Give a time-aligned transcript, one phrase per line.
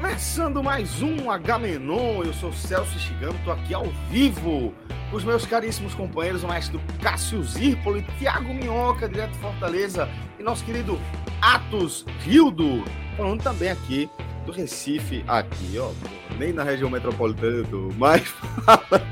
[0.00, 4.72] Começando mais um H-Menon, eu sou Celso Shigami, tô aqui ao vivo
[5.10, 10.42] com os meus caríssimos companheiros, o maestro Cássio Zirpoli, Thiago Minhoca, direto de Fortaleza, e
[10.42, 10.98] nosso querido
[11.42, 12.82] Atos Rildo,
[13.14, 14.08] falando também aqui
[14.46, 15.90] do Recife, aqui ó,
[16.38, 18.34] nem na região metropolitana tô, mas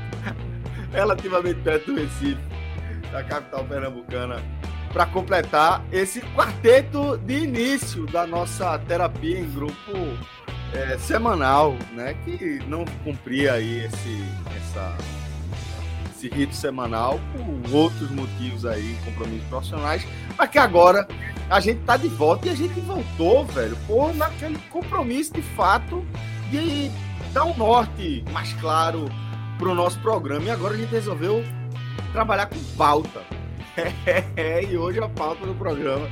[0.91, 2.41] relativamente perto do Recife,
[3.11, 4.43] da capital pernambucana,
[4.91, 9.93] para completar esse quarteto de início da nossa terapia em grupo
[10.73, 12.15] é, semanal, né?
[12.25, 14.23] Que não cumpria aí esse,
[14.57, 14.97] essa,
[16.15, 20.05] esse rito semanal por outros motivos aí, compromissos profissionais,
[20.37, 21.07] mas que agora
[21.49, 26.05] a gente tá de volta e a gente voltou, velho, por naquele compromisso de fato
[26.51, 26.91] de
[27.33, 29.09] dar um norte mais claro
[29.57, 30.45] para o nosso programa.
[30.45, 31.43] E agora a gente resolveu
[32.11, 33.21] trabalhar com pauta.
[34.69, 36.07] e hoje a pauta do programa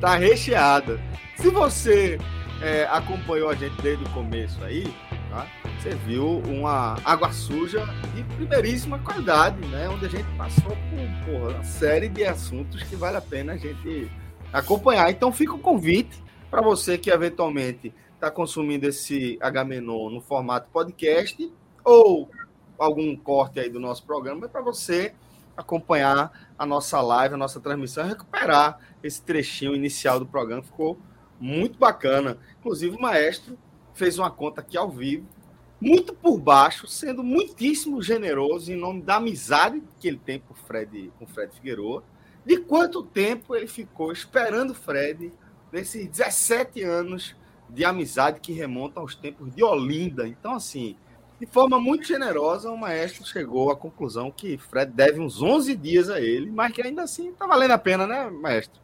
[0.00, 1.00] tá recheada.
[1.36, 2.18] Se você
[2.60, 4.84] é, acompanhou a gente desde o começo aí,
[5.30, 5.46] tá?
[5.78, 9.88] Você viu uma água suja de primeiríssima qualidade, né?
[9.88, 13.56] Onde a gente passou por porra, uma série de assuntos que vale a pena a
[13.56, 14.10] gente
[14.52, 15.10] acompanhar.
[15.10, 21.50] Então fica o convite para você que eventualmente está consumindo esse H-Menon no formato podcast
[21.82, 22.30] ou
[22.78, 25.14] algum corte aí do nosso programa, é para você
[25.56, 30.62] acompanhar a nossa live, a nossa transmissão, recuperar esse trechinho inicial do programa.
[30.62, 30.98] Ficou
[31.40, 32.36] muito bacana.
[32.58, 33.58] Inclusive, o maestro
[33.94, 35.26] fez uma conta aqui ao vivo,
[35.80, 40.56] muito por baixo, sendo muitíssimo generoso em nome da amizade que ele tem com o
[40.56, 42.04] Fred, com Fred Figueroa,
[42.44, 45.32] de quanto tempo ele ficou esperando o Fred
[45.72, 47.34] nesses 17 anos
[47.68, 50.26] de amizade que remontam aos tempos de Olinda.
[50.26, 50.96] Então, assim,
[51.38, 56.10] de forma muito generosa, o maestro chegou à conclusão que Fred deve uns 11 dias
[56.10, 58.80] a ele, mas que ainda assim está valendo a pena, né, maestro?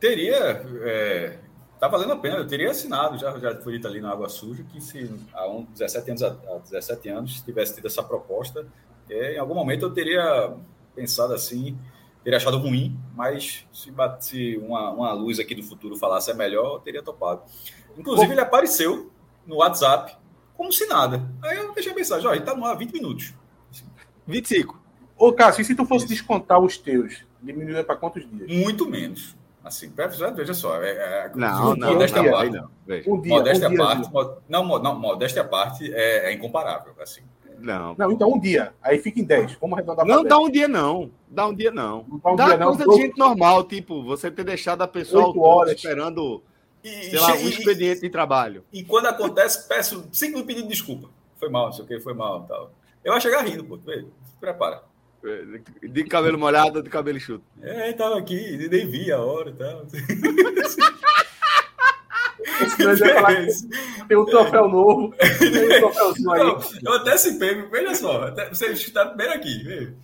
[0.00, 0.64] Teria.
[0.82, 1.38] É,
[1.78, 4.64] tá valendo a pena, eu teria assinado, já, já foi dito ali na Água Suja,
[4.64, 8.66] que se há um, 17, anos, há 17 anos tivesse tido essa proposta,
[9.08, 10.54] é, em algum momento eu teria
[10.94, 11.78] pensado assim,
[12.24, 16.74] teria achado ruim, mas se, se uma, uma luz aqui do futuro falasse é melhor,
[16.74, 17.42] eu teria topado.
[17.96, 19.10] Inclusive, Bom, ele apareceu
[19.46, 20.16] no WhatsApp
[20.56, 21.30] como se nada.
[21.42, 23.32] Aí eu deixei a mensagem, ó, ele tá no ar 20 minutos.
[24.26, 24.78] 25.
[25.16, 26.14] Ô, Cássio, e se tu fosse Isso.
[26.14, 28.50] descontar os teus, diminuiria para quantos dias?
[28.50, 29.37] Muito menos.
[29.68, 29.92] Assim,
[30.34, 30.82] veja só.
[30.82, 32.70] É, é, não, não, modéstia não, parte, não.
[33.06, 34.36] Um dia, modéstia um dia, parte, dia.
[34.48, 37.20] Não, não, modéstia parte é, é incomparável, assim.
[37.58, 37.94] Não.
[37.98, 38.72] Não, então um dia.
[38.82, 39.58] Aí fica em 10.
[39.60, 41.10] Vamos arredondar Não dá um dia, não.
[41.28, 42.06] Dá um dia, não.
[42.08, 42.94] não dá, um dá dia, coisa não.
[42.94, 45.74] de gente normal, tipo, você ter deixado a pessoa horas.
[45.74, 46.42] esperando
[46.82, 48.64] e, sei lá, um expediente de trabalho.
[48.72, 51.10] E quando acontece, peço cinco minutos pedindo desculpa.
[51.38, 52.72] Foi mal, não sei o que, foi mal tal.
[53.04, 53.76] Eu vou chegar rindo, pô.
[53.76, 54.06] Se
[54.40, 54.82] prepara.
[55.82, 57.44] De cabelo molhado ou de cabelo enxuto?
[57.60, 59.84] É, tava aqui, nem vi a hora e tal.
[64.08, 65.12] tem um troféu novo.
[65.16, 66.42] Tem um troféuzinho aí.
[66.82, 69.94] Não, eu até se pego, veja só, até, você está primeiro aqui, veja.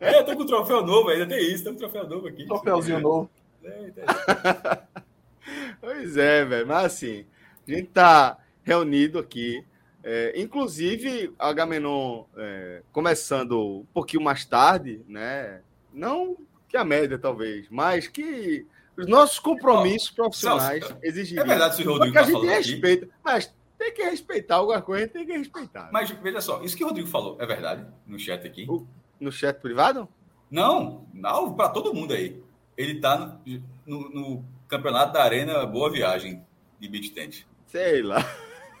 [0.00, 2.46] É, eu tô com um troféu novo ainda, tem isso, tem um troféu novo aqui.
[2.46, 3.30] Troféuzinho novo.
[5.80, 6.66] pois é, velho.
[6.66, 7.24] Mas assim,
[7.66, 9.64] a gente tá reunido aqui.
[10.04, 15.60] É, inclusive, a Gamenon é, começando um pouquinho mais tarde, né?
[15.92, 16.36] Não
[16.68, 21.44] que a média, talvez, mas que os nossos compromissos profissionais Celso, exigiriam.
[21.44, 23.14] É verdade, se o Rodrigo que a tá gente respeita, aqui.
[23.24, 25.88] mas tem que respeitar alguma coisa, tem que respeitar.
[25.92, 28.66] Mas veja só, isso que o Rodrigo falou é verdade no chat aqui?
[28.68, 28.86] O,
[29.18, 30.08] no chat privado?
[30.50, 32.42] Não, não para todo mundo aí
[32.76, 33.38] ele está
[33.86, 36.44] no, no, campeonato da Arena Boa Viagem
[36.80, 37.46] de beach tennis.
[37.66, 38.18] Sei lá.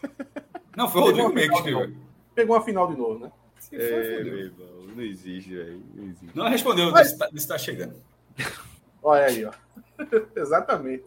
[0.76, 1.94] Não, foi o Rodrigo mesmo que escreveu.
[2.34, 3.32] Pegou a final de novo, né?
[3.58, 5.82] Sim, é, irmão, não existe, velho.
[5.94, 6.36] Não, existe.
[6.36, 7.12] não respondeu, Mas...
[7.12, 7.94] está tá chegando.
[9.02, 9.52] Olha aí, ó.
[10.36, 11.04] Exatamente.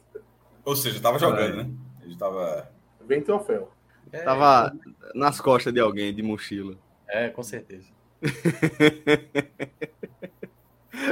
[0.63, 1.63] Ou seja, estava jogando, é.
[1.63, 1.69] né?
[2.01, 2.71] Ele estava.
[3.05, 3.71] Bem troféu.
[4.11, 4.73] É, tava
[5.13, 6.75] nas costas de alguém, de mochila.
[7.07, 7.87] É, com certeza.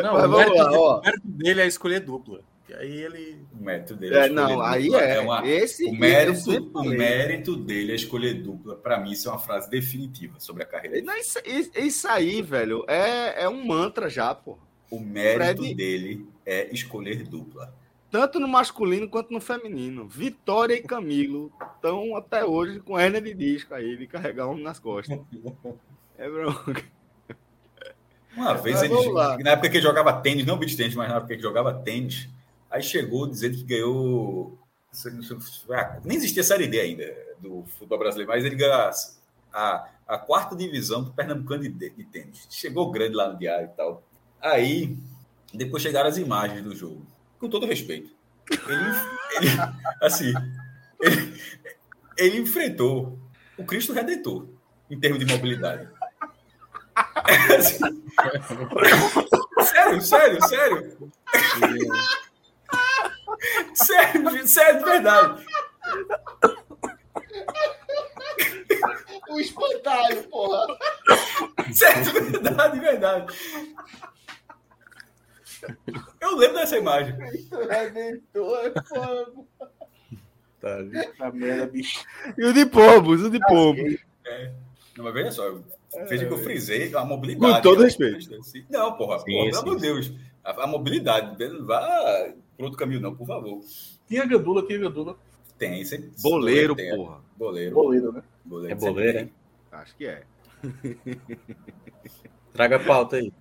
[0.01, 2.41] Não, o mérito, lá, o mérito dele é escolher dupla.
[2.73, 3.45] Aí ele.
[3.53, 5.01] O mérito dele é, é não, aí dupla.
[5.01, 5.15] é.
[5.15, 8.75] é uma, esse, o, mérito, o mérito dele é escolher dupla.
[8.75, 11.11] Para mim, isso é uma frase definitiva sobre a carreira dele.
[11.19, 11.39] Isso,
[11.75, 14.57] isso aí, velho, é, é um mantra já, pô.
[14.89, 15.75] O mérito Fred...
[15.75, 17.73] dele é escolher dupla.
[18.09, 20.07] Tanto no masculino quanto no feminino.
[20.07, 24.79] Vitória e Camilo estão até hoje com hernia de disco aí, de carregar um nas
[24.79, 25.19] costas.
[26.17, 26.81] É bronca.
[28.37, 28.93] Uma vez ele,
[29.43, 31.73] na época que ele jogava tênis, não beat tênis, mas na época que ele jogava
[31.73, 32.29] tênis,
[32.75, 34.59] aí chegou dizendo que ganhou.
[36.03, 38.91] Nem existia Série D ainda do futebol brasileiro, mas ele ganhou a,
[39.53, 42.47] a, a quarta divisão do Pernambucano de, de, tênis.
[42.49, 44.03] Chegou grande lá no diário e tal.
[44.41, 44.97] Aí,
[45.53, 47.05] depois chegaram as imagens do jogo.
[47.39, 48.13] Com todo respeito.
[48.49, 48.57] Ele,
[49.37, 49.49] ele
[50.01, 50.33] assim,
[51.01, 51.41] ele,
[52.17, 53.19] ele enfrentou
[53.57, 54.47] o Cristo Redentor
[54.89, 55.89] em termos de mobilidade.
[59.65, 61.11] sério, sério, sério.
[63.73, 65.45] Sério, sério, de verdade.
[69.29, 70.77] O espantalho, porra.
[71.73, 73.33] Sério, de verdade, de verdade.
[76.21, 77.15] Eu lembro dessa imagem.
[80.61, 80.77] Tá,
[81.17, 82.03] tá merda, bicho.
[82.37, 83.97] E o de pombos, o de pombos.
[84.25, 84.51] É.
[84.97, 85.59] Não, mas veja só,
[86.07, 87.55] Veja que eu frisei a mobilidade.
[87.55, 88.29] Com todo respeito.
[88.69, 90.13] Não, porra, sim, porra, sim, pelo amor de Deus.
[90.43, 93.61] A, a, mobilidade, vá por outro caminho, não, por favor.
[94.07, 95.17] Tinha gandula, tinha gandula.
[95.57, 96.11] Tem, sempre.
[96.21, 97.21] Boleiro, tem, porra.
[97.35, 97.75] Boleiro.
[97.75, 98.23] Boleiro, né?
[98.43, 99.33] Boleiro, é boleiro, hein?
[99.71, 100.23] Acho que é.
[102.53, 103.33] Traga a pauta aí.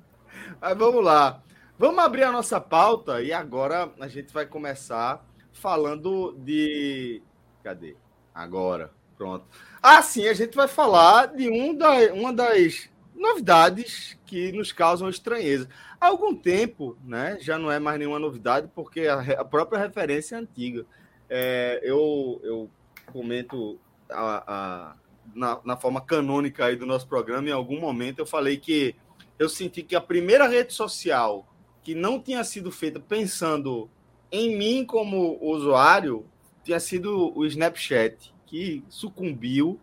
[0.60, 1.42] Mas vamos lá.
[1.78, 7.22] Vamos abrir a nossa pauta e agora a gente vai começar falando de.
[7.62, 7.96] Cadê?
[8.34, 8.92] Agora.
[9.16, 9.44] Pronto.
[9.80, 15.08] Ah, sim, a gente vai falar de um da, uma das novidades que nos causam
[15.08, 15.68] estranheza.
[16.00, 20.36] Há algum tempo, né, já não é mais nenhuma novidade, porque a, a própria referência
[20.36, 20.84] é antiga.
[21.28, 22.70] É, eu, eu
[23.12, 23.78] comento
[24.10, 24.96] a, a,
[25.34, 28.94] na, na forma canônica aí do nosso programa, em algum momento eu falei que
[29.38, 31.46] eu senti que a primeira rede social
[31.82, 33.90] que não tinha sido feita pensando
[34.30, 36.24] em mim como usuário
[36.62, 39.78] tinha sido o Snapchat que sucumbiu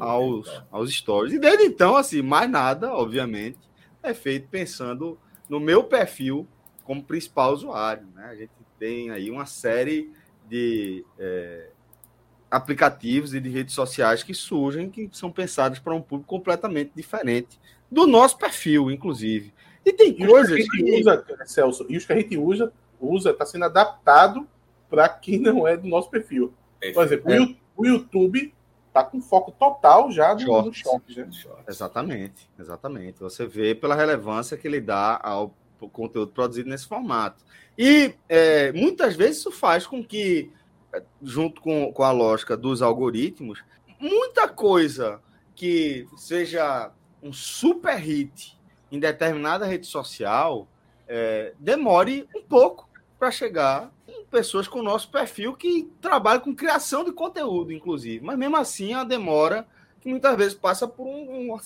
[0.00, 1.32] aos, aos stories.
[1.32, 3.58] E desde então, assim, mais nada, obviamente,
[4.02, 6.46] é feito pensando no meu perfil
[6.84, 8.06] como principal usuário.
[8.14, 8.24] Né?
[8.24, 10.12] A gente tem aí uma série
[10.48, 11.70] de é,
[12.50, 17.58] aplicativos e de redes sociais que surgem, que são pensados para um público completamente diferente
[17.90, 19.52] do nosso perfil, inclusive.
[19.84, 21.00] E tem e coisas que, que...
[21.00, 24.46] usa, Celso, e os que a gente usa usa está sendo adaptado
[24.88, 26.52] para quem não é do nosso perfil.
[26.94, 27.56] Por exemplo, é.
[27.76, 28.54] o YouTube
[28.96, 30.64] tá com foco total já no, shorts.
[30.64, 30.72] no
[31.24, 31.64] né?
[31.68, 33.20] Exatamente, exatamente.
[33.20, 35.54] Você vê pela relevância que ele dá ao
[35.92, 37.44] conteúdo produzido nesse formato.
[37.76, 40.50] E é, muitas vezes isso faz com que,
[41.22, 43.62] junto com, com a lógica dos algoritmos,
[44.00, 45.20] muita coisa
[45.54, 46.90] que seja
[47.22, 48.58] um super hit
[48.90, 50.66] em determinada rede social
[51.06, 52.88] é, demore um pouco
[53.18, 53.92] para chegar
[54.30, 58.24] pessoas com o nosso perfil que trabalham com criação de conteúdo, inclusive.
[58.24, 59.66] Mas mesmo assim, a demora
[60.00, 61.58] que muitas vezes passa por, um,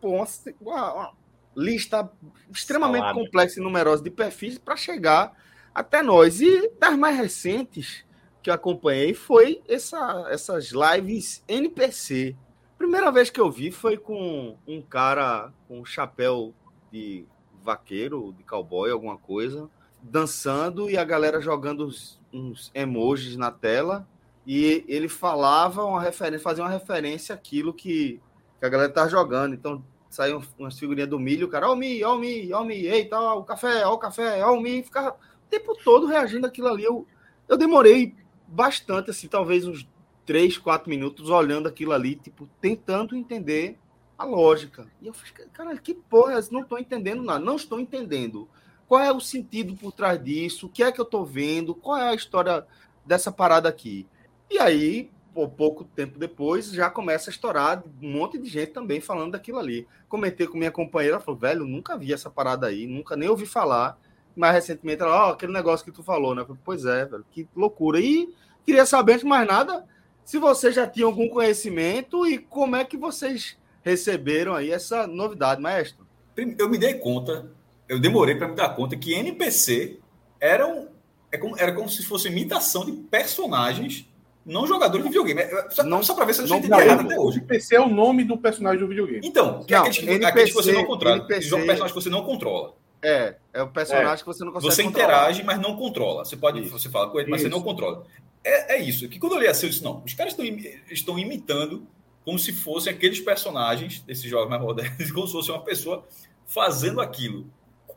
[0.00, 0.26] por uma,
[0.60, 1.12] uma, uma,
[1.56, 2.10] lista
[2.50, 3.20] extremamente Salada.
[3.20, 5.32] complexa e numerosa de perfis para chegar
[5.74, 6.40] até nós.
[6.40, 8.04] E das mais recentes
[8.42, 12.36] que eu acompanhei foi essa, essas lives NPC.
[12.76, 16.52] Primeira vez que eu vi foi com um cara com um chapéu
[16.90, 17.24] de
[17.62, 19.70] vaqueiro, de cowboy, alguma coisa
[20.10, 24.06] dançando e a galera jogando uns, uns emojis na tela
[24.46, 28.20] e ele falava uma referência, fazia uma referência àquilo que,
[28.60, 29.54] que a galera tá jogando.
[29.54, 32.64] Então saiu umas figurinhas do milho, o cara, ó o mi, ó o mi, o
[32.64, 36.06] mi, eita, ó o café, ó o café, ó o mi, ficava o tempo todo
[36.06, 36.84] reagindo àquilo ali.
[36.84, 37.06] Eu,
[37.48, 38.14] eu demorei
[38.46, 39.88] bastante, assim, talvez uns
[40.26, 43.78] três, quatro minutos olhando aquilo ali, tipo, tentando entender
[44.16, 44.86] a lógica.
[45.00, 48.48] E eu fiquei, cara, que porra, não estou entendendo nada, não estou entendendo.
[48.88, 50.66] Qual é o sentido por trás disso?
[50.66, 51.74] O que é que eu estou vendo?
[51.74, 52.66] Qual é a história
[53.04, 54.06] dessa parada aqui?
[54.50, 55.10] E aí,
[55.56, 59.86] pouco tempo depois, já começa a estourar um monte de gente também falando daquilo ali.
[60.08, 63.46] Comentei com minha companheira, ela falou, velho, nunca vi essa parada aí, nunca nem ouvi
[63.46, 63.98] falar.
[64.36, 66.42] Mais recentemente, ela, ó, oh, aquele negócio que tu falou, né?
[66.44, 67.98] Falei, pois é, velho, que loucura.
[68.00, 68.32] E
[68.64, 69.84] queria saber, antes de mais nada,
[70.24, 75.60] se vocês já tinham algum conhecimento e como é que vocês receberam aí essa novidade,
[75.60, 76.06] maestro.
[76.36, 77.50] Eu me dei conta
[77.88, 79.98] eu demorei para me dar conta que NPC
[80.40, 80.88] eram
[81.30, 84.08] é como, era como se fosse imitação de personagens
[84.44, 85.40] não jogadores de videogame.
[85.40, 87.38] É, só, não, só para ver se eu não entendi errado até hoje.
[87.38, 89.26] NPC é o nome do personagem do videogame.
[89.26, 91.16] Então, que não, é aqueles, NPC, aqueles que você não controla.
[91.16, 92.74] NPC, personagens que você não controla.
[93.02, 94.16] É, é o personagem é.
[94.16, 95.08] que você não consegue Você controlar.
[95.08, 96.24] interage, mas não controla.
[96.24, 96.70] Você pode, isso.
[96.70, 97.50] você fala com ele, mas isso.
[97.50, 98.04] você não controla.
[98.42, 99.08] É, é isso.
[99.08, 100.46] Que quando eu li assim, eu disse, não, os caras estão,
[100.90, 101.86] estão imitando
[102.24, 106.06] como se fossem aqueles personagens desses jogos mais modernos, como se fosse uma pessoa
[106.46, 107.46] fazendo aquilo.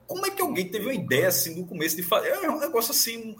[0.07, 2.29] Como é que alguém teve uma ideia assim no começo de fazer?
[2.29, 3.35] É um negócio assim.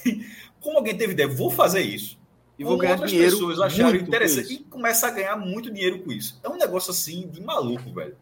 [0.60, 1.28] como alguém teve ideia?
[1.28, 2.20] Vou fazer isso.
[2.58, 6.12] E vou ganhar outras dinheiro pessoas acharam interessante e começa a ganhar muito dinheiro com
[6.12, 6.38] isso.
[6.44, 8.16] É um negócio assim de maluco, velho.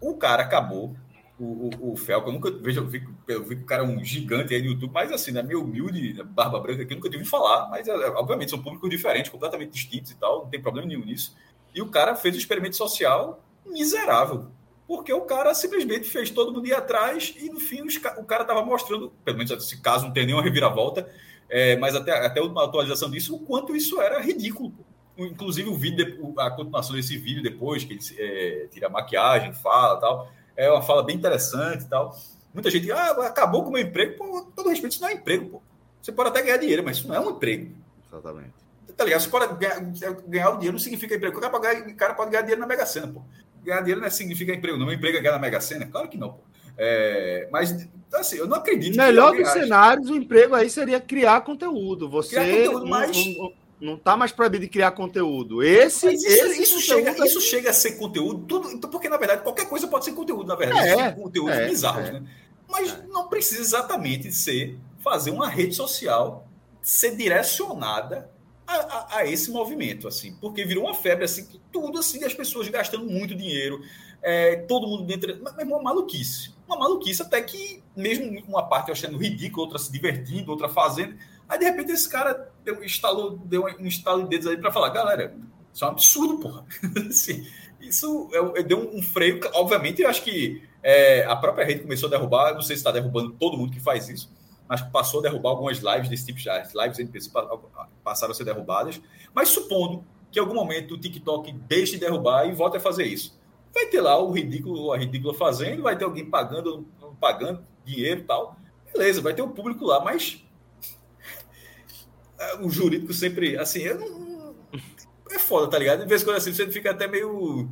[0.00, 0.94] O cara acabou
[1.38, 3.86] o, o, o Felco, eu nunca vejo, eu vi, eu vi que o cara é
[3.86, 7.10] um gigante aí no YouTube, mas assim, né, meio humilde, barba branca aqui, eu nunca
[7.10, 10.86] tive falar, mas é, obviamente são públicos diferentes, completamente distintos e tal, não tem problema
[10.86, 11.36] nenhum nisso.
[11.74, 14.48] E o cara fez um experimento social miserável,
[14.86, 18.42] porque o cara simplesmente fez todo mundo ir atrás e no fim os, o cara
[18.42, 21.08] estava mostrando, pelo menos esse caso não tem nenhuma reviravolta,
[21.48, 24.72] é, mas até, até uma atualização disso, o quanto isso era ridículo.
[25.16, 29.96] Inclusive o vídeo, a continuação desse vídeo depois, que ele é, tira a maquiagem, fala
[30.00, 32.16] tal é uma fala bem interessante e tal.
[32.52, 34.16] Muita gente, ah, acabou com o meu emprego.
[34.16, 35.62] Pô, todo respeito, isso não é emprego, pô.
[36.00, 37.74] Você pode até ganhar dinheiro, mas isso não é um emprego.
[38.08, 38.52] Exatamente.
[38.96, 39.20] Tá ligado?
[39.22, 39.80] Você pode ganhar,
[40.26, 41.36] ganhar o dinheiro, não significa emprego.
[41.36, 43.22] O cara pode ganhar, o cara pode ganhar dinheiro na Mega Sena, pô.
[43.64, 44.86] Ganhar dinheiro não significa emprego, não.
[44.86, 45.86] Meu emprego é ganhar na Mega Sena?
[45.86, 46.40] Claro que não, pô.
[46.76, 48.96] É, mas, assim, eu não acredito.
[48.96, 52.08] Melhor dos cenários, o emprego aí seria criar conteúdo.
[52.10, 52.36] Você.
[52.36, 53.16] Criar conteúdo, mas.
[53.16, 55.62] Um, não está mais proibido de criar conteúdo.
[55.62, 57.28] Esse, isso, esse isso chega, aí...
[57.28, 60.46] isso chega a ser conteúdo, tudo, então, porque na verdade qualquer coisa pode ser conteúdo,
[60.46, 62.12] na verdade, é, conteúdos é, bizarros, é.
[62.12, 62.22] né?
[62.68, 63.02] Mas é.
[63.08, 66.48] não precisa exatamente ser fazer uma rede social
[66.80, 68.30] ser direcionada
[68.66, 72.68] a, a, a, esse movimento, assim, porque virou uma febre assim, tudo assim, as pessoas
[72.68, 73.82] gastando muito dinheiro,
[74.22, 79.18] é, todo mundo dentro, mas uma maluquice, uma maluquice até que mesmo uma parte achando
[79.18, 81.16] ridículo, outra se divertindo, outra fazendo
[81.48, 84.88] Aí, de repente, esse cara deu, instalou, deu um instalo de dedos aí para falar,
[84.90, 85.34] galera,
[85.72, 86.64] isso é um absurdo, porra.
[87.08, 87.46] assim,
[87.80, 89.40] isso é, deu um, freio.
[89.54, 92.90] Obviamente, eu acho que é, a própria rede começou a derrubar, não sei se está
[92.90, 94.32] derrubando todo mundo que faz isso,
[94.68, 97.30] mas passou a derrubar algumas lives desse tipo, já, as lives NPC
[98.02, 99.00] passaram a ser derrubadas.
[99.34, 103.04] Mas supondo que em algum momento o TikTok deixe de derrubar e volte a fazer
[103.04, 103.38] isso.
[103.72, 106.86] Vai ter lá o ridículo, a ridícula fazendo, vai ter alguém pagando,
[107.20, 108.56] pagando dinheiro e tal.
[108.92, 110.44] Beleza, vai ter o um público lá, mas
[112.62, 113.82] o jurídico sempre, assim,
[115.30, 116.02] é foda, tá ligado?
[116.02, 117.68] De vez em quando assim, você fica até meio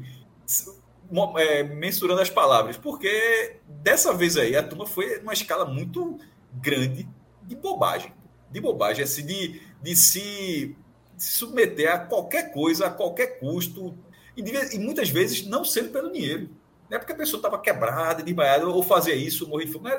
[1.36, 6.18] é, mensurando as palavras, porque dessa vez aí a turma foi numa escala muito
[6.52, 7.08] grande
[7.42, 8.12] de bobagem.
[8.50, 10.76] De bobagem, assim, de, de se,
[11.16, 13.96] se submeter a qualquer coisa, a qualquer custo,
[14.36, 16.50] e, de, e muitas vezes não sendo pelo dinheiro.
[16.88, 19.90] Não é porque a pessoa estava quebrada, desmaiada, ou fazia isso, morrer de fome.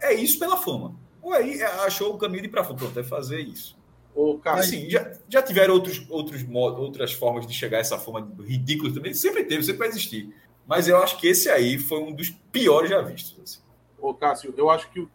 [0.00, 0.94] É isso pela fama.
[1.20, 2.76] Ou aí achou o caminho de ir para fora.
[2.76, 3.76] Pronto, é fazer isso.
[4.14, 8.32] O Assim, já, já tiveram outros, outros modos, outras formas de chegar a essa forma
[8.42, 9.12] ridícula também.
[9.12, 10.32] Sempre teve, sempre vai existir.
[10.66, 13.38] Mas eu acho que esse aí foi um dos piores já vistos.
[13.42, 13.60] Assim.
[13.98, 15.10] Ô, Cássio, eu acho que o,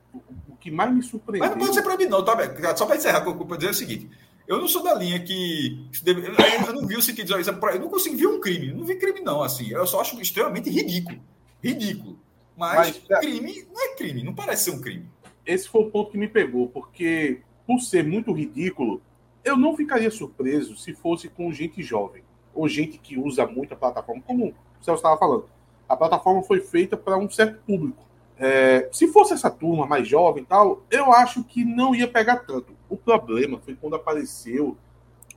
[0.48, 1.50] o que mais me surpreendeu.
[1.50, 2.76] Mas não pode ser para mim, não, tá?
[2.76, 4.10] Só para encerrar, eu vou dizer o seguinte.
[4.48, 5.88] Eu não sou da linha que.
[6.06, 7.34] Eu não vi o sentido.
[7.36, 8.74] Eu não consegui ver um crime.
[8.74, 9.44] Não vi crime, não.
[9.44, 11.20] Assim, eu só acho extremamente ridículo.
[11.64, 12.20] Ridículo.
[12.58, 15.06] Mas, Mas crime não é crime, não parece ser um crime.
[15.46, 19.02] Esse foi o ponto que me pegou, porque por ser muito ridículo,
[19.46, 22.22] eu não ficaria surpreso se fosse com gente jovem
[22.54, 25.46] ou gente que usa muito a plataforma, como o Celso estava falando.
[25.88, 28.06] A plataforma foi feita para um certo público.
[28.40, 32.38] É, se fosse essa turma mais jovem e tal, eu acho que não ia pegar
[32.38, 32.74] tanto.
[32.90, 34.78] O problema foi quando apareceu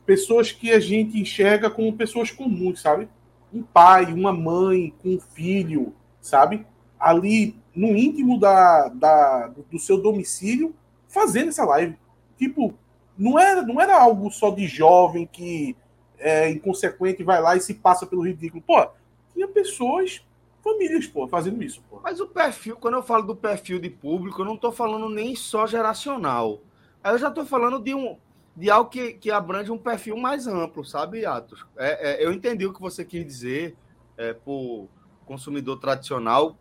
[0.07, 3.09] pessoas que a gente enxerga como pessoas comuns, sabe?
[3.53, 6.65] Um pai, uma mãe um filho, sabe?
[6.99, 10.75] Ali no íntimo da, da, do seu domicílio,
[11.09, 11.97] fazendo essa live
[12.37, 12.75] tipo,
[13.17, 15.77] não era, não era algo só de jovem que
[16.19, 18.63] é inconsequente vai lá e se passa pelo ridículo.
[18.63, 18.87] Pô,
[19.33, 20.25] tinha pessoas,
[20.63, 22.01] famílias, pô, fazendo isso, pô.
[22.03, 25.35] Mas o perfil, quando eu falo do perfil de público, eu não tô falando nem
[25.35, 26.61] só geracional.
[27.03, 28.17] Aí eu já tô falando de um
[28.55, 31.65] de algo que, que abrange um perfil mais amplo, sabe, Atos?
[31.77, 33.75] É, é, eu entendi o que você quis dizer
[34.17, 34.89] é, por
[35.25, 36.59] consumidor tradicional,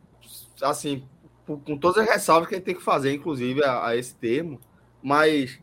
[0.62, 1.04] assim,
[1.46, 4.16] por, com todas as ressalvas que a gente tem que fazer, inclusive, a, a esse
[4.16, 4.58] termo,
[5.04, 5.60] mas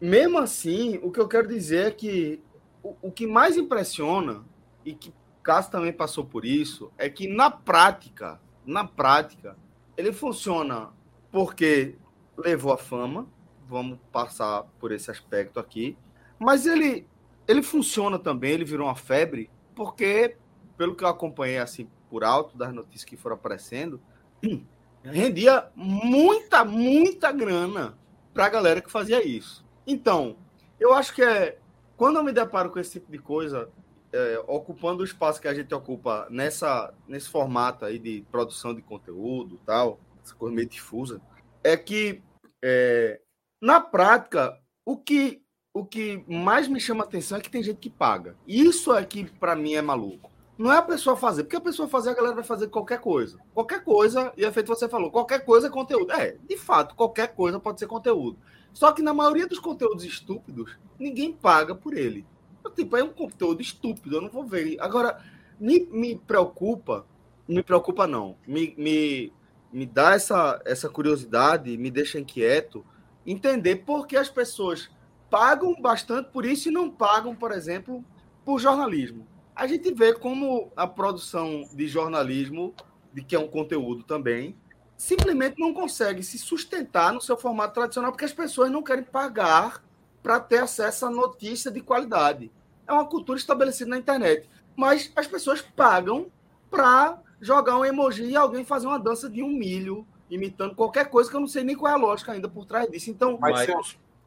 [0.00, 2.42] mesmo assim, o que eu quero dizer é que
[2.82, 4.42] o, o que mais impressiona,
[4.84, 9.56] e que Cássio também passou por isso, é que na prática, na prática,
[9.96, 10.90] ele funciona
[11.30, 11.96] porque
[12.36, 13.26] levou a fama,
[13.68, 15.96] vamos passar por esse aspecto aqui,
[16.38, 17.06] mas ele,
[17.46, 20.36] ele funciona também, ele virou uma febre, porque,
[20.76, 24.00] pelo que eu acompanhei assim por alto das notícias que foram aparecendo,
[25.02, 27.96] rendia muita, muita grana
[28.34, 29.64] para a galera que fazia isso.
[29.86, 30.36] Então,
[30.78, 31.58] eu acho que é
[31.96, 33.68] quando eu me deparo com esse tipo de coisa,
[34.12, 38.82] é, ocupando o espaço que a gente ocupa nessa, nesse formato aí de produção de
[38.82, 41.20] conteúdo tal, essa coisa meio difusa,
[41.62, 42.22] é que,
[42.62, 43.20] é,
[43.60, 45.42] na prática, o que,
[45.74, 48.36] o que mais me chama atenção é que tem gente que paga.
[48.46, 50.30] Isso é que, para mim, é maluco.
[50.58, 53.38] Não é a pessoa fazer, porque a pessoa fazer, a galera vai fazer qualquer coisa.
[53.54, 56.12] Qualquer coisa, e é feito você falou, qualquer coisa é conteúdo.
[56.12, 58.38] É, de fato, qualquer coisa pode ser conteúdo.
[58.72, 62.26] Só que na maioria dos conteúdos estúpidos, ninguém paga por ele.
[62.74, 64.76] Tipo, é um conteúdo estúpido, eu não vou ver.
[64.80, 65.22] Agora,
[65.58, 67.06] me, me preocupa,
[67.46, 69.32] me preocupa não, me, me,
[69.72, 72.84] me dá essa, essa curiosidade, me deixa inquieto,
[73.26, 74.90] entender por que as pessoas
[75.28, 78.04] pagam bastante por isso e não pagam, por exemplo,
[78.44, 79.26] por jornalismo.
[79.54, 82.74] A gente vê como a produção de jornalismo,
[83.12, 84.56] de que é um conteúdo também,
[84.96, 89.82] simplesmente não consegue se sustentar no seu formato tradicional porque as pessoas não querem pagar
[90.22, 92.50] para ter acesso a notícia de qualidade.
[92.86, 94.48] É uma cultura estabelecida na internet.
[94.76, 96.26] Mas as pessoas pagam
[96.70, 101.28] para jogar um emoji e alguém fazer uma dança de um milho, imitando qualquer coisa
[101.30, 103.10] que eu não sei nem qual é a lógica ainda por trás disso.
[103.10, 103.38] Então,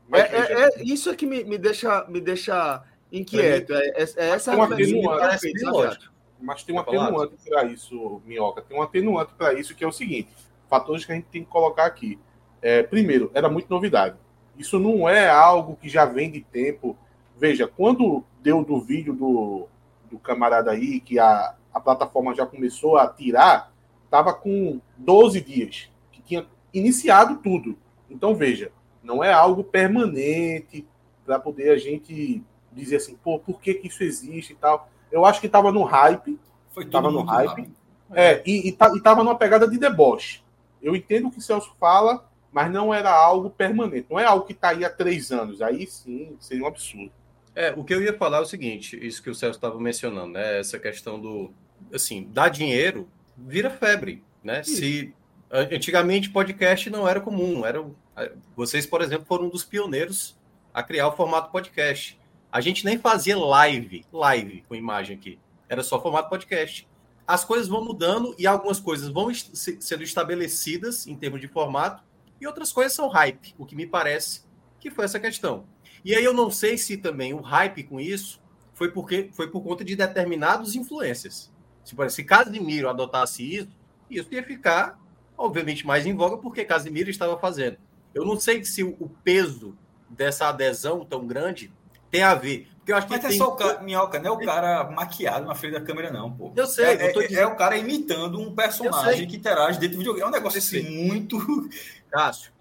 [0.09, 3.73] Mas, é, é, é, isso é que me, me, deixa, me deixa inquieto.
[3.73, 6.09] É, é, é essa uma atenuante,
[6.39, 8.62] Mas tem um atenuante para isso, Minhoca.
[8.62, 10.29] Tem um atenuante para isso que é o seguinte:
[10.69, 12.19] fatores que a gente tem que colocar aqui.
[12.62, 14.15] É, primeiro, era muito novidade.
[14.57, 16.95] Isso não é algo que já vem de tempo.
[17.38, 19.67] Veja, quando deu do vídeo do,
[20.10, 23.74] do camarada aí, que a, a plataforma já começou a tirar,
[24.05, 27.77] estava com 12 dias, que tinha iniciado tudo.
[28.10, 28.72] Então, veja,
[29.03, 30.86] não é algo permanente
[31.25, 34.89] para poder a gente dizer assim, pô, por que, que isso existe e tal.
[35.12, 36.39] Eu acho que estava no hype.
[36.72, 37.48] Foi tava no hype.
[37.48, 37.75] Rápido.
[38.12, 40.43] É, e, estava tá, numa pegada de deboche.
[40.81, 44.05] Eu entendo o que o Celso fala, mas não era algo permanente.
[44.10, 45.62] Não é algo que está aí há três anos.
[45.62, 47.12] Aí sim seria um absurdo.
[47.55, 50.33] É, o que eu ia falar é o seguinte: isso que o Celso estava mencionando,
[50.33, 50.60] né?
[50.60, 51.51] Essa questão do.
[51.91, 54.62] Assim, dar dinheiro vira febre, né?
[54.62, 54.77] Isso.
[54.77, 55.13] Se.
[55.51, 57.63] Antigamente, podcast não era comum.
[57.63, 57.86] Era,
[58.55, 60.36] vocês, por exemplo, foram um dos pioneiros
[60.73, 62.19] a criar o formato podcast.
[62.51, 65.38] A gente nem fazia live, live com imagem aqui.
[65.69, 66.88] Era só formato podcast.
[67.27, 72.04] As coisas vão mudando e algumas coisas vão sendo estabelecidas em termos de formato
[72.43, 74.43] e outras coisas são hype, o que me parece
[74.79, 75.65] que foi essa questão.
[76.03, 78.41] E aí eu não sei se também o hype com isso
[78.73, 81.49] foi porque foi por conta de determinados influências.
[81.86, 83.71] Se, se Casimiro adotasse isso,
[84.10, 84.99] isso ia ficar,
[85.38, 87.77] obviamente, mais em voga porque Casimiro estava fazendo.
[88.13, 89.77] Eu não sei se o peso
[90.10, 91.71] dessa adesão tão grande
[92.12, 92.67] tem a ver.
[92.84, 93.38] Porque eu acho que Mas é tem...
[93.38, 96.30] é só o cara, Minhoca, não é o cara maquiado na frente da câmera, não,
[96.30, 96.52] pô.
[96.54, 97.39] Eu sei, é, eu dizendo...
[97.39, 100.26] é, o cara imitando um personagem que interage dentro do videogame.
[100.26, 101.39] É um negócio assim, muito.
[102.12, 102.52] Cássio,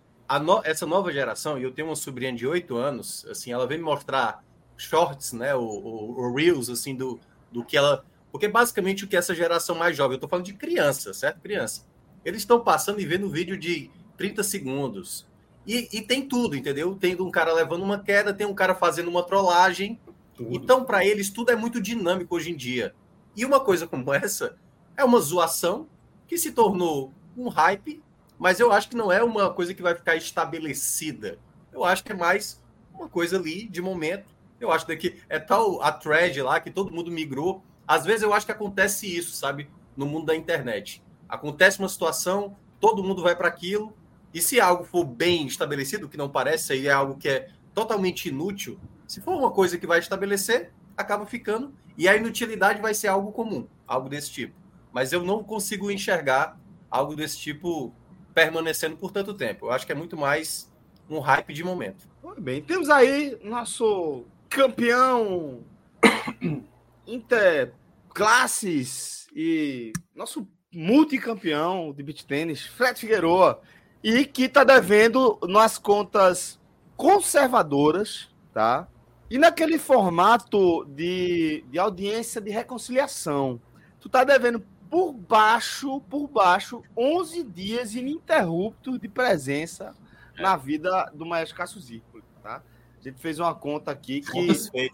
[0.40, 0.60] no...
[0.62, 3.84] essa nova geração, e eu tenho uma sobrinha de 8 anos, assim, ela vem me
[3.84, 4.44] mostrar
[4.76, 5.56] shorts, né?
[5.56, 7.18] O, o, o Reels, assim, do,
[7.50, 8.04] do que ela.
[8.30, 11.40] Porque basicamente o que essa geração mais jovem, eu tô falando de criança, certo?
[11.40, 11.84] Criança.
[12.24, 15.26] Eles estão passando e vendo vídeo de 30 segundos,
[15.66, 16.94] e, e, tem tudo, entendeu?
[16.96, 19.98] Tem um cara levando uma queda, tem um cara fazendo uma trollagem.
[20.44, 20.54] Tudo.
[20.54, 22.94] Então, para eles, tudo é muito dinâmico hoje em dia.
[23.36, 24.56] E uma coisa como essa
[24.96, 25.88] é uma zoação
[26.26, 28.02] que se tornou um hype,
[28.38, 31.38] mas eu acho que não é uma coisa que vai ficar estabelecida.
[31.72, 34.34] Eu acho que é mais uma coisa ali de momento.
[34.60, 37.62] Eu acho que é tal a thread lá que todo mundo migrou.
[37.86, 39.68] Às vezes eu acho que acontece isso, sabe?
[39.96, 41.02] No mundo da internet.
[41.28, 43.96] Acontece uma situação, todo mundo vai para aquilo,
[44.34, 48.28] e se algo for bem estabelecido, que não parece, aí é algo que é totalmente
[48.28, 48.78] inútil,
[49.12, 53.30] se for uma coisa que vai estabelecer, acaba ficando, e a inutilidade vai ser algo
[53.30, 54.54] comum, algo desse tipo.
[54.90, 56.58] Mas eu não consigo enxergar
[56.90, 57.94] algo desse tipo
[58.32, 59.66] permanecendo por tanto tempo.
[59.66, 60.72] Eu acho que é muito mais
[61.10, 62.08] um hype de momento.
[62.22, 65.62] Muito bem, temos aí nosso campeão
[67.06, 73.60] interclasses e nosso multicampeão de beat tênis, Fred Figueroa
[74.02, 76.58] e que está devendo nas contas
[76.96, 78.88] conservadoras, tá?
[79.32, 83.58] E naquele formato de, de audiência de reconciliação.
[83.98, 89.94] Tu tá devendo por baixo, por baixo, 11 dias ininterruptos de presença
[90.36, 90.42] é.
[90.42, 92.62] na vida do Maestro Cássio Zirpoli, tá?
[93.00, 94.38] A gente fez uma conta aqui que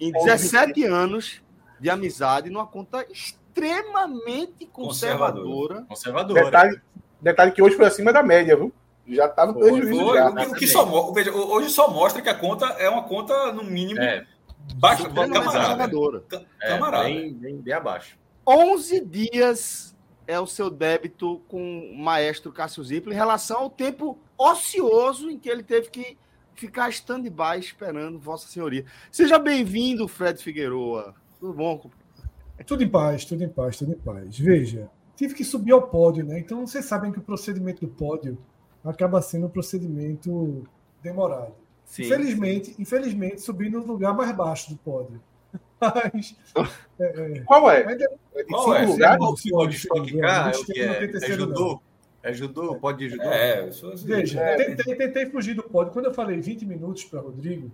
[0.00, 1.42] em 17 anos
[1.80, 5.82] de amizade, numa conta extremamente conservadora.
[5.82, 6.44] Conservadora.
[6.44, 6.80] Detalhe,
[7.20, 8.72] detalhe que hoje foi acima da média, viu?
[9.08, 10.04] Já está no prejuízo.
[10.04, 10.30] Foi, já.
[10.30, 14.00] O, que só, veja, hoje só mostra que a conta é uma conta, no mínimo,
[14.00, 14.26] é.
[14.76, 15.90] baixa, camarada.
[16.60, 17.04] É, camarada.
[17.04, 18.18] Bem, bem, bem abaixo.
[18.46, 24.18] 11 dias é o seu débito com o maestro Cássio Zippo em relação ao tempo
[24.36, 26.18] ocioso em que ele teve que
[26.54, 28.84] ficar stand-by esperando Vossa Senhoria.
[29.10, 31.14] Seja bem-vindo, Fred Figueroa.
[31.40, 31.90] Tudo bom?
[32.66, 34.38] Tudo em paz, tudo em paz, tudo em paz.
[34.38, 36.38] Veja, tive que subir ao pódio, né?
[36.38, 38.36] Então vocês sabem que o procedimento do pódio
[38.84, 40.66] acaba sendo um procedimento
[41.02, 41.54] demorado.
[41.84, 42.04] Sim.
[42.04, 45.20] Infelizmente, infelizmente, subi no lugar mais baixo do pódio.
[45.80, 46.36] Mas,
[46.98, 47.96] é, é, Qual é?
[48.48, 48.84] Qual é?
[48.84, 50.52] Lugar, é o de Stock Car?
[50.76, 51.80] É, é judô?
[52.22, 52.74] É judô?
[52.76, 53.22] Pode de judô?
[53.22, 53.94] É, assim.
[54.04, 54.74] Veja, é.
[54.74, 55.92] tentei, tentei fugir do pódio.
[55.92, 57.70] Quando eu falei 20 minutos para Rodrigo,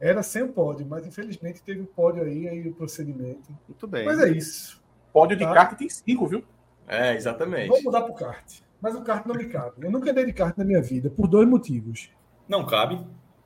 [0.00, 3.54] era sem o pódio, mas infelizmente teve o pódio aí, aí o procedimento.
[3.68, 4.04] Muito bem.
[4.04, 4.82] Mas é isso.
[5.12, 5.54] Pódio de tá?
[5.54, 6.42] kart tem cinco, viu?
[6.88, 7.68] É, exatamente.
[7.68, 8.60] Vou mudar para o kart.
[8.84, 9.72] Mas o kart não me cabe.
[9.80, 12.10] Eu nunca dei de kart na minha vida, por dois motivos.
[12.46, 13.00] Não cabe.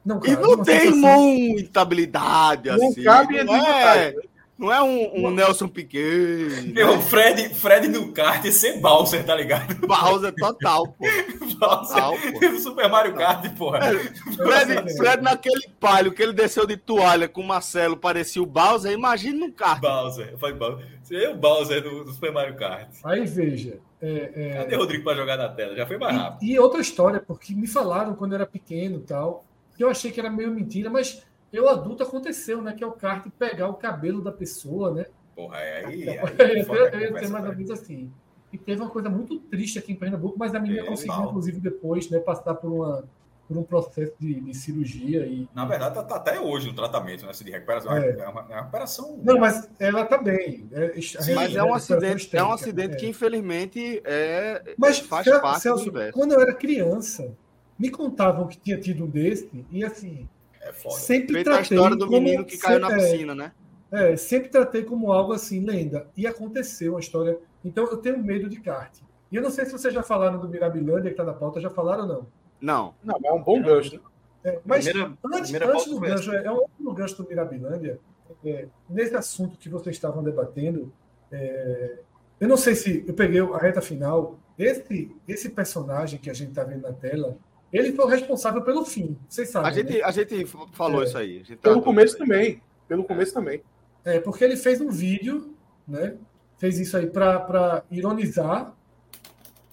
[0.05, 0.33] Não cabe.
[0.33, 3.05] E não tem muita habilidade não assim.
[3.05, 4.15] Cabe não é,
[4.59, 6.73] não é um, um Nelson Piquet.
[6.73, 9.87] Meu, Fred, Fred no kart é ser Bowser, tá ligado?
[9.87, 11.07] Bowser total, pô.
[11.59, 12.59] Total, pô.
[12.61, 13.79] Super Mario Kart, porra.
[13.79, 13.95] É,
[14.35, 18.93] Fred, Fred naquele palio que ele desceu de toalha com o Marcelo, parecia o Bowser,
[18.93, 19.81] imagina no kart.
[19.81, 20.87] Bowser, foi Bowser.
[21.03, 22.89] Seria o Bowser do, do Super Mario Kart.
[23.05, 23.79] Aí veja.
[24.01, 24.53] É, é...
[24.59, 25.75] Cadê o Rodrigo para jogar na tela?
[25.75, 26.49] Já foi mais rápido.
[26.49, 29.45] E, e outra história, porque me falaram quando eu era pequeno tal,
[29.77, 32.73] que eu achei que era meio mentira, mas eu adulto aconteceu, né?
[32.73, 35.07] Que é o kart pegar o cabelo da pessoa, né?
[35.35, 36.09] Porra, é aí.
[36.09, 36.17] aí é,
[37.15, 38.13] é, mais ou menos assim.
[38.53, 42.09] E teve uma coisa muito triste aqui em Pernambuco, mas a menina conseguiu, inclusive, depois,
[42.09, 43.05] né, passar por uma
[43.49, 45.49] por um processo de, de cirurgia e.
[45.55, 47.33] Na verdade, tá, tá, até hoje no tratamento, né?
[47.33, 47.97] De recuperação.
[47.97, 49.19] É, é, uma, é uma recuperação.
[49.25, 50.69] Não, mas ela tá bem.
[50.71, 55.63] É, Sim, mas é um acidente, é um acidente que, infelizmente, é, mas, faz parte
[55.63, 56.13] Celso, do universo.
[56.13, 57.35] Quando eu era criança,
[57.79, 60.29] me contavam que tinha tido um desse, e assim.
[60.61, 60.95] É foda.
[60.97, 63.53] Sempre Feita tratei a história do menino que caiu na piscina, né?
[63.91, 66.09] É, sempre tratei como algo assim, lenda.
[66.17, 67.39] E aconteceu uma história.
[67.65, 68.99] Então eu tenho medo de kart.
[69.31, 71.71] E eu não sei se vocês já falaram do Mirabilândia, que está na pauta, já
[71.71, 72.27] falaram ou não?
[72.61, 72.95] Não.
[73.03, 73.95] Não, é um bom gancho.
[73.95, 74.01] Né?
[74.45, 77.99] É, mas primeira, antes, primeira antes do gancho, é, é um outro gancho do Mirabilândia.
[78.45, 80.93] É, nesse assunto que vocês estavam debatendo,
[81.31, 81.99] é,
[82.41, 84.39] eu não sei se eu peguei a reta final.
[84.59, 87.37] Esse, esse personagem que a gente está vendo na tela,
[87.73, 89.17] ele foi o responsável pelo fim.
[89.29, 89.71] Vocês sabem.
[89.71, 90.03] A gente, né?
[90.03, 91.05] a gente falou é.
[91.05, 91.45] isso aí.
[91.57, 92.63] Pelo começo também.
[92.87, 93.63] Pelo começo também.
[94.05, 95.55] É, porque ele fez um vídeo,
[95.87, 96.17] né?
[96.59, 98.75] Fez isso aí para ironizar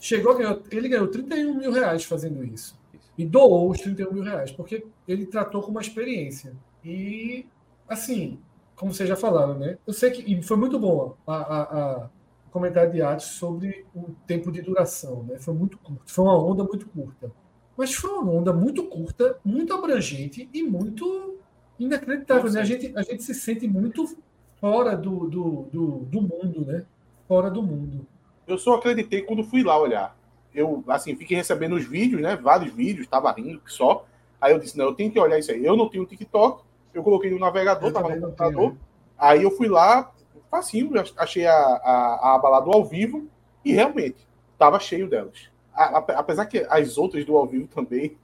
[0.05, 2.77] Chegou a ganhar, ele ganhou 31 mil reais fazendo isso.
[3.17, 6.53] E doou os 31 mil reais, porque ele tratou com uma experiência.
[6.83, 7.47] E,
[7.89, 8.39] assim,
[8.75, 9.79] como vocês já falaram, né?
[9.87, 11.61] Eu sei que e foi muito bom a, a,
[12.03, 12.09] a
[12.51, 15.39] comentário de arte sobre o tempo de duração, né?
[15.39, 17.31] Foi muito curto, foi uma onda muito curta.
[17.77, 21.37] Mas foi uma onda muito curta, muito abrangente e muito
[21.77, 22.61] inacreditável, né?
[22.61, 24.17] A gente, a gente se sente muito
[24.59, 26.85] fora do, do, do, do mundo, né?
[27.27, 28.07] Fora do mundo
[28.47, 30.15] eu só acreditei quando fui lá olhar.
[30.53, 32.35] Eu, assim, fiquei recebendo os vídeos, né?
[32.35, 34.05] Vários vídeos, estava rindo só.
[34.39, 35.65] Aí eu disse, não, eu tenho que olhar isso aí.
[35.65, 38.69] Eu não tenho TikTok, eu coloquei no navegador, estava no computador.
[38.69, 38.79] Tenho.
[39.17, 40.11] Aí eu fui lá,
[40.49, 43.27] facinho, achei a, a, a aba lá do ao vivo
[43.63, 44.17] e realmente
[44.53, 45.49] estava cheio delas.
[45.75, 48.17] A, a, apesar que as outras do ao vivo também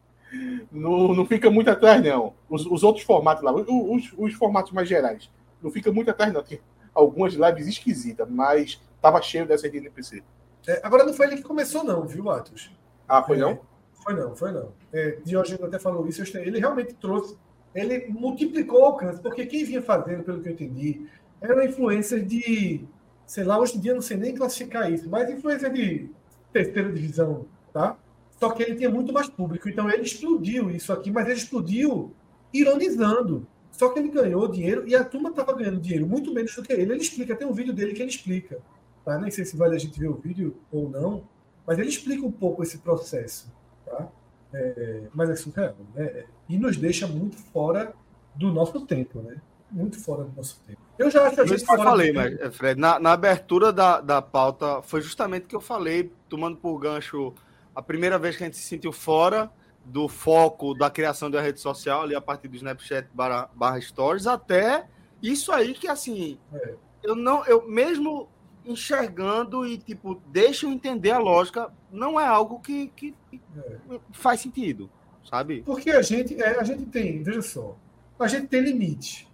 [0.71, 2.33] não, não fica muito atrás, não.
[2.49, 5.29] Os, os outros formatos lá, os, os, formatos mais gerais,
[5.61, 6.41] não fica muito atrás, não.
[6.41, 6.59] Tem
[6.93, 10.23] algumas lives esquisitas, mas Tava cheio dessa de NPC.
[10.67, 12.71] É, agora não foi ele que começou, não, viu, Atos?
[13.07, 13.59] Ah, foi é, não?
[13.93, 14.71] Foi não, foi não.
[14.93, 16.21] É, Diógenes até falou isso.
[16.37, 17.35] Ele realmente trouxe,
[17.73, 21.07] ele multiplicou o alcance, porque quem vinha fazendo, pelo que eu entendi,
[21.41, 22.85] era influência de,
[23.25, 26.07] sei lá, hoje em dia não sei nem classificar isso, mas influência de
[26.51, 27.97] terceira divisão, tá?
[28.39, 32.13] Só que ele tinha muito mais público, então ele explodiu isso aqui, mas ele explodiu
[32.53, 33.47] ironizando.
[33.71, 36.73] Só que ele ganhou dinheiro e a turma estava ganhando dinheiro muito menos do que
[36.73, 36.93] ele.
[36.93, 38.59] Ele explica, tem um vídeo dele que ele explica.
[39.05, 39.17] Tá?
[39.17, 41.23] Nem sei se vale a gente ver o vídeo ou não,
[41.65, 43.51] mas ele explica um pouco esse processo.
[43.85, 44.09] Tá?
[44.53, 45.75] É, mas é surreal.
[45.95, 46.25] Né?
[46.49, 47.93] E nos deixa muito fora
[48.35, 49.41] do nosso tempo, né?
[49.71, 50.79] Muito fora do nosso tempo.
[50.99, 51.61] Eu já acho que a gente.
[51.61, 55.61] Eu falei, mas, Fred, na, na abertura da, da pauta, foi justamente o que eu
[55.61, 57.33] falei, tomando por gancho
[57.73, 59.49] a primeira vez que a gente se sentiu fora
[59.83, 64.27] do foco da criação da rede social, ali a partir do Snapchat barra, barra Stories,
[64.27, 64.85] até
[65.21, 66.75] isso aí que, assim, é.
[67.03, 68.29] eu não, eu mesmo
[68.65, 73.15] enxergando e, tipo, deixa eu entender a lógica, não é algo que, que
[73.57, 73.99] é.
[74.11, 74.89] faz sentido,
[75.27, 75.63] sabe?
[75.65, 77.75] Porque a gente, é, a gente tem, veja só,
[78.19, 79.30] a gente tem limite.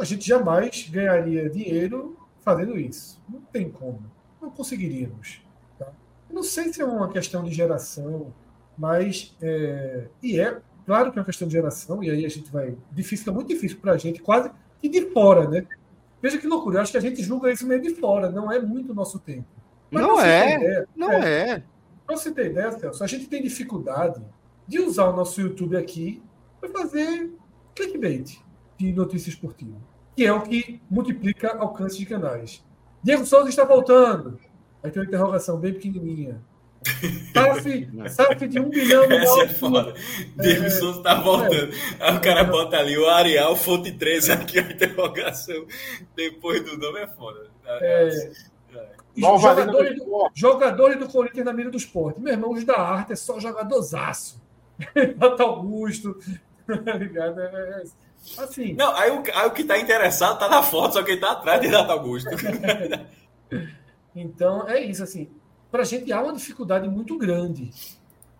[0.00, 3.20] A gente jamais ganharia dinheiro fazendo isso.
[3.28, 4.02] Não tem como.
[4.40, 5.42] Não conseguiríamos.
[5.78, 5.92] Tá?
[6.30, 8.32] não sei se é uma questão de geração,
[8.76, 9.36] mas.
[9.40, 12.76] É, e é, claro que é uma questão de geração, e aí a gente vai.
[12.90, 15.66] Difícil, fica muito difícil para a gente, quase que de fora, né?
[16.22, 18.60] Veja que loucura, eu acho que a gente julga isso meio de fora, não é
[18.60, 19.48] muito o nosso tempo.
[19.90, 21.50] Mas não é, ideia, não é.
[21.50, 21.62] é.
[22.06, 24.22] Para você ter ideia, Celso, a gente tem dificuldade
[24.66, 26.22] de usar o nosso YouTube aqui
[26.60, 27.32] para fazer
[27.74, 28.38] clickbait
[28.76, 29.76] de notícia esportiva,
[30.16, 32.62] que é o que multiplica alcance de canais.
[33.02, 34.38] Diego Souza está voltando.
[34.82, 36.40] Aí tem uma interrogação bem pequenininha.
[37.34, 39.94] SAF, SAF de um bilhão no Essa é foda.
[40.34, 41.72] Davidson tá voltando.
[42.00, 45.66] Aí o cara bota ali o Arial, fonte 13 aqui, a interrogação.
[46.16, 47.50] Depois do nome é foda.
[47.66, 48.30] É,
[49.16, 52.20] jogadores, do, jogadores do Corinthians na mira do esporte.
[52.20, 54.40] Meu irmão, os da arte é só jogadorzaço.
[54.94, 56.18] Renato Augusto,
[56.66, 57.40] tá ligado?
[57.40, 57.82] É, é,
[58.38, 58.74] assim.
[58.74, 61.60] Não, aí o, aí o que tá interessado tá na foto, só quem tá atrás
[61.60, 62.30] de Renato Augusto.
[64.14, 65.30] então, é isso, assim.
[65.70, 67.70] Pra gente há uma dificuldade muito grande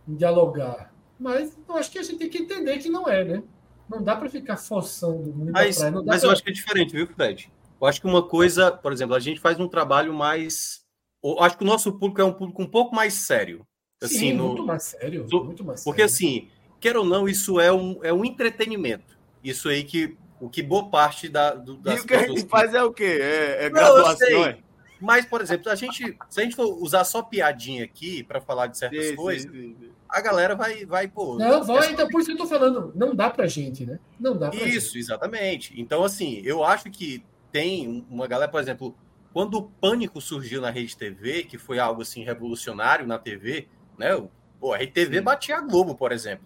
[0.07, 0.93] em dialogar.
[1.19, 3.43] Mas eu acho que a gente tem que entender que não é, né?
[3.89, 6.29] Não dá para ficar forçando muito mas, praia, Mas pra...
[6.29, 7.53] eu acho que é diferente, viu, Fred?
[7.81, 10.81] Eu acho que uma coisa, por exemplo, a gente faz um trabalho mais.
[11.23, 13.67] Eu acho que o nosso público é um público um pouco mais sério.
[14.03, 14.49] Assim, Sim, no...
[14.49, 15.27] muito mais sério.
[15.31, 16.15] muito mais porque, sério.
[16.15, 16.49] assim,
[16.81, 19.19] quer ou não, isso é um, é um entretenimento.
[19.43, 22.45] Isso aí que o que boa parte da, do, das e o que a gente
[22.45, 22.49] que...
[22.49, 23.19] faz é o quê?
[23.21, 24.59] É, é graduação, é?
[25.01, 28.67] Mas, por exemplo, a gente, se a gente for usar só piadinha aqui para falar
[28.67, 31.39] de certas sim, coisas, sim, sim, a galera vai, vai pô.
[31.39, 32.93] Não, vai, então por isso que eu tô falando.
[32.95, 33.99] Não dá pra gente, né?
[34.19, 34.99] Não dá pra Isso, gente.
[34.99, 35.81] exatamente.
[35.81, 38.95] Então, assim, eu acho que tem uma galera, por exemplo,
[39.33, 44.23] quando o pânico surgiu na Rede TV, que foi algo assim revolucionário na TV, né?
[44.61, 46.45] Pô, a Rede TV batia a Globo, por exemplo.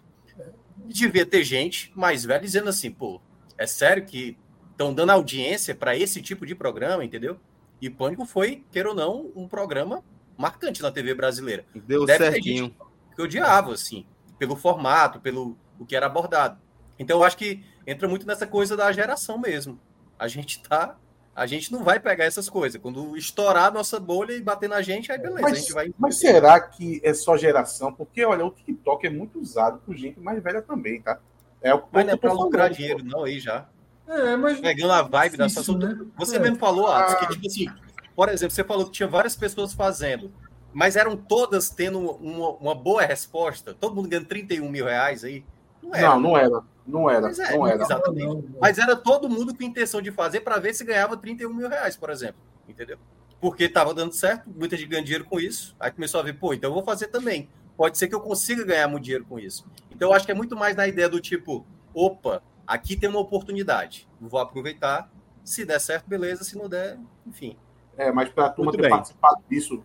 [0.77, 3.21] Devia ter gente mais velha dizendo assim, pô,
[3.57, 4.37] é sério que
[4.71, 7.39] estão dando audiência para esse tipo de programa, entendeu?
[7.81, 10.03] E Pânico foi, queira ou não, um programa
[10.37, 11.65] marcante na TV brasileira.
[11.73, 12.75] Deu Deve certinho.
[13.15, 14.05] que odiava, assim,
[14.37, 16.59] pelo formato, pelo o que era abordado.
[16.97, 19.79] Então eu acho que entra muito nessa coisa da geração mesmo.
[20.17, 20.97] A gente tá.
[21.35, 22.81] A gente não vai pegar essas coisas.
[22.81, 25.93] Quando estourar a nossa bolha e bater na gente, aí beleza, mas, a gente vai.
[25.99, 27.91] Mas será que é só geração?
[27.91, 31.19] Porque, olha, o TikTok é muito usado por gente mais velha também, tá?
[31.61, 33.67] É o mas não é pra lucrar dinheiro, não, aí já.
[34.07, 34.61] É, mas.
[34.61, 35.77] Pegando a vibe da situação.
[35.77, 35.97] Né?
[36.17, 36.39] Você é.
[36.39, 37.67] mesmo falou, Atos, que, tipo assim,
[38.15, 40.31] por exemplo, você falou que tinha várias pessoas fazendo,
[40.71, 45.43] mas eram todas tendo uma, uma boa resposta, todo mundo ganhando 31 mil reais aí.
[45.85, 46.09] Não era.
[46.09, 46.63] Não, não era.
[46.87, 47.83] Não era, é, não era.
[47.83, 48.27] Exatamente.
[48.27, 48.55] Não, não.
[48.61, 51.95] Mas era todo mundo com intenção de fazer para ver se ganhava 31 mil reais,
[51.95, 52.41] por exemplo.
[52.67, 52.97] Entendeu?
[53.41, 55.75] Porque estava dando certo, muita gente ganhando dinheiro com isso.
[55.79, 57.49] Aí começou a ver, pô, então eu vou fazer também.
[57.75, 59.65] Pode ser que eu consiga ganhar muito dinheiro com isso.
[59.91, 63.19] Então eu acho que é muito mais na ideia do tipo, opa, aqui tem uma
[63.19, 65.11] oportunidade, vou aproveitar.
[65.43, 66.43] Se der certo, beleza.
[66.43, 67.55] Se não der, enfim.
[67.97, 68.91] É, mas para a turma muito ter bem.
[68.91, 69.83] participado disso,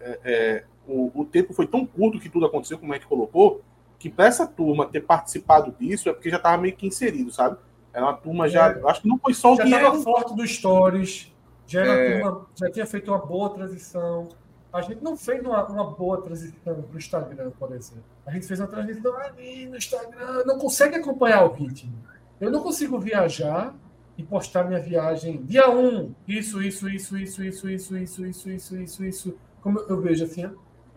[0.00, 3.62] é, é, o, o tempo foi tão curto que tudo aconteceu, como a gente colocou,
[4.04, 7.56] que para essa turma ter participado disso é porque já estava meio que inserido, sabe?
[7.90, 8.70] Era uma turma já.
[8.70, 11.32] É, acho que não foi só o já estava forte do Stories,
[11.66, 12.20] já, era é...
[12.20, 14.28] turma, já tinha feito uma boa transição.
[14.70, 18.04] A gente não fez uma, uma boa transição para o Instagram, por exemplo.
[18.26, 21.94] A gente fez uma transição ali no Instagram, não consegue acompanhar o ritmo.
[22.38, 23.74] Eu não consigo viajar
[24.18, 28.50] e postar minha viagem dia 1, um, isso, isso, isso, isso, isso, isso, isso, isso,
[28.50, 29.38] isso, isso, isso.
[29.62, 30.44] Como eu vejo assim,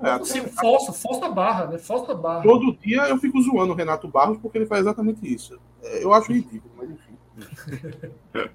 [0.01, 1.77] é, eu consigo, forço, forço a barra, né?
[1.77, 2.43] Forço a barra.
[2.43, 5.60] Todo dia eu fico zoando o Renato Barros porque ele faz exatamente isso.
[5.81, 7.17] É, eu acho ridículo, mas enfim.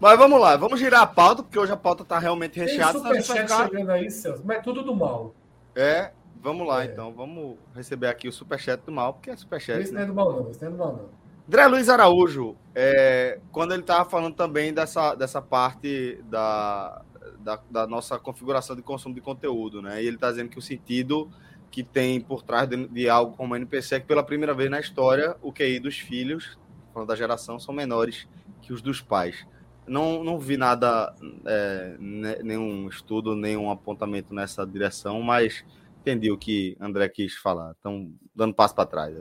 [0.00, 3.00] mas vamos lá, vamos girar a pauta, porque hoje a pauta está realmente recheada.
[3.00, 5.34] Tem superchat chegando aí, Celso, mas é tudo do mal.
[5.74, 6.10] É,
[6.42, 6.86] vamos lá é.
[6.86, 9.80] então, vamos receber aqui o superchat do mal, porque é superchat.
[9.80, 10.00] Esse né?
[10.00, 11.18] não é do mal não, esse não é do mal não.
[11.48, 17.00] André Luiz Araújo, é, quando ele estava falando também dessa, dessa parte da,
[17.40, 20.02] da, da, nossa configuração de consumo de conteúdo, né?
[20.02, 21.30] E ele está dizendo que o sentido
[21.70, 24.80] que tem por trás de, de, algo como NPC é que pela primeira vez na
[24.80, 26.58] história o QI dos filhos,
[26.92, 28.28] falando da geração, são menores
[28.62, 29.46] que os dos pais.
[29.86, 31.14] Não, não vi nada,
[31.46, 35.64] é, nenhum estudo, nenhum apontamento nessa direção, mas
[36.00, 37.72] entendi o que André quis falar.
[37.72, 39.16] Estão dando passo para trás.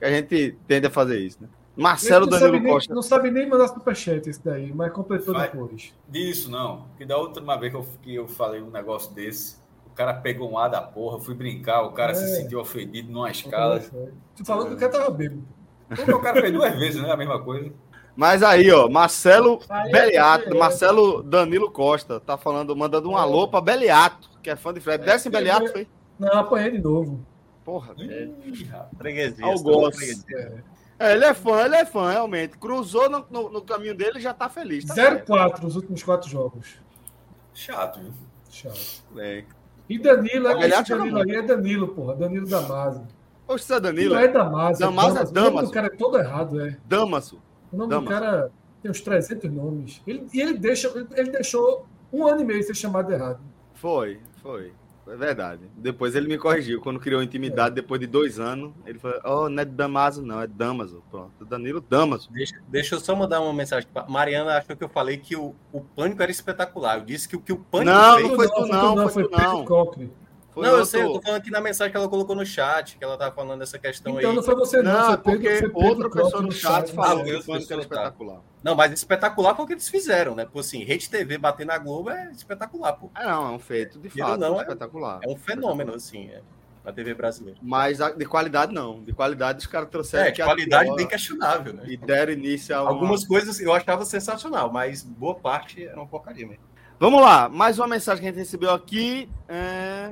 [0.00, 1.48] A gente tende a fazer isso, né?
[1.76, 2.94] Marcelo Danilo nem, Costa.
[2.94, 5.94] Não sabe nem mandar superchat esse daí, mas completou Vai, depois.
[6.08, 6.86] Disso, não.
[6.98, 9.56] Que da última vez que eu, que eu falei um negócio desse,
[9.86, 12.14] o cara pegou um ar da porra, fui brincar, o cara é.
[12.14, 13.80] se sentiu ofendido numa escala.
[14.36, 15.42] Tu falou que o cara tava bêbado.
[15.88, 17.10] Porque o cara fez duas vezes, né?
[17.10, 17.72] A mesma coisa.
[18.14, 23.20] Mas aí, ó, Marcelo aí, Beliato, é, Marcelo Danilo Costa, tá falando, mandando um é.
[23.20, 25.04] alô pra Beliato, que é fã de Fred.
[25.04, 25.88] Desce em Beliato, foi?
[26.18, 27.24] Não, apanhei de novo.
[27.64, 28.28] Porra, é.
[28.98, 29.46] Freguesia.
[31.00, 32.58] É, ele é fã, ele é fã, realmente.
[32.58, 34.84] Cruzou no, no, no caminho dele já tá feliz.
[34.84, 36.78] Tá 0-4 nos últimos quatro jogos.
[37.54, 38.12] Chato, viu?
[38.50, 39.02] Chato.
[39.16, 39.44] É.
[39.88, 42.14] E Danilo, é esse Danilo aí é Danilo, porra.
[42.16, 43.08] Danilo Damaso.
[43.46, 44.14] Poxa, isso é Danilo?
[44.14, 44.78] Não é Damaso.
[44.78, 45.30] Damaso é Damaso.
[45.30, 46.76] O nome do cara é todo errado, é.
[46.86, 47.42] Damaso.
[47.72, 48.06] O nome Damaso.
[48.06, 50.02] do cara tem uns 300 nomes.
[50.06, 53.40] Ele, e ele, deixa, ele deixou um ano e meio ser chamado errado.
[53.72, 54.74] Foi, foi.
[55.10, 55.62] É verdade.
[55.76, 56.80] Depois ele me corrigiu.
[56.80, 57.82] Quando criou intimidade, é.
[57.82, 61.02] depois de dois anos, ele falou: Oh, não é Damaso, não, é Damaso.
[61.10, 62.30] Pronto, Danilo Damaso.
[62.30, 63.88] Deixa, deixa eu só mandar uma mensagem.
[64.08, 66.98] Mariana achou que eu falei que o, o pânico era espetacular.
[66.98, 67.90] Eu disse que o que o pânico.
[67.90, 68.28] Não, fez...
[68.28, 69.66] não foi tu, não, não, foi tu, não.
[69.66, 70.10] Foi não,
[70.54, 70.72] outro...
[70.72, 73.16] eu sei, eu tô falando aqui na mensagem que ela colocou no chat, que ela
[73.16, 74.24] tava falando dessa questão então, aí.
[74.24, 77.34] Então não foi você, não, não foi porque Pedro, outra pessoa no chat falou que
[77.34, 78.40] o pânico era espetacular.
[78.62, 80.44] Não, mas espetacular foi o que eles fizeram, né?
[80.44, 83.10] Porque assim, Rede TV bater na Globo é espetacular, pô.
[83.16, 84.38] É, não, é um feito de fato.
[84.38, 85.20] Não, é espetacular.
[85.22, 86.42] É um fenômeno, assim, é,
[86.84, 87.58] na TV brasileira.
[87.62, 89.02] Mas de qualidade, não.
[89.02, 90.26] De qualidade, os caras trouxeram.
[90.26, 91.84] É, de qualidade bem questionável, né?
[91.86, 92.82] E deram início a.
[92.82, 92.90] Uma...
[92.90, 96.64] Algumas coisas eu achava sensacional, mas boa parte era uma porcaria mesmo.
[96.98, 99.26] Vamos lá, mais uma mensagem que a gente recebeu aqui.
[99.48, 100.10] É...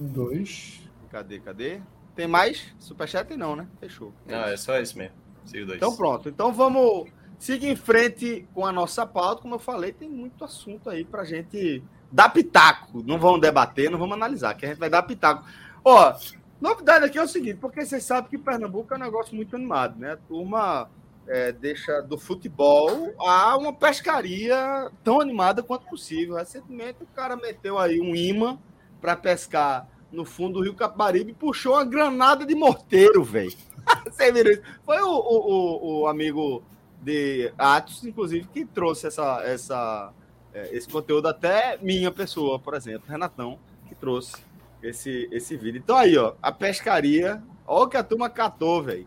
[0.00, 0.80] Um, dois.
[1.10, 1.80] Cadê, cadê?
[2.14, 2.74] Tem mais?
[2.78, 3.66] Superchat não, né?
[3.80, 4.12] Fechou.
[4.26, 5.14] Não, é só esse mesmo.
[5.52, 6.28] Então pronto.
[6.28, 9.42] Então vamos seguir em frente com a nossa pauta.
[9.42, 13.02] Como eu falei, tem muito assunto aí pra gente dar pitaco.
[13.02, 15.44] Não vamos debater, não vamos analisar, que a gente vai dar pitaco.
[15.84, 16.14] Ó,
[16.60, 19.98] novidade aqui é o seguinte, porque vocês sabem que Pernambuco é um negócio muito animado,
[19.98, 20.12] né?
[20.12, 20.88] A turma
[21.26, 26.36] é, deixa do futebol a uma pescaria tão animada quanto possível.
[26.36, 28.58] Recentemente o cara meteu aí um imã
[29.04, 33.52] para pescar no fundo do Rio Capibaribe e puxou uma granada de morteiro, velho.
[34.10, 34.62] Você viu isso?
[34.82, 36.62] Foi o, o, o, amigo
[37.02, 40.10] de Atos, inclusive, que trouxe essa, essa,
[40.54, 43.58] é, esse conteúdo até minha pessoa, por exemplo, Renatão,
[43.90, 44.36] que trouxe
[44.82, 45.82] esse, esse vídeo.
[45.84, 49.06] Então aí, ó, a pescaria, olha o que a turma catou, velho.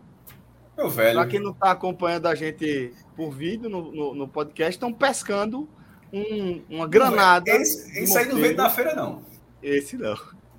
[0.76, 1.18] Meu velho.
[1.18, 5.68] Pra quem não tá acompanhando a gente por vídeo no, no, no podcast, estão pescando
[6.12, 7.50] um, uma granada.
[7.50, 9.26] Esse, isso aí não veio da feira, não.
[9.62, 10.16] Esse não.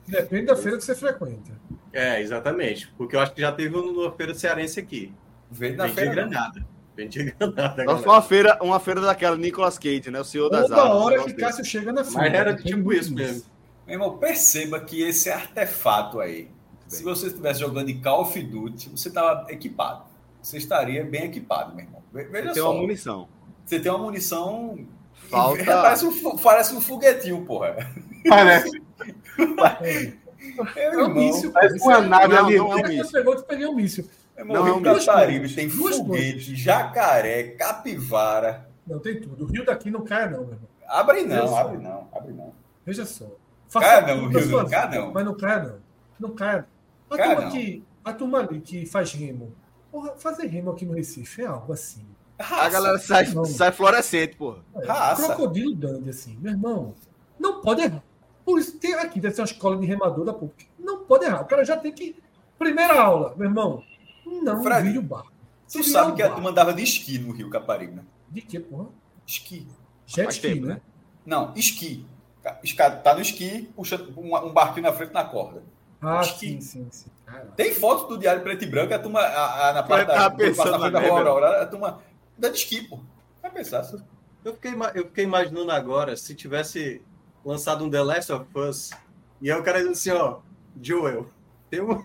[0.08, 1.52] Depende da feira que você frequenta.
[1.94, 2.92] É, exatamente.
[2.98, 5.14] Porque eu acho que já teve uma feira cearense aqui.
[5.52, 6.12] Vende na feira.
[6.12, 6.66] Granada.
[6.96, 7.86] Vende granada.
[7.86, 10.20] Só foi uma feira, uma feira daquela Nicolas Cage, né?
[10.20, 12.20] O senhor das Toda hora que Cássio chega na feira.
[12.20, 13.44] Mas era tipo isso mesmo.
[13.86, 16.52] Meu irmão, perceba que esse artefato aí, bem.
[16.88, 20.04] se você estivesse jogando em Call of Duty, você estava equipado.
[20.42, 22.04] Você estaria bem equipado, meu irmão.
[22.14, 22.54] Veja você só.
[22.54, 23.28] tem uma munição.
[23.66, 24.88] Você tem uma munição.
[25.30, 25.64] Falta...
[25.82, 27.76] Parece um, parece um foguetinho, porra.
[28.28, 28.82] Parece.
[30.76, 31.52] É um míssil.
[31.52, 32.58] Parece uma nave ali.
[32.58, 33.12] Não, é um míssil.
[33.12, 34.10] Pegou, tu peguei um míssil.
[34.46, 38.70] Não, é um Caparibe tem foguete, jacaré, capivara.
[38.88, 39.46] Não, tem tudo.
[39.46, 40.70] O rio daqui não cai, não, meu irmão.
[40.88, 42.54] Abre não, abre não, abre não.
[42.86, 43.26] Veja só.
[43.68, 45.12] Faça cai não, o rio não cai não.
[45.12, 45.76] Mas não cai não.
[46.20, 46.64] Não cai.
[47.10, 47.52] A cai turma, não.
[47.52, 49.54] Que, a turma ali que faz remo.
[49.92, 52.06] Porra, fazer remo aqui no Recife é algo assim.
[52.40, 52.64] Raça.
[52.64, 54.64] A galera sai, sai fluorescente, porra.
[54.76, 56.38] É, crocodilo dande, assim.
[56.40, 56.96] Meu irmão,
[57.38, 58.04] não pode errar.
[58.50, 60.68] Por isso, tem aqui, deve ser uma escola de remador da PUC.
[60.80, 61.42] Não pode errar.
[61.42, 62.16] O cara já tem que.
[62.58, 63.84] Primeira aula, meu irmão.
[64.26, 65.32] Não Fred, vire o barco.
[65.72, 68.04] Tu sabe que a turma andava de esqui no Rio Caparibe, né?
[68.28, 68.88] De que, porra?
[69.24, 69.68] Esqui.
[70.08, 70.82] Jet ski, né?
[71.24, 72.08] Não, esqui.
[73.04, 75.62] Tá no esqui, puxando um barquinho na frente na corda.
[76.02, 76.60] Ah, esqui.
[76.60, 77.12] sim, sim, sim.
[77.56, 80.32] Tem foto do Diário Preto e Branco, a turma a, a, na parte da, na
[80.32, 82.02] frente da rua Aurora, a turma
[82.36, 83.00] da de esqui, pô.
[83.44, 83.88] Vai pensar.
[84.44, 87.04] Eu fiquei, eu fiquei imaginando agora, se tivesse
[87.44, 88.92] lançado um The Last of Us,
[89.42, 90.40] e aí o cara diz assim, ó,
[90.82, 91.28] Joel,
[91.70, 92.04] tem uma,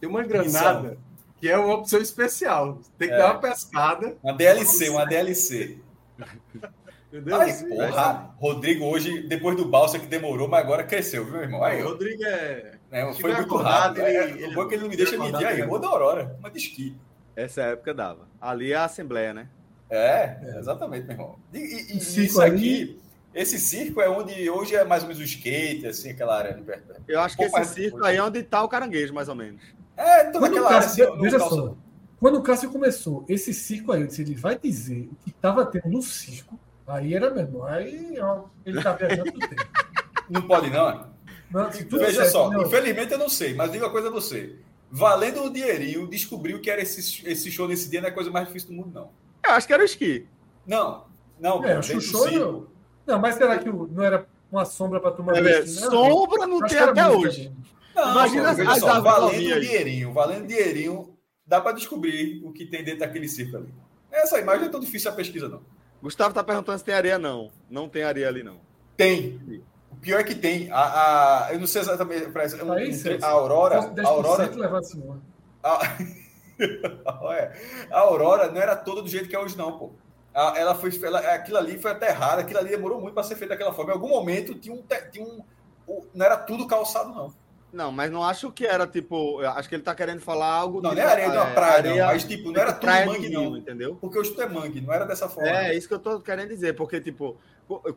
[0.00, 0.96] tem uma granada Missão.
[1.40, 2.80] que é uma opção especial.
[2.96, 3.18] Tem que é.
[3.18, 4.16] dar uma pescada.
[4.22, 5.78] Uma DLC, uma DLC.
[6.18, 11.62] Ai, porra, Rodrigo hoje, depois do balsa que demorou, mas agora cresceu, viu, irmão?
[11.62, 12.78] Aí, o Rodrigo é.
[12.90, 14.06] é foi muito rápido.
[14.06, 15.62] Ele, é, ele, o bom é que ele não me deixa medir aí.
[15.62, 16.96] Vou da Aurora, uma de esqui.
[17.34, 18.28] Essa época dava.
[18.40, 19.48] Ali é a Assembleia, né?
[19.90, 21.38] É, exatamente, meu irmão.
[21.52, 23.00] E, e, e isso aqui,
[23.36, 26.62] esse circo é onde hoje é mais ou menos o skate, assim, aquela área de
[26.62, 26.94] perto.
[27.06, 29.62] Eu acho que esse circo aí é onde está o caranguejo, mais ou menos.
[29.94, 31.14] É, toda aquela Cássio, área.
[31.14, 31.76] Assim, veja só,
[32.18, 36.00] quando o Cássio começou, esse circo aí, ele vai dizer o que estava tendo no
[36.00, 37.62] circo, aí era mesmo.
[37.64, 39.54] Aí ó, ele está viajando do tempo.
[40.28, 41.08] Não pode, não.
[41.52, 42.62] não veja certo, só, não.
[42.62, 44.56] infelizmente eu não sei, mas diga uma coisa a você.
[44.90, 48.28] Valendo o dinheirinho, descobriu que era esse, esse show nesse dia não é a coisa
[48.28, 49.10] mais difícil do mundo, não.
[49.44, 50.26] Eu acho que era o esqui.
[50.66, 51.04] Não,
[51.38, 52.66] não, é, pô, o show,
[53.06, 55.36] não, mas será que não era uma sombra para tomar?
[55.36, 57.52] É, sombra não tem até hoje.
[57.94, 61.16] Não, Imagina as, as só, valendo dinheirinho, valendo dinheirinho,
[61.46, 63.72] dá para descobrir o que tem dentro daquele circo ali.
[64.10, 65.62] Essa imagem não é tão difícil a pesquisa, não.
[66.02, 67.50] Gustavo está perguntando se tem areia, não.
[67.70, 68.60] Não tem areia ali, não.
[68.96, 69.40] Tem.
[69.90, 70.70] O pior é que tem.
[70.70, 72.26] A, a eu não sei exatamente.
[72.30, 73.78] Parece, um, um, a Aurora.
[73.78, 74.50] A Aurora.
[75.62, 75.96] A,
[77.90, 79.92] a Aurora não era toda do jeito que é hoje, não, pô
[80.36, 83.72] ela foi, ela, aquilo ali foi aterrado, aquilo ali demorou muito para ser feito daquela
[83.72, 83.92] forma.
[83.92, 85.42] Em algum momento tinha um, tinha um,
[86.14, 87.34] não era tudo calçado não.
[87.72, 90.80] Não, mas não acho que era tipo, acho que ele tá querendo falar algo.
[90.80, 93.28] Não, não é areia de uma praia, areia, não, mas tipo, não era tudo mangue,
[93.28, 93.56] não.
[93.56, 93.96] Entendeu?
[94.00, 95.50] Porque o estudo é mangue, não era dessa forma.
[95.50, 97.36] É, isso que eu tô querendo dizer, porque tipo,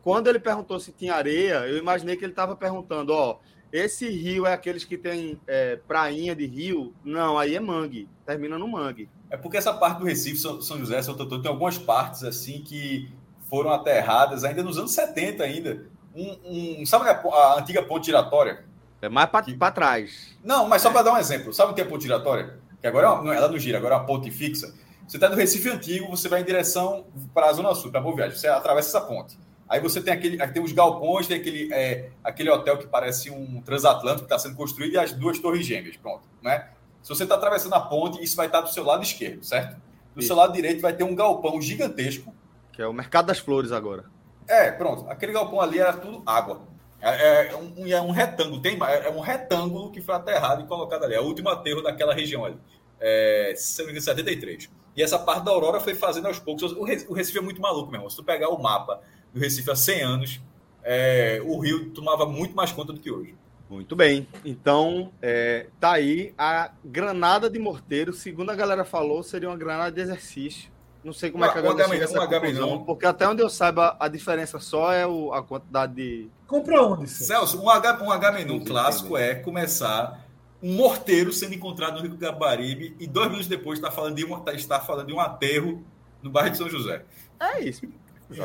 [0.02, 3.40] quando ele perguntou se tinha areia, eu imaginei que ele estava perguntando, ó,
[3.72, 6.94] esse rio é aqueles que tem é, prainha de rio?
[7.04, 9.10] Não, aí é mangue, termina no mangue.
[9.30, 12.62] É porque essa parte do Recife, São, São José, São Totô, tem algumas partes assim
[12.62, 13.12] que
[13.50, 15.86] foram aterradas ainda nos anos 70 ainda.
[16.16, 18.66] Um, um sabe a, a, antiga ponte giratória?
[19.02, 19.56] É mais para que...
[19.74, 20.36] trás.
[20.44, 21.54] Não, mas só para dar um exemplo.
[21.54, 22.60] Sabe o que é ponte giratória?
[22.82, 24.74] Que agora é ela não gira, agora é uma ponte fixa.
[25.08, 28.16] Você está no Recife Antigo, você vai em direção para a Zona Sul, para Boa
[28.16, 28.38] Viagem.
[28.38, 29.38] Você atravessa essa ponte.
[29.68, 33.62] Aí você tem aquele, tem os galpões, tem aquele, é, aquele hotel que parece um
[33.62, 36.70] transatlântico que está sendo construído e as duas torres gêmeas, pronto, né?
[37.02, 39.76] Se você está atravessando a ponte, isso vai estar do seu lado esquerdo, certo?
[40.14, 40.28] Do isso.
[40.28, 42.34] seu lado direito vai ter um galpão gigantesco.
[42.72, 44.06] Que é o Mercado das Flores agora.
[44.48, 45.10] É, pronto.
[45.10, 46.62] Aquele galpão ali era tudo água.
[47.02, 51.06] É, é, um, é um retângulo, tem, é um retângulo que foi aterrado e colocado
[51.06, 51.16] ali.
[51.16, 52.58] É o último aterro daquela região ali.
[53.00, 54.70] É, se não me engano, 73.
[54.96, 56.74] E essa parte da Aurora foi fazendo aos poucos.
[56.74, 58.10] O Recife é muito maluco, meu irmão.
[58.10, 59.02] Se tu pegar o mapa
[59.34, 60.42] do Recife há 100 anos,
[60.84, 63.36] é, o Rio tomava muito mais conta do que hoje.
[63.70, 64.28] Muito bem.
[64.44, 69.92] Então, é, tá aí a granada de morteiro, segundo a galera falou, seria uma granada
[69.92, 70.72] de exercício.
[71.04, 73.96] Não sei como é que a galera chega essa conclusão, porque até onde eu saiba,
[74.00, 76.30] a diferença só é o, a quantidade de...
[76.46, 77.62] Compra onde, Celso?
[77.62, 78.34] um, H, um H
[78.66, 80.26] clássico é começar
[80.62, 84.44] um morteiro sendo encontrado no Rio Gabaribe e dois minutos depois está falando de um,
[84.54, 85.82] está falando de um aterro
[86.22, 87.06] no bairro de São José.
[87.40, 87.88] É isso.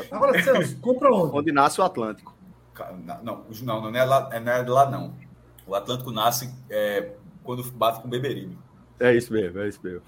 [0.09, 1.37] Agora, Celso, compra onde?
[1.37, 2.34] Onde nasce o Atlântico.
[3.23, 5.13] Não, não, não, é lá, não é lá, não.
[5.65, 7.13] O Atlântico nasce é,
[7.43, 8.57] quando bate com o Beberibe.
[8.99, 10.01] É isso mesmo, é isso mesmo.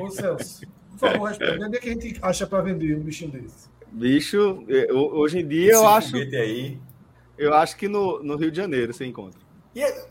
[0.00, 1.64] Ô, Celso, por favor, responde.
[1.64, 3.68] Onde é que a gente acha para vender um bichinho desse?
[3.90, 6.16] Bicho, é, hoje em dia Esse eu acho.
[6.16, 6.80] Aí...
[7.38, 9.40] Eu acho que no, no Rio de Janeiro você encontra.
[9.74, 10.06] E é,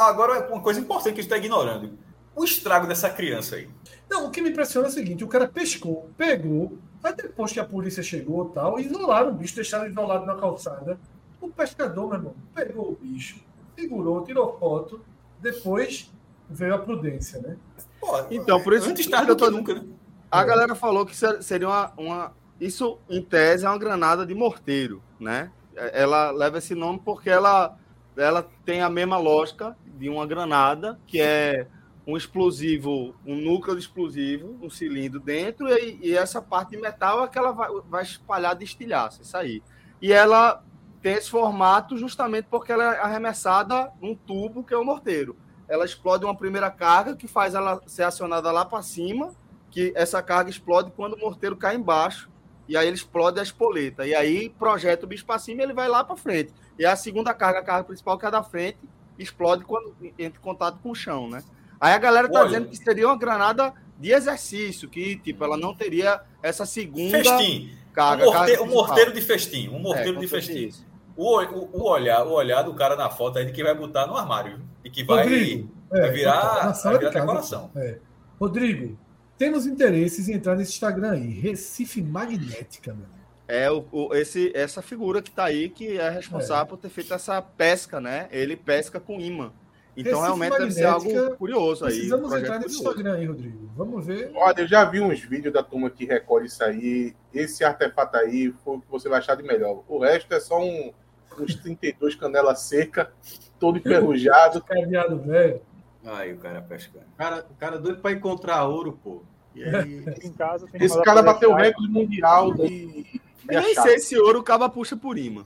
[0.00, 1.98] agora, uma coisa importante que a gente está ignorando:
[2.34, 3.68] o estrago dessa criança aí.
[4.10, 7.60] Não, o que me impressiona é o seguinte: o cara pescou, pegou, Aí depois que
[7.60, 10.98] a polícia chegou tal, isolaram o bicho, deixaram isolado na calçada.
[11.38, 13.44] O pescador, meu irmão, pegou o bicho,
[13.76, 15.02] segurou, tirou foto,
[15.38, 16.10] depois
[16.48, 17.58] veio a prudência, né?
[18.00, 19.84] Pô, então, por isso antes tarde do que nunca, né?
[20.30, 20.46] A é.
[20.46, 22.32] galera falou que seria uma, uma.
[22.58, 25.50] Isso, em tese, é uma granada de morteiro, né?
[25.76, 27.76] Ela leva esse nome porque ela,
[28.16, 31.66] ela tem a mesma lógica de uma granada, que é
[32.06, 37.24] um explosivo, um núcleo de explosivo, um cilindro dentro, e, e essa parte de metal
[37.24, 39.62] é que ela vai, vai espalhar de estilhaço, isso aí.
[40.02, 40.62] E ela
[41.00, 45.36] tem esse formato justamente porque ela é arremessada num tubo que é o morteiro.
[45.68, 49.32] Ela explode uma primeira carga que faz ela ser acionada lá para cima,
[49.70, 52.30] que essa carga explode quando o morteiro cai embaixo,
[52.68, 54.06] e aí ele explode a espoleta.
[54.06, 56.52] E aí projeta o bicho para cima e ele vai lá para frente.
[56.78, 58.78] E a segunda carga, a carga principal que é da frente,
[59.18, 61.42] explode quando entra em contato com o chão, né?
[61.80, 65.56] Aí a galera tá Olha, dizendo que seria uma granada de exercício, que tipo, ela
[65.56, 67.72] não teria essa segunda festim.
[67.92, 68.28] carga.
[68.28, 70.70] Um, morte, um morteiro de festim, um morteiro é, de festim.
[71.16, 74.06] O, o, o, olhar, o olhar do cara na foto aí de que vai botar
[74.06, 77.70] no armário e que vai, Rodrigo, vai é, virar, vai virar decoração.
[77.76, 77.98] É.
[78.40, 78.98] Rodrigo,
[79.38, 83.06] temos interesses em entrar nesse Instagram aí, Recife Magnética, meu.
[83.46, 86.66] É o, o, esse, essa figura que está aí que é responsável é.
[86.66, 88.26] por ter feito essa pesca, né?
[88.30, 89.52] Ele pesca com imã.
[89.96, 91.92] Então, Recife realmente deve ser algo curioso aí.
[91.92, 93.70] Precisamos entrar nesse Instagram aí, Rodrigo.
[93.76, 94.32] Vamos ver.
[94.34, 97.14] Olha, eu já vi uns vídeos da turma que recolhe isso aí.
[97.32, 99.84] Esse artefato aí foi o que você vai achar de melhor.
[99.86, 100.92] O resto é só um,
[101.38, 103.12] uns 32 canela seca,
[103.58, 104.60] todo enferrujado.
[104.66, 105.60] Caminhado velho.
[106.04, 107.06] Aí o cara pescando.
[107.16, 109.22] Cara, o cara doido para encontrar ouro, pô.
[109.56, 110.04] Aí...
[110.22, 113.20] em casa, Esse cara bateu o recorde mundial de.
[113.48, 115.44] Eu nem sei se ouro o caba puxa por imã.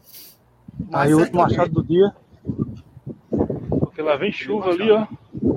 [0.92, 2.14] Aí o último achado do dia
[3.98, 5.06] porque lá vem chuva ali, ó.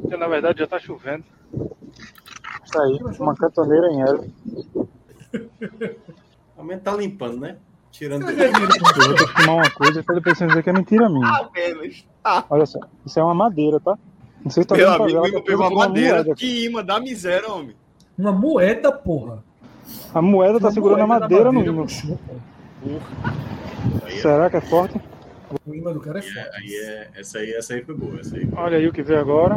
[0.09, 1.23] Que na verdade já tá chovendo.
[2.65, 4.25] Isso aí, uma cantoneira em ela.
[6.57, 7.57] A mente tá limpando, né?
[7.91, 8.25] Tirando.
[8.33, 8.51] Eu
[9.15, 11.27] vou filmar uma coisa pra depois você dizer que é mentira minha.
[11.27, 12.03] Ah, menos.
[12.23, 12.43] Ah.
[12.49, 13.95] Olha só, isso é uma madeira, tá?
[14.43, 16.23] Não sei se tá Meu amigo, amigo pegou uma madeira.
[16.23, 16.35] Moeda.
[16.35, 17.75] Que imã da miséria, homem.
[18.17, 19.43] Uma moeda, porra.
[20.13, 21.87] A moeda tá uma segurando moeda a madeira, madeira no imã.
[24.19, 24.99] Será que é forte?
[25.65, 26.49] O imã do cara é forte.
[26.55, 28.19] Aí é, essa, aí, essa aí foi boa.
[28.19, 29.55] Essa aí foi Olha aí o que veio agora.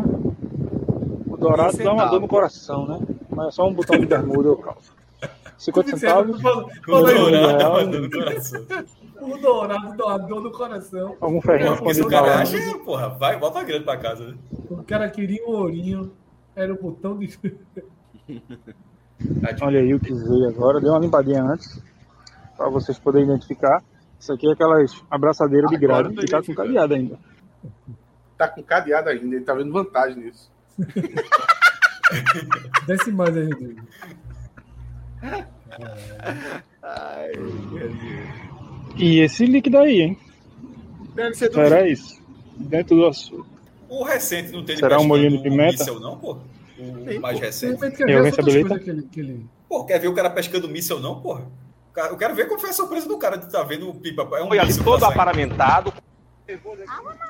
[1.26, 3.00] O dourado dá uma dor no coração, né?
[3.30, 4.92] Mas é só um botão de bermuda eu calço.
[5.58, 6.40] 50 centavos.
[6.40, 8.66] O dourado dá uma dor no coração.
[9.24, 11.16] O dourado dá uma dor no coração.
[11.18, 14.26] Algum ferrinho quando o cara acha, porra, vai, bota a grana pra casa.
[14.26, 14.34] Né?
[14.68, 16.12] O cara queria um ourinho,
[16.54, 17.38] era o botão de.
[19.62, 20.78] Olha aí o que veio agora.
[20.78, 21.82] Deu uma limpadinha antes,
[22.56, 23.82] para vocês poderem identificar.
[24.24, 27.18] Isso aqui é aquelas abraçadeiras de grade que tá com cadeado ainda.
[28.38, 30.50] Tá com cadeado ainda, ele tá vendo vantagem nisso.
[32.86, 33.82] Desce mais aí, Rodrigo.
[36.82, 37.94] Ai, meu Deus.
[38.96, 40.18] E esse líquido aí, hein?
[41.14, 42.18] Deve ser do Será isso?
[42.56, 43.46] Dentro do açúcar.
[43.90, 45.72] O recente não tem Será um molhinho de pimenta?
[45.72, 46.38] míssel, não, pô?
[46.78, 47.44] O Tem, mais pô.
[47.44, 47.78] recente.
[47.78, 49.46] Quer Tem alguém que que ele...
[49.68, 51.44] Pô, quer ver o cara pescando míssel, não, porra?
[51.94, 54.22] Cara- Eu quero ver qual foi a surpresa do cara de estar vendo o pipa.
[54.36, 55.92] É um ali míssil todo tá aparamentado.
[56.62, 56.76] Vou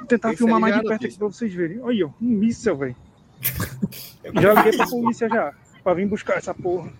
[0.08, 1.80] tentar Esse filmar mais de é perto aqui pra vocês verem.
[1.80, 2.96] Olha, ó, um míssel, velho.
[4.24, 5.52] Eu Já liguei pra polícia já.
[5.84, 6.90] Pra vir buscar essa porra.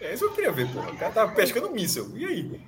[0.00, 0.90] É isso que eu queria ver, porra.
[0.92, 2.06] O cara tava pescando míssel.
[2.14, 2.60] E aí?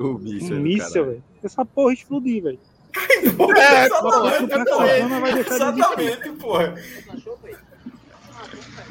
[0.00, 1.24] O míssil, Um míssel, velho.
[1.42, 2.58] Essa porra explodir, velho.
[3.56, 5.08] É, exatamente, pô, porra.
[5.08, 6.74] não vai deixar de Exatamente, porra.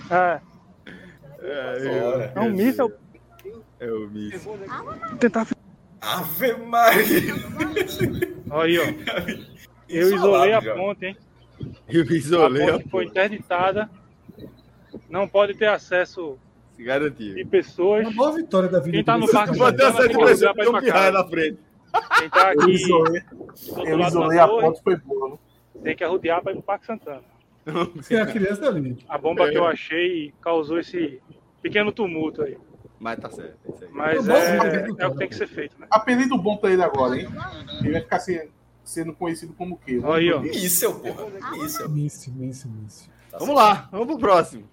[0.10, 0.40] Ah,
[1.48, 2.32] Ora.
[2.36, 2.92] é um míssel.
[3.80, 4.40] É o míssil.
[5.10, 5.48] Vou tentar.
[6.02, 7.34] Ave Maria.
[8.50, 9.46] Olha aí, ó.
[9.88, 11.18] Eu isolei a ponte, hein?
[11.88, 13.90] Eu A isolei, ponte foi interditada.
[15.10, 16.38] Não pode ter acesso
[16.76, 17.36] se garantiu.
[17.36, 18.06] de pessoas.
[18.08, 18.92] Uma boa vitória da vida.
[18.98, 19.62] Quem tá no parque tem
[20.12, 21.24] impressão ligar pra de ir um pra pirraia casa.
[21.24, 21.60] na frente.
[22.20, 23.38] Quem tá Eu aqui isolei, do
[23.70, 25.40] outro eu isolei a ponte, foi boa.
[25.84, 27.22] tem que arrodear pra ir pro Parque Santana.
[28.08, 28.98] Tem a criança ali.
[29.10, 31.20] A bomba que eu achei causou esse
[31.62, 32.58] pequeno tumulto aí.
[33.00, 33.58] Mas tá certo.
[33.66, 33.90] é isso aí.
[33.92, 35.88] Mas é, é o que tem que ser feito, né?
[35.90, 37.28] Apelido bom pra ele agora, hein?
[37.82, 38.50] Ele vai ficar se-
[38.84, 40.00] sendo conhecido como o quê?
[40.04, 40.40] Olha aí, ó.
[40.42, 41.26] Míssel, porra.
[41.52, 41.90] Míssel.
[41.90, 43.12] Míssil, míssil, míssil.
[43.38, 44.64] Vamos lá, vamos pro próximo.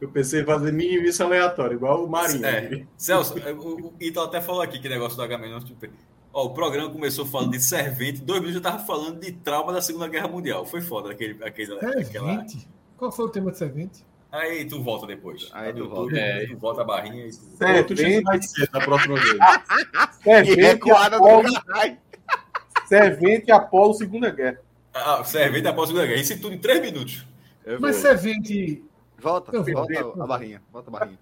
[0.00, 2.46] Eu pensei em fazer mini missa aleatório, igual o Marinho.
[2.46, 2.86] É.
[2.96, 5.60] Celso, o, o Ítalo até falou aqui que negócio do H-Menon.
[5.60, 5.86] Tipo,
[6.32, 9.82] ó, o programa começou falando de servente, dois minutos já tava falando de trauma da
[9.82, 10.64] Segunda Guerra Mundial.
[10.64, 11.92] Foi foda aquele, aquele, aquela.
[11.92, 12.68] Servente?
[12.96, 14.04] Qual foi o tema de servente?
[14.32, 15.48] Aí tu volta depois.
[15.52, 16.16] Aí tu tu, volta.
[16.16, 16.46] É.
[16.46, 17.56] tu volta a barrinha e tu...
[17.56, 19.36] Servente, vai ser na próxima vez.
[20.22, 21.48] Servente, Apolo,
[22.86, 24.60] servente Apolo Segunda Guerra.
[24.92, 26.20] Ah, servente após a Segunda Guerra.
[26.20, 27.26] Isso tudo em três minutos.
[27.64, 28.02] Eu Mas vou.
[28.02, 28.84] servente.
[29.18, 30.62] Volta, Eu volta a barrinha.
[30.72, 31.18] Volta a barrinha.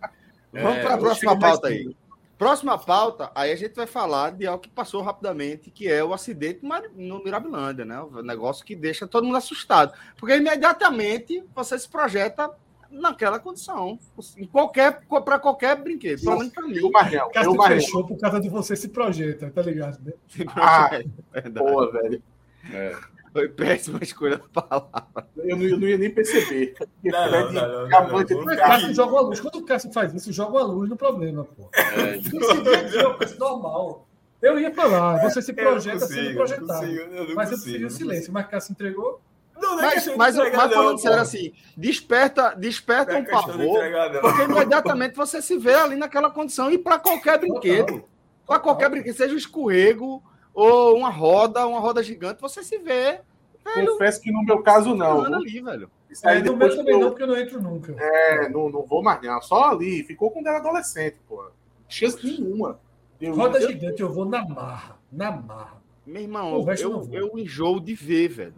[0.52, 1.94] É, Vamos para a eu próxima pauta aí.
[2.38, 6.14] Próxima pauta, aí a gente vai falar de algo que passou rapidamente, que é o
[6.14, 6.60] acidente
[6.94, 8.00] no Mirabilândia, né?
[8.00, 9.92] O negócio que deixa todo mundo assustado.
[10.16, 12.48] Porque imediatamente você se projeta
[12.88, 13.98] naquela condição.
[14.36, 16.24] Em qualquer, para qualquer brinquedo.
[16.24, 16.76] Menos para mim.
[16.76, 17.80] Eu, Marrel, eu, Marrel.
[17.80, 19.98] fechou por causa de você se projeta, tá ligado?
[20.04, 20.12] Né?
[20.54, 20.90] Ah,
[21.32, 21.50] Verdade.
[21.50, 22.22] boa, velho.
[23.32, 25.28] Foi péssima escolha da palavra.
[25.36, 26.74] Eu não, eu não ia nem perceber.
[27.04, 29.40] Não, não, não, é de Cássio joga uma luz.
[29.40, 31.68] Quando o Cássio faz isso, joga uma luz no problema, pô.
[31.74, 34.08] É, Isso é uma coisa normal.
[34.40, 36.66] Eu ia falar, você se projeta consigo, sendo eu projetado.
[36.66, 38.32] consigo, eu não Mas eu preferi o silêncio.
[38.32, 39.20] Mas Cássio entregou.
[39.60, 43.22] Não, não é Mas, mas, entregar, mas falando não, sério assim, desperta, desperta Não é
[43.22, 43.60] um pavor.
[43.60, 44.20] entregar.
[44.20, 48.04] Porque imediatamente você se vê ali naquela condição e para qualquer brinquedo,
[48.46, 50.22] para qualquer brinquedo, seja um escorrego
[50.60, 53.20] ou uma roda, uma roda gigante, você se vê
[53.64, 55.22] Confesso que no meu caso não.
[55.34, 55.90] ali, velho.
[56.08, 57.94] Isso aí É, no meu também eu- não, porque eu não entro nunca.
[57.98, 59.42] É, não, não vou mais não.
[59.42, 60.02] Só ali.
[60.04, 61.44] Ficou quando era adolescente, pô.
[61.86, 62.80] Chance nenhuma.
[63.20, 64.96] Eu, Roda eu- gigante, eu vou na marra.
[65.12, 65.82] Na marra.
[66.06, 68.54] Meu irmão, O resto eu não eu, eu enjoo de ver, velho.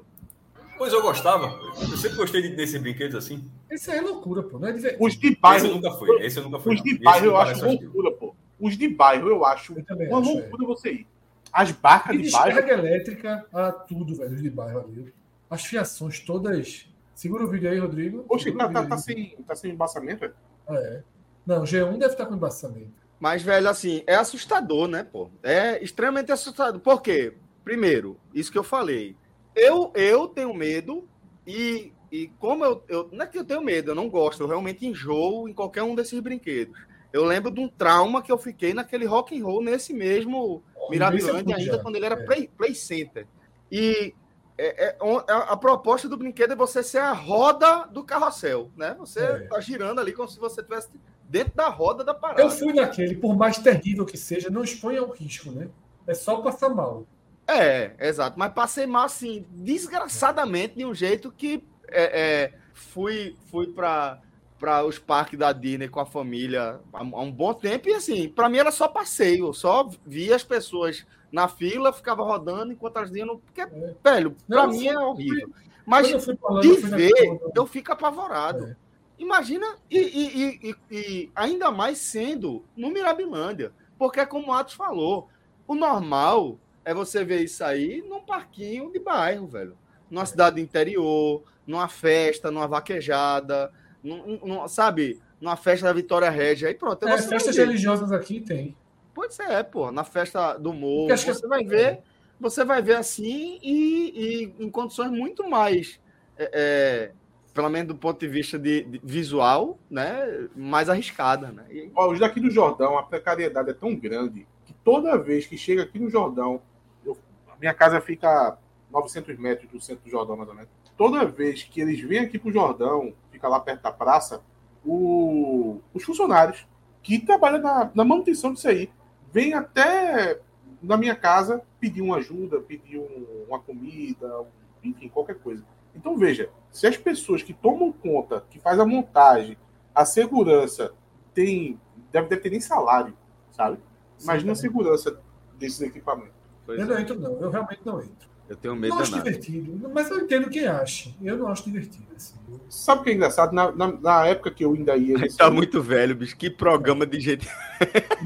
[0.78, 1.46] Pois eu gostava.
[1.80, 3.50] Eu sempre gostei de- desses brinquedos assim.
[3.68, 4.60] Isso aí é loucura, pô.
[4.60, 5.04] Não é divertido.
[5.04, 5.68] Os de Esse eu bairro.
[5.74, 6.24] nunca fui.
[6.24, 6.74] Esse eu nunca fui.
[6.76, 8.34] Os de Esse bairro eu acho loucura, pô.
[8.60, 10.34] Os de bairro eu acho Eu uma acho, é.
[10.34, 11.06] loucura você ir.
[11.52, 12.54] As barcas de bairro.
[12.54, 15.14] descarga elétrica a tudo, velho, de bairro ali.
[15.48, 16.88] As fiações todas.
[17.14, 18.24] Segura o vídeo aí, Rodrigo.
[18.28, 19.00] Oxe, tá, o tá, tá, aí.
[19.00, 20.32] sem, tá sem embaçamento, é?
[20.68, 21.02] Ah, é.
[21.44, 22.92] Não, G1 deve estar com embaçamento.
[23.18, 25.30] Mas, velho, assim, é assustador, né, pô?
[25.42, 26.80] É extremamente assustador.
[26.80, 27.34] Por quê?
[27.62, 29.16] Primeiro, isso que eu falei.
[29.54, 31.06] Eu, eu tenho medo
[31.46, 33.08] e, e como eu, eu.
[33.12, 35.94] Não é que eu tenho medo, eu não gosto, eu realmente enjoo em qualquer um
[35.94, 36.78] desses brinquedos.
[37.12, 41.56] Eu lembro de um trauma que eu fiquei naquele rock and roll nesse mesmo Mirabilândia,
[41.56, 42.24] ainda quando ele era É.
[42.24, 43.26] play, play Center.
[43.70, 44.14] E
[44.56, 44.96] é- é-
[45.28, 48.94] a, proposta do brinquedo é você ser a roda do carrossel, né?
[48.98, 49.38] Você É.
[49.46, 50.88] tá girando ali como se você estivesse
[51.28, 52.42] dentro da roda da parada.
[52.42, 55.68] Eu fui naquele, por mais terrível que seja, não expõe ao risco, né?
[56.06, 57.06] É só passar mal.
[57.46, 58.38] É, exato.
[58.38, 64.20] Mas passei mal, assim, desgraçadamente, de um jeito que é, é, fui, fui para
[64.60, 68.46] para os parques da Disney com a família há, um bom tempo e assim, para
[68.48, 73.10] mim era só passeio, eu só via as pessoas na fila, ficava rodando enquanto elas
[73.14, 73.66] iam, porque,
[74.04, 75.48] velho, para mim é horrível.
[75.86, 78.66] Mas fui lá, de ver, eu fico apavorado.
[78.66, 78.76] É.
[79.18, 84.74] Imagina, e, e- e- e- e ainda mais sendo no Mirabilândia, porque como o Atos
[84.74, 85.28] falou,
[85.66, 89.76] o normal é você ver isso aí num parquinho de bairro, velho.
[90.10, 93.72] Numa cidade do interior, numa festa, numa vaquejada,
[94.02, 97.06] num, num- sabe, numa festa da Vitória Régia, aí pronto.
[97.06, 97.66] É, festas ver.
[97.66, 98.76] religiosas aqui tem.
[99.14, 102.00] Pode ser, é, pô, na festa do morro, acho que- você vai ver,
[102.38, 106.00] você vai ver assim e, e em condições muito mais
[106.38, 107.12] é, é,
[107.52, 111.64] pelo menos do ponto de vista de, de visual, né, mais arriscada, né?
[111.70, 111.90] E...
[111.94, 115.82] Ó, os daqui do Jordão, a precariedade é tão grande que toda vez que chega
[115.82, 116.62] aqui no Jordão,
[117.04, 117.18] eu,
[117.60, 118.56] minha casa fica a
[118.90, 120.70] 900 metros do centro do Jordão, mais ou menos.
[120.96, 124.42] Toda vez que eles vêm aqui pro Jordão, fica lá perto da praça,
[124.84, 126.66] o, os funcionários
[127.02, 128.90] que trabalham na, na manutenção disso aí
[129.32, 130.38] vêm até
[130.82, 134.44] na minha casa pedir uma ajuda, pedir um, uma comida,
[134.84, 135.64] enfim, qualquer coisa.
[135.94, 139.56] Então veja, se as pessoas que tomam conta, que faz a montagem,
[139.94, 140.92] a segurança,
[141.34, 141.80] tem
[142.12, 143.16] deve, deve ter nem salário,
[143.50, 143.78] sabe?
[144.22, 145.20] Imagina Sim, a segurança
[145.58, 146.34] desses equipamentos.
[146.66, 146.88] Pois eu é.
[146.88, 147.32] não entro, não.
[147.40, 148.28] Eu realmente não entro.
[148.50, 151.14] Eu tenho medo não acho divertido, mas eu entendo quem acha.
[151.22, 152.04] Eu não acho divertido.
[152.16, 152.34] Assim.
[152.68, 153.52] Sabe o que é engraçado?
[153.52, 155.16] Na, na, na, época que eu ainda ia.
[155.16, 155.36] Nesse...
[155.38, 156.36] Tá muito velho, bicho.
[156.36, 157.46] Que programa de jeito.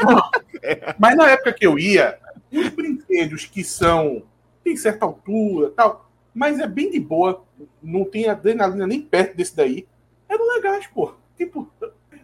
[0.98, 2.18] mas na época que eu ia,
[2.50, 4.22] os brinquedos que são.
[4.64, 7.44] tem certa altura tal, mas é bem de boa.
[7.82, 9.86] Não tem adrenalina nem perto desse daí.
[10.26, 11.12] Eram legais, pô.
[11.36, 11.70] Tipo,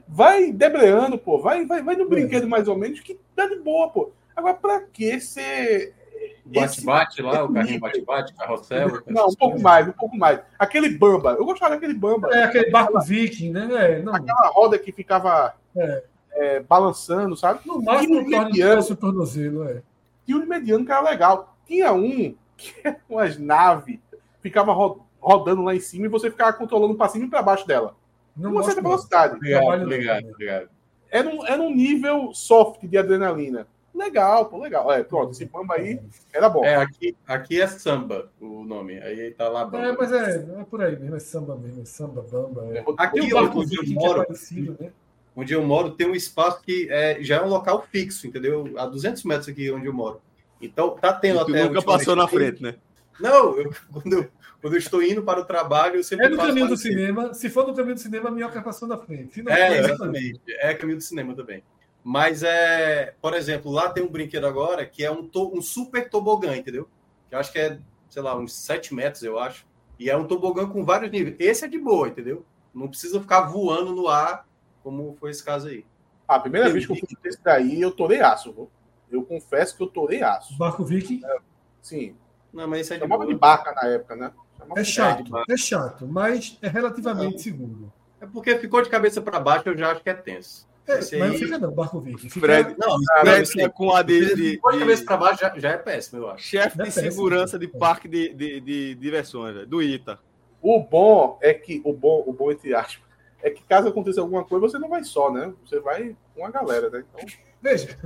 [0.09, 1.39] vai debreando, pô.
[1.39, 2.09] Vai, vai, vai no é.
[2.09, 4.11] brinquedo mais ou menos que tá de boa, pô.
[4.35, 6.00] Agora, pra que ser
[6.45, 9.03] Bate-bate lá, o carrinho bate-bate, carrossel.
[9.07, 10.41] Não, um pouco mais, um pouco mais.
[10.59, 12.29] Aquele bamba, eu gostava daquele bamba.
[12.33, 13.69] É, aquele barco aquela, viking, né?
[13.71, 14.15] É, não.
[14.15, 16.05] Aquela roda que ficava é.
[16.33, 17.61] É, balançando, sabe?
[17.65, 19.83] No máximo, mediano, o tornozelo, é.
[20.27, 21.57] Tinha um mediano que era legal.
[21.67, 23.99] Tinha um que era umas naves,
[24.41, 24.73] ficava
[25.21, 27.97] rodando lá em cima e você ficava controlando para cima e para baixo dela.
[28.37, 29.37] Não uma certa velocidade.
[29.37, 30.69] Obrigado, obrigado, obrigado.
[31.11, 33.67] Era um, era um nível soft de adrenalina.
[33.95, 34.91] Legal, pô, legal.
[34.93, 36.01] É, pronto, esse bamba aí
[36.33, 36.65] era bom.
[36.65, 38.99] É, aqui, aqui é samba o nome.
[39.01, 39.87] Aí tá lá bamba.
[39.87, 42.69] É, mas é, é por aí mesmo, é samba mesmo, é samba, bamba.
[42.73, 42.85] É.
[42.97, 44.93] Aqui o barco onde eu moro, é né?
[45.35, 48.73] onde eu moro, tem um espaço que é, já é um local fixo, entendeu?
[48.77, 50.21] A 200 metros aqui onde eu moro.
[50.61, 51.65] Então, tá tendo até.
[51.65, 52.77] nunca passou na frente, né?
[53.19, 54.29] Não, eu, quando, eu,
[54.61, 56.27] quando eu estou indo para o trabalho, eu sempre.
[56.27, 57.35] É no caminho do cinema.
[57.35, 59.43] Se for no caminho do cinema, a minhoca passou na frente.
[59.49, 60.41] é, exatamente.
[60.47, 61.63] É caminho do cinema também.
[62.03, 66.09] Mas é, por exemplo, lá tem um brinquedo agora que é um, to, um super
[66.09, 66.89] tobogã, entendeu?
[67.29, 67.79] Que eu acho que é,
[68.09, 69.67] sei lá, uns 7 metros, eu acho.
[69.99, 71.37] E é um tobogã com vários níveis.
[71.39, 72.45] Esse é de boa, entendeu?
[72.75, 74.49] Não precisa ficar voando no ar,
[74.83, 75.85] como foi esse caso aí.
[76.27, 78.53] A primeira vez que eu fui esse daí, eu torei aço.
[78.53, 78.71] Viu?
[79.11, 80.57] Eu confesso que eu torei aço.
[80.57, 81.21] Barco Viking?
[81.25, 81.39] É,
[81.83, 82.17] sim.
[82.53, 83.35] Não, mas isso é de Chamava boa.
[83.35, 84.33] de barca na época, né?
[84.57, 87.39] Chamava é chato, é chato, mas é relativamente Não.
[87.39, 87.93] seguro.
[88.21, 90.69] É porque ficou de cabeça para baixo, eu já acho que é tenso.
[90.91, 92.29] É, mas não fica não, Barco Viking.
[92.29, 92.47] Fica...
[92.47, 94.35] Fred, não, Fred não, com a de.
[94.35, 96.43] de, de cabeça para baixo já, já, é péssimo, eu acho.
[96.43, 100.19] Chefe de péssimo, segurança de parque de, de, de diversões, do ITA.
[100.61, 103.03] O bom é que, o bom, o bom entre aspas,
[103.43, 105.53] é que caso aconteça alguma coisa, você não vai só, né?
[105.65, 107.05] Você vai com a galera, né?
[107.09, 107.27] Então,
[107.63, 107.99] veja.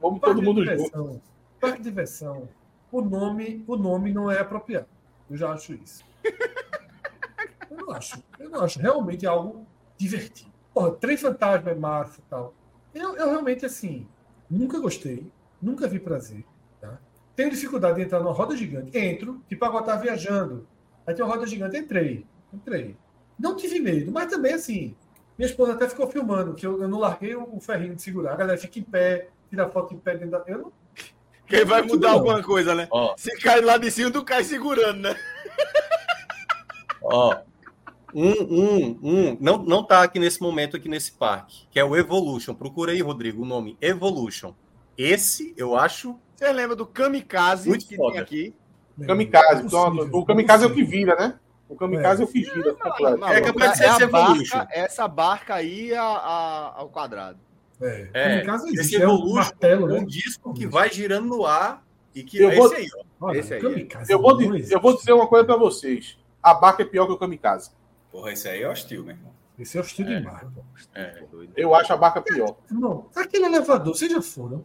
[0.00, 1.22] Vamos todo mundo junto.
[1.60, 2.48] Parque de diversão.
[2.90, 4.88] O nome, o nome não é apropriado.
[5.30, 6.04] Eu já acho isso.
[7.70, 8.22] Eu não acho.
[8.38, 8.78] Eu não acho.
[8.78, 10.51] Realmente é algo divertido.
[10.72, 12.54] Porra, Trem Fantasma é massa e tal.
[12.94, 14.06] Eu, eu realmente, assim,
[14.50, 15.26] nunca gostei,
[15.60, 16.44] nunca vi prazer.
[16.80, 16.98] Tá?
[17.34, 18.96] Tenho dificuldade de entrar numa roda gigante.
[18.96, 20.66] Entro, tipo, agora tá viajando.
[21.06, 22.26] Aí tem uma roda gigante, entrei.
[22.52, 22.96] Entrei.
[23.38, 24.94] Não tive medo, mas também, assim,
[25.38, 28.34] minha esposa até ficou filmando, que eu, eu não larguei o ferrinho de segurar.
[28.34, 30.44] A galera fica em pé, tira foto em pé dentro da.
[30.46, 30.72] Eu não.
[31.46, 32.86] Quem vai mudar alguma coisa, né?
[32.90, 33.12] Oh.
[33.16, 35.16] Se cai lá de cima, tu cai segurando, né?
[37.02, 37.51] Ó, oh,
[38.14, 41.96] um, um, um, não, não tá aqui nesse momento, aqui nesse parque, que é o
[41.96, 42.54] Evolution.
[42.54, 44.54] Procura aí, Rodrigo, o nome Evolution.
[44.96, 46.18] Esse, eu acho.
[46.36, 48.12] Você lembra do Kamikaze Muito que foda.
[48.12, 48.54] tem aqui?
[49.06, 50.16] Kamikaze, pronto.
[50.16, 51.38] O Kamikaze é o que vira, né?
[51.68, 52.76] O Kamikaze é, é o que vira.
[53.00, 54.58] Não, não, é capaz de ser é esse Evolution.
[54.58, 57.38] Barca, essa barca aí a, a, ao quadrado.
[57.80, 58.44] É, é
[58.74, 59.98] esse Evolution martelo, né?
[59.98, 61.82] um disco que vai girando no ar
[62.14, 62.88] e que eu é vou, esse aí,
[63.20, 63.32] ó.
[63.32, 63.88] esse aí.
[64.08, 66.18] Eu vou, eu vou dizer uma coisa para vocês.
[66.42, 67.70] A barca é pior que o Kamikaze.
[68.12, 69.32] Porra, esse aí é hostil, meu irmão.
[69.58, 70.20] Esse é hostil é.
[70.20, 70.46] demais.
[70.94, 71.24] É.
[71.56, 72.56] Eu acho a barca pior.
[72.70, 74.64] Não, aquele elevador, vocês já foram?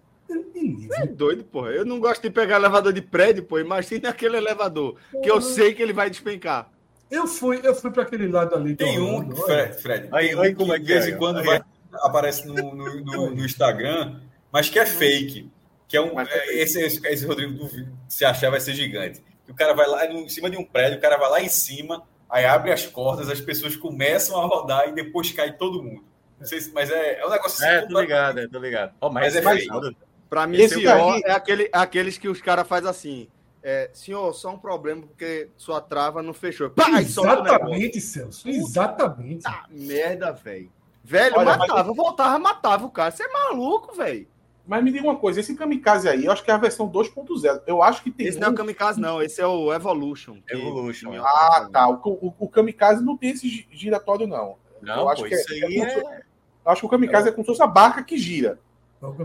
[1.00, 1.70] É doido, porra.
[1.70, 3.58] Eu não gosto de pegar elevador de prédio, pô.
[3.60, 6.70] Imagina aquele elevador, que eu sei que ele vai despencar.
[7.10, 8.76] Eu fui, eu fui para aquele lado ali.
[8.76, 11.62] Tem um, Fred, Fred, aí, aí como é que de vez em quando vai,
[11.93, 14.20] aparece no, no, no, no, Instagram,
[14.52, 15.50] mas que é fake.
[15.88, 16.20] Que é um.
[16.20, 17.70] É, esse, esse, esse Rodrigo
[18.10, 19.24] se achar vai ser gigante.
[19.45, 21.48] Que o cara vai lá em cima de um prédio, o cara vai lá em
[21.48, 26.03] cima, Aí abre as cordas, as pessoas começam a rodar e depois cai todo mundo.
[26.39, 27.75] Não sei se, mas é, é um negócio assim.
[27.75, 28.93] É, tô ligado, é, tô ligado.
[29.01, 29.95] Oh, mas, mas é feio.
[30.30, 33.28] Pra mim, esse pior é aquele, aqueles que os caras fazem assim.
[33.63, 36.69] É, senhor, só um problema porque sua trava não fechou.
[36.69, 38.47] Pá, Exatamente, Celso.
[38.47, 39.45] Exatamente.
[39.45, 40.71] Ah, merda, velho.
[41.03, 41.95] Velho, Olha, matava, mas...
[41.95, 43.11] voltava, matava o cara.
[43.11, 44.28] Você é maluco, velho.
[44.68, 47.61] Mas me diga uma coisa, esse Kamikaze aí, eu acho que é a versão 2.0.
[47.65, 48.28] Eu acho que tem.
[48.28, 48.41] Esse um...
[48.41, 49.22] não é o Kamikaze, não.
[49.22, 50.41] Esse é o Evolution.
[50.45, 50.55] Que...
[50.55, 51.13] Evolution.
[51.13, 51.88] É ah, tá.
[51.88, 54.57] O, o, o, Kamikaze não tem esse giratório, não.
[54.82, 55.99] Não, eu acho pô, que isso é, aí é...
[55.99, 56.22] é...
[56.65, 58.59] Eu acho que o Kamikaze é, é como se fosse a barca que gira.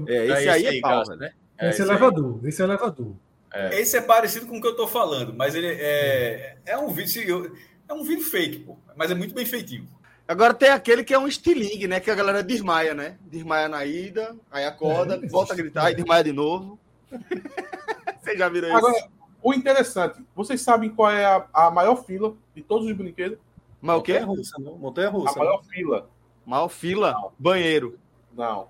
[0.07, 1.33] É, esse, aí é pau, né?
[1.59, 2.41] É, esse, esse é elevador.
[2.47, 3.13] Esse é elevador.
[3.53, 3.81] É.
[3.81, 7.53] Esse é parecido com o que eu tô falando, mas ele é, é um vídeo.
[7.89, 9.89] É um vídeo fake, pô, mas é muito bem feitinho.
[10.27, 12.01] Agora tem aquele que é um estilingue, né?
[12.01, 13.19] Que a galera desmaia, né?
[13.23, 16.79] Desmaia na ida, aí acorda, é, volta a gritar e desmaia de novo.
[18.23, 19.09] Vocês já viram Agora, isso?
[19.43, 23.39] O interessante, vocês sabem qual é a, a maior fila de todos os brinquedos?
[23.81, 24.21] Mas o quê?
[24.21, 24.79] Montanha russa, não?
[24.79, 25.35] Montanha russa.
[25.35, 25.65] A maior não.
[25.65, 26.11] fila.
[26.47, 27.13] Maior fila?
[27.13, 27.33] Não.
[27.39, 27.99] Banheiro.
[28.33, 28.69] Não.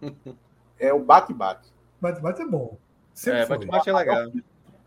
[0.76, 1.72] É o bate-bate.
[2.00, 2.76] Bate-bate é bom.
[3.14, 4.32] Sempre é, bate-bate é legal.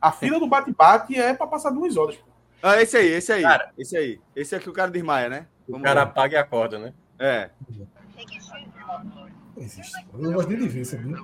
[0.01, 2.19] A fila do bate-bate é para passar duas horas.
[2.61, 3.41] Ah, esse aí, esse aí.
[3.41, 4.19] Cara, esse aí.
[4.35, 5.47] Esse é que o cara desmaia, né?
[5.67, 6.11] Vamos o cara ver.
[6.11, 6.93] apaga e acorda, né?
[7.19, 7.49] É.
[9.57, 10.05] Existe.
[10.13, 11.15] Eu não gosto nem de ver, sabia?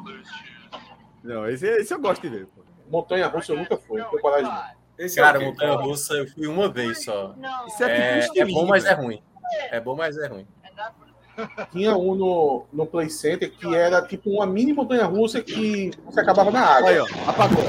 [1.23, 2.47] Não, esse, esse eu gosto de ver.
[2.47, 2.63] Pô.
[2.89, 4.51] Montanha russa eu nunca fui, não tenho coragem.
[4.97, 7.35] Esse cara, é montanha russa eu fui uma vez só.
[7.67, 9.23] Isso é, é, é bom, mas é ruim.
[9.71, 10.47] É bom, mas é ruim.
[11.71, 16.19] Tinha um no, no Play Center que era tipo uma mini montanha russa que você
[16.19, 16.89] acabava na água.
[16.89, 17.63] Aí, ó, apagou.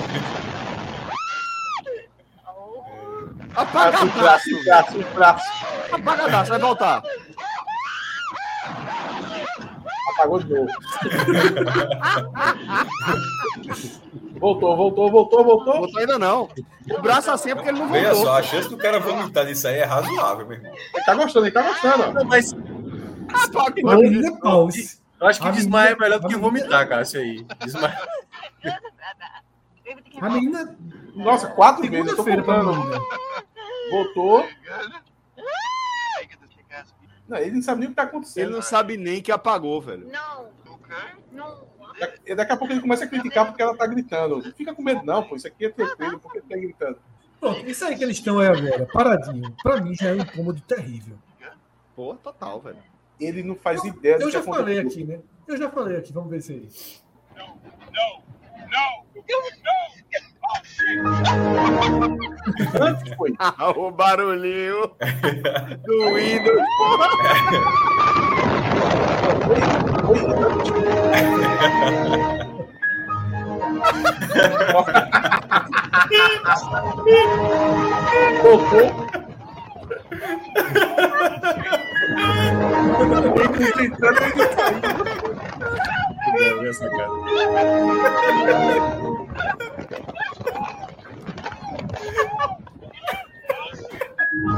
[3.55, 4.51] Apagadaço.
[5.95, 7.03] Apagadaço, vai voltar.
[10.13, 10.69] Apagou de novo.
[14.39, 15.75] voltou, voltou, voltou, voltou.
[15.79, 16.49] Voltou ainda não.
[16.91, 18.03] O braço assim é porque ele não voltou.
[18.03, 20.73] Veja só, a chance do cara vomitar nisso aí é razoável, meu irmão.
[20.73, 22.13] Ele tá gostando, ele tá gostando.
[22.13, 22.53] Não, mas...
[25.21, 27.47] Eu acho que desmaia é melhor do que vomitar, cara, isso aí.
[27.61, 27.99] Desmaia.
[30.21, 30.77] A menina.
[31.15, 32.11] Nossa, quatro vezes.
[32.11, 32.25] Eu tô
[33.91, 34.47] Voltou.
[37.29, 38.45] Não, ele não sabe nem o que tá acontecendo.
[38.45, 40.09] Ele não sabe nem que apagou, velho.
[40.11, 40.49] Não.
[41.33, 41.67] Não.
[42.37, 44.43] Daqui a pouco ele começa a criticar porque ela tá gritando.
[44.43, 45.37] Não fica com medo, não, pô.
[45.37, 46.99] Isso aqui é tranquilo, porque ele tá gritando.
[47.41, 49.55] Pronto, isso aí que eles estão aí agora, paradinho.
[49.63, 51.19] Pra mim já é um incômodo terrível.
[51.95, 52.79] Pô, total, velho.
[53.21, 55.21] Ele não faz eu, ideia Eu já falei aqui, né?
[55.47, 56.69] Eu já falei aqui, vamos ver se aí.
[57.37, 58.23] Não, não,
[58.71, 59.94] não, não,
[63.17, 63.33] Foi.
[63.39, 64.91] Ah, o barulhinho
[65.85, 66.63] do Windows.
[78.43, 79.05] Tocou.
[86.69, 87.09] essa cara.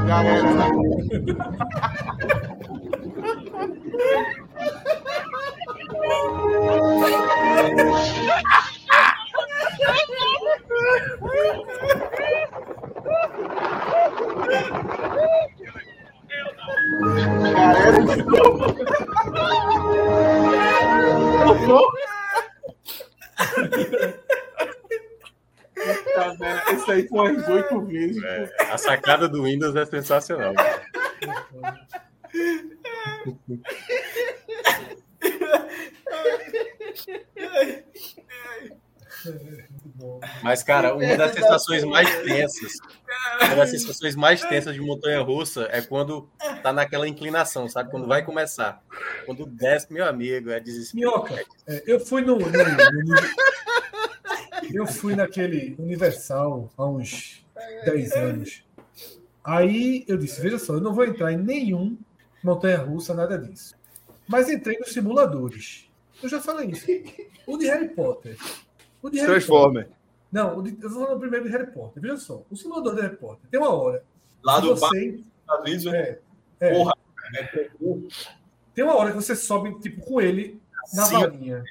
[0.07, 0.67] Galera.
[7.77, 8.16] Isso
[29.07, 30.53] sacada do Windows é sensacional.
[40.43, 42.73] Mas, cara, uma das sensações mais tensas,
[43.45, 46.29] uma das sensações mais tensas de montanha russa é quando
[46.61, 47.89] tá naquela inclinação, sabe?
[47.89, 48.83] Quando vai começar.
[49.25, 51.09] Quando desce, meu amigo, é desespero.
[51.09, 52.47] Minhoca, é, eu fui no, no,
[54.73, 57.45] Eu fui naquele Universal há uns
[57.85, 58.66] 10 anos.
[59.47, 61.97] Aí eu disse: veja só, eu não vou entrar em nenhum
[62.43, 63.73] montanha russa, nada disso.
[64.27, 65.89] Mas entrei nos simuladores.
[66.21, 66.85] Eu já falei isso.
[67.47, 68.37] O de Harry Potter
[69.01, 69.85] o de Transformer.
[69.85, 69.97] Potter,
[70.31, 72.01] não, de, eu vou falar primeiro de Harry Potter.
[72.01, 74.03] Veja só, o simulador de Harry Potter tem uma hora.
[74.43, 76.19] Lá do você, Estados é,
[76.59, 76.93] é, Porra.
[78.73, 80.61] Tem uma hora que você sobe tipo, com ele
[80.93, 81.19] na Sim.
[81.19, 81.63] varinha.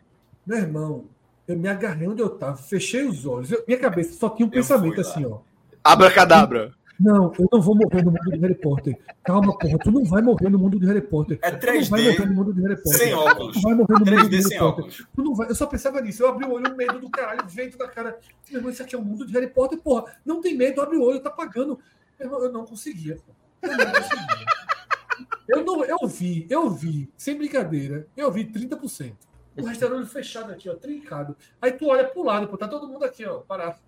[0.47, 1.05] Meu irmão,
[1.47, 3.53] eu me agarrei onde eu tava, fechei os olhos.
[3.53, 5.41] Eu, minha cabeça só tinha um eu pensamento assim, ó.
[5.85, 6.73] Abracadabra.
[6.99, 8.99] Não, eu não vou morrer no mundo de Harry Potter.
[9.23, 11.39] Calma, porra, tu não vai morrer no mundo de Harry Potter.
[11.43, 11.87] É 3D.
[11.87, 12.99] Tu não vai morrer no mundo de Harry Potter.
[12.99, 13.53] Sem óculos.
[13.53, 15.07] Tu não vai morrer no mundo de Harry Potter.
[15.15, 15.51] Tu não vai.
[15.51, 16.23] Eu só pensava nisso.
[16.23, 18.19] Eu abri o olho, medo do caralho, vento da cara.
[18.49, 20.05] Meu irmão, isso aqui é o mundo de Harry Potter, porra.
[20.25, 21.79] Não tem medo, abre o olho, tá pagando.
[22.19, 23.19] Eu, eu não conseguia,
[23.63, 24.47] Eu não conseguia.
[25.49, 29.15] Eu, não, eu vi, eu vi, sem brincadeira, eu vi 30%.
[29.57, 31.37] O resto era olho fechado aqui, ó, trincado.
[31.63, 33.79] Aí tu olha pro lado, pô, tá todo mundo aqui, ó, parado.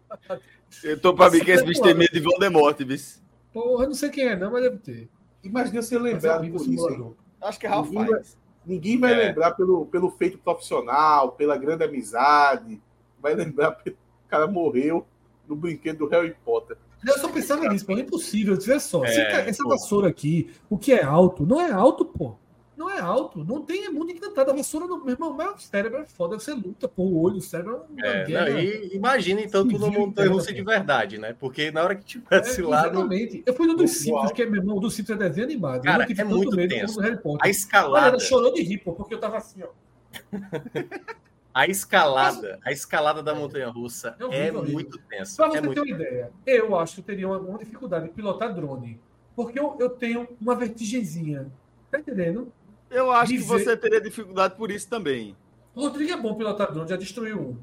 [0.85, 3.21] Eu tô pra mim que esse bicho tem medo de Voldemort, bicho.
[3.53, 5.09] Porra, não sei quem é, não, mas deve ter.
[5.43, 8.21] Imagina você lembrar do Acho que é Ralph no,
[8.67, 9.29] Ninguém vai É.
[9.29, 12.81] lembrar pelo, pelo feito profissional, pela grande amizade.
[13.21, 15.07] Vai lembrar pelo o cara morreu
[15.49, 16.77] no brinquedo do Harry Potter.
[17.07, 18.55] Eu só pensava nisso, pô, é impossível.
[18.61, 19.71] Vê só, se É, essa pô.
[19.71, 22.37] vassoura aqui, o que é alto, não é alto, pô.
[22.79, 24.53] Não é alto, não tem é mundo encantado.
[24.53, 27.39] A vassoura, no, meu irmão, mas o cérebro é foda, você luta, pô, o olho,
[27.39, 28.51] o cérebro é uma É, guerra.
[28.51, 31.35] não, e imagina então tu numa montanha russa de verdade, né?
[31.39, 33.43] Porque na hora que É, tivesse lá no, exatamente.
[33.45, 34.33] Eu fui no dos alto.
[34.33, 35.83] que é meu irmão, o dos Simpsons é desenho animado.
[35.83, 36.95] Cara, eu não é muito medo tenso.
[36.95, 37.41] do Harry a Potter.
[37.43, 39.69] Olha, escalada, chorou de rir, pô, porque eu tava assim, ó.
[41.53, 45.37] a escalada, a escalada da montanha russa É é horrível, muito tensa.
[45.37, 45.81] Pra É você ter muito...
[45.83, 49.01] uma ideia, eu acho que eu teria uma, uma dificuldade em pilotar drone.
[49.35, 51.51] Porque eu, eu tenho uma vertigenzinha.
[51.91, 52.53] Tá entendendo?
[52.91, 55.37] Eu acho que Dizer- você teria dificuldade por isso também.
[55.75, 57.57] O Rodrigo é bom pilotar drone, já destruiu um.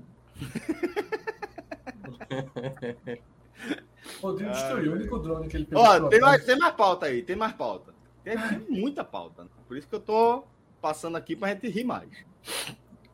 [4.22, 5.84] O Rodrigo destruiu o único drone que ele pegou.
[5.84, 7.94] Ó, tem mais, tem mais pauta aí, tem mais pauta.
[8.24, 9.44] Tem, tem muita pauta.
[9.44, 9.50] né?
[9.68, 10.44] Por isso que eu tô
[10.82, 12.10] passando aqui pra gente rir mais.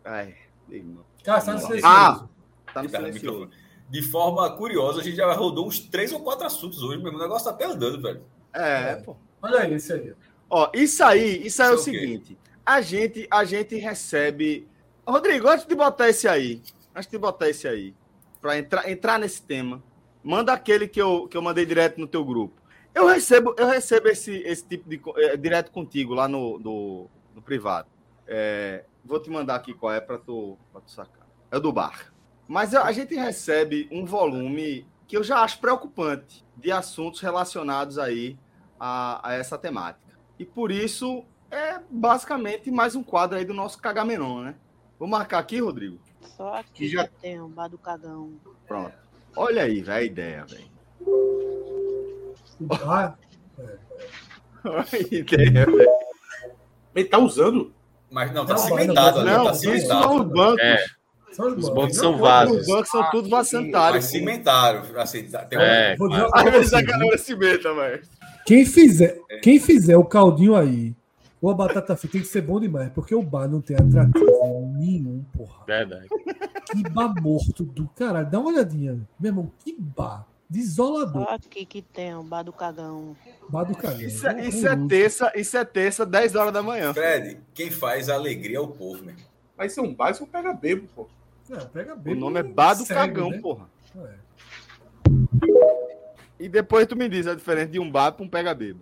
[0.04, 0.36] Ai,
[0.70, 1.04] irmão.
[1.24, 1.86] Cara, tá no silencioso.
[1.94, 2.28] Ah,
[2.74, 3.50] tá no no silencioso.
[3.90, 7.18] De forma curiosa, a gente já rodou uns três ou quatro assuntos hoje mesmo.
[7.18, 8.22] O negócio tá até andando, velho.
[8.54, 9.16] É, pô.
[9.42, 10.14] Olha aí, esse aí.
[10.54, 12.38] Ó, isso aí, isso aí é o é seguinte.
[12.66, 14.68] A gente, a gente recebe.
[15.08, 16.62] Rodrigo, antes de botar esse aí,
[16.94, 17.96] antes de botar esse aí,
[18.42, 19.82] para entrar, entrar nesse tema,
[20.22, 22.62] manda aquele que eu, que eu mandei direto no teu grupo.
[22.94, 27.42] Eu recebo, eu recebo esse, esse tipo de é, direto contigo lá no, no, no
[27.42, 27.88] privado.
[28.28, 31.26] É, vou te mandar aqui qual é para tu, pra tu sacar.
[31.50, 32.14] É o do bar.
[32.46, 37.98] Mas a a gente recebe um volume que eu já acho preocupante de assuntos relacionados
[37.98, 38.38] aí
[38.78, 40.11] a, a essa temática.
[40.42, 44.56] E por isso é basicamente mais um quadro aí do nosso Cagamenon, né?
[44.98, 46.00] Vou marcar aqui, Rodrigo.
[46.36, 48.32] Só aqui Que já- tem um bar do cagão.
[48.68, 48.92] Pronto.
[49.36, 50.66] Olha aí, velho, a ideia, velho.
[52.88, 53.14] Ah,
[54.66, 55.90] Olha a ideia, velho.
[56.96, 57.72] Ele tá usando?
[58.10, 59.30] Mas não, tá Não, cimentado ali.
[59.30, 60.04] Não, Tá isso cimentado.
[60.04, 60.60] são os bancos.
[60.64, 60.86] É,
[61.34, 61.70] são os Os bancos.
[61.70, 62.58] bancos Não, são vasos.
[62.62, 64.06] Os bancos são tudo Mas vacentários.
[64.06, 64.82] cimentaram.
[65.00, 68.02] Assim, tá- tem É, uma Às vezes a galera se meta, velho.
[68.46, 70.96] Quem fizer, quem fizer o caldinho aí,
[71.42, 74.74] ou a batata frita tem que ser bom demais, porque o bar não tem atrativo
[74.78, 75.64] nenhum, porra.
[75.66, 76.08] verdade.
[76.72, 78.30] Que bar morto do caralho.
[78.30, 79.52] Dá uma olhadinha, meu irmão.
[79.60, 81.24] Que bar desolador.
[81.26, 83.16] Só aqui que tem um bar do cagão.
[83.50, 84.06] Bar do caralho.
[84.08, 86.94] Isso, é- isso é terça, isso é terça, 10 horas da manhã.
[86.94, 89.16] Fred, quem faz a alegria é o povo, meu.
[89.58, 91.08] Mas isso é um bar, isso é um pega bebo, pô.
[91.50, 92.16] Não, pega O bem.
[92.16, 93.40] nome é Bar do cego, Cagão, né?
[93.40, 93.70] porra.
[93.98, 94.14] É.
[96.42, 98.82] E depois tu me diz a diferença de um bar pra um pega-bebo.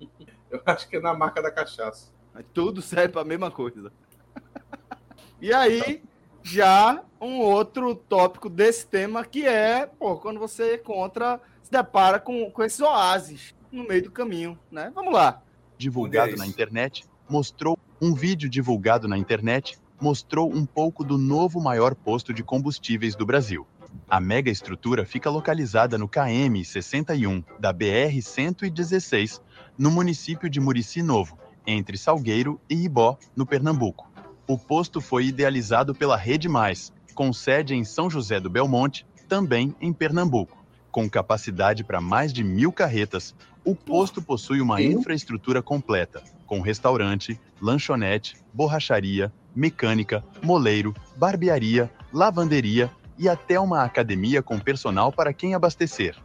[0.48, 2.12] Eu acho que é na marca da cachaça.
[2.32, 3.92] Mas Tudo serve pra mesma coisa.
[5.40, 6.02] E aí,
[6.42, 12.50] já um outro tópico desse tema que é, pô, quando você encontra, se depara com,
[12.50, 14.90] com esses oásis no meio do caminho, né?
[14.92, 15.40] Vamos lá.
[15.76, 21.60] Divulgado é na internet mostrou um vídeo divulgado na internet mostrou um pouco do novo
[21.60, 23.64] maior posto de combustíveis do Brasil.
[24.08, 29.40] A mega estrutura fica localizada no KM 61 da BR 116,
[29.76, 34.10] no município de Murici Novo, entre Salgueiro e Ibó, no Pernambuco.
[34.46, 39.74] O posto foi idealizado pela Rede Mais, com sede em São José do Belmonte, também
[39.80, 40.56] em Pernambuco.
[40.90, 47.38] Com capacidade para mais de mil carretas, o posto possui uma infraestrutura completa, com restaurante,
[47.60, 56.16] lanchonete, borracharia, mecânica, moleiro, barbearia, lavanderia e até uma academia com personal para quem abastecer.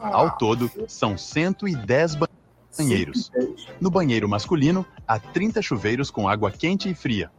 [0.00, 2.28] Ao todo, são 110 ba-
[2.76, 3.32] banheiros.
[3.80, 7.30] No banheiro masculino, há 30 chuveiros com água quente e fria.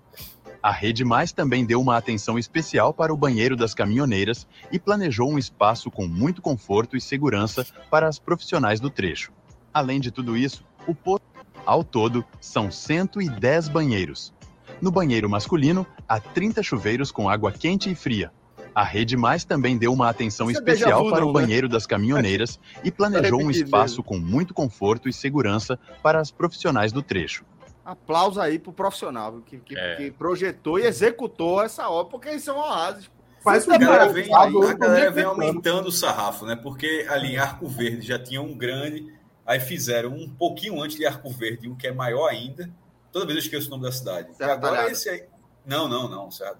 [0.62, 5.32] A Rede Mais também deu uma atenção especial para o banheiro das caminhoneiras e planejou
[5.32, 9.32] um espaço com muito conforto e segurança para as profissionais do trecho.
[9.74, 11.24] Além de tudo isso, o posto
[11.66, 14.34] ao todo são 110 banheiros.
[14.82, 18.32] No banheiro masculino, há 30 chuveiros com água quente e fria.
[18.80, 21.42] A Rede Mais também deu uma atenção Isso é especial para não, o né?
[21.42, 24.04] banheiro das caminhoneiras e planejou um espaço mesmo.
[24.06, 27.44] com muito conforto e segurança para as profissionais do trecho.
[27.84, 29.96] Aplausos aí pro profissional que, que, É.
[29.98, 33.12] que projetou e executou essa obra, porque isso é um oásis.
[33.44, 36.56] Faz A galera vem, a galera vem aumentando o sarrafo, né?
[36.56, 39.14] Porque ali em Arco Verde já tinha um grande,
[39.46, 42.70] aí fizeram um pouquinho antes de Arco Verde, um que é maior ainda.
[43.12, 44.30] Toda vez eu esqueço o nome da cidade.
[44.40, 44.92] E agora Talhada.
[44.92, 45.24] esse aí.
[45.66, 46.32] Não, não, não.
[46.32, 46.56] Serra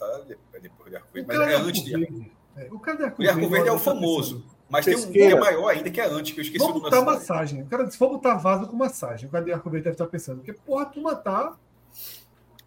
[0.54, 2.32] é depois de Arco O Verde, mas cara é antes de.
[2.56, 4.46] É, O cara de Arco O de Arco Verde é o tá famoso.
[4.70, 6.84] Mas tem um que é maior ainda, que é antes, que eu esqueci o Vamos
[6.84, 7.64] nome da botar massagem.
[7.64, 9.28] O cara disse, vamos botar vaso com massagem.
[9.28, 10.38] O cara de Arco Verde deve estar pensando.
[10.38, 11.58] Porque, porra, a turma tá.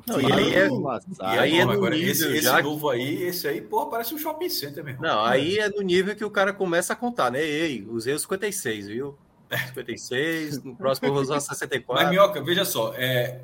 [0.04, 2.90] Não, e aí é, E aí é no agora, nível esse, esse já que- novo
[2.90, 5.00] aí, esse aí, porra, parece um shopping center mesmo.
[5.00, 7.40] Não, aí é no nível que o cara começa a contar, né?
[7.40, 9.16] Ei, usei os 56, viu?
[9.68, 12.08] 56, no próximo eu vou usar Mas, 64.
[12.08, 13.40] Minhoca, veja só, é,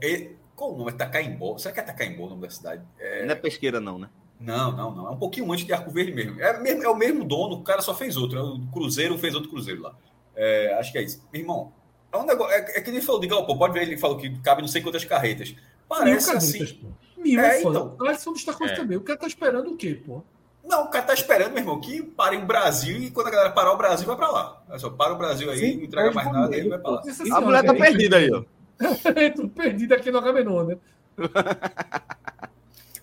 [0.59, 0.91] Qual o nome?
[0.91, 1.57] É Tacaimbó.
[1.57, 2.83] Será que é Tacaimbó o nome da cidade?
[2.99, 3.25] É...
[3.25, 4.11] Não é pesqueira, não, né?
[4.41, 5.07] Não, não, não.
[5.07, 6.41] É um pouquinho antes de Arco Verde mesmo.
[6.41, 8.37] É, mesmo, é o mesmo dono, o cara só fez outro.
[8.37, 9.95] É o Cruzeiro fez outro Cruzeiro lá.
[10.35, 11.23] É, acho que é isso.
[11.33, 11.73] Meu irmão,
[12.13, 12.53] é um negócio.
[12.53, 14.83] É, é que ele falou de Galpão, pode ver, ele falou que cabe não sei
[14.83, 15.55] quantas carretas.
[15.89, 16.53] Parece Mil assim.
[16.59, 16.89] carretas, pô.
[17.23, 17.79] Mil, É, é, foda.
[17.79, 18.09] então.
[18.09, 18.79] A destacou isso É.
[18.79, 18.97] também.
[18.97, 20.23] O cara tá esperando o quê, pô?
[20.65, 23.51] Não, o cara tá esperando, meu irmão, que pare o Brasil e quando a galera
[23.51, 24.63] parar o Brasil, vai pra lá.
[24.69, 26.91] Olha só, para o Brasil aí, Sim, não entrega é mais nada, ele vai pra
[26.91, 27.03] lá.
[27.33, 28.43] A mulher tá é perdida aí, ó.
[29.37, 30.77] Tô perdido aqui no Agamenon, né?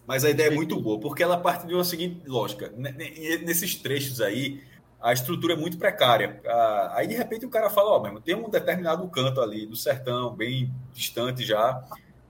[0.08, 2.72] Mas a ideia é muito boa, porque ela parte de uma seguinte lógica.
[2.78, 4.62] Nesses trechos aí,
[5.02, 6.42] a estrutura é muito precária.
[6.92, 10.36] Aí, de repente, o cara fala, ó, mesmo, tem um determinado canto ali do sertão,
[10.36, 11.84] bem distante já,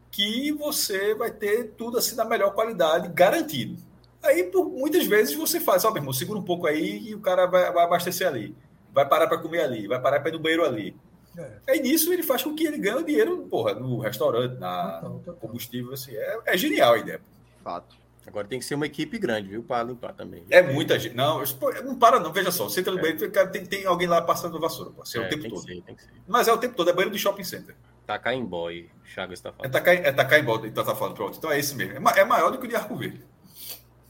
[0.10, 3.78] que você vai ter tudo assim da melhor qualidade, garantido.
[4.24, 7.20] Aí, por muitas vezes, você faz, ó, meu irmão, segura um pouco aí e o
[7.20, 8.56] cara vai, vai abastecer ali.
[8.94, 10.96] Vai parar para comer ali, vai parar para ir no banheiro ali.
[11.38, 11.52] É.
[11.68, 15.36] Aí nisso ele faz com que ele ganhe dinheiro, porra, no restaurante, na Total, total.
[15.36, 16.12] combustível, assim.
[16.16, 17.22] É, é genial a ideia.
[17.64, 17.96] Fato.
[18.28, 19.62] Agora tem que ser uma equipe grande, viu?
[19.62, 20.44] Para limpar também.
[20.50, 21.16] É muita gente.
[21.16, 21.44] Não,
[21.84, 22.34] não para, não.
[22.34, 22.64] Veja só.
[22.68, 24.90] Você entra no banheiro, cara, tem, tem alguém lá passando vassoura.
[24.92, 25.64] Pô, assim, é, o tempo tem todo.
[25.66, 26.10] que ser, tem que ser.
[26.28, 27.76] Mas é o tempo todo, é banheiro de shopping center.
[28.08, 29.72] Tacar em boy, Chagas tá É falando.
[29.72, 31.38] tacar, é tacar em volta, então tá falando, pronto.
[31.38, 31.94] Então é esse mesmo.
[32.10, 33.22] É, é maior do que o de Arco Verde.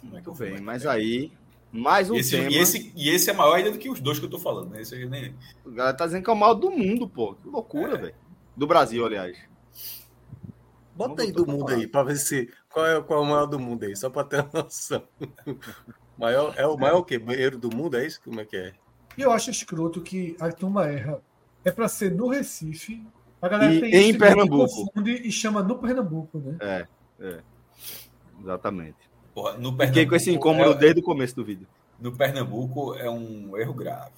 [0.02, 1.32] Muito bem, mas aí,
[1.80, 2.50] mais um E esse, tema.
[2.52, 4.70] e, esse, e esse é maior ainda do que os dois que eu tô falando,
[4.72, 4.82] né?
[4.82, 5.36] Esse aí nem.
[5.66, 7.36] O galera tá dizendo que é o maior do mundo, pô.
[7.36, 8.16] Que loucura, velho.
[8.56, 9.38] Do Brasil, aliás.
[10.96, 12.50] Bota aí do mundo aí, pra ver se.
[12.72, 15.04] Qual é, qual é o maior do mundo aí, só pra ter uma noção.
[16.18, 17.20] maior, é o maior o quê?
[17.20, 17.98] Banheiro do mundo?
[17.98, 18.22] É isso?
[18.24, 18.74] Como é que é?
[19.18, 21.22] E eu acho escroto que a turma erra.
[21.64, 23.06] É pra ser no Recife.
[23.42, 24.86] A galera E tem em isso, Pernambuco.
[24.86, 26.58] confunde e chama no Pernambuco, né?
[26.62, 26.88] É,
[27.20, 27.40] é.
[28.42, 28.98] Exatamente.
[29.36, 31.68] Porra, no Fiquei com esse incômodo é- desde o começo do vídeo.
[32.00, 34.12] No Pernambuco é um erro grave.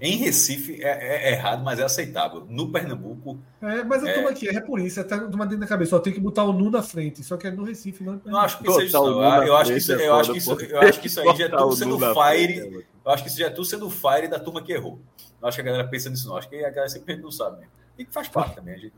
[0.00, 2.44] Em Recife é, é errado, mas é aceitável.
[2.50, 4.14] No Pernambuco, É, mas a É.
[4.14, 4.98] turma aqui é por isso.
[4.98, 5.90] É tá uma dentro da cabeça.
[5.90, 7.22] Só tem que botar o nu na frente.
[7.22, 8.96] Só que é no Recife, não é não acho que seja isso.
[8.96, 11.44] Eu acho que isso, é eu acho que isso, eu acho que isso aí já
[11.46, 12.60] é tudo sendo fire.
[12.60, 14.98] é, Eu acho que isso já é tudo sendo fire da turma que errou.
[15.40, 16.36] Não acho que a galera pensa nisso, não.
[16.36, 17.72] Acho que a galera sempre não sabe mesmo.
[17.96, 18.74] E que faz parte também.
[18.74, 18.92] A gente...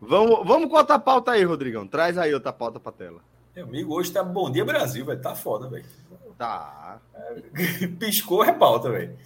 [0.00, 1.86] Vamos, vamos com outra pauta aí, Rodrigão.
[1.86, 3.20] Traz aí outra pauta pra tela.
[3.54, 5.20] Meu amigo, hoje tá Bom Dia Brasil, velho.
[5.20, 5.84] Tá foda, velho.
[6.38, 7.00] Tá.
[7.98, 9.16] Piscou, é pauta, velho.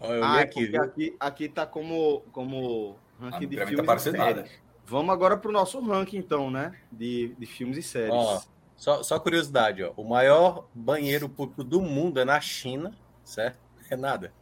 [0.00, 3.92] Ah, é aqui, aqui, aqui tá como, como Ah, ranking de pra mim filmes tá
[3.92, 4.36] parecendo e séries.
[4.36, 4.48] nada.
[4.86, 6.74] Vamos agora pro nosso ranking, então, né?
[6.92, 8.12] De, de filmes e séries.
[8.12, 8.42] Ó,
[8.76, 9.92] só, só curiosidade, ó.
[9.96, 12.92] O maior banheiro público do mundo é na China,
[13.24, 13.58] certo?
[13.88, 14.32] É nada.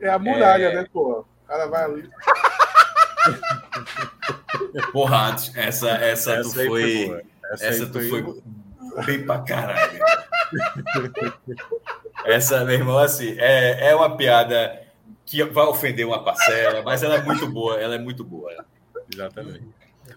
[0.00, 0.74] É a muralha, É.
[0.76, 1.20] né, pô?
[1.20, 2.10] O cara vai ali.
[4.92, 7.22] Porra, antes, essa, essa, tu aí foi.
[7.52, 8.42] Essa, aí tu foi
[9.04, 9.98] bem pra caralho.
[12.24, 14.82] essa, meu irmão, assim, é, é uma piada
[15.24, 18.52] que vai ofender uma parcela, mas ela é muito boa, ela é muito boa.
[19.12, 19.64] Exatamente.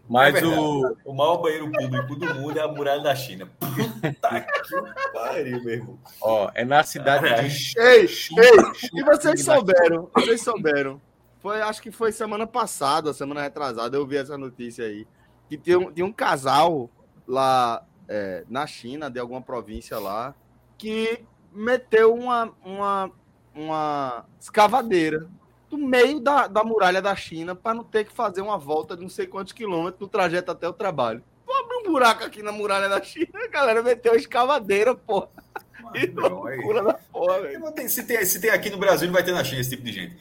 [0.08, 3.48] Mas É o, O maior banheiro público do mundo é a muralha da China.
[3.60, 6.00] Puta que pariu, meu irmão.
[6.22, 7.42] ó, é na cidade É.
[7.44, 11.00] de Ei, ei, E vocês souberam, vocês souberam.
[11.42, 15.08] Foi, acho que foi semana passada, semana retrasada, eu vi essa notícia aí.
[15.48, 16.90] Que tinha um, tinha um casal
[17.30, 20.34] lá é, na China, de alguma província lá,
[20.78, 21.24] que
[21.54, 23.12] meteu uma, uma,
[23.54, 25.28] uma escavadeira
[25.72, 29.04] no meio da, da muralha da China para não ter que fazer uma volta de
[29.04, 31.24] não sei quantos quilômetros no trajeto até o trabalho.
[31.46, 34.96] Vou abrir um buraco aqui na muralha da China, a galera meteu a escavadeira.
[34.96, 37.90] Que Meu irmão, aí- loucura da porra, velho.
[37.90, 39.92] Se tem, se tem aqui no Brasil, não vai ter na China esse tipo de
[39.92, 40.18] gente.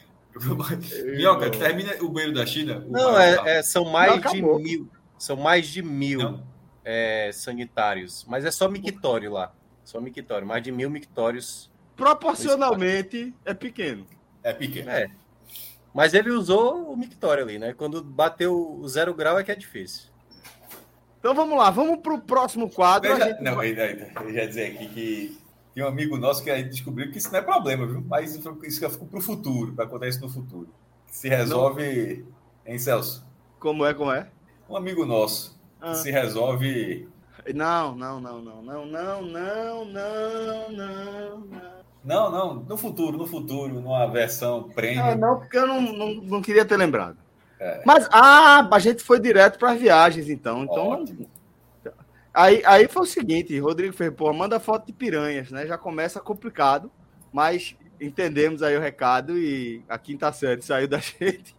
[1.05, 2.83] Minhoca, termina o banheiro da China.
[2.87, 4.89] o Não, é, é- são mais Não, de mil.
[5.17, 6.43] São mais de mil Não.
[6.91, 8.25] É, sanitários.
[8.27, 9.53] Mas é só mictório lá.
[9.85, 10.47] Só mictório.
[10.47, 11.69] Mais de mil mictórios.
[11.95, 14.05] Proporcionalmente é pequeno.
[14.41, 14.89] É pequeno.
[14.89, 15.09] É.
[15.93, 17.73] Mas ele usou o mictório ali, né?
[17.73, 20.09] Quando bateu o zero grau é que é difícil.
[21.19, 23.13] Então vamos lá, vamos pro próximo quadro.
[23.13, 24.11] Veja- gente- Não, ainda, ainda.
[24.21, 25.37] Eu já dizer aqui que
[25.73, 28.01] tem um amigo nosso que a gente descobriu que isso não é problema, viu?
[28.07, 28.41] Mas isso
[28.89, 30.69] ficou pro futuro, para acontecer isso no futuro.
[31.07, 32.25] Se resolve,
[32.65, 33.25] hein, Celso?
[33.59, 34.27] Como é, como é?
[34.69, 35.93] Um amigo nosso Ah.
[35.95, 37.07] se resolve.
[37.53, 41.49] Não, não, não, não, não, não, não, não, não, não.
[42.03, 45.15] Não, não, no futuro, no futuro, numa versão Ah, premium.
[45.17, 47.17] não, porque eu não, não, não queria ter lembrado.
[47.59, 47.81] É.
[47.85, 50.63] Mas, ah, a gente foi direto para as viagens, então.
[50.63, 51.29] Então, Ótimo.
[52.33, 55.65] Aí, aí foi o seguinte, Rodrigo fez, pô, manda foto de piranhas, né?
[55.65, 56.89] Já começa complicado,
[57.33, 61.55] mas entendemos aí o recado e a quinta série saiu da gente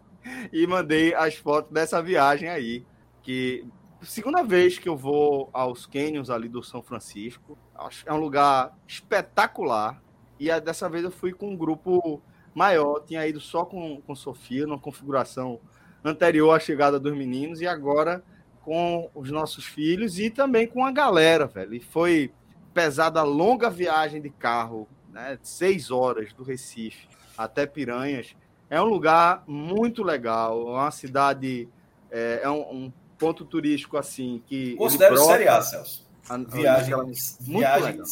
[0.52, 2.86] e mandei as fotos dessa viagem aí,
[3.22, 3.66] que
[4.02, 7.56] segunda vez que eu vou aos canyons ali do São Francisco,
[8.04, 10.02] é um lugar espetacular
[10.38, 12.22] e dessa vez eu fui com um grupo
[12.54, 15.60] maior, tinha ido só com, com Sofia, numa configuração
[16.04, 18.22] anterior à chegada dos meninos e agora
[18.62, 21.74] com os nossos filhos e também com a galera, velho.
[21.74, 22.32] E foi
[22.72, 25.38] pesada longa viagem de carro, né?
[25.42, 28.36] Seis horas do Recife até Piranhas.
[28.68, 31.68] É um lugar muito legal, é uma cidade,
[32.10, 34.74] é, é um, um, ponto turístico assim que.
[34.74, 36.08] Considero Série A, Celso.
[36.28, 36.94] A, viagem,
[37.40, 38.02] viagem,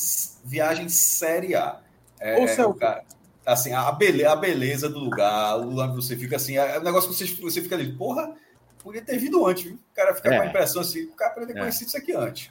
[0.45, 1.81] viagem Série A.
[2.21, 3.05] É, Ô, Celso, cara,
[3.47, 6.83] assim, a beleza, a beleza do lugar, o lugar que você fica assim, é um
[6.83, 8.35] negócio que você, você fica ali, porra,
[8.83, 9.75] podia ter vindo antes, viu?
[9.75, 10.37] O cara fica é.
[10.37, 11.63] com a impressão assim, o cara poderia ter é.
[11.63, 12.51] conhecido isso aqui antes.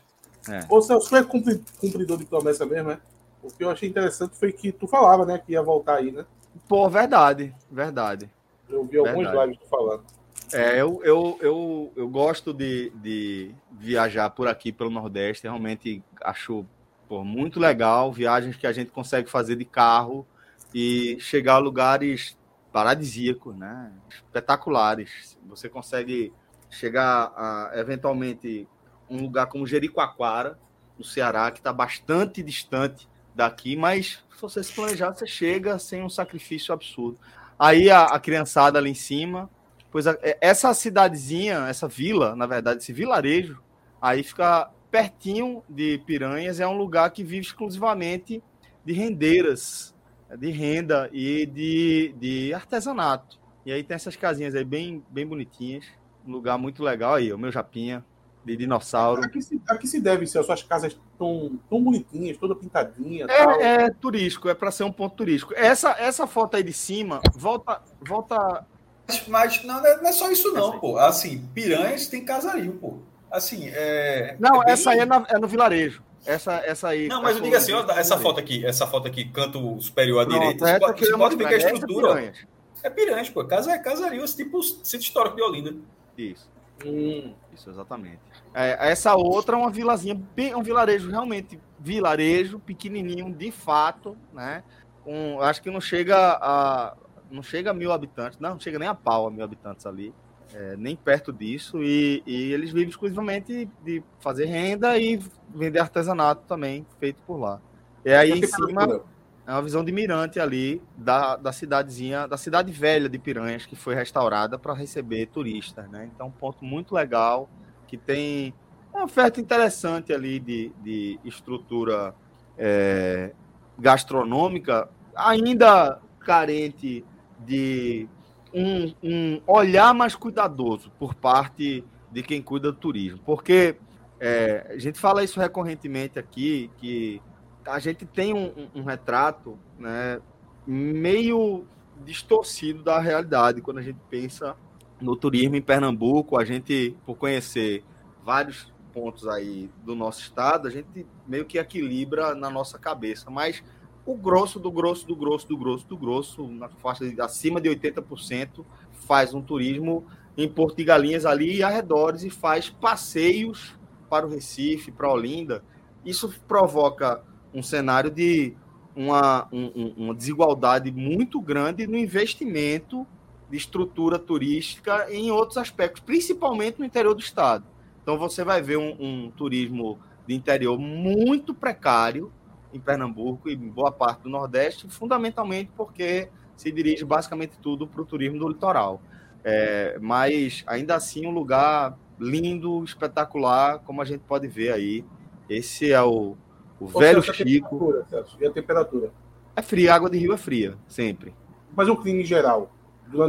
[0.49, 0.65] É.
[0.69, 2.99] Ô Celso, é cumpridor de promessa mesmo, né?
[3.43, 6.25] O que eu achei interessante foi que tu falava, né, que ia voltar aí, né?
[6.67, 8.29] Pô, verdade, verdade.
[8.69, 9.51] Eu vi alguns verdade.
[9.51, 10.16] lives tu falando.
[10.53, 15.43] É, eu, eu, eu, eu gosto de, de viajar por aqui, pelo Nordeste.
[15.43, 16.65] Realmente acho
[17.07, 18.11] pô, muito legal.
[18.11, 20.25] Viagens que a gente consegue fazer de carro
[20.73, 22.37] e chegar a lugares
[22.71, 23.91] paradisíacos, né?
[24.09, 25.37] espetaculares.
[25.47, 26.33] Você consegue
[26.69, 28.67] chegar a, eventualmente,
[29.09, 30.57] um lugar como Jericoacoara,
[30.97, 36.03] no Ceará, que está bastante distante daqui, mas se você se planejar, você chega sem
[36.03, 37.19] um sacrifício absurdo.
[37.57, 39.49] Aí a, a criançada ali em cima,
[39.91, 43.61] pois a, é, essa cidadezinha, essa vila, na verdade, esse vilarejo,
[44.01, 48.41] aí fica pertinho de Piranhas, é um lugar que vive exclusivamente
[48.85, 49.93] de rendeiras,
[50.37, 53.37] de renda e de, de artesanato.
[53.65, 55.85] E aí tem essas casinhas aí bem, bem bonitinhas,
[56.25, 58.03] um lugar muito legal aí, o meu Japinha,
[58.47, 59.23] de dinossauro.
[59.23, 63.25] Aqui se, aqui se deve ser, as suas casas tão, tão bonitinhas, toda pintadinha.
[63.29, 65.53] É, é turístico, é para ser um ponto turístico.
[65.55, 67.81] Essa, essa foto aí de cima, volta.
[68.01, 68.65] volta...
[69.07, 70.97] Mas, mas não, é, não, é só isso, não, pô.
[70.97, 72.99] Assim, Piranhas tem casario, pô.
[73.31, 74.35] Assim, é.
[74.39, 74.73] Não, é bem...
[74.73, 76.03] essa aí é, na, é, no vilarejo.
[76.25, 77.07] Essa, essa aí.
[77.07, 80.25] Não, mas eu digo assim, ó, essa foto aqui, essa foto aqui, canto superior à
[80.25, 82.07] Pronto, direita, você pode, você pode ver que a estrutura.
[82.07, 82.37] É Piranhas.
[82.83, 83.45] É Piranhas, pô.
[83.45, 85.73] Casa é casario, tipo centro histórico de Olinda.
[86.17, 86.49] Isso.
[86.85, 87.33] Hum.
[87.53, 88.19] Isso, exatamente.
[88.53, 94.63] É, essa outra é uma vilazinha, bem, um vilarejo realmente vilarejo, pequenininho de fato, né?
[95.05, 96.95] Um, acho que não chega a
[97.31, 100.13] não chega a mil habitantes, não, não chega nem a pau a mil habitantes ali,
[100.53, 105.19] é, nem perto disso, e, e, eles vivem exclusivamente de fazer renda e
[105.53, 107.59] vender artesanato também, feito por lá.
[108.05, 109.03] E aí em cima
[109.45, 113.75] é uma visão de mirante ali da, da cidadezinha, da cidade velha de Piranhas, que
[113.75, 116.09] foi restaurada para receber turistas, né?
[116.13, 117.49] Então, um ponto muito legal
[117.87, 118.53] que tem
[118.93, 122.13] uma oferta interessante ali de, de estrutura
[122.57, 123.33] é,
[123.79, 127.05] gastronômica, ainda carente
[127.39, 128.07] de
[128.53, 133.19] um, um, olhar mais cuidadoso por parte de quem cuida do turismo.
[133.25, 133.77] Porque
[134.19, 137.21] é, a gente fala isso recorrentemente aqui, que
[137.65, 140.19] a gente tem um, um retrato né,
[140.65, 141.65] meio
[142.03, 144.55] distorcido da realidade quando a gente pensa
[144.99, 147.83] no turismo em Pernambuco, a gente, por conhecer
[148.23, 153.63] vários pontos aí do nosso estado, a gente meio que equilibra na nossa cabeça, mas
[154.07, 157.69] o grosso do grosso do grosso do grosso do grosso, na faixa de acima de
[157.69, 158.63] 80%,
[159.05, 160.05] faz um turismo
[160.37, 163.75] em Porto de Galinhas ali e arredores e faz passeios
[164.09, 165.61] para o Recife, para Olinda.
[166.05, 167.21] Isso provoca
[167.53, 168.55] um cenário de
[168.95, 173.05] uma, um, uma desigualdade muito grande no investimento
[173.49, 177.65] de estrutura turística em outros aspectos, principalmente no interior do estado.
[178.01, 182.31] Então você vai ver um, um turismo de interior muito precário
[182.77, 188.01] em Pernambuco e em boa parte do Nordeste, fundamentalmente porque se dirige basicamente tudo para
[188.01, 189.01] o turismo do litoral.
[189.43, 195.05] É, mas ainda assim um lugar lindo, espetacular, como a gente pode ver aí.
[195.49, 196.35] Esse é o,
[196.79, 198.03] o velho Chico.
[198.39, 199.11] E a temperatura?
[199.55, 201.33] É fria, a água de rio é fria, sempre.
[201.75, 202.71] Mas o clima em geral?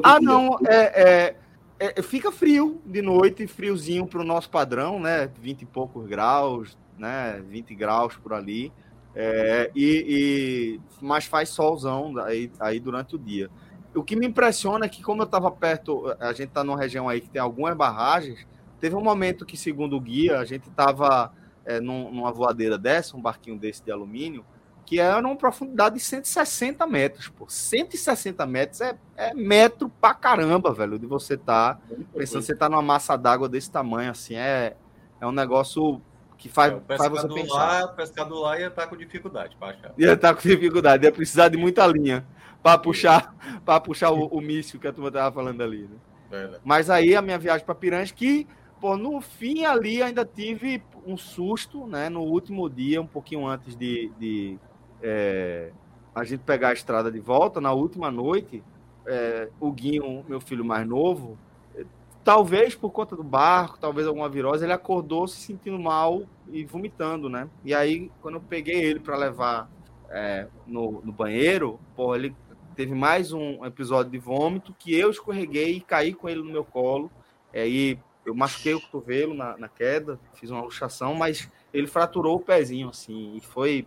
[0.02, 1.36] ah, não, é,
[1.80, 5.30] é, é, fica frio de noite, friozinho para o nosso padrão, né?
[5.40, 7.40] 20 e poucos graus, né?
[7.48, 8.72] 20 graus por ali.
[9.14, 13.50] É, e, e, mas faz solzão aí, aí durante o dia.
[13.94, 17.08] O que me impressiona é que, como eu estava perto, a gente está numa região
[17.08, 18.46] aí que tem algumas barragens,
[18.80, 21.32] teve um momento que, segundo o guia, a gente estava
[21.64, 24.44] é, num, numa voadeira dessa, um barquinho desse de alumínio,
[24.88, 27.46] que era uma profundidade de 160 metros, pô.
[27.46, 31.78] 160 metros é, é metro pra caramba, velho, de você tá
[32.16, 34.76] pensando, você tá numa massa d'água desse tamanho, assim, é,
[35.20, 36.00] é um negócio
[36.38, 37.82] que faz, é, faz você pensar.
[37.82, 39.92] Lá, pescador lá ia estar tá com dificuldade para achar.
[39.98, 42.24] Ia estar tá com dificuldade, ia precisar de muita linha
[42.62, 43.34] para puxar,
[43.66, 45.96] para puxar o, o míssil que a turma tava falando ali, né?
[46.30, 48.46] É, Mas aí a minha viagem para Piranhas, que
[48.80, 52.08] pô, no fim ali ainda tive um susto, né?
[52.08, 54.58] No último dia, um pouquinho antes de, de
[55.02, 55.72] é,
[56.14, 58.62] a gente pegar a estrada de volta, na última noite,
[59.06, 61.36] é, o Guinho, meu filho mais novo,
[62.28, 67.26] talvez por conta do barco, talvez alguma virose, ele acordou se sentindo mal e vomitando,
[67.26, 67.48] né?
[67.64, 69.70] E aí, quando eu peguei ele para levar
[70.10, 72.36] é, no, no, banheiro, pô, ele
[72.76, 76.66] teve mais um episódio de vômito que eu escorreguei e caí com ele no meu
[76.66, 77.10] colo.
[77.50, 82.40] Aí eu machuquei o cotovelo na, na queda, fiz uma luxação, mas ele fraturou o
[82.40, 83.86] pezinho, assim, e foi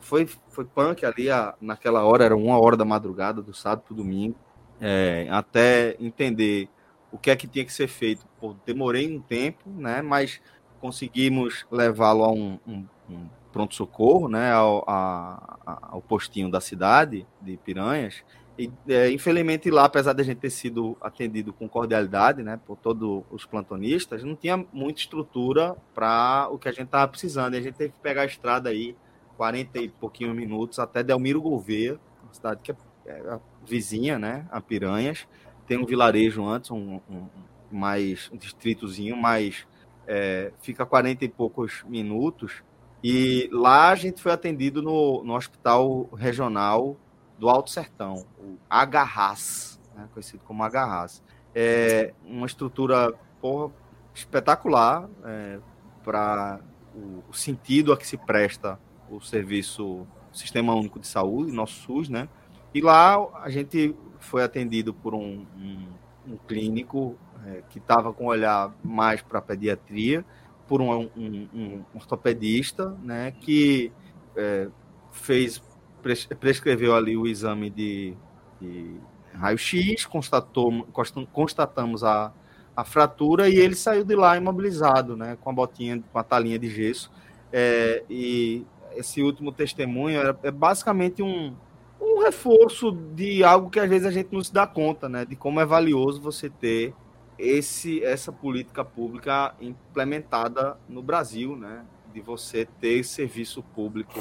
[0.00, 3.96] foi, foi punk ali a, naquela hora, era uma hora da madrugada, do sábado para
[3.96, 4.34] domingo,
[4.80, 6.70] é, até entender
[7.12, 8.26] o que é que tinha que ser feito.
[8.40, 10.40] Pô, demorei um tempo, né, mas
[10.80, 17.56] conseguimos levá-lo a um, um, um pronto-socorro, né, ao, a, ao postinho da cidade de
[17.58, 18.24] Piranhas,
[18.58, 22.76] e, é, infelizmente lá, apesar de a gente ter sido atendido com cordialidade, né, por
[22.76, 27.54] todos os plantonistas, não tinha muita estrutura para o que a gente estava precisando.
[27.54, 28.94] E a gente teve que pegar a estrada aí
[29.36, 32.74] 40 e pouquinhos minutos até Delmiro Gouveia, uma cidade que é,
[33.06, 35.26] é vizinha, né, a Piranhas.
[35.66, 37.26] Tem um vilarejo antes, um, um
[37.70, 39.66] mais um distritozinho, mas
[40.06, 42.62] é, fica 40 e poucos minutos.
[43.02, 46.96] E lá a gente foi atendido no, no hospital regional
[47.38, 51.22] do Alto Sertão, o Agarras, né, conhecido como Agarras.
[51.54, 53.72] É uma estrutura porra,
[54.14, 55.58] espetacular é,
[56.04, 56.60] para
[56.94, 58.78] o, o, sentido a que se presta
[59.10, 62.28] o serviço Sistema Único de Saúde, nosso SUS, né?
[62.72, 65.86] E lá a gente foi atendido por um, um,
[66.26, 67.16] um clínico
[67.46, 70.24] é, que estava com olhar mais para a pediatria,
[70.66, 73.32] por um, um, um, ortopedista, né?
[73.32, 73.92] Que
[74.36, 74.68] é,
[75.10, 75.62] fez
[76.40, 78.16] prescreveu ali o exame de,
[78.60, 78.96] de
[79.34, 80.86] raio-x, constatou,
[81.32, 82.32] constatamos a,
[82.76, 86.58] a fratura e ele saiu de lá imobilizado, né, com a botinha, com a talinha
[86.58, 87.10] de gesso.
[87.52, 88.66] É, e
[88.96, 91.54] esse último testemunho é, é, basicamente um,
[92.02, 95.24] um reforço de algo que às vezes a gente não se dá conta, né?
[95.24, 96.92] De como é valioso você ter
[97.38, 101.84] esse, essa política pública implementada no Brasil, né?
[102.12, 104.18] De você ter serviço público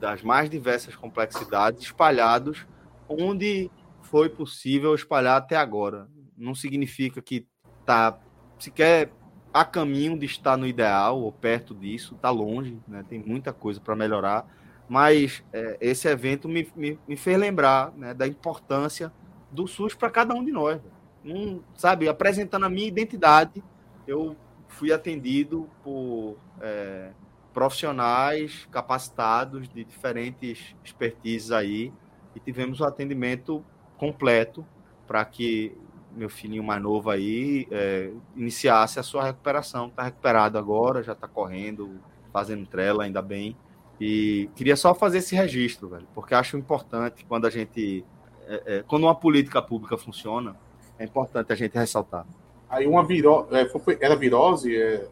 [0.00, 2.66] das mais diversas complexidades espalhados
[3.08, 3.70] onde
[4.02, 6.08] foi possível espalhar até agora.
[6.36, 7.46] Não significa que
[7.80, 8.18] está
[8.58, 9.12] sequer
[9.52, 13.04] a caminho de estar no ideal ou perto disso, está longe, né?
[13.08, 14.46] tem muita coisa para melhorar,
[14.88, 19.12] mas é, esse evento me, me, me, fez lembrar né, da importância
[19.50, 20.80] do SUS para cada um de nós.
[21.24, 23.62] Um, sabe, apresentando a minha identidade,
[24.06, 24.34] eu
[24.68, 27.10] fui atendido por é,
[27.52, 31.92] profissionais capacitados de diferentes expertises aí
[32.34, 33.64] e tivemos o um atendimento
[33.96, 34.64] completo
[35.06, 35.76] para que
[36.12, 39.88] meu filhinho mais novo aí é, iniciasse a sua recuperação.
[39.88, 42.00] Está recuperado agora, já está correndo,
[42.32, 43.56] fazendo trela, ainda bem.
[44.00, 48.04] E queria só fazer esse registro, velho, porque acho importante quando a gente.
[48.46, 50.56] É, é, quando uma política pública funciona,
[50.98, 52.26] é importante a gente ressaltar.
[52.68, 53.48] Aí uma virose.
[53.52, 53.68] É,
[54.00, 54.76] era virose?
[54.76, 55.06] É,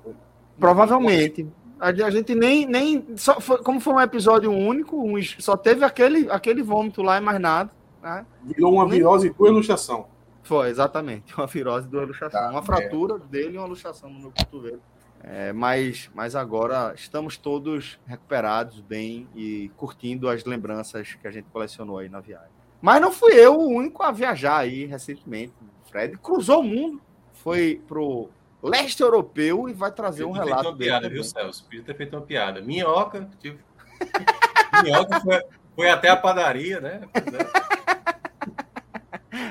[0.58, 1.46] Provavelmente.
[1.78, 2.66] A, gente nem.
[2.66, 7.18] nem só foi, como foi um episódio único, um, só teve aquele, aquele vômito lá
[7.18, 7.70] e mais nada.
[8.02, 8.24] Né?
[8.44, 10.06] Virou uma virose com ilustração.
[10.42, 11.34] Foi, exatamente.
[11.36, 12.40] Uma virose de uma luxação.
[12.40, 13.18] Tá, uma fratura é.
[13.18, 14.80] dele e uma luxação no meu cotovelo.
[15.28, 21.48] É, mas, mas agora estamos todos recuperados bem e curtindo as lembranças que a gente
[21.52, 22.54] colecionou aí na viagem.
[22.80, 25.52] Mas não fui eu o único a viajar aí recentemente.
[25.84, 28.30] O Fred cruzou o mundo, foi pro
[28.62, 30.90] leste europeu e vai trazer um relato feito uma dele.
[30.90, 31.64] Piada, viu, Celso?
[31.64, 32.60] Podia ter feito uma piada.
[32.62, 33.58] Minhoca, tipo...
[34.84, 35.42] Minhoca foi,
[35.74, 37.00] foi, até a padaria, né?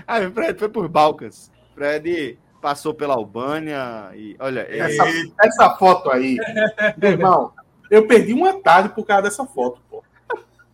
[0.07, 1.51] Aí o Fred foi por Balcas.
[1.73, 4.61] Fred passou pela Albânia e olha.
[4.61, 5.03] Essa,
[5.39, 6.35] essa foto aí,
[6.97, 7.53] meu irmão,
[7.91, 10.03] eu perdi uma tarde por causa dessa foto, pô.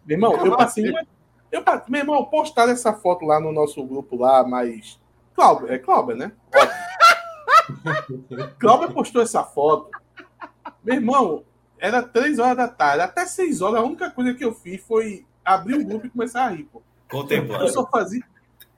[0.05, 1.05] Meu irmão, eu passei uma.
[1.51, 4.97] Eu, meu irmão, postaram essa foto lá no nosso grupo lá, mas.
[5.35, 6.31] Cláudio, é Cláudio, né?
[8.57, 9.89] Cláudio postou essa foto.
[10.81, 11.43] Meu irmão,
[11.77, 13.01] era três horas da tarde.
[13.01, 16.45] Até seis horas, a única coisa que eu fiz foi abrir o grupo e começar
[16.45, 16.81] a rir, pô.
[17.11, 17.65] Contemplando.
[17.65, 18.23] Eu só fazia.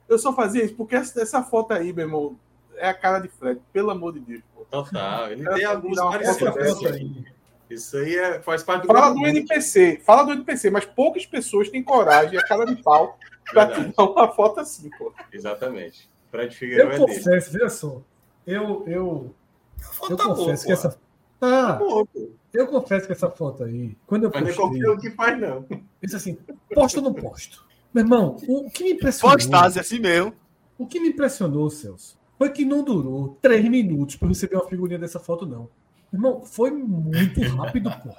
[0.08, 2.36] Eu só fazia isso porque essa, essa foto aí, meu irmão,
[2.76, 4.42] é a cara de Fred, pelo amor de Deus.
[4.54, 4.64] Pô.
[4.64, 5.30] Total.
[5.30, 6.84] Ele tem alguns parecidos.
[6.86, 7.24] Aí.
[7.70, 8.86] Isso aí é, faz parte do.
[8.88, 13.18] Fala do NPC, fala do NPC, mas poucas pessoas têm coragem, a cara de pau,
[13.50, 15.12] pra tirar uma foto assim, pô.
[15.32, 16.08] Exatamente.
[16.30, 17.62] Fred Figueiredo eu é confesso, dele.
[17.64, 18.02] veja só.
[18.46, 19.34] Eu, eu,
[20.10, 20.98] eu tá confesso bom, que essa.
[21.40, 22.06] Ah, tá bom,
[22.52, 24.48] eu confesso que essa foto aí, quando eu postei...
[24.48, 25.66] Mas não é qualquer um que faz, não.
[26.02, 26.38] Isso assim,
[26.72, 27.64] posto ou não posto?
[27.92, 29.36] Meu irmão, o que me impressionou.
[29.36, 30.34] Postase assim mesmo.
[30.76, 34.98] O que me impressionou, Celso, foi que não durou três minutos para receber uma figurinha
[34.98, 35.68] dessa foto, não.
[36.12, 38.10] Irmão, foi muito rápido, pô.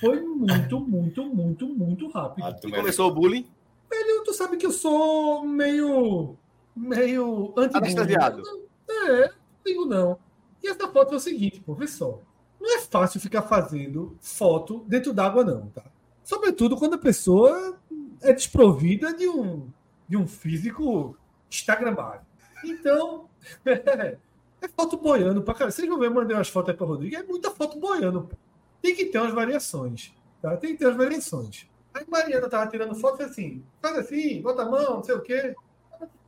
[0.00, 2.46] Foi muito, muito, muito, muito rápido.
[2.46, 3.46] Ah, tu começou o bullying?
[3.90, 6.36] Velho, tu sabe que eu sou meio.
[6.74, 7.52] meio.
[7.74, 8.42] Anestesiado.
[8.88, 9.30] É,
[9.64, 10.18] digo não.
[10.62, 12.20] E essa foto é o seguinte, pô, vê só.
[12.60, 15.84] Não é fácil ficar fazendo foto dentro d'água, não, tá?
[16.22, 17.78] Sobretudo quando a pessoa
[18.22, 19.68] é desprovida de um,
[20.08, 21.16] de um físico
[21.50, 22.20] instagramável.
[22.64, 23.29] Então,
[23.64, 24.16] é,
[24.60, 25.72] é foto boiando pra caralho.
[25.72, 27.16] Vocês vão ver, eu mandei umas fotos aí pra Rodrigo.
[27.16, 28.36] É muita foto boiando, pô.
[28.82, 30.12] Tem que ter umas variações.
[30.40, 30.56] Tá?
[30.56, 31.68] Tem que ter umas variações.
[31.92, 35.20] Aí Mariana tava tirando foto e assim, faz assim, bota a mão, não sei o
[35.20, 35.54] quê.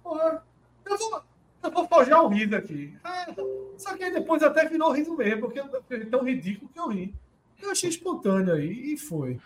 [0.02, 0.44] Porra,
[0.84, 1.22] eu vou,
[1.62, 2.96] eu vou forjar um riso aqui.
[3.04, 3.26] Ah,
[3.76, 7.14] só que aí depois até virou riso mesmo, porque é tão ridículo que eu ri.
[7.60, 9.38] Eu achei espontâneo aí e foi.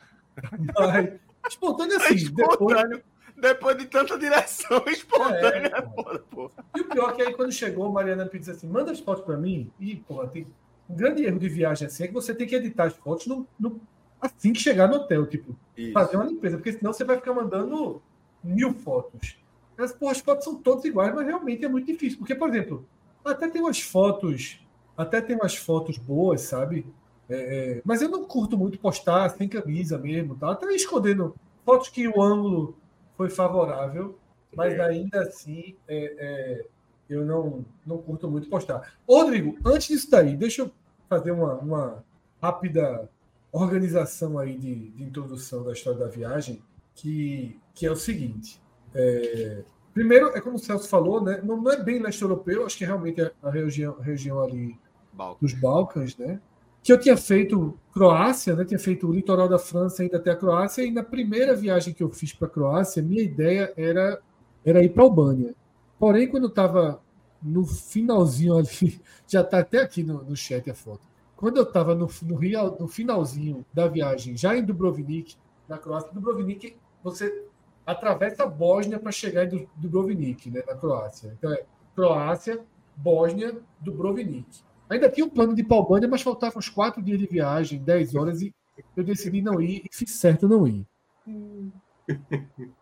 [0.74, 2.88] Mas, espontâneo assim, espontâneo.
[2.97, 3.15] depois.
[3.36, 6.50] Depois de tanta direção, espontânea é, foda, pô.
[6.74, 9.24] E o pior é que aí quando chegou, Mariana me disse assim: manda as fotos
[9.24, 9.70] pra mim.
[9.78, 10.46] E, porra, tem
[10.88, 13.46] um grande erro de viagem assim é que você tem que editar as fotos no,
[13.58, 13.80] no
[14.20, 15.92] assim que chegar no hotel, tipo, Isso.
[15.92, 18.00] fazer uma limpeza, porque senão você vai ficar mandando
[18.42, 19.38] mil fotos.
[19.76, 22.18] As, porra, as fotos são todas iguais, mas realmente é muito difícil.
[22.18, 22.86] Porque, por exemplo,
[23.22, 24.64] até tem umas fotos,
[24.96, 26.86] até tem umas fotos boas, sabe?
[27.28, 27.34] É,
[27.78, 30.52] é, mas eu não curto muito postar sem camisa mesmo, tá?
[30.52, 31.34] Até escondendo
[31.64, 32.76] fotos que o ângulo
[33.16, 34.18] foi favorável,
[34.55, 34.80] mas é.
[34.80, 36.66] ainda assim é, é,
[37.09, 38.94] eu não, não curto muito postar.
[39.09, 40.70] Rodrigo, antes disso daí, deixa eu
[41.09, 42.05] fazer uma, uma
[42.40, 43.09] rápida
[43.52, 46.62] organização aí de, de, introdução da história da viagem,
[46.94, 48.60] que, que é o seguinte.
[48.94, 49.62] É,
[49.94, 51.40] primeiro, é como o Celso falou, né?
[51.43, 54.78] Não, não é bem leste europeu, acho que realmente é a região, região ali
[55.12, 55.38] Balcãs.
[55.40, 56.40] dos Balcãs, né?
[56.86, 58.64] Que eu tinha feito Croácia, né?
[58.64, 62.00] Tinha feito o litoral da França ainda até a Croácia, e na primeira viagem que
[62.00, 64.22] eu fiz para a Croácia, minha ideia era,
[64.64, 65.52] era ir para a Albânia.
[65.98, 67.02] Porém, quando eu estava
[67.42, 71.00] no finalzinho ali, já está até aqui no, no chat a foto.
[71.34, 75.34] Quando eu estava no, no, no finalzinho da viagem, já em Dubrovnik,
[75.68, 77.46] na Croácia, Dubrovnik, você
[77.84, 81.34] atravessa a Bósnia para chegar em Dubrovnik, né, na Croácia.
[81.36, 81.64] Então é
[81.96, 82.60] Croácia,
[82.96, 84.64] Bósnia, Dubrovnik.
[84.88, 88.40] Ainda tinha um plano de Albânia, mas faltavam uns quatro dias de viagem, dez horas,
[88.40, 88.54] e
[88.96, 90.86] eu decidi não ir e fiz certo não ir.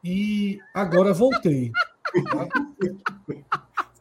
[0.02, 1.72] E agora voltei.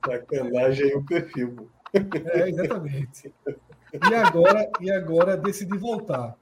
[0.05, 1.69] Sacanagem o perfil.
[1.93, 3.34] É, exatamente.
[4.09, 6.35] E agora, e agora decidi voltar.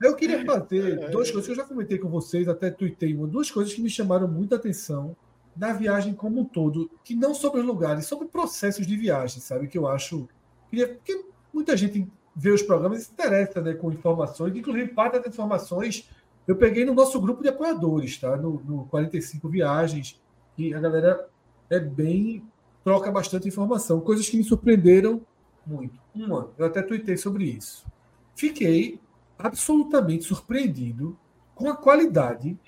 [0.00, 3.50] Eu queria fazer duas coisas que eu já comentei com vocês, até tuitei uma, duas
[3.50, 5.16] coisas que me chamaram muita atenção
[5.56, 9.66] na viagem como um todo, que não sobre os lugares, sobre processos de viagem, sabe?
[9.66, 10.28] Que eu acho.
[10.70, 15.26] Porque muita gente vê os programas e se interessa né, com informações, inclusive parte das
[15.26, 16.08] informações
[16.48, 18.34] eu peguei no nosso grupo de apoiadores, tá?
[18.34, 20.18] No, no 45 Viagens,
[20.56, 21.28] e a galera
[21.68, 22.42] é bem.
[22.82, 25.20] troca bastante informação, coisas que me surpreenderam
[25.66, 26.00] muito.
[26.14, 27.84] Uma, eu até tuitei sobre isso.
[28.34, 28.98] Fiquei
[29.38, 31.18] absolutamente surpreendido
[31.54, 32.58] com a qualidade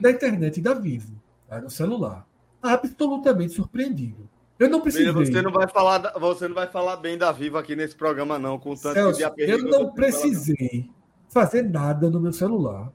[0.00, 1.14] da internet da Vivo,
[1.46, 1.60] tá?
[1.60, 2.26] no celular.
[2.60, 4.28] Absolutamente surpreendido.
[4.58, 5.12] Eu não precisei.
[5.12, 8.58] Você não vai falar, você não vai falar bem da Vivo aqui nesse programa não,
[8.58, 10.90] com tanto Celso, de Eu não precisei
[11.28, 12.92] fazer nada no meu celular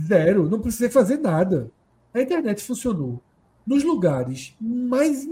[0.00, 0.48] Zero.
[0.48, 1.70] Não precisei fazer nada.
[2.14, 3.22] A internet funcionou
[3.66, 5.26] nos lugares mais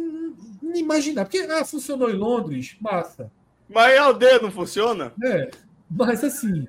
[0.62, 1.28] inimagináveis.
[1.28, 3.31] Porque, ah, funcionou em Londres, massa.
[3.69, 5.12] Mas em aldeia não funciona?
[5.23, 5.51] É.
[5.90, 6.66] Mas assim,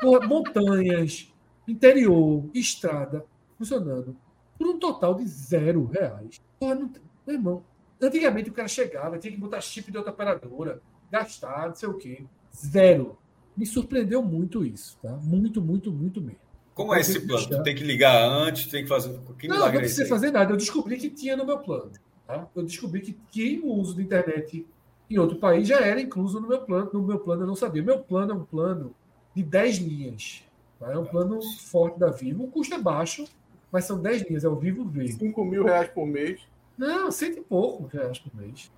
[0.00, 1.32] porra, montanhas,
[1.66, 3.24] interior, estrada,
[3.56, 4.16] funcionando.
[4.58, 6.40] Por um total de zero reais.
[6.58, 6.90] Porra, não,
[7.26, 7.64] meu irmão,
[8.00, 11.94] antigamente o cara chegava, tinha que botar chip de outra operadora, gastar, não sei o
[11.94, 12.24] quê.
[12.54, 13.18] Zero.
[13.56, 15.10] Me surpreendeu muito isso, tá?
[15.22, 16.40] Muito, muito, muito mesmo.
[16.74, 17.46] Como é esse plano?
[17.46, 19.18] Tu tem que ligar antes, tem que fazer.
[19.38, 20.52] Que não, não é precisa fazer nada.
[20.52, 21.90] Eu descobri que tinha no meu plano.
[22.26, 22.48] Tá?
[22.54, 24.66] Eu descobri que, que o uso de internet
[25.10, 26.90] em outro país já era incluso no meu plano.
[26.92, 27.82] No meu plano eu não sabia.
[27.82, 28.94] Meu plano é um plano
[29.34, 30.44] de 10 linhas.
[30.78, 30.92] Tá?
[30.92, 32.44] É um plano forte da Vivo.
[32.44, 33.26] O custo é baixo,
[33.70, 34.44] mas são 10 linhas.
[34.44, 35.08] É o Vivo V.
[35.08, 36.40] 5 mil reais por mês.
[36.80, 38.72] Não, cento e pouco reais por mês.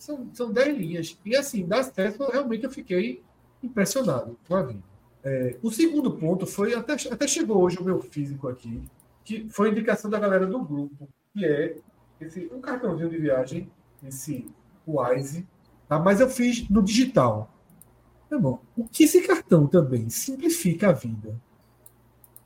[0.00, 1.16] São, são 10 linhas.
[1.24, 3.22] E assim, da acesso, realmente eu fiquei
[3.62, 4.82] impressionado com a Vivo.
[5.22, 8.82] É, o segundo ponto foi, até, até chegou hoje o meu físico aqui,
[9.24, 11.76] que foi indicação da galera do grupo, que é
[12.20, 13.70] esse, um cartãozinho de viagem,
[14.04, 14.48] esse
[14.84, 15.46] Wise,
[15.86, 16.00] tá?
[16.00, 17.54] mas eu fiz no digital.
[18.28, 18.60] Tá bom.
[18.76, 21.40] O que esse cartão também simplifica a vida.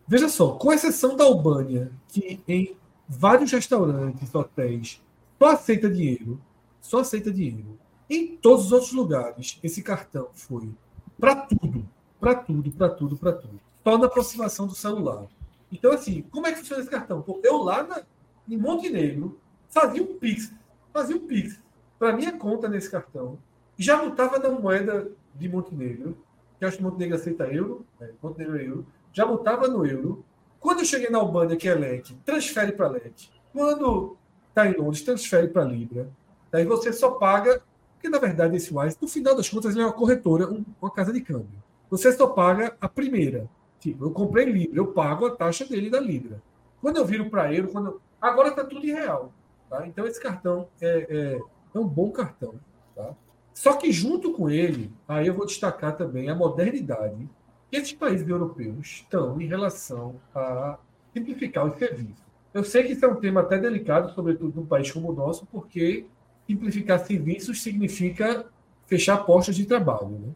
[0.07, 2.77] Veja só, com exceção da Albânia, que em
[3.09, 5.03] vários restaurantes, hotéis,
[5.39, 6.41] só aceita dinheiro,
[6.81, 7.79] só aceita dinheiro.
[8.09, 10.71] Em todos os outros lugares, esse cartão foi
[11.19, 11.87] para tudo
[12.25, 13.61] para tudo, para tudo, para tudo.
[13.83, 15.27] Só na aproximação do celular.
[15.71, 17.21] Então, assim, como é que funciona esse cartão?
[17.21, 18.03] Pô, eu lá na,
[18.49, 20.51] em Montenegro fazia um Pix,
[20.91, 21.61] fazia um Pix
[21.99, 23.39] para minha conta nesse cartão.
[23.77, 26.17] Já botava na moeda de Montenegro,
[26.59, 30.25] que acho que Montenegro aceita euro, é, Montenegro é euro, já botava no euro.
[30.65, 33.29] Quando eu cheguei na Albânia, que é LEC, transfere para LEC.
[33.53, 34.17] Quando
[34.49, 36.09] está em Londres, transfere para Libra.
[36.51, 37.63] Daí você só paga
[37.95, 40.91] Porque, na verdade, esse Wise, no final das contas, ele é uma corretora, um- uma
[40.91, 41.63] casa de câmbio.
[41.91, 43.49] Você só paga a primeira.
[43.81, 46.43] Tipo, eu comprei Libra, eu pago a taxa dele da Libra.
[46.83, 49.33] Quando eu viro para euro, quando agora está tudo em real.
[49.71, 49.87] Tá?
[49.87, 51.41] Então, esse cartão é, é,
[51.75, 52.55] é um bom cartão.
[52.95, 53.15] Tá?
[53.55, 57.29] Só que, junto com ele, aí eu vou destacar também a modernidade
[57.77, 60.79] esses países europeus estão em relação a
[61.13, 62.25] simplificar os serviços.
[62.53, 65.47] Eu sei que isso é um tema até delicado, sobretudo num país como o nosso,
[65.47, 66.07] porque
[66.47, 68.47] simplificar serviços significa
[68.87, 70.11] fechar postos de trabalho.
[70.11, 70.29] Né?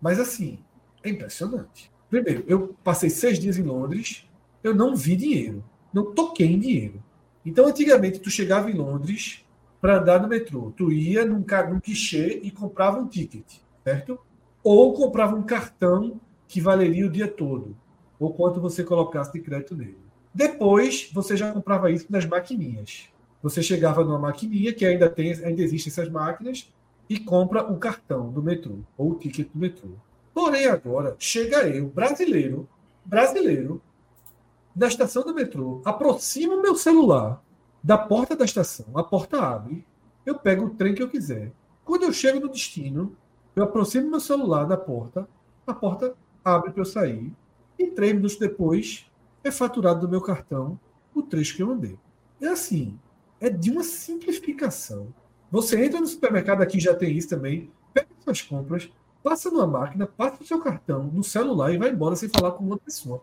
[0.00, 0.58] Mas, assim,
[1.02, 1.90] é impressionante.
[2.08, 4.26] Primeiro, eu passei seis dias em Londres,
[4.62, 5.62] eu não vi dinheiro,
[5.92, 7.02] não toquei em dinheiro.
[7.44, 9.44] Então, antigamente, tu chegava em Londres
[9.80, 10.72] para andar no metrô.
[10.76, 13.44] Tu ia num, num guichê e comprava um ticket,
[13.84, 14.18] certo?
[14.62, 17.76] Ou comprava um cartão que valeria o dia todo,
[18.18, 19.98] ou quanto você colocasse de crédito nele.
[20.34, 23.08] Depois, você já comprava isso nas maquininhas.
[23.42, 26.72] Você chegava numa maquininha, que ainda tem, ainda existem essas máquinas,
[27.08, 29.90] e compra um cartão do metrô, ou o ticket do metrô.
[30.34, 32.68] Porém, agora, chega eu, brasileiro,
[33.04, 33.80] brasileiro,
[34.74, 37.42] da estação do metrô, aproximo o meu celular
[37.82, 39.86] da porta da estação, a porta abre,
[40.26, 41.52] eu pego o trem que eu quiser.
[41.84, 43.16] Quando eu chego no destino,
[43.54, 45.28] eu aproximo meu celular da porta,
[45.66, 46.14] a porta
[46.46, 47.32] abre para eu sair,
[47.76, 49.06] e três minutos depois
[49.42, 50.78] é faturado do meu cartão
[51.12, 51.98] o trecho que eu andei.
[52.40, 52.96] É assim,
[53.40, 55.08] é de uma simplificação.
[55.50, 58.88] Você entra no supermercado, aqui já tem isso também, pega suas compras,
[59.22, 62.64] passa numa máquina, passa o seu cartão no celular e vai embora sem falar com
[62.64, 63.22] uma pessoa.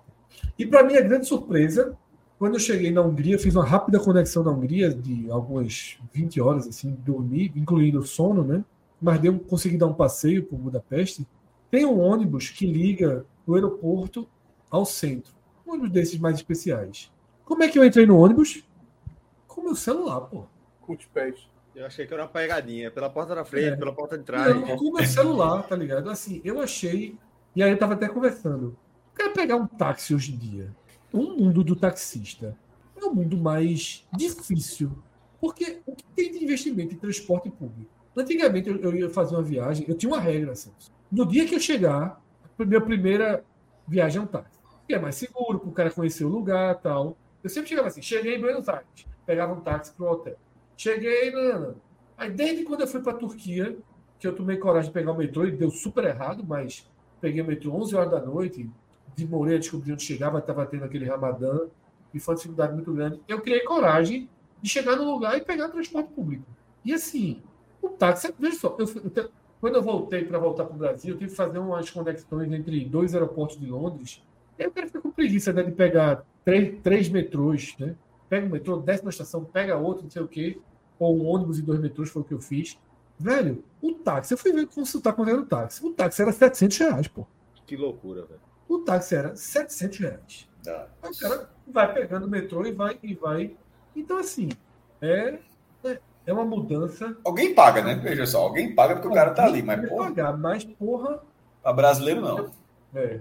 [0.59, 1.97] E para minha grande surpresa,
[2.37, 6.67] quando eu cheguei na Hungria, fiz uma rápida conexão na Hungria de algumas 20 horas,
[6.67, 8.65] assim, dormi, incluindo sono, né?
[9.01, 11.25] Mas deu, consegui dar um passeio por Budapeste.
[11.73, 14.29] Tem um ônibus que liga o aeroporto
[14.69, 15.33] ao centro.
[15.65, 17.11] Um ônibus desses mais especiais.
[17.43, 18.63] Como é que eu entrei no ônibus?
[19.47, 20.45] Com meu celular, pô.
[20.81, 21.49] Com os pés.
[21.73, 23.75] Eu achei que era uma pegadinha, pela porta da frente, É.
[23.75, 24.55] pela porta de trás.
[24.55, 26.11] Não, com meu celular, tá ligado?
[26.11, 27.17] Assim, eu achei.
[27.55, 28.77] E aí eu tava até conversando.
[29.07, 30.71] Eu quero pegar um táxi hoje em dia.
[31.11, 32.55] O mundo do taxista
[32.95, 34.91] é um mundo mais difícil.
[35.41, 37.89] Porque o que tem de investimento em transporte público?
[38.15, 40.69] Antigamente eu, eu ia fazer uma viagem, eu tinha uma regra, assim.
[41.13, 42.19] No dia que eu chegar,
[42.57, 43.45] a minha primeira
[43.87, 44.57] viagem é um táxi.
[44.87, 47.15] Que é mais seguro, para o cara conhecer o lugar tal.
[47.43, 50.35] Eu sempre chegava assim, cheguei em Buenos Aires, pegava um táxi para o hotel.
[50.75, 51.75] Cheguei, não, não, não.
[52.17, 53.77] Aí desde quando eu fui para a Turquia,
[54.17, 56.89] que eu tomei coragem de pegar o metrô e deu super errado, mas
[57.21, 58.67] peguei o metrô 11 horas da noite,
[59.15, 61.67] demorei a descobrir onde chegava, estava tendo aquele ramadã,
[62.11, 63.21] e foi uma dificuldade muito grande.
[63.27, 64.27] Eu criei coragem
[64.59, 66.45] de chegar no lugar e pegar transporte público.
[66.83, 67.43] E assim,
[67.79, 69.29] o táxi, veja só, eu, eu
[69.63, 72.83] quando eu voltei para voltar para o Brasil, eu tive que fazer umas conexões entre
[72.83, 74.21] dois aeroportos de Londres.
[74.59, 77.95] Aí o cara fica com preguiça né, de pegar três, três metrôs, né?
[78.27, 80.59] Pega um metrô, desce na estação, pega outro, não sei o quê,
[80.99, 82.77] ou um ônibus e dois metrôs, foi o que eu fiz.
[83.17, 85.85] Velho, o táxi, eu fui ver consultar quando era o táxi.
[85.85, 87.25] O táxi era 700 reais, pô.
[87.65, 88.41] Que loucura, velho.
[88.67, 90.49] O táxi era 700 reais.
[91.01, 93.55] Aí o cara vai pegando o metrô e vai, e vai.
[93.95, 94.49] Então, assim,
[95.01, 95.39] é,
[96.25, 97.15] é, uma mudança.
[97.23, 97.95] Alguém paga, né?
[97.95, 101.21] Veja só, alguém paga porque o cara tá ali, mas porra, pagar, mas, porra,
[101.61, 102.51] pra brasileiro não.
[102.95, 103.19] É.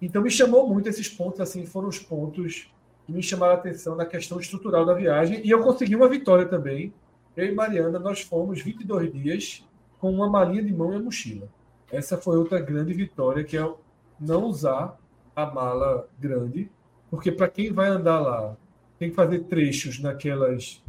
[0.00, 2.70] Então me chamou muito esses pontos, assim, foram os pontos
[3.06, 5.40] que me chamaram a atenção na questão estrutural da viagem.
[5.44, 6.92] E eu consegui uma vitória também.
[7.36, 9.64] Eu e Mariana, nós fomos 22 dias
[9.98, 11.48] com uma malinha de mão e a mochila.
[11.90, 13.72] Essa foi outra grande vitória, que é
[14.18, 14.98] não usar
[15.34, 16.70] a mala grande,
[17.10, 18.56] porque para quem vai andar lá,
[18.98, 20.82] tem que fazer trechos naquelas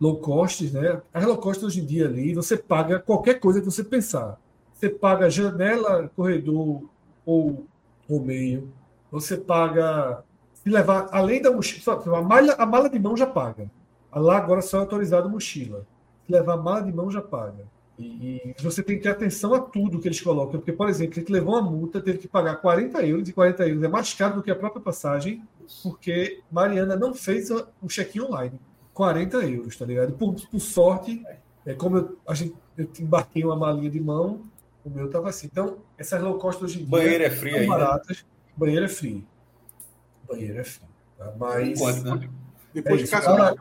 [0.00, 1.00] low costs, né?
[1.12, 4.38] As low costs hoje em dia ali, você paga qualquer coisa que você pensar.
[4.74, 6.82] Você paga janela, corredor
[7.24, 7.66] ou,
[8.08, 8.72] ou meio.
[9.10, 10.22] Você paga.
[10.54, 13.70] Se levar, além da mochila, a, malha, a mala de mão já paga.
[14.12, 15.86] Lá agora só é autorizado mochila.
[16.26, 17.64] Se levar a mala de mão já paga.
[17.98, 20.60] E, e você tem que ter atenção a tudo que eles colocam.
[20.60, 23.82] Porque, por exemplo, ele levou uma multa, teve que pagar 40 euros, e 40 euros
[23.82, 25.42] é mais caro do que a própria passagem,
[25.82, 28.60] porque Mariana não fez o check-in online.
[28.96, 30.14] 40 euros, tá ligado?
[30.14, 31.22] Por, por sorte,
[31.66, 34.40] é como eu, a gente, eu embarquei uma malinha de mão,
[34.82, 35.48] o meu tava assim.
[35.52, 37.74] Então, essas low cost hoje em dia Banheiro é frio são ainda.
[37.76, 38.24] baratas.
[38.56, 39.22] Banheiro é frio.
[40.26, 40.88] Banheiro é frio.
[41.18, 41.30] Tá?
[41.38, 41.68] Mas.
[41.78, 42.30] Enquanto, né?
[42.72, 43.54] Depois É de casa, mala-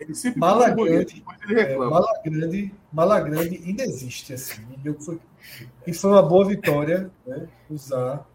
[0.00, 4.62] ele sempre Mala grande, depois ele é, mala grande, mala grande ainda existe assim.
[4.82, 5.20] E fui-
[5.86, 7.48] E foi uma boa vitória, né?
[7.68, 8.26] Usar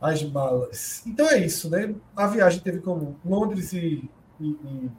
[0.00, 1.02] as malas.
[1.06, 1.94] Então é isso, né?
[2.16, 4.08] A viagem teve como Londres e,
[4.40, 4.90] e- e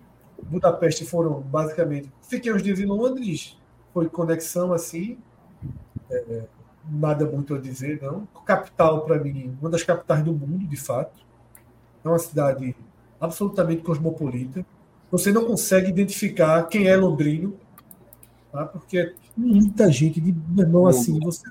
[0.43, 2.11] Budapeste foram basicamente.
[2.23, 3.57] Fiquei uns dias em Londres,
[3.93, 5.17] foi conexão assim.
[6.09, 6.43] é,
[6.89, 8.27] nada muito a dizer, não.
[8.45, 11.23] Capital, para mim, uma das capitais do mundo, de fato.
[12.03, 12.75] É uma cidade
[13.19, 14.65] absolutamente cosmopolita.
[15.11, 17.55] Você não consegue identificar quem é londrino.
[18.51, 18.65] tá?
[18.65, 21.43] Porque é muita gente de irmão assim, você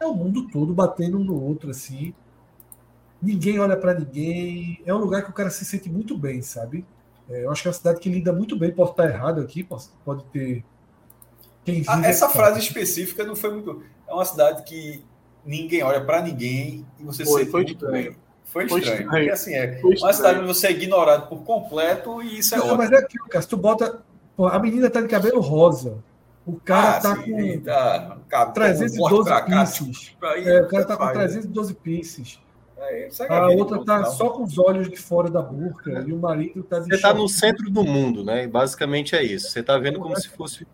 [0.00, 2.14] é o mundo todo batendo um no outro assim.
[3.20, 4.82] Ninguém olha para ninguém.
[4.84, 6.84] É um lugar que o cara se sente muito bem, sabe?
[7.32, 8.70] É, eu acho que é uma cidade que lida muito bem.
[8.70, 10.62] Pode estar errado aqui, pode, pode ter.
[11.64, 13.82] Quem ah, essa frase específica não foi muito.
[14.06, 15.02] É uma cidade que
[15.44, 17.92] ninguém olha para ninguém e você foi, foi muito estranho.
[17.92, 18.16] bem.
[18.44, 18.84] Foi estranho.
[18.84, 19.10] Foi estranho.
[19.10, 22.64] Porque assim, é uma cidade onde você é ignorado por completo e isso é Não,
[22.66, 22.78] ótimo.
[22.78, 23.42] mas é aquilo, cara.
[23.42, 24.02] Se tu bota.
[24.36, 26.02] Pô, a menina tá de cabelo rosa.
[26.44, 27.60] O cara ah, tá sim, com
[28.28, 30.16] tá, 312 pieces.
[30.44, 32.41] É, o cara tá com 312 pieces.
[32.90, 36.62] É, a outra tá só com os olhos de fora da boca e o marido
[36.62, 38.46] tá de Você tá no centro do mundo, né?
[38.46, 39.50] Basicamente é isso.
[39.50, 40.66] Você tá vendo como se fosse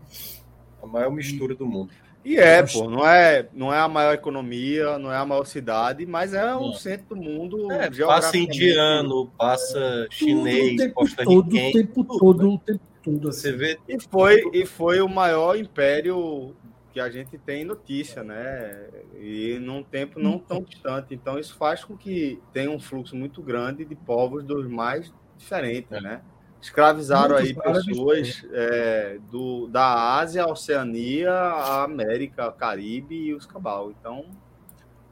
[0.83, 1.91] a maior mistura do mundo.
[2.25, 6.05] E é, pô, não é, não é a maior economia, não é a maior cidade,
[6.05, 7.71] mas é o centro do mundo.
[7.73, 13.29] É, passa indiano, passa chinês, costa todo, o tempo todo, o tempo todo.
[13.29, 13.41] Assim.
[13.41, 13.79] Você vê.
[13.89, 16.55] E foi, e foi o maior império
[16.99, 18.89] que a gente tem notícia, né?
[19.21, 21.15] E num tempo não tão distante.
[21.15, 25.93] Então isso faz com que tenha um fluxo muito grande de povos dos mais diferentes,
[25.93, 26.01] é.
[26.01, 26.21] né?
[26.61, 33.93] escravizaram aí pessoas é, do, da Ásia, a Oceania, a América, Caribe e os Cabal.
[33.93, 34.27] Então,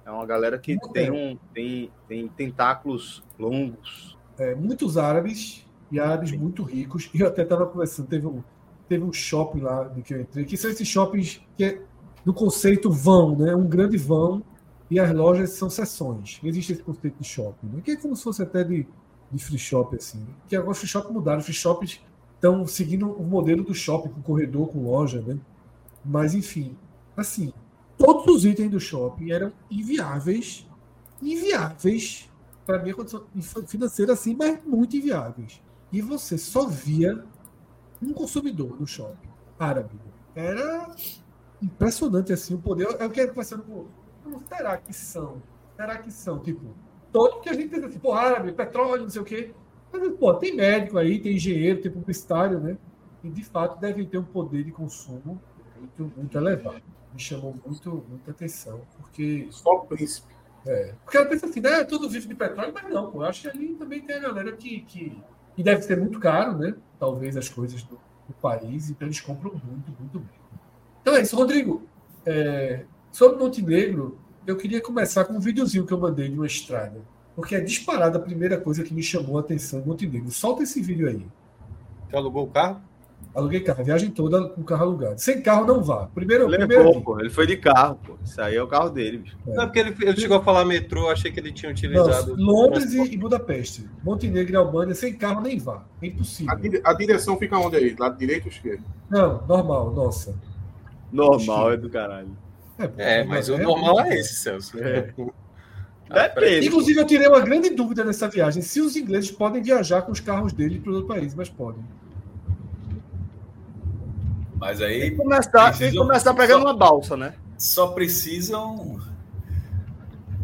[0.04, 4.18] é uma galera que tem, um, tem, tem tentáculos longos.
[4.36, 7.08] É, muitos árabes e árabes muito ricos.
[7.14, 8.42] E eu até estava conversando, teve um,
[8.88, 11.82] teve um shopping lá de que eu entrei, que são esses shoppings que é
[12.24, 13.54] do conceito vão, né?
[13.54, 14.42] Um grande vão
[14.90, 16.40] e as lojas são seções.
[16.42, 17.80] Existe esse conceito de shopping, né?
[17.84, 18.86] que é como se fosse até de
[19.30, 20.26] de free shop, assim.
[20.48, 21.40] Que agora os free shop mudaram.
[21.40, 22.00] Free shops
[22.34, 25.38] estão seguindo o modelo do shopping, com corredor, com loja, né?
[26.04, 26.76] Mas, enfim,
[27.16, 27.52] assim,
[27.98, 30.66] todos os itens do shopping eram inviáveis,
[31.20, 32.30] inviáveis
[32.64, 33.24] para minha condição
[33.66, 35.60] financeira, assim, mas muito inviáveis.
[35.92, 37.24] E você só via
[38.02, 39.28] um consumidor no shopping
[39.59, 39.98] árabe.
[40.35, 40.94] Era
[41.62, 42.86] impressionante, assim, o poder.
[43.01, 43.86] Eu quero conversando com.
[44.23, 45.43] Como será que são?
[45.77, 46.39] Será que são?
[46.40, 46.74] Tipo,
[47.12, 49.55] todo, que a gente pensa assim, pô, árabe, petróleo, não sei o quê.
[49.93, 52.77] Mas, pô, tem médico aí, tem engenheiro, tem publicitário, né?
[53.23, 55.40] E, de fato, devem ter um poder de consumo
[55.78, 56.82] muito, muito elevado.
[57.12, 59.48] Me chamou muito, muita atenção, porque...
[59.51, 60.35] Só o príncipe.
[60.66, 60.94] É.
[61.05, 63.48] Porque ela pensa assim, né, tudo vive de petróleo, mas não, pô, eu acho que
[63.48, 65.23] ali também tem a galera que, que...
[65.57, 66.74] E deve ser muito caro, né?
[66.99, 70.39] Talvez as coisas do, do país, então eles compram muito, muito bem.
[71.01, 71.83] Então é isso, Rodrigo.
[72.24, 77.01] É, sobre Montenegro, eu queria começar com um videozinho que eu mandei de uma estrada.
[77.35, 80.31] Porque é disparada a primeira coisa que me chamou a atenção em Montenegro.
[80.31, 81.27] Solta esse vídeo aí.
[82.09, 82.81] Você alugou o carro?
[83.36, 85.20] Aluguei carro, a viagem toda com o carro alugado.
[85.20, 86.09] Sem carro não vá.
[86.14, 88.16] Primeiro, ele primeiro levou, pô, ele foi de carro, pô.
[88.24, 89.36] Isso aí é o carro dele, bicho.
[89.47, 89.55] É.
[89.55, 92.34] Não, porque ele, ele chegou a falar metrô, achei que ele tinha utilizado.
[92.34, 93.86] Não, Londres e, e, Budapeste.
[94.02, 95.84] Montenegro e Albânia, sem carro nem vá.
[96.01, 96.55] É impossível.
[96.82, 97.94] A, a direção fica onde aí?
[97.98, 98.84] Lado direito ou esquerdo?
[99.10, 100.34] Não, normal, nossa.
[101.12, 102.34] Normal é do caralho.
[102.78, 104.78] É, é mas o normal é esse, Celso.
[104.78, 105.12] É.
[106.09, 106.68] Depende.
[106.68, 110.20] Inclusive, eu tirei uma grande dúvida nessa viagem: se os ingleses podem viajar com os
[110.20, 111.84] carros deles para outro país, mas podem.
[114.57, 115.01] Mas aí.
[115.01, 117.35] Tem que começar, precisam, tem que começar pegando só, uma balsa, né?
[117.59, 119.01] Só precisam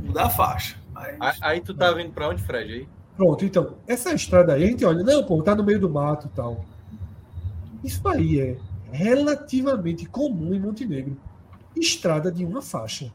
[0.02, 0.76] mudar a faixa.
[0.92, 1.16] Mas...
[1.20, 2.72] Aí, aí tu tá vindo para onde, Fred?
[2.72, 2.88] Aí?
[3.16, 6.26] Pronto, então, essa estrada aí, a gente olha, não, pô, tá no meio do mato
[6.26, 6.64] e tal.
[7.84, 8.56] Isso aí é
[8.90, 11.16] relativamente comum em Montenegro
[11.76, 13.12] estrada de uma faixa.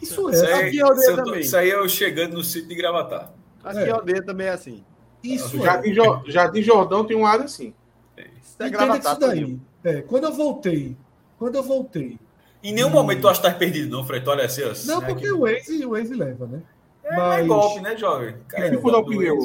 [0.00, 0.32] Isso é.
[0.32, 1.40] Isso aí, aqui é aldeia também.
[1.40, 3.32] Isso aí é eu chegando no sítio de Gravatar.
[3.64, 3.90] Aqui é.
[3.90, 4.84] aldeia também é assim.
[5.22, 6.30] Isso Jardim, é.
[6.30, 7.74] Jardim Jordão tem um área assim.
[8.16, 8.26] É.
[8.42, 9.58] Isso é Gravatar daí.
[9.84, 10.96] É, quando eu voltei,
[11.38, 12.18] quando eu voltei.
[12.62, 12.90] Em nenhum hum...
[12.90, 14.30] momento tu acha que tá perdido, não, Freito?
[14.30, 14.86] Olha assim, assim.
[14.86, 16.62] Não, porque o Waze, o Waze leva, né?
[17.02, 17.44] É, Mas...
[17.44, 18.36] é golpe, né, jovem?
[18.48, 19.38] Cara, é, furar o pneu.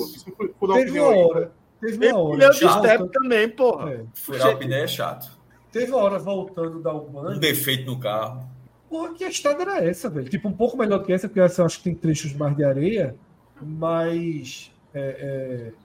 [0.74, 1.52] Teve uma hora.
[1.80, 2.38] Teve uma hora.
[2.38, 3.92] Pneu de step também, porra.
[3.92, 4.04] É.
[4.14, 5.32] Furar o pneu é chato.
[5.72, 7.38] Teve uma hora voltando da Albânia.
[7.38, 8.48] Um defeito no carro.
[8.90, 10.30] Porra, que a estrada era essa, velho?
[10.30, 12.64] Tipo, um pouco melhor que essa, porque essa eu acho que tem trechos mais de
[12.64, 13.16] areia,
[13.62, 14.72] mas.
[14.94, 15.85] É, é...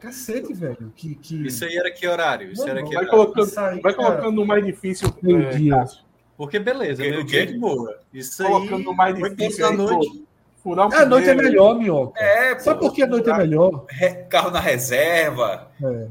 [0.00, 0.92] Cacete, velho.
[0.96, 1.46] Que, que...
[1.46, 2.50] Isso aí era que horário?
[2.50, 5.08] Isso não, era que vai colocando, vai colocando no mais difícil.
[5.22, 5.84] Meio é, dia.
[6.38, 8.00] Porque beleza, meu dia de boa.
[8.12, 8.84] Isso colocando aí.
[8.84, 9.66] no mais difícil.
[9.66, 10.24] À noite.
[10.62, 12.20] Furar um a noite é melhor, Minhoca.
[12.20, 13.86] É, Sabe por que a noite é melhor?
[14.28, 15.70] Carro na reserva.
[15.82, 16.06] É.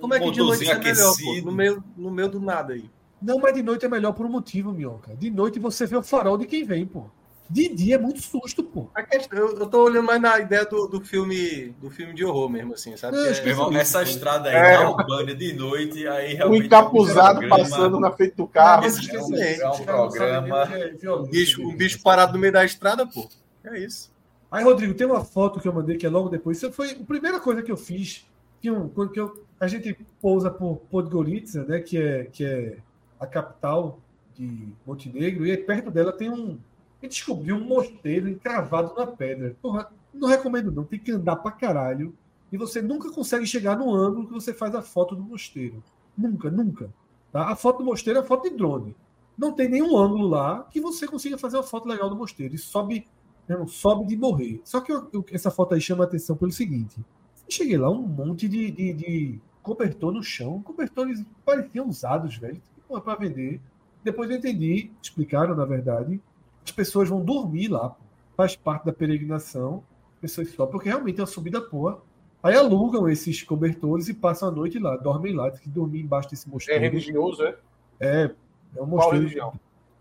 [0.00, 1.34] Como é que de noite é melhor, pô?
[1.44, 2.88] No meio, no meio do nada aí.
[3.20, 5.14] Não, mas de noite é melhor por um motivo, Minhoca.
[5.16, 7.06] De noite você vê o farol de quem vem, pô.
[7.48, 8.88] De dia é muito susto, pô.
[9.10, 12.48] Questão, eu, eu tô olhando mais na ideia do, do filme do filme de horror
[12.48, 13.16] mesmo, assim, sabe?
[13.18, 14.74] É, é, irmão, essa estrada aí, é.
[14.76, 16.62] Albânia de noite, aí realmente.
[16.62, 18.84] O encapuzado é um passando na frente do carro.
[18.84, 20.68] É, é um, programa.
[21.04, 23.28] Um bicho, um bicho parado no meio da estrada, pô.
[23.64, 24.10] É isso.
[24.50, 26.58] Aí, Rodrigo, tem uma foto que eu mandei que é logo depois.
[26.58, 28.26] Isso foi a primeira coisa que eu fiz.
[28.60, 32.76] Que, eu, que eu a gente pousa por Podgorica, né, que é, que é
[33.20, 34.00] a capital
[34.34, 36.58] de Montenegro, e aí perto dela tem um.
[37.02, 39.56] A gente descobriu um mosteiro encravado na pedra.
[39.60, 40.84] Porra, não recomendo, não.
[40.84, 42.14] Tem que andar pra caralho.
[42.52, 45.82] E você nunca consegue chegar no ângulo que você faz a foto do mosteiro.
[46.16, 46.94] Nunca, nunca.
[47.32, 47.50] Tá?
[47.50, 48.94] A foto do mosteiro é foto de drone.
[49.36, 52.54] Não tem nenhum ângulo lá que você consiga fazer uma foto legal do mosteiro.
[52.54, 53.08] E sobe,
[53.48, 54.60] não, sobe de morrer.
[54.62, 57.04] Só que eu, eu, essa foto aí chama a atenção pelo seguinte:
[57.48, 60.62] cheguei lá, um monte de, de, de cobertor no chão.
[60.62, 62.62] Cobertores pareciam usados, velho.
[62.86, 63.60] Pô, para vender.
[64.04, 66.20] Depois eu entendi, explicaram, na verdade,
[66.64, 67.94] as pessoas vão dormir lá.
[68.36, 69.82] Faz parte da peregrinação.
[70.20, 72.02] Pessoas só, porque realmente é uma subida boa.
[72.42, 76.48] Aí alugam esses cobertores e passam a noite lá, dormem lá, que dormir embaixo desse
[76.48, 76.80] É mosteiro.
[76.80, 77.56] religioso, é?
[78.00, 79.18] É, é um Qual mosteiro.
[79.18, 79.52] religião?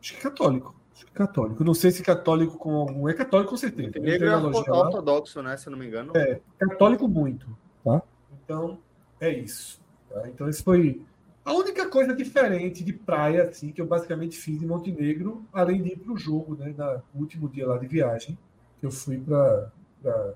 [0.01, 0.75] Acho que é católico.
[0.93, 1.63] Acho que é católico.
[1.63, 3.07] Não sei se católico com algum.
[3.09, 3.91] É católico com certeza.
[3.91, 5.55] Tem é ortodoxo, né?
[5.57, 6.13] Se eu não me engano.
[6.15, 7.47] É, católico muito,
[7.83, 8.01] tá?
[8.43, 8.79] Então,
[9.19, 9.79] é isso.
[10.09, 10.27] tá?
[10.27, 11.01] Então, isso foi
[11.43, 15.89] a única coisa diferente de praia, assim, que eu basicamente fiz em Montenegro, além de
[15.89, 16.73] ir para o jogo, né?
[16.77, 18.37] Na, no último dia lá de viagem,
[18.79, 19.71] que eu fui para
[20.05, 20.33] a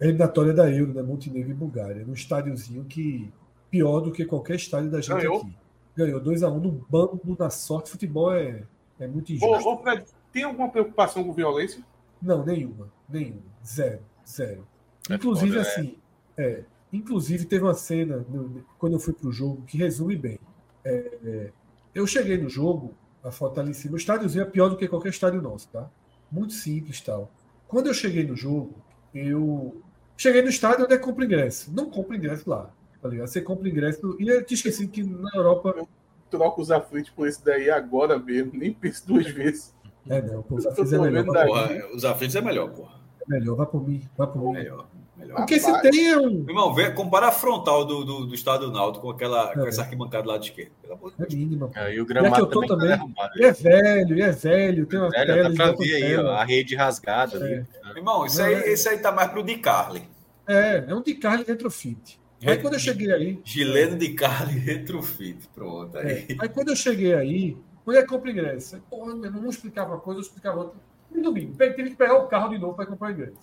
[0.00, 1.02] eliminatória da Euro, né?
[1.02, 3.30] Montenegro e Bulgária, num estádiozinho que
[3.70, 5.38] pior do que qualquer estádio da gente Ganhou?
[5.38, 5.54] aqui.
[5.96, 7.90] Ganhou 2x1 no bambo, na sorte.
[7.90, 8.62] Futebol é,
[8.98, 9.68] é muito injusto.
[9.68, 11.82] Ô, ô, Fred, tem alguma preocupação com violência?
[12.22, 12.88] Não, nenhuma.
[13.08, 13.42] Nenhuma.
[13.64, 14.00] Zero.
[14.26, 14.66] Zero.
[15.08, 15.68] É Inclusive, foda, né?
[15.68, 15.98] assim,
[16.36, 20.38] é, inclusive teve uma cena no- quando eu fui pro jogo que resume bem.
[20.84, 21.50] É, é,
[21.94, 23.94] eu cheguei no jogo, a foto tá ali em cima.
[23.94, 25.88] O estádiozinho é pior do que qualquer estádio nosso, tá?
[26.30, 27.30] Muito simples e tal.
[27.68, 28.74] Quando eu cheguei no jogo,
[29.14, 29.80] eu
[30.16, 31.72] cheguei no estádio onde é que compra ingresso.
[31.74, 33.28] Não compra ingresso lá, tá ligado?
[33.28, 34.16] Você compra ingresso.
[34.18, 35.86] E eu tinha esquecido que na Europa.
[36.30, 39.74] Troca os aflitos por esse daí agora mesmo, nem pense duas vezes.
[40.08, 41.24] É, não, pô, os Eu aflitos é melhor.
[41.24, 43.00] Porra, os aflitos é melhor, porra.
[43.20, 44.52] é melhor, vai por mim, vai por mim.
[44.52, 44.86] Melhor.
[45.20, 45.36] Melhor.
[45.36, 45.90] Porque se Rapaz.
[45.90, 46.44] tem é um.
[46.48, 49.68] Irmão, vê, compara a frontal do, do, do estado Náutico com, aquela, com É.
[49.68, 50.72] essa arquibancada do lado esquerdo.
[50.82, 51.34] Pelo amor de É Deus.
[51.34, 51.68] mínima.
[51.68, 51.78] pô.
[51.78, 53.14] Aí o E aqui gramado eu tô também tá também.
[53.36, 56.44] E é velho, e é velho, tem uma Velho, dá pra ver aí, ó, a
[56.44, 57.64] rede rasgada ali.
[57.84, 60.02] Meu irmão, isso aí, esse aí tá mais pro de Carly.
[60.46, 62.18] É, é um de carne retrofit.
[62.44, 63.38] Aí quando eu cheguei aí.
[63.44, 65.46] Gileno de Carly retrofit.
[65.54, 65.96] Pronto.
[65.98, 66.26] É, Aí.
[66.40, 67.56] aí quando eu cheguei aí,
[67.86, 68.76] onde é que compra ingresso?
[68.76, 70.78] Aí, Porra, meu irmão, um explicava uma coisa, eu explicava outra.
[71.10, 73.36] No domingo, tive que pegar o carro de novo para comprar ingresso.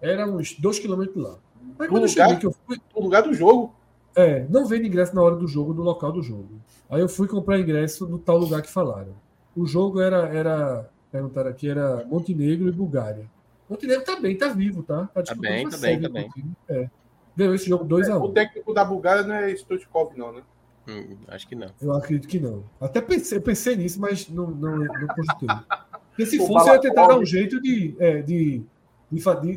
[0.00, 1.38] Era uns dois quilômetros lá.
[1.78, 2.40] Aí quando eu cheguei, lugar?
[2.40, 2.80] que eu fui.
[2.94, 3.74] No lugar do jogo,
[4.16, 6.60] É, não vende ingresso na hora do jogo, no local do jogo.
[6.90, 9.14] Aí eu fui comprar ingresso no tal lugar que falaram.
[9.54, 13.30] O jogo era, era perguntaram aqui, era Montenegro e Bulgária.
[13.68, 15.06] Montenegro tá bem, tá vivo, tá?
[15.14, 16.30] Tá, disputando bem, tá bem, tá bem.
[16.68, 16.90] É.
[17.36, 18.20] Ganhou esse jogo 2x1.
[18.20, 20.42] o técnico da Bulgária não é Stoichkov, não, né?
[20.88, 21.68] Hum, acho que não.
[21.80, 22.64] Eu acredito que não.
[22.80, 25.48] Até pensei, eu pensei nisso, mas não, não, não cogitei.
[26.08, 28.62] Porque se O fosse, eu ia tentar dar um jeito de, é, de,
[29.10, 29.56] de,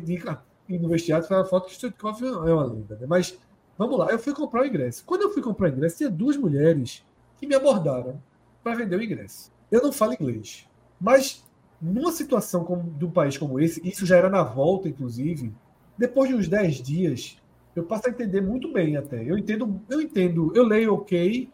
[0.68, 2.96] de no vestiário e falar foto que Stoichkov é uma lenda.
[2.96, 3.06] Né?
[3.06, 3.38] Mas
[3.76, 5.04] vamos lá, eu fui comprar o ingresso.
[5.04, 7.04] Quando eu fui comprar o ingresso, tinha duas mulheres
[7.38, 8.20] que me abordaram
[8.62, 9.52] para vender o ingresso.
[9.70, 10.66] Eu não falo inglês.
[11.00, 11.44] Mas
[11.80, 15.52] numa situação como, de um país como esse, isso já era na volta, inclusive,
[15.98, 17.38] depois de uns 10 dias,
[17.74, 19.28] eu passo a entender muito bem até.
[19.28, 21.50] Eu entendo, eu entendo, eu leio ok,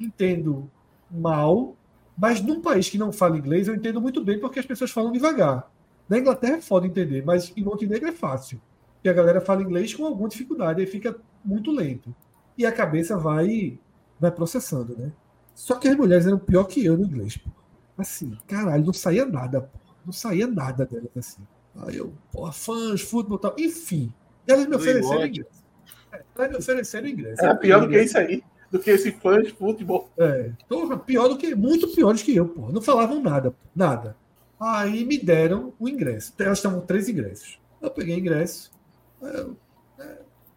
[0.00, 0.70] entendo
[1.10, 1.76] mal,
[2.16, 5.12] mas num país que não fala inglês, eu entendo muito bem porque as pessoas falam
[5.12, 5.70] devagar.
[6.08, 8.60] Na Inglaterra é foda entender, mas em Montenegro é fácil.
[8.94, 12.14] Porque a galera fala inglês com alguma dificuldade, aí fica muito lento.
[12.56, 13.78] E a cabeça vai
[14.18, 15.12] vai processando, né?
[15.54, 17.50] Só que as mulheres eram pior que eu no inglês, pô.
[17.98, 19.78] Assim, caralho, não saía nada, pô.
[20.04, 21.42] Não saía nada delas assim.
[21.86, 23.54] Aí eu, porra, fãs, futebol e tal.
[23.58, 24.12] Enfim,
[24.46, 25.64] elas me ofereceram ingresso.
[26.12, 27.42] É, Elas me ofereceram ingresso.
[27.42, 28.42] Era Eu pior do que isso aí.
[28.70, 30.10] Do que esse fã de futebol.
[30.18, 32.72] é, porra, pior do que, muito piores que eu, porra.
[32.72, 34.16] Não falavam nada, pô, nada.
[34.58, 36.32] Aí me deram o ingresso.
[36.38, 37.60] Elas estavam três ingressos.
[37.80, 38.72] Eu peguei ingresso.
[39.20, 39.56] eu,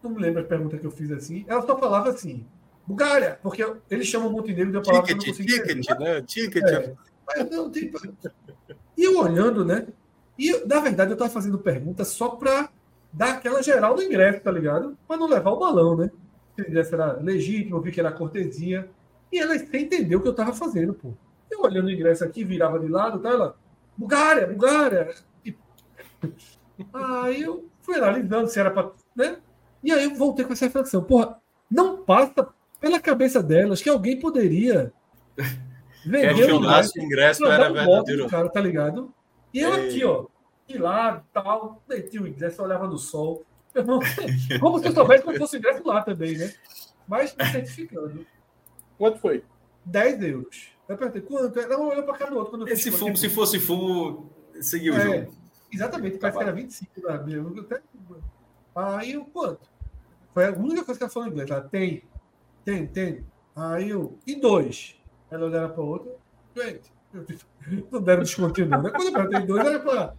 [0.02, 1.44] não me lembro a pergunta que eu fiz assim.
[1.46, 2.46] Ela só falava assim,
[2.86, 6.22] Bulgária, porque eles chamam Montenegro de uma palavra que eu não Ticket, ticket, né?
[6.22, 6.64] Ticket.
[6.64, 6.94] É.
[7.26, 7.98] Mas não, tipo...
[8.96, 9.86] E eu olhando, né?
[10.38, 12.70] E na verdade eu tava fazendo pergunta só pra
[13.12, 14.96] dar aquela geral do ingresso, tá ligado?
[15.06, 16.10] Pra não levar o balão, né?
[16.56, 18.88] Se o ingresso era legítimo, eu vi que era cortesia.
[19.30, 21.12] E ela sem entender o que eu tava fazendo, pô.
[21.50, 23.28] Eu olhando o ingresso aqui, virava de lado, tá?
[23.28, 23.56] Ela,
[24.00, 25.14] Bulgária, Bulgária.
[25.44, 25.54] E-
[26.94, 28.90] Aí eu fui analisando se era pra.
[29.14, 29.36] Né?
[29.84, 31.04] E aí eu voltei com essa reflexão.
[31.04, 31.38] Porra,
[31.70, 32.48] não passa
[32.80, 34.90] pela cabeça delas que alguém poderia
[36.04, 38.28] vender Questionasse o ingresso pra era um verdadeiro.
[38.28, 39.12] cara, tá ligado?
[39.52, 39.88] E eu Ei.
[39.88, 40.26] aqui, ó,
[40.66, 43.44] de lado, tal, meti o ingresso, olhava no sol.
[43.74, 44.00] Irmão,
[44.60, 46.52] Como se eu soubesse como fosse o ingresso lá também, né?
[47.06, 48.26] Mas me certificando.
[48.96, 49.44] Quanto foi?
[49.84, 50.68] 10 euros.
[50.90, 51.60] Eu perguntei, quanto?
[51.60, 51.68] é?
[51.68, 52.50] Não, olhou pra cá no outro.
[52.50, 54.28] Quando eu Esse fumo, se fosse fumo,
[54.60, 55.34] seguiu o É, jogo.
[55.72, 57.56] Exatamente, parece que era 25 da meu.
[57.56, 57.80] eu até-
[58.74, 59.68] Aí eu, quanto?
[60.34, 61.48] Foi a única coisa que ela falou em inglês.
[61.48, 62.02] Ela tem,
[62.64, 63.24] tem, tem.
[63.54, 64.96] Aí eu, e dois?
[65.30, 66.12] Ela olhava para outra.
[66.56, 66.92] Gente,
[67.92, 68.82] não deram desconto não.
[68.82, 68.90] Né?
[68.90, 70.14] Quando eu perguntei dois, era para.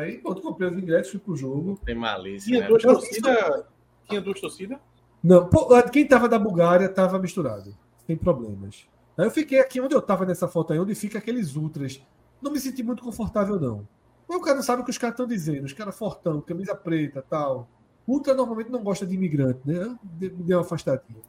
[0.00, 1.80] Aí, pronto, comprei os ingressos, fui pro jogo.
[1.82, 2.46] Tem malícia.
[2.46, 2.68] Tinha né?
[2.68, 3.64] duas torcidas.
[4.06, 4.78] Tinha duas torcidas?
[5.24, 5.48] Não,
[5.90, 7.74] quem tava da Bulgária tava misturado.
[8.06, 8.86] Sem problemas.
[9.18, 12.00] Aí eu fiquei aqui onde eu tava nessa foto aí, onde fica aqueles ultras.
[12.40, 13.86] Não me senti muito confortável, não.
[14.28, 15.64] Mas o cara não sabe o que os caras estão dizendo.
[15.64, 17.68] Os caras fortão, camisa preta tal.
[18.06, 19.98] Ultra normalmente não gosta de imigrante, né?
[20.20, 21.20] Me deu uma afastadinha.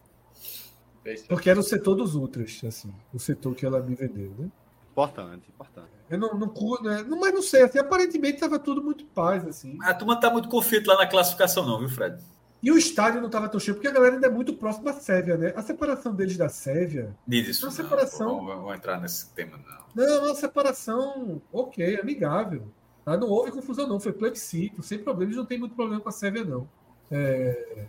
[1.27, 2.93] Porque era o setor dos ultras, assim.
[3.11, 4.51] O setor que ela me vendeu, né?
[4.91, 5.89] Importante, importante.
[6.09, 6.53] Eu não, não,
[6.83, 7.03] né?
[7.03, 9.77] não mas não sei, assim, aparentemente estava tudo muito paz, assim.
[9.81, 12.21] A turma não tá muito confiante lá na classificação, não, viu, Fred?
[12.61, 14.99] E o estádio não estava tão cheio, porque a galera ainda é muito próxima da
[14.99, 15.53] Sérvia, né?
[15.55, 17.65] A separação deles da Sérvia Diz isso.
[17.65, 18.45] Uma não, separação.
[18.45, 19.79] Vou, vou entrar nesse tema, não.
[19.95, 22.63] Não, é uma separação ok, amigável.
[23.05, 23.15] Tá?
[23.15, 23.99] Não houve confusão, não.
[23.99, 26.67] Foi plebiscito, sem problemas, não tem muito problema com a Sérvia, não.
[27.09, 27.85] É,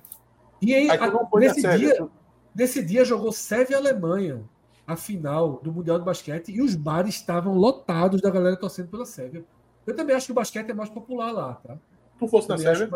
[0.62, 2.09] E aí, a- não nesse, Sérvia, dia,
[2.55, 4.42] nesse dia jogou Sérvia e Alemanha,
[4.86, 9.05] a final do Mundial de Basquete, e os bares estavam lotados da galera torcendo pela
[9.05, 9.44] Sérvia.
[9.86, 11.76] Eu também acho que o basquete é mais popular lá, tá?
[12.18, 12.88] Tu fosse na Sérvia?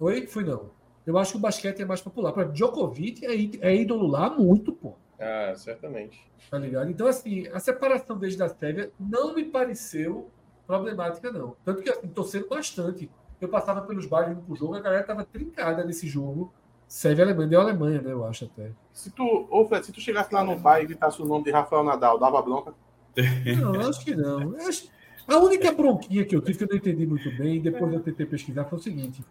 [0.00, 0.26] Oi?
[0.26, 0.70] Fui não.
[1.06, 2.32] Eu acho que o basquete é mais popular.
[2.32, 4.94] Para Djokovic é, é ídolo lá muito, pô.
[5.18, 6.20] Ah, certamente.
[6.50, 6.90] Tá ligado?
[6.90, 10.30] Então, assim, a separação deles da Sérvia não me pareceu
[10.66, 11.56] problemática, não.
[11.64, 13.10] Tanto que, assim, torcendo bastante.
[13.40, 16.52] Eu passava pelos indo pro jogo, a galera tava trincada nesse jogo.
[16.86, 18.12] Sérvia e Alemanha, deu Alemanha, né?
[18.12, 18.70] Eu acho até.
[18.92, 21.50] Se tu, ô Fred, se tu chegasse lá no bar e gritasse o nome de
[21.50, 22.74] Rafael Nadal, dava bronca?
[23.60, 24.54] Não, acho que não.
[24.56, 24.88] Acho-
[25.28, 28.02] A única bronquinha que eu tive, que eu não entendi muito bem, depois de eu
[28.02, 29.22] tentei pesquisar, foi o seguinte.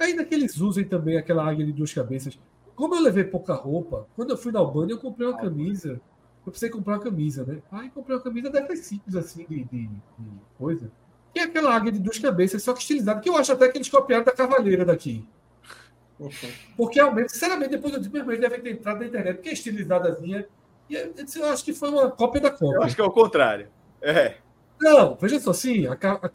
[0.00, 2.38] Ainda que eles usem também aquela águia de duas cabeças.
[2.74, 6.00] Como eu levei pouca roupa, quando eu fui na Albânia, eu comprei uma camisa.
[6.46, 7.58] Eu precisei comprar uma camisa, né?
[7.70, 10.90] Aí comprei uma camisa dessas simples, assim, de, de- de coisa.
[11.34, 13.76] Que é aquela águia de duas cabeças, só que estilizada, que eu acho até que
[13.76, 15.24] eles copiaram da Cavaleira daqui.
[16.76, 19.48] Porque, realmente, sinceramente, depois eu disse, meu irmão, eles devem ter entrado na internet, porque
[19.50, 20.46] é estilizadazinha.
[20.88, 22.76] E eu, disse, eu acho que foi uma cópia da cópia.
[22.76, 23.68] Eu acho que é o contrário.
[24.02, 24.36] É,
[24.80, 26.28] Não, veja só, sim, a, ca- a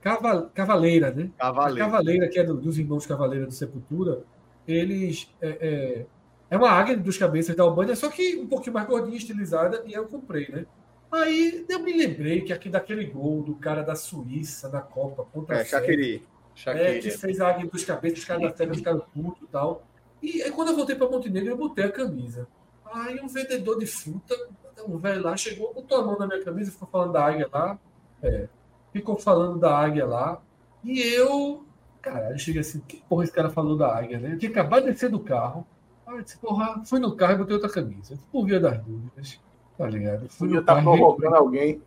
[0.00, 1.30] ca- ca- cava- Cavaleira, né?
[1.38, 1.82] cavaleiro.
[1.82, 4.22] A Cavaleira, que é do- dos irmãos Cavaleira do Sepultura,
[4.66, 5.28] eles.
[5.40, 6.06] É, é,
[6.50, 9.92] é uma águia dos cabeças da Albânia, só que um pouquinho mais gordinha, estilizada, e
[9.92, 10.66] eu comprei, né?
[11.12, 15.56] Aí eu me lembrei que aqui daquele gol do cara da Suíça na Copa contra
[15.56, 16.22] É, a Shaqiri.
[16.66, 19.84] é, que fez a águia dos cabeças, os caras da Sérvia ficaram putos e tal.
[20.22, 22.46] E aí, quando eu voltei para Montenegro, eu botei a camisa.
[22.92, 24.36] Aí um vendedor de fruta,
[24.86, 27.78] um velho lá, chegou, botou a mão na minha camisa, ficou falando da águia lá.
[28.22, 28.48] É,
[28.92, 30.40] ficou falando da águia lá.
[30.84, 31.64] E eu,
[32.00, 34.32] caralho, eu cheguei assim, que porra esse cara falou da águia, né?
[34.34, 35.66] Eu tinha acabado de descer do carro.
[36.06, 38.18] Aí eu disse, porra, fui no carro e botei outra camisa.
[38.32, 39.38] Por via das dúvidas,
[39.76, 40.28] tá ligado?
[40.28, 41.80] Fui no estar carro provocando alguém.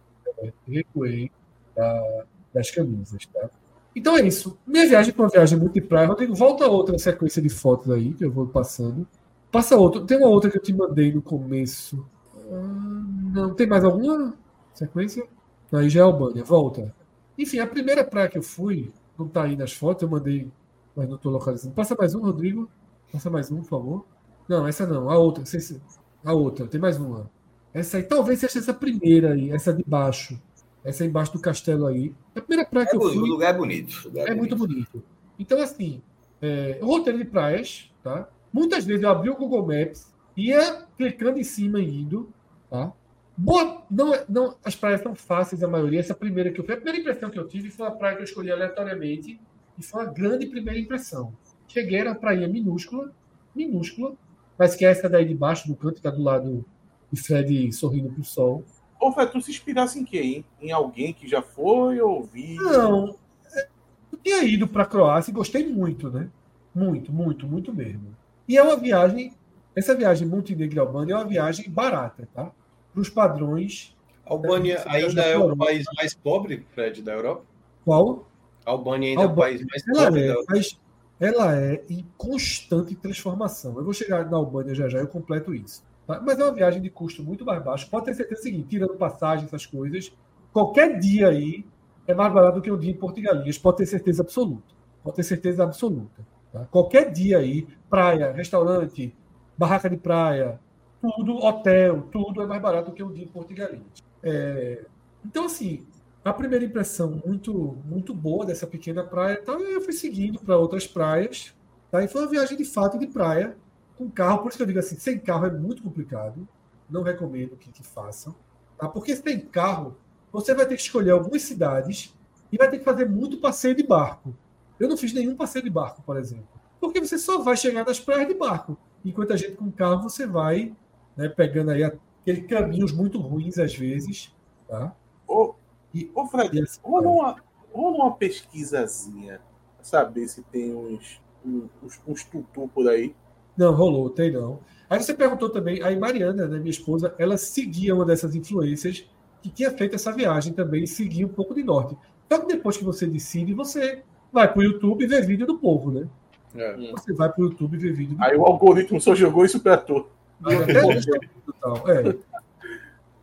[0.68, 1.32] recuei
[1.76, 3.50] da- das camisas, tá?
[3.96, 4.58] Então é isso.
[4.66, 6.08] Minha viagem foi uma viagem praia.
[6.08, 9.08] Rodrigo, volta outra sequência de fotos aí, que eu vou passando.
[9.52, 10.02] Passa outra.
[10.02, 12.06] Tem uma outra que eu te mandei no começo.
[12.52, 13.04] Ah,
[13.34, 14.34] não, tem mais alguma
[14.74, 15.26] sequência?
[15.74, 16.44] Aí já é Albânia.
[16.44, 16.94] Volta.
[17.38, 20.48] Enfim, a primeira praia que eu fui, não tá aí nas fotos, eu mandei,
[20.96, 21.74] mas não tô localizando.
[21.74, 22.70] Passa mais um, Rodrigo.
[23.12, 24.06] Passa mais um, por favor.
[24.48, 25.10] Não, essa não.
[25.10, 25.46] A outra.
[25.46, 25.82] se-
[26.24, 26.68] A outra.
[26.68, 27.30] Tem mais uma.
[27.74, 30.40] Essa aí, talvez seja essa primeira aí, essa de baixo.
[30.84, 32.14] Essa embaixo do castelo aí.
[32.36, 33.30] A primeira praia que É eu bonito, fui.
[33.30, 34.02] o lugar é bonito.
[34.06, 35.04] lugar É muito bonito.
[35.40, 36.02] Então, assim,
[36.42, 38.28] é, roteiro de praias, tá?
[38.52, 42.30] Muitas vezes eu abri o Google Maps, ia clicando em cima e indo,
[42.70, 42.92] tá?
[43.36, 46.00] Boa, não, é- não, as praias são fáceis, a maioria.
[46.00, 48.22] Essa primeira que eu fiz, a primeira impressão que eu tive foi uma praia que
[48.22, 49.40] eu escolhi aleatoriamente
[49.78, 51.34] e foi uma grande primeira impressão.
[51.68, 53.12] Cheguei, era uma praia minúscula,
[53.56, 54.14] minúscula,
[54.58, 56.64] mas que é essa daí de baixo, do canto, que tá do lado
[57.12, 58.64] de Fred sorrindo pro sol.
[59.02, 60.46] Ô, Fred, tu se inspirasse em quem?
[60.62, 62.62] Em alguém que já foi ou viu?
[62.62, 63.16] Não.
[63.56, 63.68] é,
[64.12, 66.30] Eu tinha ido para a Croácia e gostei muito, né?
[66.74, 68.16] Muito, muito, muito mesmo.
[68.48, 69.34] E é uma viagem.
[69.76, 72.52] Essa viagem Montenegro e Albânia é uma viagem barata, tá?
[72.94, 73.96] Para os padrões.
[74.26, 77.44] A Albânia ainda é o país mais pobre, Fred, da Europa?
[77.84, 78.26] Qual?
[78.66, 79.58] A Albânia ainda é o Albânia.
[79.58, 80.46] país mais Ela pobre da é, Europa.
[80.50, 80.80] mas
[81.20, 83.78] ela é em constante transformação.
[83.78, 85.84] Eu vou chegar na Albânia já já, eu completo isso.
[86.08, 86.22] tá?
[86.22, 87.90] Mas é uma viagem de custo muito mais baixo.
[87.90, 90.12] Pode ter certeza do seguinte, tirando passagem, essas coisas,
[90.52, 91.66] qualquer dia aí
[92.08, 94.74] é mais barato do que um dia em Porto de Galinhas, pode ter certeza absoluta.
[95.04, 96.26] Pode ter certeza absoluta.
[96.52, 96.66] tá?
[96.72, 99.14] Qualquer dia aí, praia, restaurante,
[99.58, 100.60] barraca de praia,
[101.04, 104.02] tudo, hotel, tudo é mais barato que um dia em Porto de Galinhas.
[104.24, 104.86] É,
[105.26, 105.86] então, assim,
[106.24, 110.88] a primeira impressão muito muito boa dessa pequena praia e eu fui seguindo para outras
[110.88, 111.54] praias.
[111.92, 112.02] Tá?
[112.02, 113.58] E foi uma viagem de fato de praia,
[113.98, 114.40] com carro.
[114.40, 116.48] Por isso que eu digo assim: sem carro é muito complicado.
[116.90, 118.34] Não recomendo que, que façam.
[118.78, 118.88] Tá?
[118.88, 119.98] Porque se tem carro,
[120.32, 122.16] você vai ter que escolher algumas cidades
[122.50, 124.34] e vai ter que fazer muito passeio de barco.
[124.80, 126.48] Eu não fiz nenhum passeio de barco, por exemplo.
[126.80, 128.78] Porque você só vai chegar nas praias de barco.
[129.04, 130.74] Enquanto a gente com carro, você vai
[131.16, 134.34] né, pegando aí aqueles caminhos muito ruins às vezes.
[134.68, 134.96] Tá?
[135.28, 135.54] Ô,
[135.94, 137.36] e, ô Fred, assim, rola uma,
[137.72, 139.40] rola uma pesquisazinha
[139.76, 143.16] pra saber se tem uns, uns, uns tutu por aí.
[143.56, 144.60] Não, rolou, tem não.
[144.90, 149.08] Aí você perguntou também, aí Mariana, né, minha esposa, ela seguia uma dessas influências
[149.42, 151.98] que tinha feito essa viagem também, seguia um pouco de norte.
[152.32, 155.60] Só que depois que você decide, você vai para o YouTube e vê vídeo do
[155.60, 156.08] povo, né?
[156.56, 156.92] É.
[156.92, 159.60] Você vai para o YouTube e vê vídeo do Aí o algoritmo só jogou isso
[159.60, 160.08] pra tu.
[160.52, 162.18] E tal, é.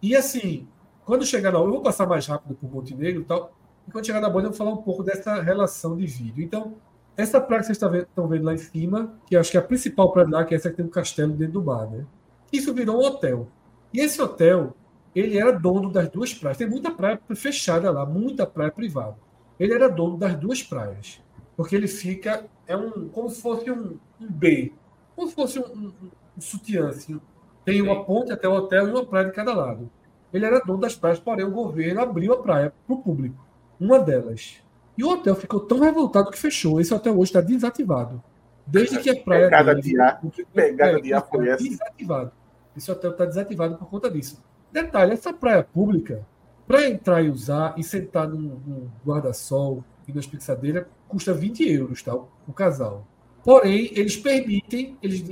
[0.03, 0.67] E assim,
[1.05, 3.53] quando chegar na eu vou passar mais rápido por Montenegro e tal.
[3.87, 6.45] E quando chegar na bolha, eu vou falar um pouco dessa relação de vídeo.
[6.45, 6.77] Então,
[7.17, 10.13] essa praia que vocês estão vendo, lá em cima, que acho que é a principal
[10.13, 12.07] praia lá, que é essa que tem um castelo dentro do mar, né?
[12.53, 13.49] Isso virou um hotel.
[13.93, 14.75] E esse hotel,
[15.15, 16.57] ele era dono das duas praias.
[16.57, 19.17] Tem muita praia fechada lá, muita praia privada.
[19.59, 21.21] Ele era dono das duas praias.
[21.57, 24.73] Porque ele fica, é um, como se fosse um, um B,
[25.15, 25.93] como se fosse um,
[26.41, 27.21] um sutiã, assim.
[27.65, 29.91] Tem uma ponte até o hotel e uma praia de cada lado.
[30.33, 33.37] Ele era dono das praias, porém o governo abriu a praia para o público.
[33.79, 34.57] Uma delas.
[34.97, 36.81] E o hotel ficou tão revoltado que fechou.
[36.81, 38.23] Esse hotel hoje está desativado.
[38.67, 39.45] Desde que a praia.
[39.45, 40.21] Pegada dele- de ar.
[40.21, 41.65] Que pegada é, de ar foi tá essa?
[41.65, 42.33] Desativado.
[42.77, 44.43] Esse hotel está desativado por conta disso.
[44.73, 46.27] Detalhe: essa praia pública,
[46.67, 52.03] para entrar e usar e sentar num, num guarda-sol e nas pensadeiras, custa 20 euros,
[52.03, 52.15] tá?
[52.15, 53.07] O casal.
[53.43, 55.25] Porém, eles permitem, eles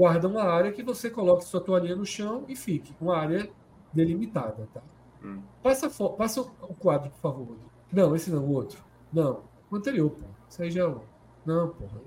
[0.00, 2.94] guardam uma área que você coloque sua toalhinha no chão e fique.
[2.98, 3.50] Uma área
[3.92, 4.80] delimitada, tá?
[5.22, 5.42] Hum.
[5.62, 7.56] Passa, passa o quadro, por favor.
[7.92, 8.82] Não, esse não, o outro.
[9.12, 10.24] Não, o anterior, pô.
[10.48, 11.02] Isso aí já é o.
[11.44, 12.00] Não, porra.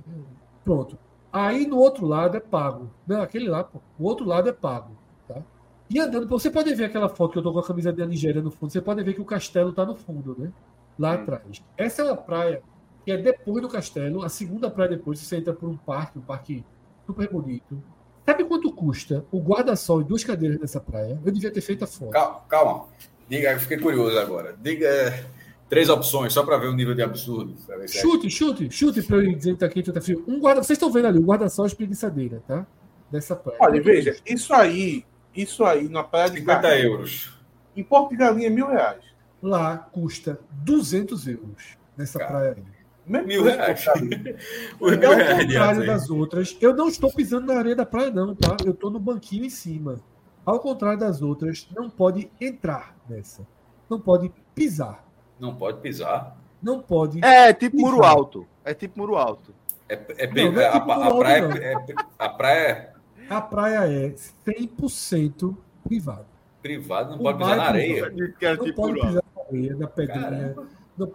[0.65, 0.97] Pronto.
[1.31, 2.89] Aí no outro lado é pago.
[3.05, 3.79] Não, aquele lá, pô.
[3.99, 4.97] O outro lado é pago.
[5.27, 5.43] Tá?
[5.87, 8.41] E andando, você pode ver aquela foto que eu tô com a camisa da Nigéria
[8.41, 8.71] no fundo.
[8.71, 10.51] Você pode ver que o castelo tá no fundo, né?
[10.97, 11.63] Lá atrás.
[11.77, 12.63] Essa é uma praia
[13.05, 15.19] que é depois do castelo, a segunda praia depois.
[15.19, 16.65] Você entra por um parque, um parque
[17.05, 17.81] super bonito.
[18.25, 21.19] Sabe quanto custa o guarda-sol e duas cadeiras nessa praia?
[21.25, 22.11] Eu devia ter feito a foto.
[22.11, 22.85] Calma, calma.
[23.27, 24.55] Diga, eu fiquei curioso agora.
[24.61, 25.25] Diga é,
[25.69, 27.53] três opções, só para ver o nível de absurdo.
[27.69, 30.23] é- Chute, chute, chute para eu dizer que tá quente ou tá frio.
[30.27, 32.65] Um guarda, vocês estão vendo ali, o guarda-sol e espreguiçadeira, tá?
[33.11, 33.59] Dessa praia.
[33.61, 35.05] Olha, veja, isso aí,
[35.35, 37.33] isso aí na praia de 50 Galinha, euros.
[37.75, 39.03] Em Porto de Galinha mil reais.
[39.41, 42.63] Lá custa 200 euros nessa Cara, praia aí.
[43.05, 43.85] Mil reais.
[44.79, 45.05] Os É de
[45.45, 48.55] contrário das outras, eu não estou pisando na areia da praia, não, tá?
[48.65, 49.99] Eu estou no banquinho em cima.
[50.45, 53.45] Ao contrário das outras, não pode entrar nessa.
[53.89, 55.05] Não pode pisar.
[55.39, 56.37] Não pode pisar.
[56.61, 57.23] Não pode.
[57.23, 58.47] É tipo muro alto.
[58.63, 59.53] É tipo muro alto.
[59.89, 62.93] É, é Não, não é a, tipo a praia, é, é- a praia é
[63.29, 64.13] A praia é
[64.45, 66.25] 100% privada.
[66.61, 68.09] privada, não O pode pisar na é areia.
[68.09, 70.55] Não tipo pode pisar na areia, na pedrinha.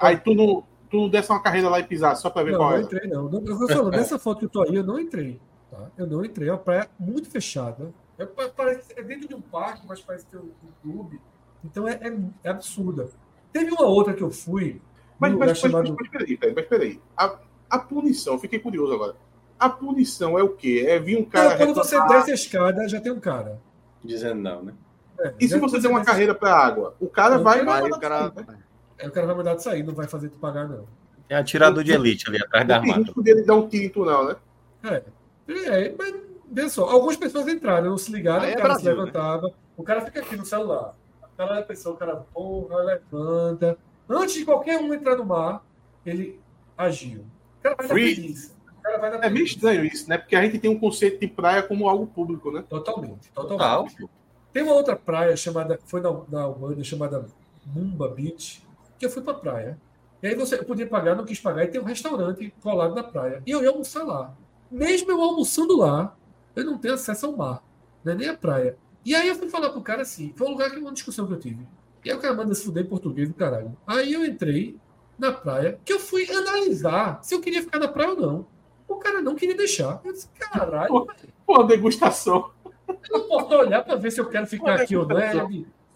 [0.00, 2.58] Aí tu não, tu não desse uma carreira lá e pisar só pra ver Não,
[2.58, 2.80] qual não é.
[2.80, 3.28] entrei, não.
[3.28, 5.40] não eu tô falando, nessa foto que eu tô aí, eu não entrei.
[5.70, 5.78] Tá?
[5.96, 6.48] Eu não entrei.
[6.48, 7.92] É uma praia muito fechada.
[8.18, 11.20] É, pa- parece, é dentro de um parque, mas parece ter um, um clube.
[11.64, 13.08] Então é, é- é absurda.
[13.52, 14.80] Teve uma outra que eu fui.
[15.18, 15.88] Mas, mas, mas, chamado.
[15.90, 17.00] mas, mas peraí, peraí, mas peraí.
[17.16, 17.36] A,
[17.70, 19.14] a punição, eu fiquei curioso agora.
[19.58, 20.84] A punição é o quê?
[20.88, 21.50] É vir um cara.
[21.50, 23.60] Não, quando você desce a escada, já tem um cara.
[24.02, 24.74] Dizendo não, né?
[25.20, 26.94] É, E se você der uma carreira pra água?
[27.00, 27.58] O cara Não, vai.
[27.62, 28.32] não, vai o cara.
[28.32, 28.58] sair, né?
[28.98, 30.84] É, o cara vai mandar de sair, não vai fazer tu pagar, não.
[31.28, 33.02] Tem atirador de elite ali atrás da Não armada.
[33.02, 34.36] risco dele dar um tu, não, né?
[34.84, 35.02] É.
[35.48, 36.14] É, mas
[36.50, 39.52] veja só, algumas pessoas entraram, não se ligaram, Aí é o cara Brasil, se levantava,
[39.76, 40.94] o cara fica aqui no celular.
[41.22, 43.78] O cara pensou, o cara, porra, levanta.
[44.08, 45.64] Antes de qualquer um entrar no mar,
[46.04, 46.40] ele
[46.76, 47.20] agiu.
[47.58, 48.54] O cara vai na preguiça.
[48.78, 50.18] O cara vai na É meio estranho isso, né?
[50.18, 52.64] Porque a gente tem um conceito de praia como algo público, né?
[52.68, 53.96] Totalmente, totalmente.
[53.96, 54.08] Total.
[54.52, 57.26] Tem uma outra praia chamada, foi na, na Albânia, chamada
[57.66, 58.66] Mumba Beach,
[58.98, 59.78] que eu fui pra praia.
[60.22, 63.04] E aí você eu podia pagar, não quis pagar, e tem um restaurante colado na
[63.04, 63.42] praia.
[63.46, 64.34] E eu ia almoçar lá.
[64.70, 66.16] Mesmo eu almoçando lá,
[66.56, 67.62] eu não tenho acesso ao mar,
[68.04, 68.14] né?
[68.14, 68.76] nem à praia.
[69.04, 71.32] E aí eu fui falar pro cara assim, foi um lugar que uma discussão que
[71.32, 71.66] eu tive.
[72.04, 73.76] E aí o cara manda se fuder em português do caralho.
[73.86, 74.76] Aí eu entrei
[75.18, 78.46] na praia, que eu fui analisar se eu queria ficar na praia ou não.
[78.86, 80.00] O cara não queria deixar.
[80.04, 81.06] Eu disse, caralho,
[81.46, 82.50] Pô, degustação.
[82.88, 85.18] eu não posso olhar pra ver se eu quero ficar aqui ou não.
[85.18, 85.32] É,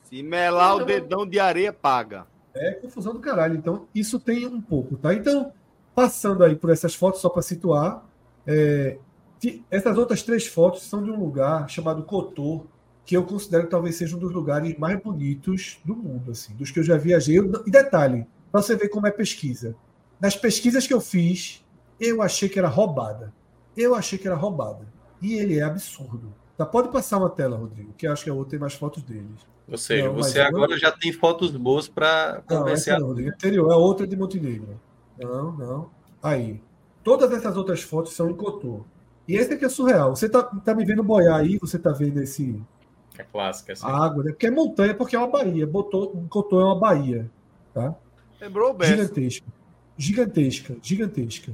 [0.04, 2.26] Se melar o dedão de areia, paga.
[2.54, 3.56] É confusão do caralho.
[3.56, 5.14] Então, isso tem um pouco, tá?
[5.14, 5.52] Então,
[5.94, 8.04] passando aí por essas fotos, só para situar,
[8.46, 8.98] é,
[9.70, 12.66] essas outras três fotos são de um lugar chamado Cotor,
[13.04, 16.70] que eu considero que talvez seja um dos lugares mais bonitos do mundo, assim, dos
[16.70, 17.38] que eu já viajei.
[17.38, 19.74] E detalhe, para você ver como é pesquisa.
[20.20, 21.64] Nas pesquisas que eu fiz,
[21.98, 23.32] eu achei que era roubada.
[23.76, 24.86] Eu achei que era roubada.
[25.20, 26.32] E ele é absurdo.
[26.56, 26.64] Tá?
[26.64, 29.46] Pode passar uma tela, Rodrigo, que acho que a outra tem mais fotos deles.
[29.70, 33.10] Ou seja, Não, você eu- agora já tem fotos boas para Não, convencer essa não.
[33.12, 34.80] Anterior, é outra de Montenegro.
[35.20, 35.90] Não, não.
[36.22, 36.60] Aí.
[37.04, 38.84] Todas essas outras fotos são em Cotô.
[39.26, 40.14] E esse aqui é surreal.
[40.14, 42.60] Você tá, tá me vendo boiar aí, você tá vendo esse.
[43.18, 43.86] É clássica, assim.
[43.86, 44.30] A água, né?
[44.32, 45.66] Porque é montanha, porque é uma baía.
[45.66, 47.30] Botou, Cotô é uma baía.
[47.74, 47.94] Tá?
[48.40, 48.92] Lembrou o Bessa.
[48.96, 49.46] Gigantesca.
[49.96, 51.52] Gigantesca, gigantesca.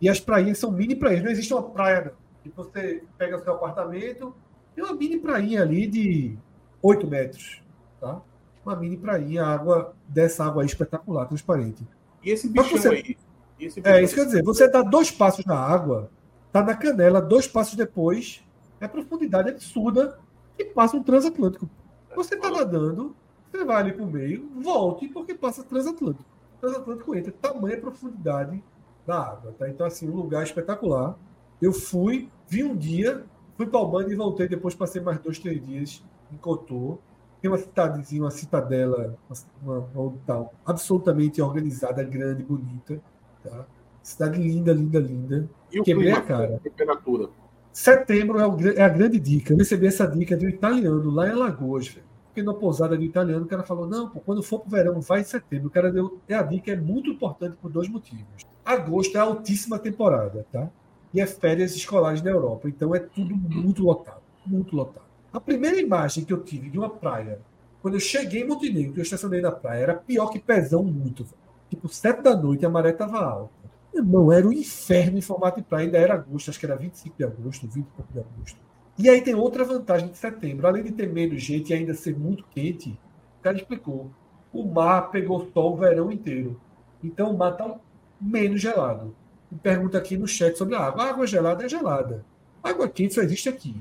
[0.00, 1.22] E as prainhas são mini praias.
[1.22, 2.12] Não existe uma praia, não.
[2.42, 4.34] Que você pega seu apartamento,
[4.74, 6.36] tem uma mini prainha ali de
[6.82, 7.62] 8 metros.
[8.00, 8.20] Tá?
[8.64, 11.86] Uma mini prainha, a água dessa água aí espetacular, transparente.
[12.22, 13.16] E esse bichão você- aí?
[13.58, 16.10] Esse É, isso quer dizer, você dá dois passos na água,
[16.52, 18.44] tá na canela, dois passos depois,
[18.80, 20.18] é profundidade absurda
[20.56, 21.68] e passa um transatlântico.
[22.14, 23.16] Você tá nadando,
[23.50, 26.24] você vai ali pro meio, volte, porque passa transatlântico.
[26.60, 28.62] Transatlântico entra, tamanha profundidade
[29.04, 29.68] da água, tá?
[29.68, 31.16] Então, assim, um lugar espetacular.
[31.60, 33.24] Eu fui, vi um dia,
[33.56, 36.02] fui para Albânia e voltei, depois passei mais dois, três dias
[36.32, 36.98] em Cotô.
[37.40, 39.16] Tem uma cidadezinha, uma citadela,
[39.62, 43.00] uma, uma, uma tal, absolutamente organizada, grande, bonita.
[43.44, 43.64] Tá?
[44.02, 45.48] Cidade linda, linda, linda.
[45.70, 46.56] E o Quebrei clima, a cara.
[46.56, 47.28] a temperatura.
[47.72, 49.52] Setembro é, o é a grande dica.
[49.52, 52.06] Eu recebi essa dica de um italiano lá em Alagoas, velho.
[52.28, 55.00] Fiquei na pousada de um italiano, o cara falou: não, pô, quando for pro verão,
[55.00, 55.68] vai em setembro.
[55.68, 56.18] O cara deu.
[56.28, 58.24] É a dica, é muito importante por dois motivos.
[58.64, 60.68] Agosto é a altíssima temporada, tá?
[61.12, 62.68] E é férias escolares na Europa.
[62.68, 64.22] Então é tudo muito lotado.
[64.46, 65.07] Muito lotado.
[65.32, 67.40] A primeira imagem que eu tive de uma praia,
[67.82, 71.26] quando eu cheguei em Montenegro, que eu estacionei na praia, era pior que pezão muito.
[71.68, 73.52] Tipo, sete da noite a maré tava alta.
[73.94, 75.84] Irmão, era um inferno em formato de praia.
[75.84, 78.58] Ainda era agosto, acho que era 25 de agosto, 20 e de agosto.
[78.98, 80.66] E aí tem outra vantagem de setembro.
[80.66, 82.98] Além de ter menos gente e ainda ser muito quente,
[83.38, 84.10] o cara explicou.
[84.52, 86.60] O mar pegou sol o verão inteiro.
[87.04, 87.76] Então o mar está
[88.20, 89.14] menos gelado.
[89.50, 91.04] Me pergunta aqui no chat sobre a água.
[91.04, 92.24] A água gelada é gelada.
[92.62, 93.76] Água quente só existe aqui.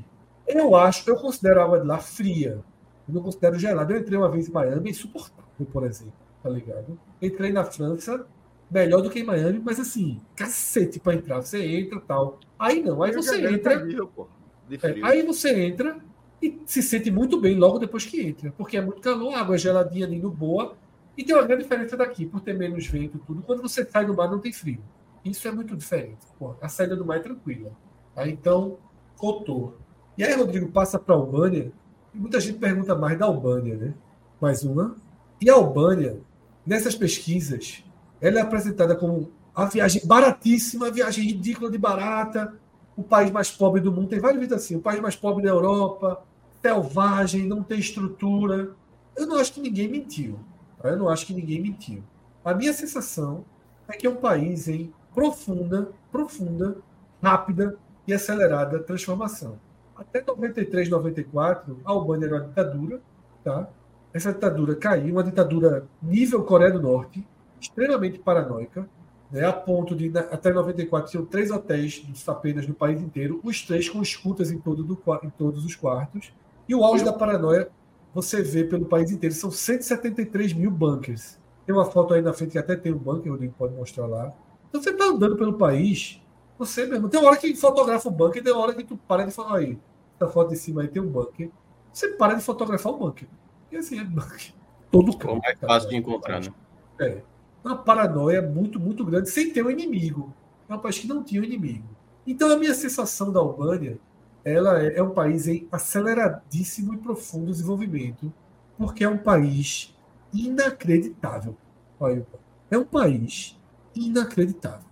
[0.48, 2.64] Eu acho, eu considero a água de lá fria.
[3.08, 3.94] Eu não considero gelada.
[3.94, 6.14] Eu entrei uma vez em Miami, é insuportável, por exemplo.
[6.42, 7.00] Tá ligado?
[7.22, 8.26] Entrei na França,
[8.70, 11.42] melhor do que em Miami, mas assim, cacete para entrar.
[11.42, 12.40] Você entra tal.
[12.58, 13.86] Aí não, aí você entra.
[14.16, 14.28] pô,
[14.68, 15.06] de É, frio.
[15.06, 15.98] aí você entra
[16.42, 19.56] e se sente muito bem logo depois que entra, porque é muito calor, a água
[19.56, 20.76] é geladinha, lindo, boa.
[21.18, 23.42] E tem uma grande diferença daqui, por ter menos vento e tudo.
[23.42, 24.80] Quando você sai do mar, não tem frio.
[25.26, 26.20] Isso é muito diferente.
[26.38, 27.72] Pô, a saída do mar é tranquila.
[28.14, 28.28] Tá?
[28.28, 28.78] Então,
[29.18, 29.74] Cotô.
[30.18, 31.72] E aí, Rodrigo, passa para a Albânia.
[32.14, 33.94] E muita gente pergunta mais da Albânia, né?
[34.42, 34.96] Mais uma.
[35.40, 36.20] E a Albânia,
[36.66, 37.84] nessas pesquisas,
[38.20, 42.54] ela é apresentada como a viagem baratíssima, a viagem ridícula de barata,
[42.96, 44.08] o país mais pobre do mundo.
[44.08, 46.24] Tem vários vídeos assim, o país mais pobre da Europa,
[46.62, 48.72] selvagem, não tem estrutura.
[49.16, 50.40] Eu não acho que ninguém mentiu.
[50.82, 50.90] tá?
[50.90, 52.04] Eu não acho que ninguém mentiu.
[52.44, 53.46] A minha sensação
[53.88, 56.78] é que é um país em profunda, profunda,
[57.22, 57.78] rápida
[58.08, 59.60] e acelerada transformação.
[59.98, 63.02] Até 93, 94, a Albânia era uma ditadura,
[63.44, 63.68] tá?
[64.14, 67.26] Essa ditadura caiu, uma ditadura nível Coreia do Norte,
[67.60, 68.88] extremamente paranoica,
[69.32, 73.90] né, a ponto de, até 94, tinham três hotéis apenas no país inteiro, os três
[73.90, 76.32] com escutas em, todo do em todos os quartos.
[76.68, 77.70] E o auge da paranoia,
[78.14, 81.40] você vê pelo país inteiro, são 173 mil bunkers.
[81.66, 84.06] Tem uma foto aí na frente que até tem um bunker, o Rodrigo pode mostrar
[84.06, 84.34] lá.
[84.70, 86.22] Então você está andando pelo país,
[86.58, 87.10] você mesmo.
[87.10, 89.78] Tem hora que fotografa o bunker, tem hora que tu para de falar aí.
[90.20, 91.52] Essa foto de cima aí tem um bunker.
[91.94, 93.28] Você para de fotografar o bunker.
[93.72, 94.54] E assim, é bunker.
[94.92, 95.34] Todo É canto.
[95.34, 96.54] o mais tá fácil de encontrar, né?
[97.00, 97.22] É.
[97.64, 100.34] Uma paranoia muito, muito grande, sem ter um inimigo.
[100.70, 101.88] É um país que não tinha um inimigo.
[102.26, 104.00] Então, a minha sensação da Albânia
[104.44, 108.32] ela é, é um país em aceleradíssimo e profundo desenvolvimento,
[108.78, 109.94] porque é um país
[110.34, 111.58] inacreditável.
[112.00, 112.26] Olha,
[112.72, 113.60] é um país
[113.94, 114.88] inacreditável.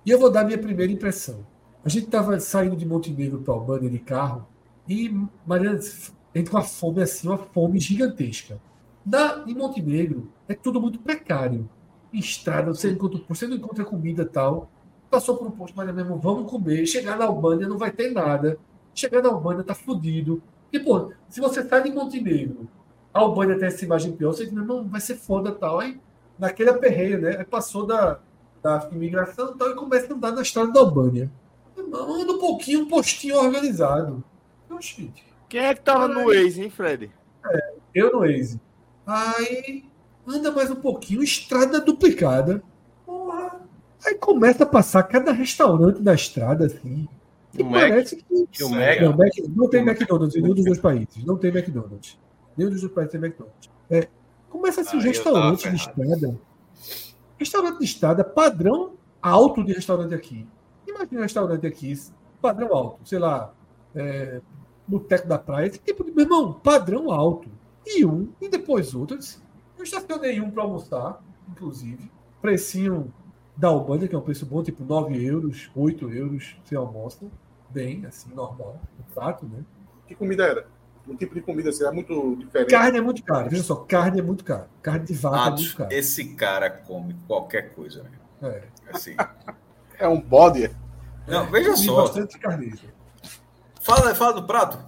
[0.00, 0.02] Tá?
[0.04, 1.46] E eu vou dar minha primeira impressão.
[1.84, 4.46] A gente estava saindo de Montenegro para Albânia de carro
[4.88, 5.14] e
[5.46, 5.80] Mariana
[6.34, 8.60] entra com uma fome assim, uma fome gigantesca.
[9.04, 11.68] Na, em Montenegro é tudo muito precário.
[12.12, 14.70] Em estrada, você, encontra, você não encontra comida tal.
[15.10, 16.86] Passou por um posto, mas mesmo, vamos comer.
[16.86, 18.58] Chegar na Albânia não vai ter nada.
[18.94, 20.42] Chegar na Albânia tá fudido.
[20.72, 22.68] E, pô, se você sai de Montenegro,
[23.12, 25.80] a Albânia tem essa imagem pior, você diz, irmão, vai ser foda tal.
[25.80, 26.00] Aí,
[26.38, 27.36] naquele aperreio, né?
[27.38, 28.20] Aí passou da,
[28.62, 31.30] da imigração e tal e começa a andar na estrada da Albânia.
[31.78, 34.22] Anda um pouquinho, um postinho organizado.
[34.70, 35.12] Oxi,
[35.48, 37.10] Quem é que tava no Waze, hein, Fred?
[37.94, 38.60] eu no Waze.
[39.06, 39.84] Aí
[40.26, 42.62] anda mais um pouquinho, estrada duplicada.
[43.04, 43.60] Porra.
[44.06, 47.08] Aí começa a passar cada restaurante da estrada, assim.
[47.52, 48.46] Que O Mac, parece que.
[48.46, 51.24] que o Mega- Não, Mac- não tem McDonald's em nenhum dos dois países.
[51.24, 52.16] Não tem McDonald's.
[52.56, 53.68] Nenhum dos dois países tem McDonald's.
[53.90, 54.06] É,
[54.48, 56.38] começa assim, os eu restaurantes tava de estrada.
[57.40, 58.92] Restaurante de estrada, padrão
[59.22, 60.46] alto de restaurante aqui.
[60.86, 61.98] Imagina um restaurante aqui,
[62.38, 63.54] padrão alto, sei lá,
[63.94, 64.42] é,
[64.86, 66.12] Boteco da Praia, esse tipo de.
[66.12, 67.48] Meu irmão, padrão alto.
[67.86, 69.18] E um, e depois outro.
[69.78, 72.10] Eu, estacionei um para almoçar, inclusive.
[72.42, 73.10] Precinho
[73.56, 77.26] da Albânia, que é um preço bom, tipo 9 euros, 8 euros, você almoça.
[77.70, 78.78] Bem, assim, normal.
[78.98, 79.64] Um prato, né?
[80.06, 80.66] Que comida era?
[81.08, 82.70] Um tipo de comida assim, é muito diferente.
[82.70, 84.66] Carne é muito caro, veja só, carne é muito caro.
[84.82, 85.92] Carne de vaca é muito Atos, caro.
[85.92, 88.10] esse cara come qualquer coisa, né?
[88.42, 88.62] É.
[88.92, 89.16] Assim.
[89.98, 90.70] É um bode.
[91.26, 92.02] Não, veja só.
[92.02, 92.78] bastante carneiro.
[93.80, 94.78] Fala, fala do prato.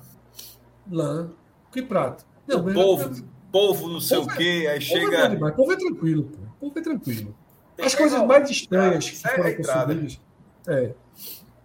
[0.91, 1.31] Lã.
[1.73, 2.25] Que prato?
[2.47, 5.29] Não, o povo, povo não sei Povo o é- quê, aí Povo é bom chega.
[5.29, 5.55] demais.
[5.57, 6.39] Povo é tranquilo, pô.
[6.61, 7.35] Povo é tranquilo.
[7.77, 9.95] Tem As coisas mais o- estranhas que é foram entrada.
[9.95, 10.21] consumidas
[10.69, 10.95] é,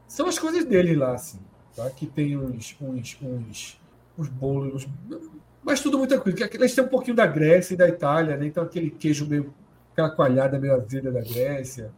[0.07, 1.39] são as coisas dele lá, assim.
[1.75, 1.89] Tá?
[1.91, 3.79] Que tem uns, uns, uns,
[4.17, 4.87] uns bolos.
[5.63, 6.37] Mas tudo muito tranquilo.
[6.37, 8.45] que Eles têm um pouquinho da Grécia e da Itália, né?
[8.45, 9.53] Então aquele queijo meio.
[9.91, 11.91] aquela coalhada meio azeda da Grécia.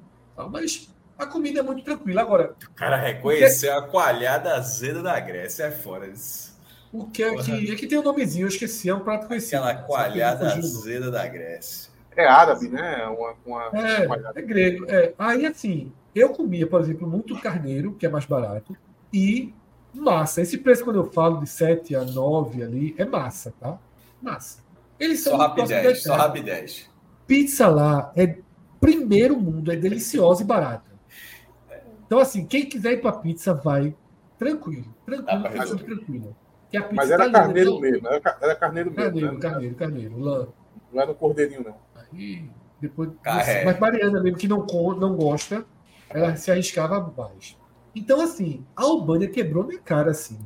[0.52, 2.22] Mas a comida é muito tranquila.
[2.22, 6.08] Agora, O cara reconheceu a coalhada azeda da Grécia, é fora.
[6.08, 6.58] Isso.
[6.92, 7.72] o que é que.
[7.72, 9.64] É que tem um nomezinho, eu esqueci, é um prato conhecido.
[9.64, 11.90] Aquela coalhada azeda da Grécia.
[12.16, 13.06] É árabe, né?
[13.06, 14.86] Uma, uma, É, uma- é grego.
[14.90, 15.14] É.
[15.18, 18.76] Aí, assim, eu comia, por exemplo, muito carneiro, que é mais barato,
[19.14, 19.54] e
[20.00, 20.42] massa.
[20.42, 23.78] Esse preço, quando eu falo de 7 a 9 ali, é massa, tá?
[24.22, 24.64] Massa.
[25.00, 26.90] Eles são Só rapidez, só rapidez.
[27.26, 28.38] Pizza lá é
[28.82, 30.90] primeiro mundo, é deliciosa e barata.
[32.06, 33.96] Então, assim, quem quiser ir pra pizza, vai
[34.38, 34.94] tranquilo.
[35.06, 35.84] Tranquilo, Dá pra tranquilo, resolver.
[35.86, 36.36] tranquilo.
[36.72, 38.08] Que a pizza Mas tá era linda, carneiro mesmo.
[38.08, 39.04] Era, era carneiro mesmo.
[39.04, 39.40] Carneiro, né?
[39.40, 40.20] carneiro, carneiro.
[40.20, 40.48] Lã.
[40.92, 41.76] Não era um cordeirinho, não.
[41.96, 42.50] Aí,
[42.82, 43.66] depois, Carré.
[43.66, 44.66] mas Mariana mesmo que não,
[44.98, 45.66] não gosta,
[46.10, 47.58] ela se arriscava mais.
[48.00, 50.40] Então, assim, a Albânia quebrou minha cara, assim.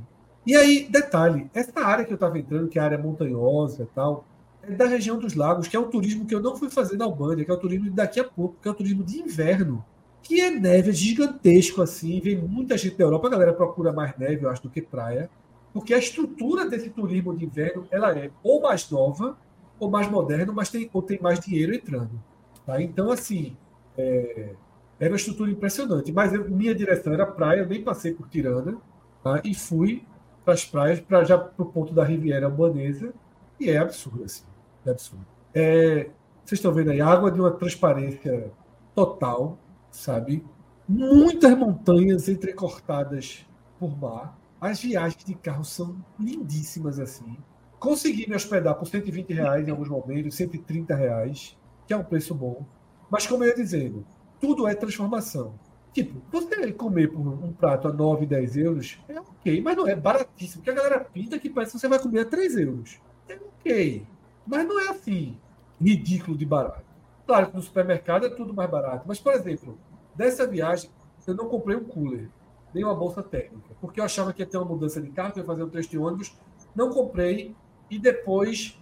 [0.46, 3.86] E aí, detalhe, essa área que eu estava entrando, que é a área montanhosa e
[3.94, 4.26] tal,
[4.64, 7.06] é da região dos lagos, que é um turismo que eu não fui fazer na
[7.06, 9.86] Albânia, que é o turismo daqui a pouco, que é o turismo de inverno,
[10.24, 14.44] que é neve, gigantesco, assim, vem muita gente da Europa, a galera procura mais neve,
[14.44, 15.30] eu acho, do que praia,
[15.72, 19.38] porque a estrutura desse turismo de inverno, ela é ou mais nova,
[19.80, 22.20] ou mais moderno, mas tem, ou tem mais dinheiro entrando.
[22.66, 22.82] Tá?
[22.82, 23.56] Então, assim,
[23.96, 24.56] é,
[25.00, 26.12] era uma estrutura impressionante.
[26.12, 28.78] Mas eu- minha direção era praia, nem passei por Tirana,
[29.24, 29.42] tá?
[29.44, 30.04] e fui
[30.46, 33.14] para as praias, para já para o ponto da Riviera Albanesa,
[33.60, 34.44] e é absurdo, assim.
[34.86, 35.26] É absurdo.
[35.54, 36.10] É,
[36.44, 38.52] vocês estão vendo aí, água de uma transparência
[38.94, 39.58] total,
[39.92, 40.46] sabe?
[40.88, 43.46] Muitas montanhas entrecortadas
[43.80, 44.38] por mar.
[44.60, 47.38] As viagens de carro são lindíssimas assim.
[47.80, 52.34] Consegui me hospedar por 120 reais em alguns momentos, 130 reais, que é um preço
[52.34, 52.66] bom.
[53.10, 54.06] Mas como eu ia dizendo,
[54.44, 55.54] tudo é transformação.
[55.94, 59.96] Tipo, você comer por um prato a 9, 10 euros é ok, mas não é
[59.96, 63.00] baratíssimo, porque a galera pinta que parece que você vai comer a 3 euros.
[63.30, 64.06] É ok,
[64.46, 65.38] mas não é assim,
[65.80, 66.84] ridículo de barato.
[67.26, 69.78] Claro que no supermercado é tudo mais barato, mas, por exemplo,
[70.14, 70.90] dessa viagem,
[71.26, 72.28] eu não comprei um cooler,
[72.74, 75.40] nem uma bolsa técnica, porque eu achava que ia ter uma mudança de carro, que
[75.40, 76.36] ia fazer um trecho de ônibus,
[76.76, 77.56] não comprei,
[77.90, 78.78] e depois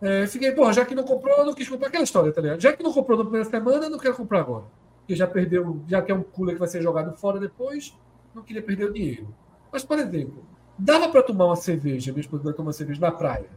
[0.00, 2.60] é, fiquei, porra, já que não comprou, eu não quis comprar aquela história, tá ligado?
[2.60, 4.64] Já que não comprou na primeira semana, eu não quero comprar agora.
[5.08, 7.98] Porque já perdeu, já que é um cooler que vai ser jogado fora depois,
[8.34, 9.34] não queria perder o dinheiro.
[9.72, 10.44] Mas, por exemplo,
[10.78, 13.48] dava para tomar uma cerveja, minha esposa vai tomar uma cerveja na praia.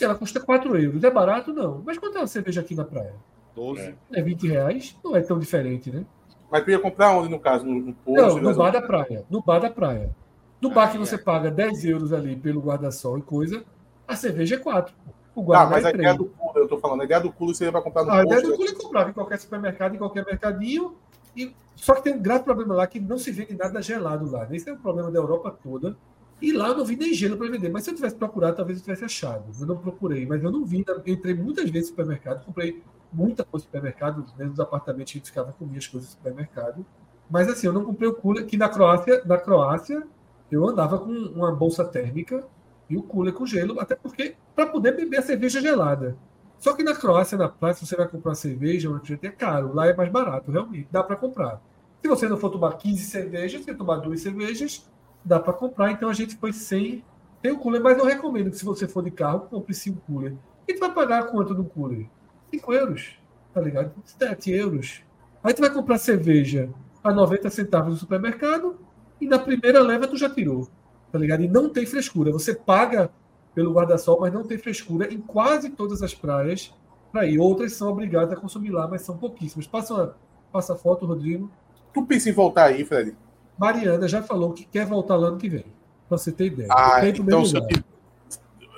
[0.00, 1.02] E ela custa 4 euros.
[1.02, 1.52] É barato?
[1.52, 1.82] Não.
[1.84, 3.16] Mas quanto é uma cerveja aqui na praia?
[3.56, 3.96] 12.
[4.12, 4.96] É 20 reais?
[5.02, 6.06] Não é tão diferente, né?
[6.48, 7.66] Mas tu ia comprar onde, no caso?
[7.66, 8.22] No, no posto?
[8.22, 9.24] Não, no bar da praia.
[9.28, 10.14] No bar da praia.
[10.60, 11.00] No Ah, bar que é.
[11.00, 13.64] você paga 10 euros ali pelo guarda-sol e coisa,
[14.06, 14.94] a cerveja é 4.
[15.34, 16.18] O Ah, guarda mas é a ideia 3.
[16.18, 18.22] do cooler, eu tô falando, a ideia do cooler seria para comprar no Ah, a
[18.24, 20.94] ideia do cooler comprava em qualquer supermercado, em qualquer mercadinho.
[21.36, 21.54] E...
[21.74, 24.44] Só que tem um grave problema lá que não se vende nada gelado lá.
[24.44, 24.56] né?
[24.56, 25.96] Esse é o problema da Europa toda.
[26.40, 27.70] E lá eu não vi nem gelo para vender.
[27.70, 29.44] Mas se eu tivesse procurado, talvez eu tivesse achado.
[29.58, 30.84] Eu não procurei, mas eu não vi.
[30.86, 32.82] Eu entrei muitas vezes no supermercado, comprei
[33.12, 36.16] muita coisa no supermercado, dentro dos apartamentos que a gente ficava com minhas coisas no
[36.16, 36.84] supermercado.
[37.30, 40.02] Mas assim, eu não comprei o cooler, que na Croácia, na Croácia,
[40.50, 42.44] eu andava com uma bolsa térmica
[42.92, 46.14] e o cooler com gelo, até porque para poder beber a cerveja gelada.
[46.58, 49.74] Só que na Croácia, na praia, se você vai comprar cerveja, um refrigerante, é caro.
[49.74, 50.88] Lá é mais barato, realmente.
[50.92, 51.60] Dá para comprar.
[52.02, 54.88] Se você não for tomar 15 cervejas, você tomar duas cervejas,
[55.24, 55.90] dá para comprar.
[55.90, 57.02] Então a gente foi sem.
[57.40, 59.96] Tem o cooler, mas eu recomendo que se você for de carro, compre sim o
[59.96, 60.36] cooler.
[60.68, 62.06] E tu vai pagar quanto no cooler?
[62.50, 63.18] 5 euros,
[63.54, 63.90] tá ligado?
[64.04, 65.02] 7 euros.
[65.42, 66.68] Aí tu vai comprar cerveja
[67.02, 68.78] a 90 centavos no supermercado
[69.18, 70.68] e na primeira leva tu já tirou,
[71.12, 71.42] tá ligado?
[71.42, 72.32] E não tem frescura.
[72.32, 73.10] Você paga
[73.54, 76.72] pelo guarda-sol, mas não tem frescura em quase todas as praias
[77.12, 77.38] para ir.
[77.38, 79.66] Outras são obrigadas a consumir lá, mas são pouquíssimas.
[79.66, 80.16] Passa, uma,
[80.50, 81.50] passa a foto, Rodrigo.
[81.92, 83.14] Tu pensa em voltar aí, Fred?
[83.58, 85.66] Mariana já falou que quer voltar lá ano que vem.
[86.08, 86.68] Pra você ter ideia.
[86.70, 87.62] Ah, então se eu,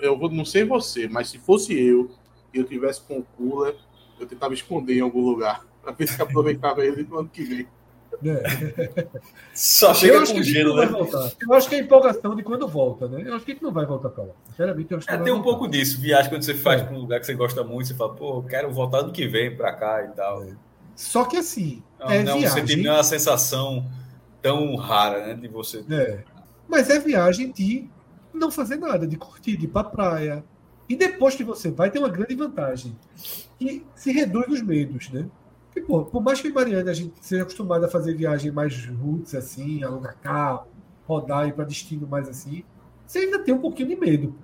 [0.03, 2.11] eu vou, não sei você, mas se fosse eu
[2.53, 3.77] e eu tivesse com o cooler,
[4.19, 5.65] eu tentava esconder em algum lugar.
[5.85, 7.69] Pra ver se aproveitava ele no ano que vem.
[8.25, 9.07] É.
[9.55, 10.89] Só chega com gelo, né?
[11.41, 13.23] Eu acho que é a empolgação de quando volta, né?
[13.27, 14.33] Eu acho que a gente não vai voltar pra lá.
[14.51, 16.01] Sinceramente, eu acho É, tem um pouco disso.
[16.01, 16.85] Viagem quando você faz É.
[16.85, 19.27] para um lugar que você gosta muito, você fala, pô, eu quero voltar ano que
[19.27, 20.45] vem para cá e tal.
[20.97, 22.83] Só que assim, Não, é não, você viagem.
[22.83, 23.87] tem uma sensação
[24.43, 25.35] tão rara, né?
[25.35, 25.85] De você.
[25.91, 26.23] É.
[26.69, 27.89] Mas é viagem de
[28.33, 30.45] não fazer nada, de curtir, de ir pra praia.
[30.89, 32.95] E depois que você vai, tem uma grande vantagem.
[33.59, 35.27] Que se reduz os medos, né?
[35.83, 39.35] Pô, por mais que em Mariana a gente seja acostumado a fazer viagem mais roots,
[39.35, 40.69] assim, alugar carro,
[41.07, 42.65] rodar e para destino mais assim,
[43.07, 44.35] você ainda tem um pouquinho de medo.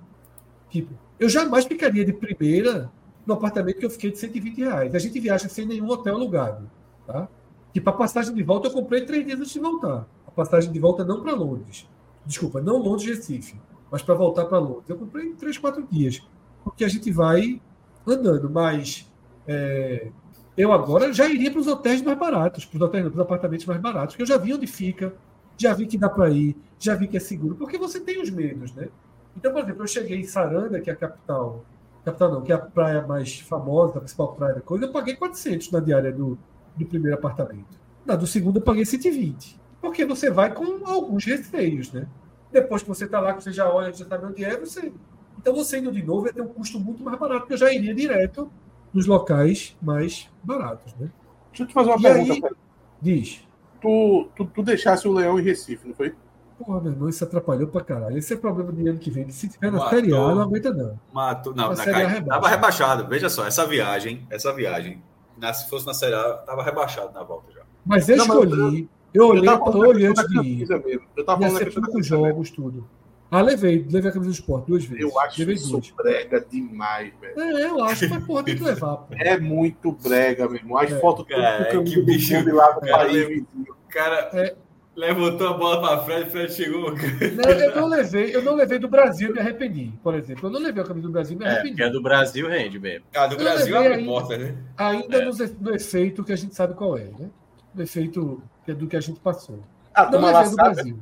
[0.69, 2.91] Tipo, eu jamais ficaria de primeira
[3.25, 4.95] no apartamento que eu fiquei de 120 reais.
[4.95, 6.69] A gente viaja sem nenhum hotel alugado.
[7.05, 7.27] Tá?
[7.73, 10.07] Tipo, a passagem de volta eu comprei três dias antes de voltar.
[10.27, 11.87] A passagem de volta não para Londres.
[12.25, 13.59] Desculpa, não Londres Recife,
[13.89, 14.89] mas para voltar para Londres.
[14.89, 16.21] Eu comprei três, quatro dias.
[16.63, 17.61] Porque a gente vai
[18.05, 18.49] andando.
[18.49, 19.11] Mas
[19.47, 20.11] é,
[20.57, 23.65] eu agora já iria para os hotéis mais baratos, para os hotéis, para os apartamentos
[23.65, 25.13] mais baratos, que eu já vi onde fica,
[25.57, 28.29] já vi que dá para ir, já vi que é seguro, porque você tem os
[28.29, 28.89] medos, né?
[29.35, 31.63] Então, por exemplo, eu cheguei em Saranda, que é a capital,
[32.03, 35.15] capital não, que é a praia mais famosa, a principal praia da coisa, eu paguei
[35.15, 36.37] 400 na diária do,
[36.75, 37.79] do primeiro apartamento.
[38.05, 39.59] Na do segundo eu paguei 120.
[39.79, 42.07] Porque você vai com alguns receios, né?
[42.51, 44.91] Depois que você está lá, que você já olha, já sabe onde é, você.
[45.39, 47.73] Então você indo de novo vai ter um custo muito mais barato, porque eu já
[47.73, 48.51] iria direto
[48.93, 51.09] nos locais mais baratos, né?
[51.49, 52.47] Deixa eu te fazer uma E pergunta.
[52.47, 52.53] aí-.
[53.01, 53.47] Diz.
[53.81, 56.13] Tu, tu, tu deixasse o leão em Recife, não foi?
[56.59, 58.17] Porra, meu irmão, isso atrapalhou pra caralho.
[58.17, 59.27] Esse é o problema do ano que vem.
[59.31, 59.89] Se tiver na Matou.
[59.89, 60.99] Série A, não aguenta não.
[61.11, 62.23] Matou, não, na, Série rebaixa.
[62.25, 63.07] tava rebaixado.
[63.07, 65.01] Veja só, essa viagem, essa viagem,
[65.37, 67.61] na- se fosse na Série A, tava rebaixado na volta já.
[67.83, 68.89] Mas eu Não, mas escolhi.
[69.11, 70.67] Eu olhei, tava eu olhei da antes de ir.
[70.67, 71.07] mesmo.
[71.17, 72.03] Eu tava Ia falando ser poucos mesmo.
[72.25, 72.87] jogos, tudo.
[73.31, 73.85] Ah, levei.
[73.89, 75.01] Levei a camisa do esporte duas vezes.
[75.01, 75.89] Eu acho levei isso duas.
[75.91, 77.39] brega demais, velho.
[77.39, 78.97] É, eu acho, mas porra, tem que levar.
[78.97, 79.13] Pô.
[79.17, 80.77] É muito brega, meu irmão.
[80.77, 80.99] As É.
[80.99, 83.41] fotos Cara, com que do bicho- clube lá do cara, país.
[83.41, 84.55] O cara É.
[84.95, 86.91] levantou a bola pra Fred, Fred chegou.
[86.93, 90.47] Não, eu não levei, eu não levei do Brasil e me arrependi, por exemplo.
[90.49, 91.83] Eu não levei a camisa do Brasil e me É, arrependi.
[91.83, 93.05] a do Brasil rende mesmo.
[93.15, 94.05] Ah, do Eu Brasil abre ainda.
[94.11, 94.55] porta, né?
[94.77, 95.25] Ainda É.
[95.25, 95.31] no,
[95.61, 97.29] no efeito que a gente sabe qual é, né?
[97.73, 99.59] No efeito que é do que a gente passou.
[99.93, 100.73] Ah, Não toma levei do laçada.
[100.73, 100.99] Brasil.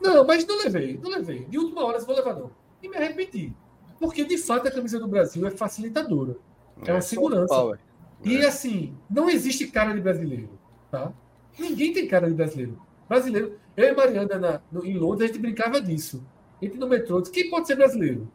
[0.00, 1.44] Não, mas não levei, não levei.
[1.46, 2.50] De última hora, se vou levar, não.
[2.82, 3.52] E me arrependi.
[3.98, 6.36] Porque, de fato, a camisa do Brasil é facilitadora.
[6.84, 7.54] É uma segurança.
[7.54, 7.78] Power.
[8.24, 10.50] E assim, não existe cara de brasileiro,
[10.90, 11.12] tá?
[11.58, 12.80] Ninguém tem cara de brasileiro.
[13.08, 16.24] Brasileiro, eu e Mariana na, no- em Londres, a gente brincava disso.
[16.60, 18.28] A gente no metrô, disse, quem pode ser brasileiro?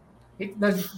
[0.61, 0.89] A gente,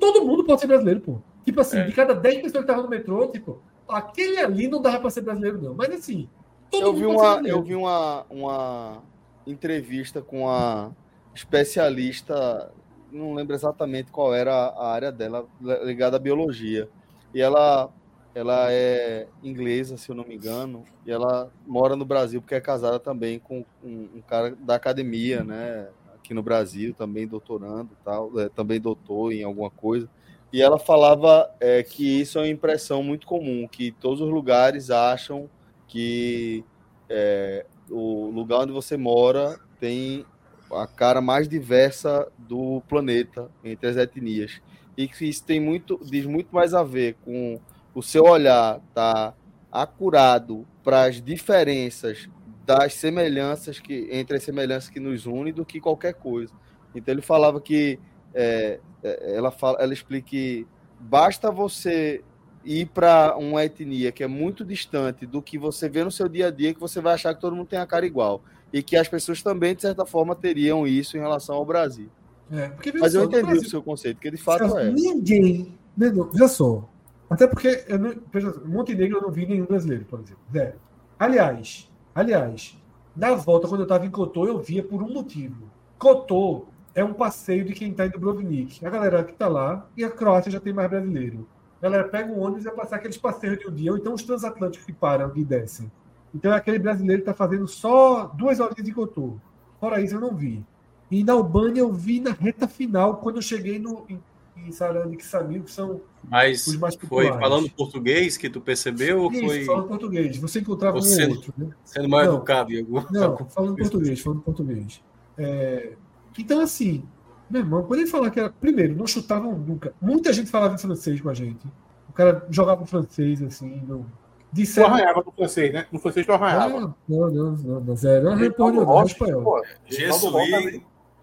[0.00, 1.18] todo mundo pode ser brasileiro, pô.
[1.44, 1.84] Tipo assim, É.
[1.84, 5.20] de cada 10 pessoas que estavam no metrô, tipo, aquele ali não dava pra ser
[5.20, 5.74] brasileiro, não.
[5.74, 6.28] Mas assim,
[6.70, 7.58] todo Eu mundo vi pode ser uma, brasileiro.
[7.58, 9.02] eu vi uma, uma
[9.46, 10.90] entrevista com a
[11.34, 12.70] especialista,
[13.10, 16.88] não lembro exatamente qual era a área dela, li- ligada à biologia.
[17.32, 17.90] E ela,
[18.34, 22.60] ela é inglesa, se eu não me engano, e ela mora no Brasil porque é
[22.60, 25.88] casada também com um, um cara da academia, né?
[26.14, 30.08] Aqui no Brasil, também doutorando, tal, é, também doutor em alguma coisa.
[30.52, 34.90] E ela falava é, que isso é uma impressão muito comum, que todos os lugares
[34.90, 35.50] acham
[35.88, 36.64] que
[37.08, 40.24] é, o lugar onde você mora tem
[40.72, 44.60] a cara mais diversa do planeta entre as etnias.
[44.96, 47.60] E que isso tem muito diz muito mais a ver com
[47.94, 49.34] o seu olhar tá
[49.70, 52.28] acurado para as diferenças
[52.64, 56.52] das semelhanças que entre as semelhanças que nos unem do que qualquer coisa.
[56.94, 57.98] Então ele falava que
[58.32, 60.66] é, é, ela fala ela explica que
[60.98, 62.22] basta você
[62.64, 66.48] ir para uma etnia que é muito distante do que você vê no seu dia
[66.48, 68.42] a dia, que você vai achar que todo mundo tem a cara igual.
[68.72, 72.08] E que as pessoas também, de certa forma, teriam isso em relação ao Brasil.
[72.50, 74.90] É, porque, Mas eu só, entendi Brasil- o seu conceito, que de fato é.
[74.90, 75.78] Ninguém.
[75.96, 76.88] Veja só.
[77.30, 80.42] Até porque eu não, veja Montenegro eu não vi nenhum brasileiro, por exemplo.
[80.52, 80.74] Zero.
[81.18, 82.76] Aliás, aliás,
[83.16, 85.64] na volta, quando eu estava em Cotô, eu via por um motivo.
[85.98, 88.84] Cotô é um passeio de quem está em Dubrovnik.
[88.84, 91.46] A galera que está lá, e a Croácia já tem mais brasileiro.
[91.84, 94.14] A galera pega um ônibus e vai passar aqueles passeios de um dia, ou então
[94.14, 95.92] os transatlânticos que param e descem.
[96.34, 99.34] Então é aquele brasileiro que está fazendo só duas horas de Cotô.
[99.78, 100.64] Fora isso, eu não vi.
[101.10, 104.18] E na Albânia eu vi na reta final, quando eu cheguei no, em,
[104.56, 107.38] em Saranda e Samir, que são Mas Os mais foi populares.
[107.38, 110.38] falando português que tu percebeu ou Isso, foi falando português.
[110.38, 111.68] Você encontrava um Você- ou outro, né?
[111.84, 112.36] sendo mais Não.
[112.36, 115.02] educado em algum Não, falando português, falando português.
[115.36, 115.92] É,
[116.38, 117.04] Então, assim,
[117.48, 118.50] meu irmão, quando ele falar que era.
[118.50, 119.92] Primeiro, não chutavam nunca.
[120.00, 121.66] Muita gente falava em francês com a gente.
[122.08, 123.82] O cara jogava em francês, assim.
[123.86, 124.02] Não...
[124.02, 124.08] Tu
[124.52, 124.88] Disseram.
[124.88, 125.86] arranhava no francês, né?
[125.90, 126.94] No francês tu arranhava.
[127.08, 128.24] Não, não, não, não, zero.
[128.24, 129.60] Não, nenhuma, Rossi, espanhol.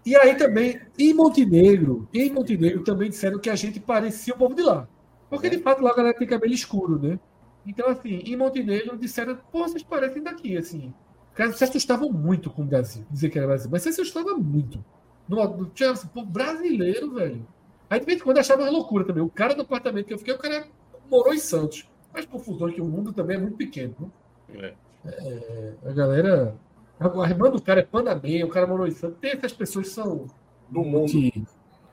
[0.04, 4.54] E aí também, em Montenegro, em Montenegro também disseram que a gente parecia o povo
[4.54, 4.88] de lá.
[5.30, 7.18] Porque de fato lá a galera tem cabelo escuro, né?
[7.66, 10.92] Então, assim, em Montenegro disseram, pô, vocês parecem daqui, assim.
[11.30, 14.38] Os caras se assustavam muito com o Brasil, dizer que era Brasil, mas se assustavam
[14.38, 14.84] muito.
[15.28, 17.46] No, no, tinha, assim, pô, brasileiro, velho.
[17.88, 19.22] Aí de vez em quando achava uma loucura também.
[19.22, 20.66] O cara do apartamento que eu fiquei, o cara
[21.10, 21.88] morou em Santos.
[22.12, 24.12] Mas por fusão que o mundo também é muito pequeno.
[24.48, 24.74] Né?
[25.04, 26.54] É, a galera.
[27.00, 29.18] A irmã do cara é Panamê, o cara morou em Santos.
[29.20, 30.26] Tem essas pessoas que são
[30.70, 31.10] do mundo.
[31.10, 31.44] Que,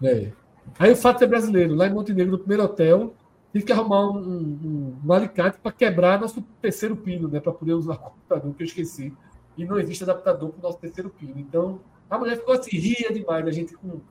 [0.03, 0.31] é.
[0.77, 3.15] Aí o fato de ser brasileiro, lá em Montenegro, no primeiro hotel,
[3.51, 7.39] tive que arrumar um, um, um alicate para quebrar nosso terceiro pino, né?
[7.39, 9.14] Para poder usar o computador, que eu esqueci.
[9.57, 11.34] E não existe adaptador para o nosso terceiro pino.
[11.38, 14.02] Então, a mulher ficou assim, ria demais, a gente com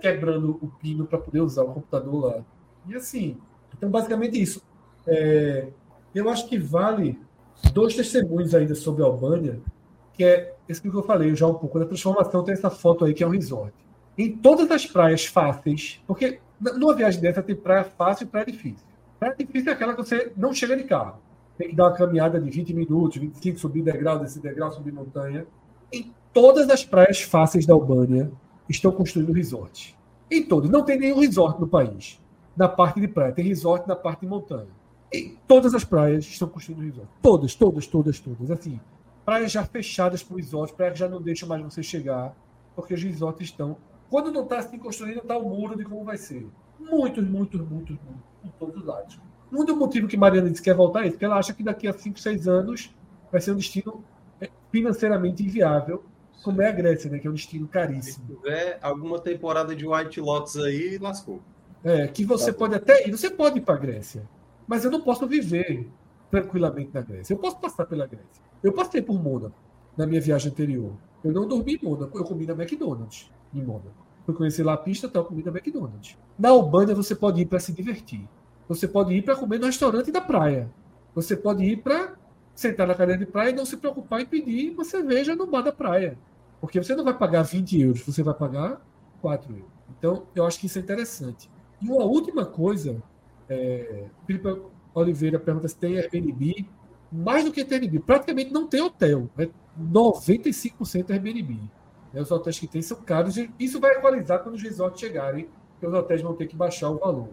[0.00, 2.44] quebrando o pino para poder usar o computador lá.
[2.88, 3.36] E assim,
[3.76, 4.60] então basicamente isso.
[5.06, 5.68] É,
[6.14, 7.18] eu acho que vale
[7.72, 9.60] dois testemunhos ainda sobre a Albânia,
[10.14, 12.42] que é esse que eu falei já um pouco da transformação.
[12.42, 13.72] Tem essa foto aí que é um resort.
[14.18, 18.86] Em todas as praias fáceis, porque numa viagem dessa tem praia fácil e praia difícil.
[19.18, 21.18] Praia difícil é aquela que você não chega de carro.
[21.56, 25.46] Tem que dar uma caminhada de 20 minutos, 25, subir degrau, descer degrau, subir montanha.
[25.92, 28.30] Em todas as praias fáceis da Albânia
[28.68, 29.96] estão construindo resort.
[30.30, 30.70] Em todas.
[30.70, 32.20] Não tem nenhum resort no país.
[32.56, 33.32] Na parte de praia.
[33.32, 34.68] Tem resort na parte de montanha.
[35.12, 37.08] Em todas as praias estão construindo resort.
[37.20, 38.50] Todas, todas, todas, todas.
[38.50, 38.80] Assim,
[39.24, 42.34] praias já fechadas para o resort, praias que já não deixam mais você chegar,
[42.74, 43.76] porque os resorts estão.
[44.08, 46.46] Quando não está assim construindo, está o muro de como vai ser.
[46.78, 49.20] Muitos, muitos, muitos, muitos, por todos os lados.
[49.52, 51.62] Um dos motivos que Mariana disse que quer voltar é isso, porque ela acha que
[51.62, 52.94] daqui a 5, 6 anos
[53.30, 54.02] vai ser um destino
[54.40, 56.02] é, financeiramente inviável,
[56.42, 57.18] como é a Grécia, né?
[57.18, 58.26] Que é um destino caríssimo.
[58.26, 61.40] Se tiver alguma temporada de White Lotus aí, lascou.
[61.84, 64.28] É, que você tá pode até ir, você pode ir para a Grécia,
[64.66, 65.88] mas eu não posso viver
[66.30, 67.34] tranquilamente na Grécia.
[67.34, 68.42] Eu posso passar pela Grécia.
[68.62, 69.56] Eu passei por Mônaco
[69.96, 70.92] na minha viagem anterior.
[71.24, 74.02] Eu não dormi em Mônaco, eu comi na McDonald's em Mônaco.
[74.24, 76.16] Fui conhecer lá a pista, então eu comi na McDonald's.
[76.38, 78.28] Na Albânia você pode ir para se divertir.
[78.68, 80.70] Você pode ir para comer no restaurante da praia.
[81.14, 82.14] Você pode ir para
[82.54, 85.62] sentar na cadeira de praia e não se preocupar em pedir uma cerveja no bar
[85.62, 86.16] da praia.
[86.62, 88.80] Porque você não vai pagar 20 euros, você vai pagar
[89.20, 89.66] 4 euros.
[89.98, 91.50] Então, eu acho que isso é interessante.
[91.82, 93.02] E uma última coisa,
[93.48, 94.62] é, Felipe
[94.94, 96.66] Oliveira pergunta se tem Airbnb
[97.12, 97.98] mais do que Airbnb.
[98.00, 99.28] Praticamente não tem hotel.
[99.36, 99.48] É
[99.78, 101.58] 95% Airbnb.
[102.12, 102.20] Né?
[102.20, 103.36] Os hotéis que tem são caros.
[103.36, 106.90] E isso vai equalizar quando os resorts chegarem, porque os hotéis vão ter que baixar
[106.90, 107.30] o valor.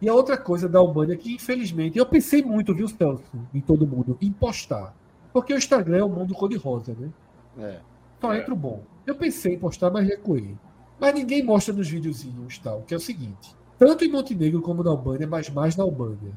[0.00, 3.22] E a outra coisa da Albânia, que infelizmente, eu pensei muito, viu, Celso,
[3.54, 4.94] em todo mundo, em postar.
[5.32, 7.08] Porque o Instagram é o mundo cor-de-rosa, né?
[7.56, 7.91] É.
[8.22, 8.38] Só é.
[8.38, 8.82] entra o bom.
[9.06, 10.56] Eu pensei em postar, mas recuei.
[10.98, 13.54] Mas ninguém mostra nos videozinhos tal, que é o seguinte.
[13.78, 16.32] Tanto em Montenegro como na Albânia, mas mais na Albânia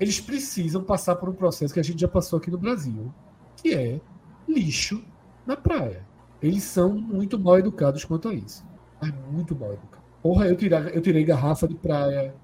[0.00, 3.12] eles precisam passar por um processo que a gente já passou aqui no Brasil,
[3.56, 4.00] que é
[4.48, 5.04] lixo
[5.44, 6.06] na praia.
[6.40, 8.64] Eles são muito mal educados quanto a isso.
[9.00, 10.06] Mas muito mal educados.
[10.22, 12.34] Porra, eu tirei, eu tirei garrafa de praia.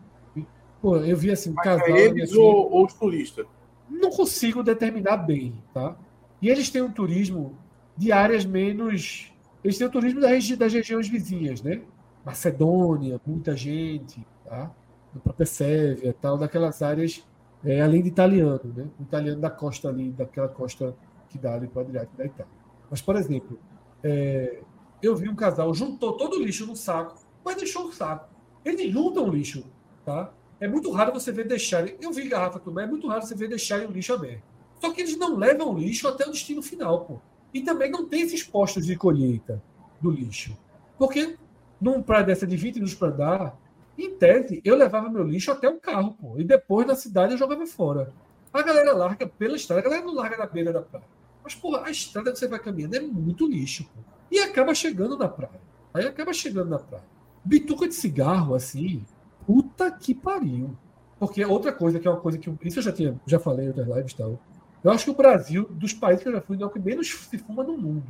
[0.83, 1.97] Pô, eu vi assim, um casal.
[1.97, 3.47] Eles assim, ou, ou os turistas?
[3.89, 5.97] Não consigo determinar bem, tá?
[6.43, 7.57] E eles têm um turismo
[7.97, 9.33] de áreas menos.
[9.63, 11.83] Eles têm o turismo das, das regiões vizinhas, né?
[12.25, 14.71] Macedônia, muita gente, tá?
[15.15, 17.25] Na própria Sérvia, tal, daquelas áreas
[17.65, 18.87] é, além de italiano, né?
[19.01, 20.95] O italiano da costa ali, daquela costa
[21.31, 22.53] que dá ali para o Adriático da Itália.
[22.91, 23.59] Mas, por exemplo,
[24.03, 24.61] é,
[25.03, 28.29] eu vi um casal, juntou todo o lixo no saco, mas deixou o saco.
[28.65, 29.65] Eles juntam o lixo,
[30.05, 30.33] tá?
[30.61, 31.97] É muito raro você ver deixarem.
[32.01, 34.43] Eu vi garrafa também, é muito raro você ver deixarem o lixo aberto.
[34.81, 37.19] Só que eles não levam o lixo até o destino final, pô.
[37.55, 39.63] E também não tem esses postos de colheita
[40.01, 40.57] do lixo.
[40.99, 41.39] Porque
[41.81, 43.59] num praia dessa de 20 minutos para andar,
[43.97, 46.39] em tese, eu levava meu lixo até o carro, pô.
[46.39, 48.13] E depois na cidade eu jogava fora.
[48.53, 51.07] A galera larga pela estrada, a galera não larga na beira da praia.
[51.43, 54.01] Mas, porra, a estrada que você vai caminhando é muito lixo, pô.
[54.31, 55.61] E acaba chegando na praia.
[55.93, 57.05] Aí acaba chegando na praia.
[57.45, 59.05] Bituca de cigarro, assim,
[59.47, 60.77] puta que pariu.
[61.19, 62.53] Porque outra coisa, que é uma coisa que.
[62.65, 64.41] Isso eu já tinha, já falei em outras lives e tal.
[64.85, 67.11] Eu acho que o Brasil, dos países que eu já fui, é o que menos
[67.11, 68.05] se fuma no mundo.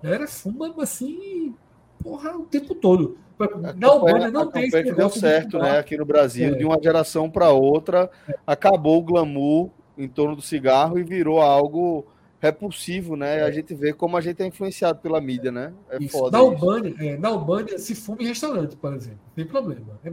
[0.00, 1.54] A galera fuma assim,
[2.02, 3.16] porra, o tempo todo.
[3.76, 5.78] Na Albânia não tem esse deu certo, né?
[5.78, 6.58] Aqui no Brasil, é.
[6.58, 8.34] de uma geração para outra, é.
[8.46, 12.06] acabou o glamour em torno do cigarro e virou algo
[12.40, 13.40] repulsivo, né?
[13.40, 13.42] É.
[13.42, 15.72] A gente vê como a gente é influenciado pela mídia, né?
[15.90, 16.18] É isso.
[16.18, 16.36] foda.
[16.36, 19.20] Na Albânia, é, na Albânia se fuma em restaurante, por exemplo.
[19.28, 20.00] Não tem problema.
[20.04, 20.10] É,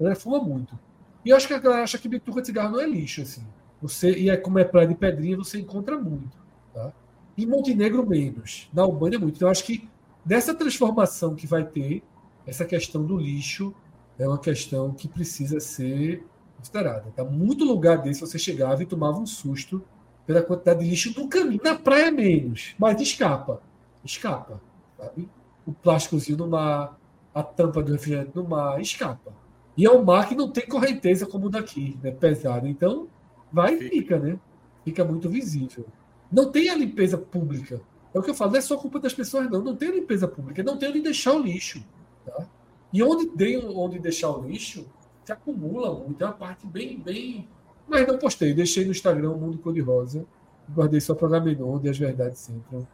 [0.00, 0.78] ela fuma muito.
[1.24, 3.42] E eu acho que a galera acha que bituca de cigarro não é lixo, assim.
[3.80, 6.36] Você, e é como é praia de pedrinha, você encontra muito.
[6.74, 6.92] Tá?
[7.36, 8.68] Em Montenegro, menos.
[8.72, 9.36] Na Albânia, muito.
[9.36, 9.88] Então, acho que
[10.24, 12.02] dessa transformação que vai ter,
[12.46, 13.74] essa questão do lixo
[14.18, 16.24] é uma questão que precisa ser
[16.56, 17.10] considerada.
[17.16, 17.24] Tá?
[17.24, 19.82] Muito lugar desse você chegava e tomava um susto
[20.26, 21.60] pela quantidade de lixo no caminho.
[21.64, 23.62] Na praia menos, mas escapa.
[24.04, 24.60] Escapa.
[24.98, 25.28] Sabe?
[25.66, 26.98] O plásticozinho no mar,
[27.34, 29.32] a tampa do refrigerante no mar, escapa.
[29.76, 32.10] E é um mar que não tem correnteza como o daqui, né?
[32.10, 32.66] pesado.
[32.68, 33.08] Então,
[33.52, 34.38] vai e fica, né?
[34.84, 35.86] Fica muito visível.
[36.30, 37.80] Não tem a limpeza pública.
[38.14, 39.62] É o que eu falo, não é só culpa das pessoas, não.
[39.62, 41.84] Não tem a limpeza pública, não tem onde deixar o lixo.
[42.24, 42.46] Tá?
[42.92, 44.86] E onde tem onde deixar o lixo,
[45.24, 46.22] se acumula muito.
[46.22, 47.48] É uma parte bem, bem.
[47.88, 50.24] Mas não postei, deixei no Instagram o Mundo Cor-de-Rosa.
[50.72, 52.86] Guardei só para Gamenon, onde as verdades sempre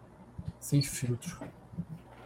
[0.58, 1.38] sem filtro.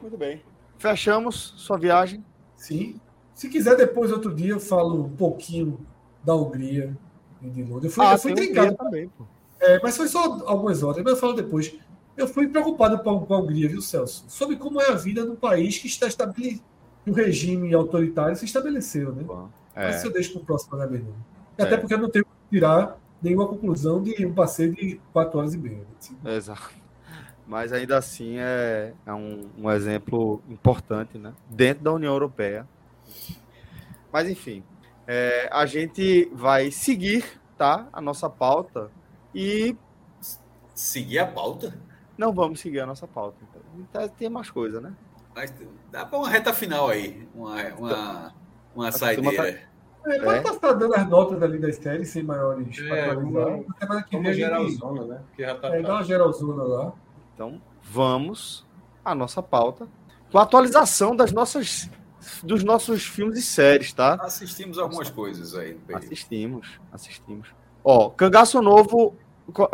[0.00, 0.42] Muito bem.
[0.78, 2.24] fechamos sua viagem.
[2.56, 3.00] Sim.
[3.34, 5.80] Se quiser, depois, outro dia, eu falo um pouquinho
[6.24, 6.96] da Hungria
[7.42, 7.84] de Londres.
[7.84, 8.76] Eu fui, Ah, eu fui trincado.
[8.76, 9.24] Também, pô.
[9.60, 11.74] É, mas foi só algumas horas, mas eu falo depois.
[12.16, 14.24] Eu fui preocupado com a, com a Hungria, viu, Celso?
[14.28, 16.62] Sobre como é a vida num país que está estabelecido.
[17.06, 19.24] O regime autoritário se estabeleceu, né?
[19.74, 21.02] Mas isso É, eu deixo para o próximo HB.
[21.56, 21.62] É.
[21.62, 25.54] Até porque eu não tenho que tirar nenhuma conclusão de um passeio de quatro horas
[25.54, 25.78] e meia.
[26.22, 26.36] né?
[26.36, 26.70] exato.
[27.46, 31.32] Mas ainda assim é, é um, um exemplo importante, né?
[31.48, 32.66] Dentro da União Europeia.
[34.12, 34.62] Mas enfim,
[35.12, 37.24] é, a gente vai seguir,
[37.58, 37.88] tá?
[37.92, 38.88] A nossa pauta
[39.34, 39.76] e
[40.74, 41.74] Seguir a pauta?
[42.16, 43.36] não vamos seguir a nossa pauta.
[43.76, 44.92] Então, tem mais coisa, né?
[45.34, 45.52] Mas
[45.90, 48.34] dá para uma reta final aí, uma, uma,
[48.74, 49.60] uma saideira.
[50.06, 50.40] É, pode É.
[50.42, 52.78] passar dando as notas ali das séries sem maiores.
[52.78, 53.32] É, vamos-
[53.66, 55.20] Na semana que Vamos vem a gerar gente zona, né?
[55.28, 56.92] Porque já tá é, dá uma geralzona lá.
[57.34, 58.66] Então, vamos
[59.04, 59.86] à nossa pauta
[60.30, 61.90] com a atualização das nossas,
[62.42, 64.14] dos nossos filmes e séries, tá?
[64.14, 65.76] Assistimos algumas coisas aí.
[65.92, 67.48] Assistimos, assistimos.
[67.84, 69.14] Ó, Cangaço Novo,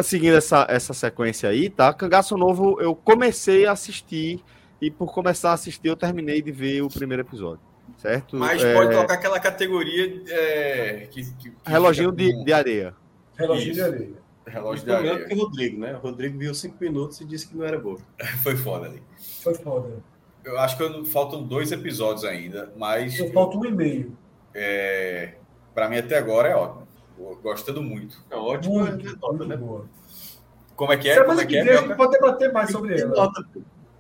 [0.03, 1.93] seguindo essa, essa sequência aí, tá?
[1.93, 4.43] Cangaço Novo, eu comecei a assistir
[4.81, 7.61] e por começar a assistir eu terminei de ver o primeiro episódio,
[7.99, 8.37] certo?
[8.37, 12.95] Mas É, pode colocar aquela categoria é, que, que- que Reloginho de, com- de areia.
[13.37, 13.85] Relógio de Isso.
[13.85, 14.27] areia.
[14.47, 15.25] Relógio de areia.
[15.27, 15.95] que o Rodrigo, né?
[15.97, 17.99] O Rodrigo viu cinco minutos e disse que não era boa.
[18.45, 19.03] Foi foda ali.
[19.43, 19.89] Foi foda.
[20.47, 24.17] Eu acho que eu não- faltam dois episódios ainda, mas Eu falta um e meio.
[24.55, 25.35] é,
[25.75, 26.87] para mim até agora é ótimo.
[27.43, 28.17] Gostando muito.
[28.31, 29.57] É ótimo, Muito, é nota, muito né?
[29.57, 29.87] boa.
[30.77, 31.15] Como é que é?
[31.15, 31.65] Como Semana é que que é?
[31.65, 31.97] vem a gente Mioca?
[32.05, 33.15] pode debater mais sobre ela.
[33.15, 33.45] nota.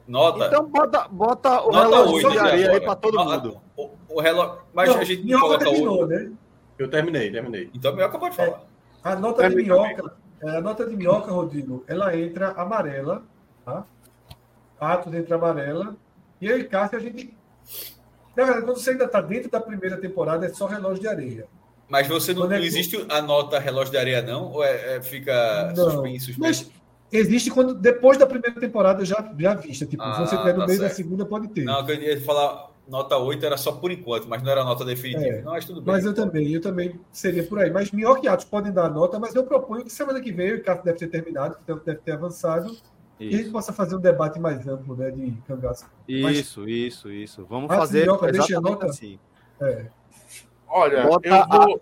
[0.06, 0.46] Nota.
[0.46, 3.60] Então bota, bota o nota relógio 8 de areia aí pra todo Ah, mundo.
[3.76, 4.58] O, o relógio.
[4.72, 6.06] Mas Não, a gente Minhoca coloca terminou, o.
[6.06, 6.30] né?
[6.78, 7.70] Eu terminei, terminei.
[7.74, 8.62] Então Mioca pode falar.
[9.02, 13.22] A nota de Terminou minhoca, é, a nota de minhoca, Rodrigo, ela entra amarela,
[13.64, 13.84] tá?
[14.78, 15.96] Atos entra amarela.
[16.40, 17.36] E eu e Cássio, a gente.
[18.36, 21.46] Na verdade, quando você ainda está dentro da primeira temporada, é só relógio de areia.
[21.88, 24.52] Mas você não, é não que- existe a nota relógio de areia, não?
[24.52, 25.90] Ou é, é- fica Não.
[25.90, 26.40] suspenso, suspenso?
[26.40, 26.70] Mas
[27.12, 29.86] existe quando depois da primeira temporada já, já vista.
[29.86, 30.96] Tipo, Ah, se você tiver no tá meio da certo.
[30.96, 31.64] segunda, pode ter.
[31.64, 35.24] Não, eu ia falar nota 8 era só por enquanto, mas não era nota definitiva.
[35.26, 35.42] É.
[35.42, 35.94] Não, mas tudo bem.
[35.94, 37.70] Mas eu também, eu também seria por aí.
[37.70, 40.54] Mas Minhoca e Atos podem dar a nota, mas eu proponho que semana que vem
[40.54, 42.76] o Cássio deve ter terminado, então deve ter avançado,
[43.18, 45.86] e a gente Isso, possa fazer um debate mais amplo, né, de cangaço.
[46.22, 47.46] Mas- isso, isso, isso.
[47.46, 48.86] Vamos fazer Minhoca, deixa a exatamente nota.
[48.86, 49.18] assim.
[49.60, 49.86] É.
[50.68, 51.80] Olha, Bota eu vou.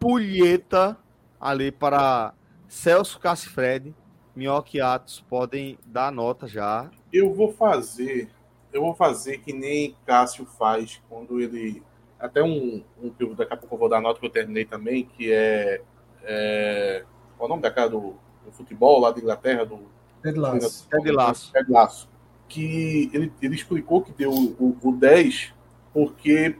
[0.00, 0.96] ampulheta
[1.40, 2.32] ali para
[2.68, 3.94] Celso Cassifred,
[4.34, 6.90] Minhoca e Atos podem dar nota já.
[7.12, 8.28] eu vou fazer,
[8.72, 11.82] eu vou fazer que nem Cássio faz quando ele.
[12.18, 14.64] Até um, um que eu- daqui a pouco eu vou dar nota que eu terminei
[14.64, 15.80] também, que é.
[16.22, 17.04] é
[17.36, 18.14] qual é o nome daquela do,
[18.44, 19.80] do futebol lá da Inglaterra, do
[20.26, 20.88] Ted Lasso.
[20.88, 21.52] Ted Lasso.
[21.52, 22.08] Ted Lasso.
[22.48, 25.52] Que ele, ele explicou que deu o, o 10
[25.92, 26.56] porque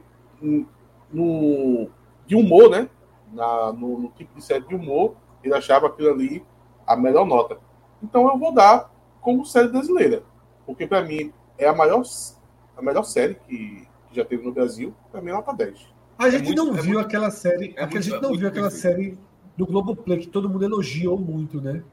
[1.11, 1.89] no,
[2.25, 2.89] de humor, né?
[3.31, 6.43] Na, no, no tipo de série de humor, ele achava aquilo ali
[6.85, 7.57] a melhor nota.
[8.01, 8.91] Então eu vou dar
[9.21, 10.23] como série brasileira.
[10.65, 12.03] Porque para mim é a maior,
[12.75, 14.93] a melhor série que, que já teve no Brasil.
[15.11, 15.87] Para mim é nota 10.
[16.17, 18.47] A gente muito- não é viu muito- aquela série, é a gente é não viu
[18.47, 19.17] aquela série
[19.55, 21.83] do Globoplay que todo mundo elogiou muito, né?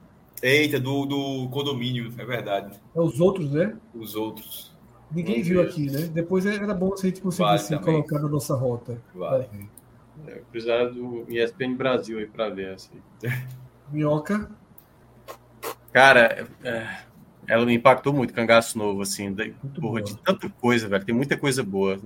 [0.43, 2.79] Eita, do, do condomínio, é verdade.
[2.95, 3.77] É Os outros, né?
[3.95, 4.75] Os outros.
[5.11, 5.69] Ninguém Vamos viu ver.
[5.69, 6.01] aqui, né?
[6.13, 8.03] Depois era bom se a gente Vale conseguisse também.
[8.03, 9.01] colocar na nossa rota.
[9.15, 9.49] Vale.
[9.53, 9.69] ver.
[10.37, 13.01] Eu precisava do ESPN Brasil aí pra ver assim.
[13.93, 14.51] Minhoca.
[15.93, 16.97] Cara, é,
[17.47, 20.03] ela me impactou muito, Cangaço Novo, assim, da- porra, boa.
[20.03, 21.05] de tanta coisa, velho.
[21.05, 21.99] Tem muita coisa boa.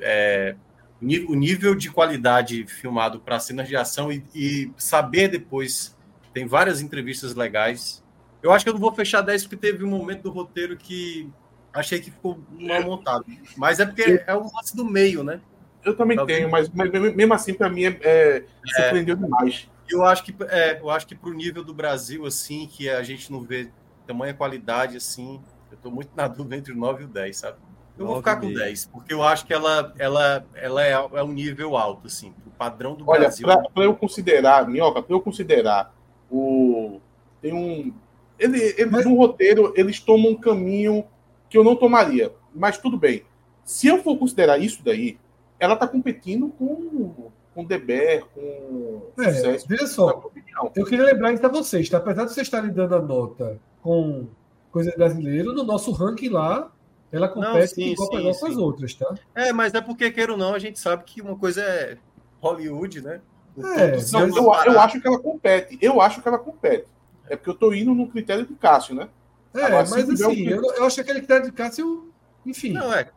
[0.00, 0.54] É,
[1.00, 5.96] o nível de qualidade filmado para cenas de ação e, e saber depois.
[6.32, 8.02] Tem várias entrevistas legais.
[8.42, 11.30] Eu acho que eu não vou fechar 10 porque teve um momento do roteiro que
[11.72, 13.24] achei que ficou mal montado.
[13.56, 15.40] Mas é porque é o lance do meio, né?
[15.84, 18.44] Eu também Talvez- tenho, mas, mas mesmo assim, para mim, é, é,
[18.76, 19.68] surpreendeu demais.
[19.88, 23.30] Eu acho que é, eu acho que pro nível do Brasil, assim, que a gente
[23.32, 23.68] não vê
[24.06, 25.40] tamanha qualidade, assim,
[25.70, 27.58] eu tô muito na dúvida entre o 9 e o 10, sabe?
[27.98, 28.58] Eu vou ficar com meio.
[28.58, 32.50] 10, porque eu acho que ela, ela, ela é, é um nível alto, assim, o
[32.50, 33.46] padrão do Olha, Brasil.
[33.46, 35.92] para eu considerar, Minhoca, para eu considerar
[36.32, 37.00] o.
[37.40, 37.92] Tem um.
[38.38, 41.04] Ele, ele, Mas- No roteiro, eles tomam um caminho
[41.48, 42.32] que eu não tomaria.
[42.54, 43.22] Mas tudo bem.
[43.64, 45.18] Se eu for considerar isso daí,
[45.60, 49.68] ela tá competindo com com Deber, com É, sucesso.
[49.68, 50.30] veja só.
[50.74, 51.98] Eu queria lembrar isso a vocês, tá?
[51.98, 54.26] Apesar de vocês estarem dando a nota com
[54.70, 56.72] coisa brasileira, no nosso ranking lá,
[57.12, 58.58] ela compete sim, igual sim, para igual com as sim.
[58.58, 59.14] outras, tá?
[59.34, 61.98] É, mas é porque, queira ou não, a gente sabe que uma coisa é
[62.40, 63.20] Hollywood, né?
[63.58, 65.78] É, Não, eu, eu acho que ela compete.
[65.80, 66.86] Eu acho que ela compete.
[67.28, 69.08] É porque eu tô indo no critério de Cássio, né?
[69.54, 72.10] É, Agora, mas assim, um- eu, eu acho que aquele critério de Cássio,
[72.46, 72.72] enfim.
[72.72, 73.10] Não, é.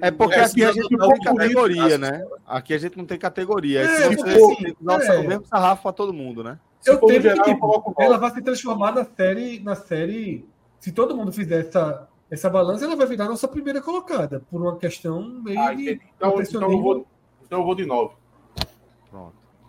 [0.00, 2.24] É porque É, aqui a gente não tem categoria, né?
[2.46, 3.80] Aqui a gente não tem categoria.
[3.80, 5.18] É, você assim, que usar é.
[5.18, 6.58] o mesmo sarrafo para todo mundo, né?
[6.80, 10.48] Se eu temo geral, que tipo, ela vai se transformar na série, na série.
[10.80, 14.76] Se todo mundo fizer essa, essa balança, ela vai virar nossa primeira colocada, por uma
[14.76, 17.06] questão meio Ah, de então, então, eu vou,
[17.44, 18.14] então eu vou de 9.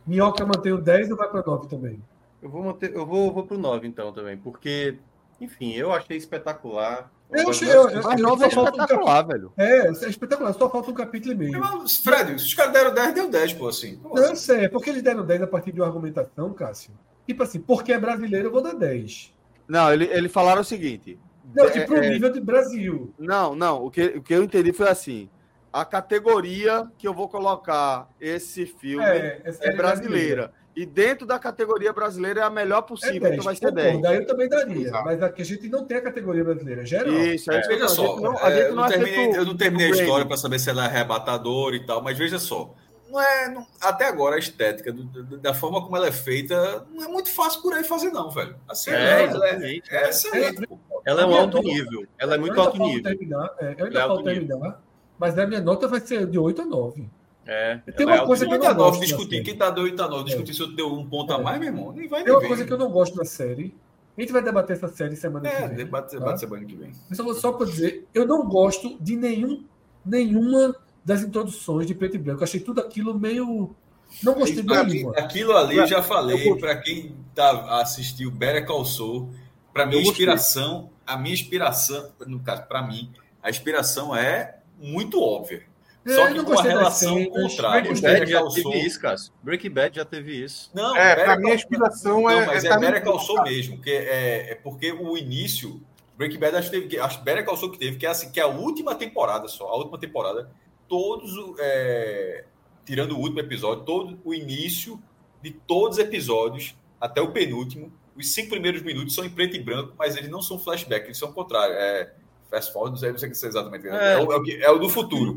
[0.06, 2.02] Minhoca mantém o 10 ou vai para 9 também?
[2.42, 4.98] Eu vou manter, eu vou, vou pro 9 então também, porque,
[5.40, 7.10] enfim, eu achei espetacular.
[7.32, 9.54] Eu achei- eu- eu- Mas nove é só falta um espetacular, velho.
[9.58, 11.60] É, é espetacular, só falta um capítulo e meio.
[11.60, 13.96] Mas, Fred, se os caras deram 10, deu 10, pô, assim.
[13.98, 16.92] Pô, Não, eu sei, é porque eles deram 10 a partir de uma argumentação, Cássio.
[17.26, 19.34] Tipo assim, porque é brasileiro, eu vou dar 10.
[19.68, 21.18] Não, ele, ele falaram o seguinte.
[21.56, 23.14] Não, É, tipo, pro é, nível de Brasil.
[23.18, 23.86] Não, não.
[23.86, 25.30] O que, o que eu entendi foi assim.
[25.74, 30.54] A categoria que eu vou colocar esse filme É, é, é série brasileira.
[30.76, 33.90] E dentro da categoria brasileira é a melhor É possível, 10, então vai ser concordo,
[33.92, 34.02] 10.
[34.02, 34.88] Daí eu também daria.
[34.88, 35.06] Exato.
[35.06, 37.14] Mas aqui a gente não tem a categoria brasileira, é geral.
[37.14, 39.38] Isso, é eu Veja só, gente não- a é, gente eu, não não é terminei,
[39.38, 42.40] eu não terminei a história para saber se ela é arrebatadora e tal, mas veja
[42.40, 42.74] só.
[43.10, 46.86] Não é, não- até agora a estética do- do- da forma como ela é feita
[46.92, 48.56] não é muito fácil por aí fazer não, velho.
[48.68, 49.96] Assim, É, ela, é, exatamente.
[49.96, 50.70] é excelente.
[51.06, 52.08] Ela é um alto nível.
[52.18, 53.04] Ela é muito alto nível.
[53.04, 54.82] Terminar, é, eu é ainda falta terminar,
[55.20, 57.10] mas a minha nota vai ser de 8 a 9.
[57.46, 59.44] É, Tem ela uma é coisa que eu não 89, gosto discutir.
[59.44, 60.24] Quem tá doido tá novo.
[60.24, 61.42] Discutir se eu deu um ponto a É.
[61.42, 61.92] mais, meu irmão.
[61.92, 63.76] Nem vai Tem uma nem coisa que eu não gosto da série.
[64.18, 65.76] A gente vai debater essa série semana que É, vem.
[65.76, 66.38] debate, tá?
[66.38, 66.92] semana que vem.
[67.10, 69.66] Eu só só para dizer, eu não gosto de nenhum,
[70.06, 70.74] nenhuma
[71.04, 72.42] das introduções de preto e branco.
[72.42, 73.76] Eu achei tudo aquilo meio.
[74.24, 75.14] Não gostei de Pra mim, nenhuma.
[75.18, 79.30] aquilo ali eu já falei para quem tá assistiu Better Call Saul,
[79.74, 80.04] para a gostei.
[80.04, 83.12] inspiração, a minha inspiração, no caso para mim,
[83.42, 85.64] a inspiração é muito óbvia.
[86.06, 87.82] É, Só eu que não com a gostei das relação contrária.
[87.84, 89.34] Breaking Bad já Call Saul- teve isso, Cássio.
[89.42, 90.70] Breaking Bad já teve isso.
[90.74, 92.46] Não, É, pra mim a inspiração Não, é.
[92.46, 95.82] mas é é, tá Better Call Saul mesmo, que é, é porque o início,
[96.18, 98.10] Breaking Bad acho que teve, que- acho que Better Call Saul que teve, que é
[98.10, 100.52] assim, que é a última temporada só, a última temporada,
[100.90, 102.44] todos, é,
[102.86, 105.02] tirando o último episódio, todo o início
[105.42, 109.60] de todos os episódios, até o penúltimo, os cinco primeiros minutos são em preto e
[109.60, 112.12] branco, mas eles não são flashback, eles são o contrário, é
[112.54, 114.18] fast forward, não sei, não sei o que é exatamente, é, É.
[114.24, 115.34] o, é o que- é o do futuro.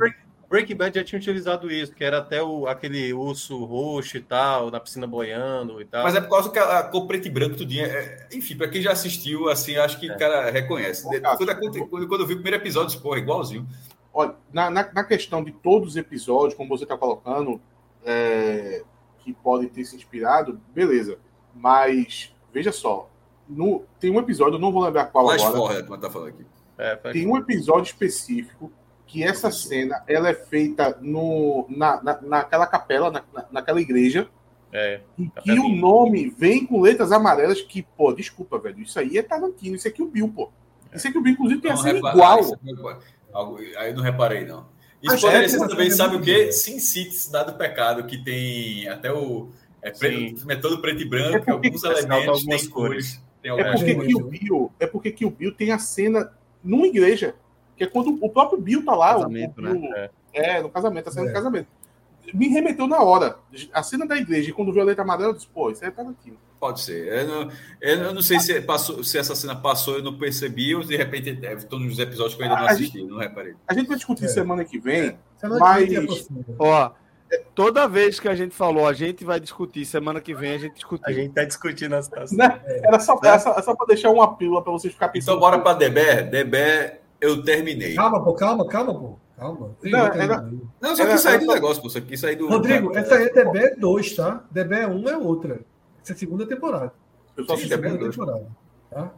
[0.48, 4.70] Breaking Bad já tinha utilizado isso, que era até o, aquele urso roxo e tal,
[4.70, 6.05] na piscina boiando e tal.
[6.05, 7.84] Mas é por causa que a, a cor preto e branco tudinho.
[7.84, 11.02] É, é- enfim, para quem já assistiu, assim, acho que o cara reconhece.
[11.02, 11.59] Quando,
[11.90, 13.66] quando, quando eu vi o primeiro episódio, disse, porra, igualzinho.
[14.14, 17.60] Olha, na, na, na questão de todos os episódios, como você está colocando,
[18.05, 18.84] é,
[19.18, 21.18] que podem ter se inspirado, beleza.
[21.52, 23.10] Mas, veja só,
[23.48, 25.56] no, tem um episódio, eu não vou lembrar qual Flash agora.
[25.59, 26.47] forward, como tá falando aqui.
[26.78, 28.70] É, Tem um episódio específico
[29.07, 34.28] que essa cena ela é feita no, na, na, naquela capela, na, na- naquela igreja,
[34.73, 35.01] é.
[35.16, 39.23] e que o nome vem com letras amarelas que, pô, desculpa, velho, isso aí é
[39.23, 40.51] Tarantino, isso aqui é o Bill, pô.
[40.93, 42.40] Isso aqui o Bill, inclusive, tem a cena repara- igual.
[42.40, 44.66] isso é- Aí eu não reparei, não.
[45.03, 46.47] Isso Mas poderia é, ser também, é sabe o quê?
[46.47, 46.53] bom.
[46.53, 49.51] Sin City, Cidade do Pecado, que tem até o.
[49.82, 52.70] É preto, é todo preto e branco, É porque alguns elementos, algumas tem cores.
[52.70, 53.23] cores.
[53.43, 54.09] Tem É algumas porque, cores.
[54.15, 56.32] que o Bill, é porque que o Bill tem a cena
[56.66, 57.34] numa igreja.
[57.76, 59.12] Que é quando o próprio Bill tá lá.
[59.12, 59.72] o- Casamento, o né?
[59.74, 60.10] Bill- É.
[60.34, 60.62] é.
[60.62, 61.28] no casamento, a cena É.
[61.28, 61.68] do casamento.
[62.34, 63.36] Me remeteu na hora.
[63.72, 65.88] A cena da igreja, e quando viu a letra amarela, eu disse, pô, isso aí
[65.88, 66.36] é Tarantino.
[66.59, 67.06] Pode ser.
[67.06, 70.82] Eu não, eu não sei se, passou, se essa cena passou, eu não percebi, ou
[70.82, 73.55] de repente é, estou nos episódios que eu ainda não assisti, não reparei.
[73.68, 74.28] A gente vai discutir É.
[74.28, 75.16] semana que vem.
[75.36, 76.44] Semana Mas- que vem aprofunda.
[76.59, 76.90] Ó,
[77.55, 80.74] toda vez que a gente falou, a gente vai discutir, semana que vem a gente
[80.74, 81.05] discutiu.
[81.07, 82.36] A gente tá discutindo a situação.
[82.39, 82.61] Né?
[82.85, 85.59] Era só, era só, era só pra deixar uma pílula pra vocês ficarem Então bora
[85.59, 86.23] para Debé.
[86.23, 87.94] Debé, eu terminei.
[87.94, 89.19] Calma, pô, calma, calma, pô.
[89.36, 89.77] Calma.
[89.82, 90.51] Tem Não, outra era-.
[90.81, 91.90] Não, só Era- quis sair do só- negócio, pô.
[91.90, 92.48] Só quis sair do.
[92.48, 94.44] Rodrigo, essa aí é DB 2, tá?
[94.51, 95.61] DB 1 é outra.
[96.03, 96.93] Essa é a segunda temporada.
[97.36, 98.47] Eu só Sim, assisti a Segunda temporada.
[98.90, 99.12] Tá?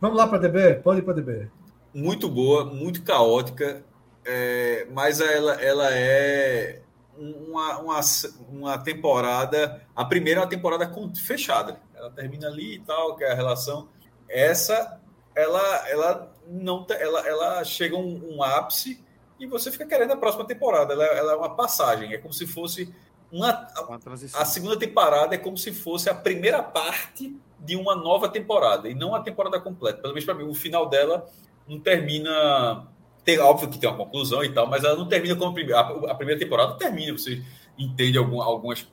[0.00, 0.74] Vamos lá para DB?
[0.76, 1.48] Pode ir para DB.
[1.92, 3.82] muito boa, muito caótica,
[4.24, 6.80] é, mas ela, ela é
[7.18, 8.00] uma, uma,
[8.48, 9.84] uma temporada.
[9.94, 11.80] A primeira é uma temporada fechada.
[11.94, 13.88] Ela termina ali e tal, que é a relação.
[14.28, 15.00] Essa,
[15.34, 19.04] ela, ela não ela, ela chega a um, um ápice
[19.38, 20.94] e você fica querendo a próxima temporada.
[20.94, 22.94] Ela, ela é uma passagem, é como se fosse
[23.30, 24.40] uma, Uma transição.
[24.40, 28.94] a segunda temporada é como se fosse a primeira parte de uma nova temporada e
[28.94, 30.00] não a temporada completa.
[30.00, 31.26] Pelo menos para mim, o final dela
[31.66, 32.86] não termina.
[33.28, 35.80] Tem, óbvio que tem uma conclusão e tal, mas ela não termina como a primeira.
[35.80, 37.42] A, primeira temporada termina, você
[37.76, 38.90] entende algum, algumas,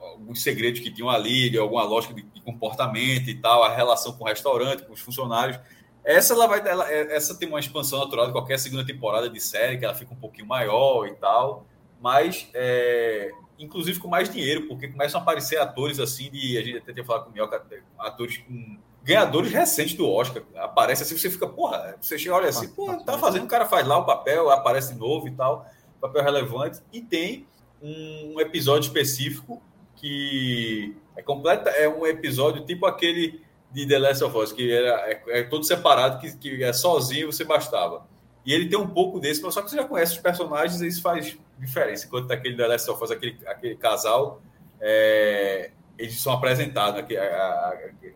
[0.00, 4.14] alguns segredos que tinham ali, de alguma lógica de, de comportamento e tal, a relação
[4.14, 5.60] com o restaurante, com os funcionários.
[6.04, 9.78] Essa ela vai ela, essa tem uma expansão natural de qualquer segunda temporada de série,
[9.78, 11.64] que ela fica um pouquinho maior e tal,
[12.00, 13.30] mas é,
[13.60, 16.58] inclusive com mais dinheiro, porque começam a aparecer atores assim de.
[16.58, 17.64] A gente até tinha falado com o Mioca,
[17.96, 20.42] atores com ganhadores recentes do Oscar.
[20.56, 22.68] Aparece assim, você fica, porra, você chega olha assim,
[23.04, 25.66] tá fazendo, o cara faz lá o papel, aparece novo e tal,
[26.00, 27.46] papel relevante, e tem
[27.80, 29.62] um episódio específico
[29.96, 35.10] que é completa, é um episódio tipo aquele de The Last of Us, que era,
[35.10, 38.06] é, é todo separado, que, que é sozinho você bastava.
[38.44, 41.02] E ele tem um pouco desse, mas só que você já conhece os personagens, isso
[41.02, 42.06] faz diferença.
[42.06, 44.40] Enquanto aquele The Last of Us, aquele, aquele casal,
[44.80, 47.20] é, eles são apresentados, aquele,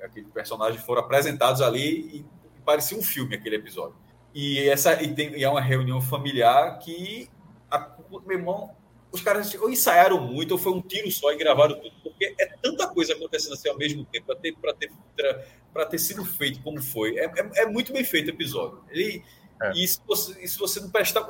[0.03, 3.97] aquele personagem foram apresentados ali e, e, parecia um filme aquele episódio.
[4.33, 7.29] E essa e, tem, e é uma reunião familiar que
[7.71, 7.91] a,
[8.25, 8.71] meu irmão,
[9.11, 12.47] os caras ou ensaiaram muito ou foi um tiro só e gravaram tudo, porque é
[12.63, 14.91] tanta coisa acontecendo assim ao mesmo tempo para ter para ter
[15.73, 17.19] para ter sido feito como foi.
[17.19, 18.85] É, é, é, muito bem feito o episódio.
[18.91, 19.25] Ele
[19.61, 19.73] é.
[19.73, 21.27] e se você, se você não prestar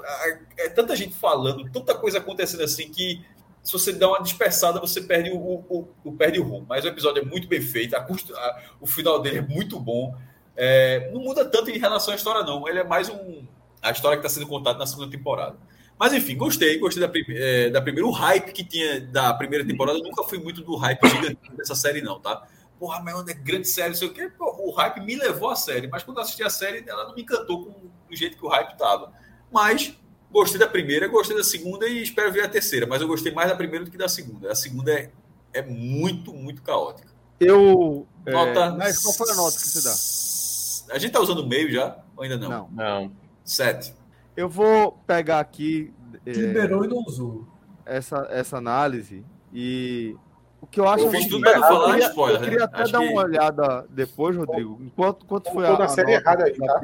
[0.58, 3.24] é tanta gente falando, tanta coisa acontecendo assim que
[3.62, 6.66] se você dá uma dispersada, você perde o, o, o perde o rumo.
[6.68, 10.16] Mas o episódio é muito bem feito, a, a, o final dele é muito bom.
[10.56, 12.68] É, não muda tanto em relação à história, não.
[12.68, 13.46] Ele é mais um.
[13.80, 15.56] A história que está sendo contada na segunda temporada.
[15.98, 18.06] Mas enfim, gostei, gostei da, é, da primeira.
[18.06, 21.00] O hype que tinha da primeira temporada, eu nunca fui muito do hype
[21.56, 22.46] dessa série, não, tá?
[22.78, 24.28] Porra, mas é grande série, não sei o quê.
[24.36, 27.22] Pô, o hype me levou à série, mas quando assisti a série, ela não me
[27.22, 29.12] encantou com, jeito que o hype tava.
[29.52, 29.96] Mas
[30.32, 33.50] Gostei da primeira, gostei da segunda e espero ver a terceira, mas eu gostei mais
[33.50, 34.50] da primeira do que da segunda.
[34.50, 35.10] A segunda é,
[35.52, 37.12] é muito, muito caótica.
[37.38, 38.06] Eu.
[38.24, 38.60] É, nota.
[38.60, 40.94] É, mas qual foi a nota que você dá?
[40.94, 41.98] A gente tá usando meio já?
[42.16, 42.48] Ou ainda não?
[42.48, 42.70] Não.
[42.70, 43.12] não.
[43.44, 43.94] Sete.
[44.34, 45.92] Eu vou pegar aqui.
[46.24, 47.46] É, Liberou e não usou.
[47.84, 50.16] Essa, essa análise e.
[50.62, 51.04] O que eu acho.
[51.04, 52.36] Eu fiz tudo para não falar eu queria, spoiler.
[52.36, 52.64] Eu queria né?
[52.64, 53.08] até dar que...
[53.08, 54.78] uma olhada depois, Rodrigo.
[54.80, 55.78] Enquanto, quanto foi a.
[55.78, 56.82] na série errada aí, tá?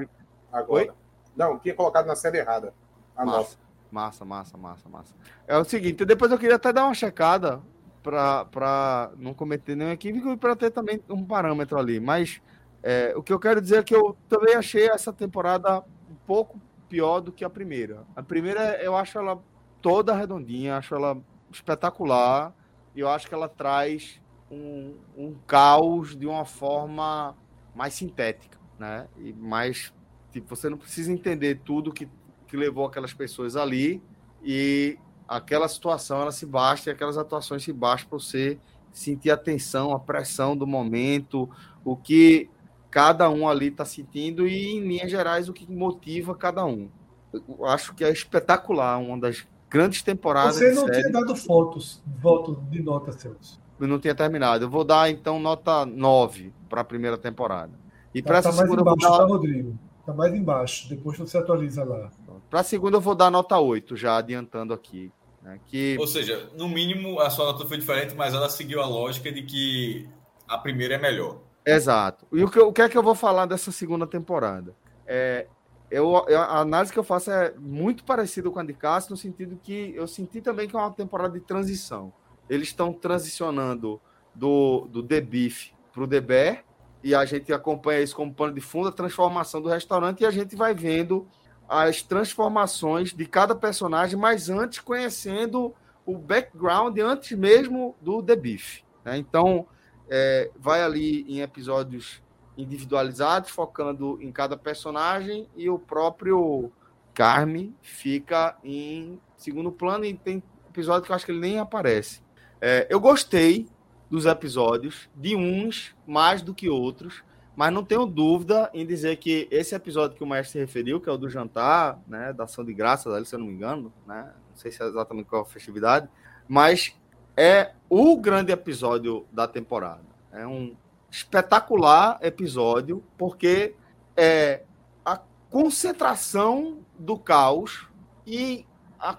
[0.53, 0.83] Agora.
[0.83, 0.91] Oi?
[1.37, 2.75] Não, tinha colocado na série errada.
[3.19, 3.59] A massa, nota.
[3.91, 5.15] massa, massa, massa, massa.
[5.47, 7.61] É o seguinte, depois eu queria até dar uma checada
[8.03, 11.99] para não cometer nenhum equívoco e para ter também um parâmetro ali.
[11.99, 12.41] Mas
[12.83, 16.61] é, o que eu quero dizer é que eu também achei essa temporada um pouco
[16.89, 18.05] pior do que a primeira.
[18.15, 19.43] A primeira eu acho ela
[19.83, 21.19] toda redondinha, acho ela
[21.51, 22.55] espetacular
[22.95, 24.21] e eu acho que ela traz
[24.51, 27.37] um, um caos de uma forma
[27.75, 29.07] mais sintética, né?
[29.19, 29.93] E mais
[30.33, 32.09] tipo, você não precisa entender tudo que
[32.49, 34.03] que levou aquelas pessoas ali
[34.43, 34.99] e
[35.29, 38.59] aquela situação ela se basta e aquelas atuações se bastam para você
[38.91, 41.49] sentir a tensão, a pressão do momento,
[41.85, 42.49] o que
[42.91, 46.89] cada um ali está sentindo e em linhas gerais o que motiva cada um.
[47.33, 50.57] Eu acho que é espetacular, uma das grandes temporadas.
[50.57, 53.61] Você não tinha dado fotos, voto de nota seus.
[53.79, 54.65] Eu não tinha terminado.
[54.65, 57.73] Eu vou dar então nota 9 para a primeira temporada.
[58.15, 59.19] E para tá, essa tá segunda mais embaixo, dar...
[59.19, 59.79] tá, Rodrigo?
[60.07, 60.89] Tá mais embaixo.
[60.89, 62.11] Depois você atualiza lá.
[62.51, 65.13] Para a segunda, eu vou dar nota 8, já adiantando aqui.
[65.43, 65.97] Né, que...
[65.99, 69.43] Ou seja, no mínimo, a sua nota foi diferente, mas ela seguiu a lógica de
[69.43, 70.09] que
[70.47, 71.41] a primeira é melhor.
[71.65, 72.27] Exato.
[72.33, 74.75] E o que, o que é que eu vou falar dessa segunda temporada?
[75.07, 75.47] É,
[75.91, 79.59] eu, a análise que eu faço é muito parecida com a de Cássio, no sentido
[79.63, 82.13] que eu senti também que é uma temporada de transição.
[82.49, 84.01] Eles estão transicionando
[84.35, 86.65] do, do The Beef para o The Bear,
[87.03, 90.31] e a gente acompanha isso como pano de fundo, a transformação do restaurante, e a
[90.31, 91.27] gente vai vendo
[91.69, 95.75] as transformações de cada personagem, mas antes conhecendo
[96.07, 98.81] o background, antes mesmo do The Beef.
[99.05, 99.19] Né?
[99.19, 99.67] Então,
[100.09, 102.23] é, vai ali em episódios
[102.57, 106.73] individualizados, focando em cada personagem, e o próprio
[107.13, 112.23] Carme fica em segundo plano, e tem episódio que eu acho que ele nem aparece.
[112.61, 113.69] É, eu gostei
[114.11, 117.23] dos episódios, de uns mais do que outros.
[117.59, 121.09] Mas não tenho dúvida em dizer que esse episódio que o Maestro se referiu, que
[121.09, 124.33] é o do jantar, né, da ação de graças, se eu não me engano, né,
[124.49, 126.09] não sei se é exatamente qual a festividade,
[126.47, 126.95] mas
[127.37, 130.05] é o grande episódio da temporada.
[130.31, 130.77] É um
[131.11, 133.75] espetacular episódio, porque
[134.17, 134.63] é
[135.05, 135.21] a
[135.51, 137.89] concentração do caos
[138.25, 138.65] e
[139.01, 139.19] a,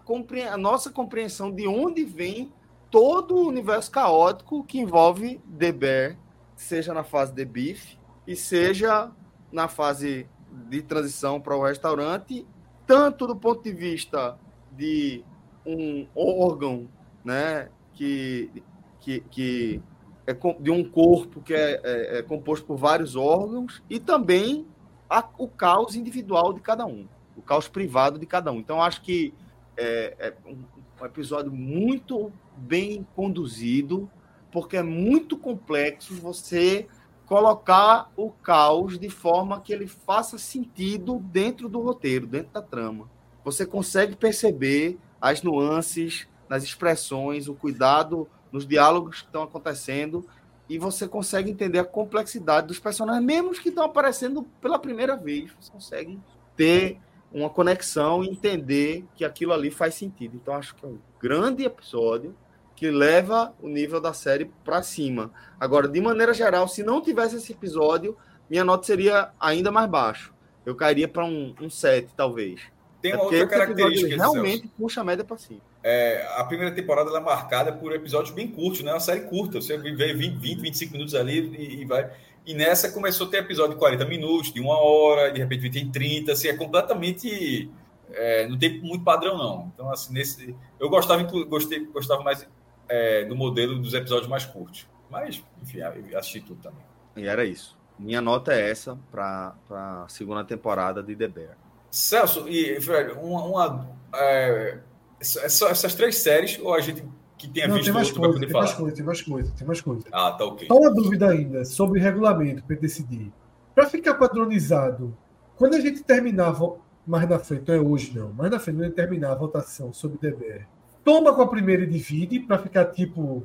[0.54, 2.54] a nossa compreensão de onde vem
[2.90, 6.18] todo o universo caótico que envolve The Bear,
[6.56, 7.99] seja na fase de Beef,
[8.30, 9.10] e seja
[9.52, 10.28] na fase
[10.70, 12.46] de transição para o restaurante,
[12.86, 14.38] tanto do ponto de vista
[14.72, 15.26] de
[15.66, 16.88] um órgão,
[17.26, 18.52] né, que,
[19.00, 19.82] que, que
[20.28, 24.68] é de um corpo que é, é, é composto por vários órgãos e também
[25.10, 28.60] a, o caos individual de cada um, o caos privado de cada um.
[28.60, 29.34] Então, acho que
[29.76, 30.64] é, é um,
[31.02, 34.08] um episódio muito bem conduzido,
[34.52, 36.88] porque é muito complexo você
[37.30, 43.08] colocar o caos de forma que ele faça sentido dentro do roteiro, dentro da trama.
[43.46, 50.26] Você consegue perceber as nuances nas expressões, o cuidado nos diálogos que estão acontecendo
[50.68, 55.52] e você consegue entender a complexidade dos personagens, mesmo que estão aparecendo pela primeira vez.
[55.60, 56.20] Você consegue
[56.58, 57.00] ter
[57.32, 60.36] uma conexão e entender que aquilo ali faz sentido.
[60.36, 62.36] Então, acho que é um grande episódio
[62.80, 65.34] que leva o nível da série para cima.
[65.60, 68.16] Agora, de maneira geral, se não tivesse esse episódio,
[68.50, 70.34] minha nota seria ainda mais baixo.
[70.66, 72.62] Eu cairia para um, um 7, talvez.
[73.02, 74.16] Tem uma é outra característica.
[74.16, 74.74] Realmente Celso.
[74.78, 75.60] puxa a média para cima.
[75.84, 78.94] É, a primeira temporada é marcada por episódios bem curtos, né?
[78.94, 79.60] Uma série curta.
[79.60, 82.10] Você vê 20, 20 25 minutos ali e, e, vai.
[82.46, 85.92] E nessa começou a ter episódio de 40 minutos, de uma hora, de repente tem
[85.92, 86.32] 30.
[86.32, 87.70] Assim, é completamente.
[88.14, 89.70] É, não tem muito padrão, não.
[89.74, 90.56] Então, assim, nesse.
[90.80, 92.48] Eu gostava, gostei, gostava mais
[92.90, 94.88] é, do modelo dos episódios mais curtos.
[95.10, 95.82] Mas, enfim,
[96.16, 96.82] assisti tudo também.
[97.16, 97.78] E era isso.
[97.98, 101.58] Minha nota é essa para a segunda temporada de The Bear.
[101.92, 104.80] Celso, e Fred, uma, uma é,
[105.20, 107.04] essas três séries, ou a gente
[107.38, 108.66] que tenha Não, visto tem mais outro coisa, poder tem falar?
[108.66, 110.06] mais coisa, tem mais coisa, tem mais coisa.
[110.12, 110.68] Ah, tá ok.
[110.68, 113.32] Só uma dúvida ainda sobre regulamento para decidir.
[113.74, 115.16] Para ficar padronizado,
[115.56, 116.78] quando a gente terminava
[117.08, 119.36] mais na frente, não é hoje não, mais na frente, quando a gente terminar a
[119.36, 120.68] votação sobre DBR,
[121.04, 123.44] toma com a primeira e divide para ficar tipo.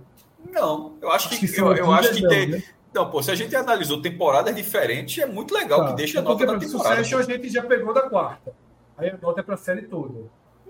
[0.52, 2.48] Não, eu acho que, que eu, eu acho que não, tem.
[2.48, 2.62] né?
[2.94, 5.88] Não, pô, se a gente analisou temporadas diferentes, é muito legal Tá.
[5.88, 6.96] que deixa a Porque, nota da temporada.
[6.96, 8.52] Succession a gente já pegou da quarta.
[8.96, 10.14] Aí a nota é para a série toda.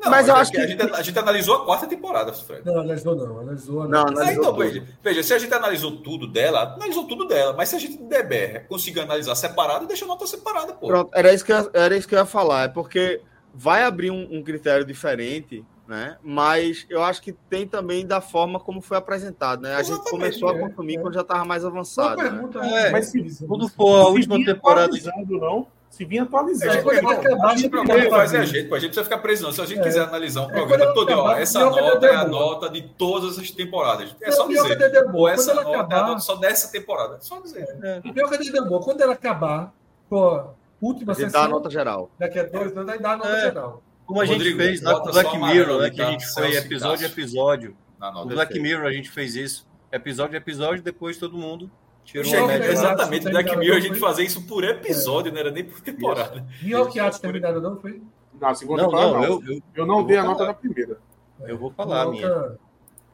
[0.03, 2.63] Não, Mas eu é acho que a gente, a gente analisou a quarta temporada, Fred.
[2.65, 3.89] Não, analisou não, analisou.
[3.89, 4.25] Não, analisou.
[4.27, 4.59] Ah, então, tudo.
[4.59, 7.97] veja, veja, se a gente analisou tudo dela, analisou tudo dela, mas se a gente
[7.99, 10.89] der conseguir analisar separado, deixa a nota separada, pô.
[10.89, 13.21] Pronto, era isso que eu, era isso que eu ia falar, é porque
[13.55, 16.17] vai abrir um, um critério diferente, né?
[16.23, 19.75] Mas eu acho que tem também da forma como foi apresentado, né?
[19.75, 21.01] A gente Exatamente, começou a é, consumir é.
[21.01, 22.17] quando já estava mais Uma avançado.
[22.23, 22.31] né?
[22.31, 22.59] pergunta.
[22.61, 24.91] É, mas se- Quando for a Se última temporada.
[25.29, 25.67] não.
[25.91, 26.83] Se vinha É, atualizando.
[26.83, 28.79] quando ela acabar, a gente a gente não vê, faz é a gente, pô, a
[28.81, 29.53] gente precisa ficar preso, não.
[29.53, 29.83] Se a gente É.
[29.85, 32.15] quiser analisar um É, programa todo, ó, acabar, essa pior que a nota é é
[32.17, 34.17] a nota de todas as temporadas.
[34.21, 34.73] É só dizer.
[34.83, 37.15] É Quando essa nota é a acabar- nota só dessa temporada.
[37.17, 37.65] É só dizer.
[38.13, 38.83] Pior que a é boa.
[38.83, 39.73] Quando ela acabar,
[40.11, 40.43] pô,
[40.83, 42.11] última A gente sessão, dá a nota geral.
[42.19, 43.41] daqui a dois anos, aí dá a nota É.
[43.43, 43.83] geral.
[44.07, 45.91] Como a gente Rodrigo, fez lá com o Black Mirror, né?
[45.91, 46.10] Que a tá?
[46.12, 47.76] gente foi Celso episódio a episódio.
[47.99, 48.26] Nota.
[48.34, 48.60] Black.
[48.60, 49.66] Mirror a gente fez isso.
[49.91, 51.70] Episódio a episódio, depois todo mundo
[52.05, 52.66] tirou Gente, a Não, média.
[52.70, 55.65] exatamente, Não, Black não, Mirror a não, gente fazer isso por episódio, não era nem
[55.65, 56.44] por temporada.
[56.62, 58.02] Minhoque Arts terminada não foi?
[58.39, 59.42] Na segunda Não, temporada, não, não.
[59.47, 60.99] eu, eu, Eu não eu dei a nota da primeira.
[61.47, 62.26] eu vou falar a minha.
[62.28, 62.58] Minhoca,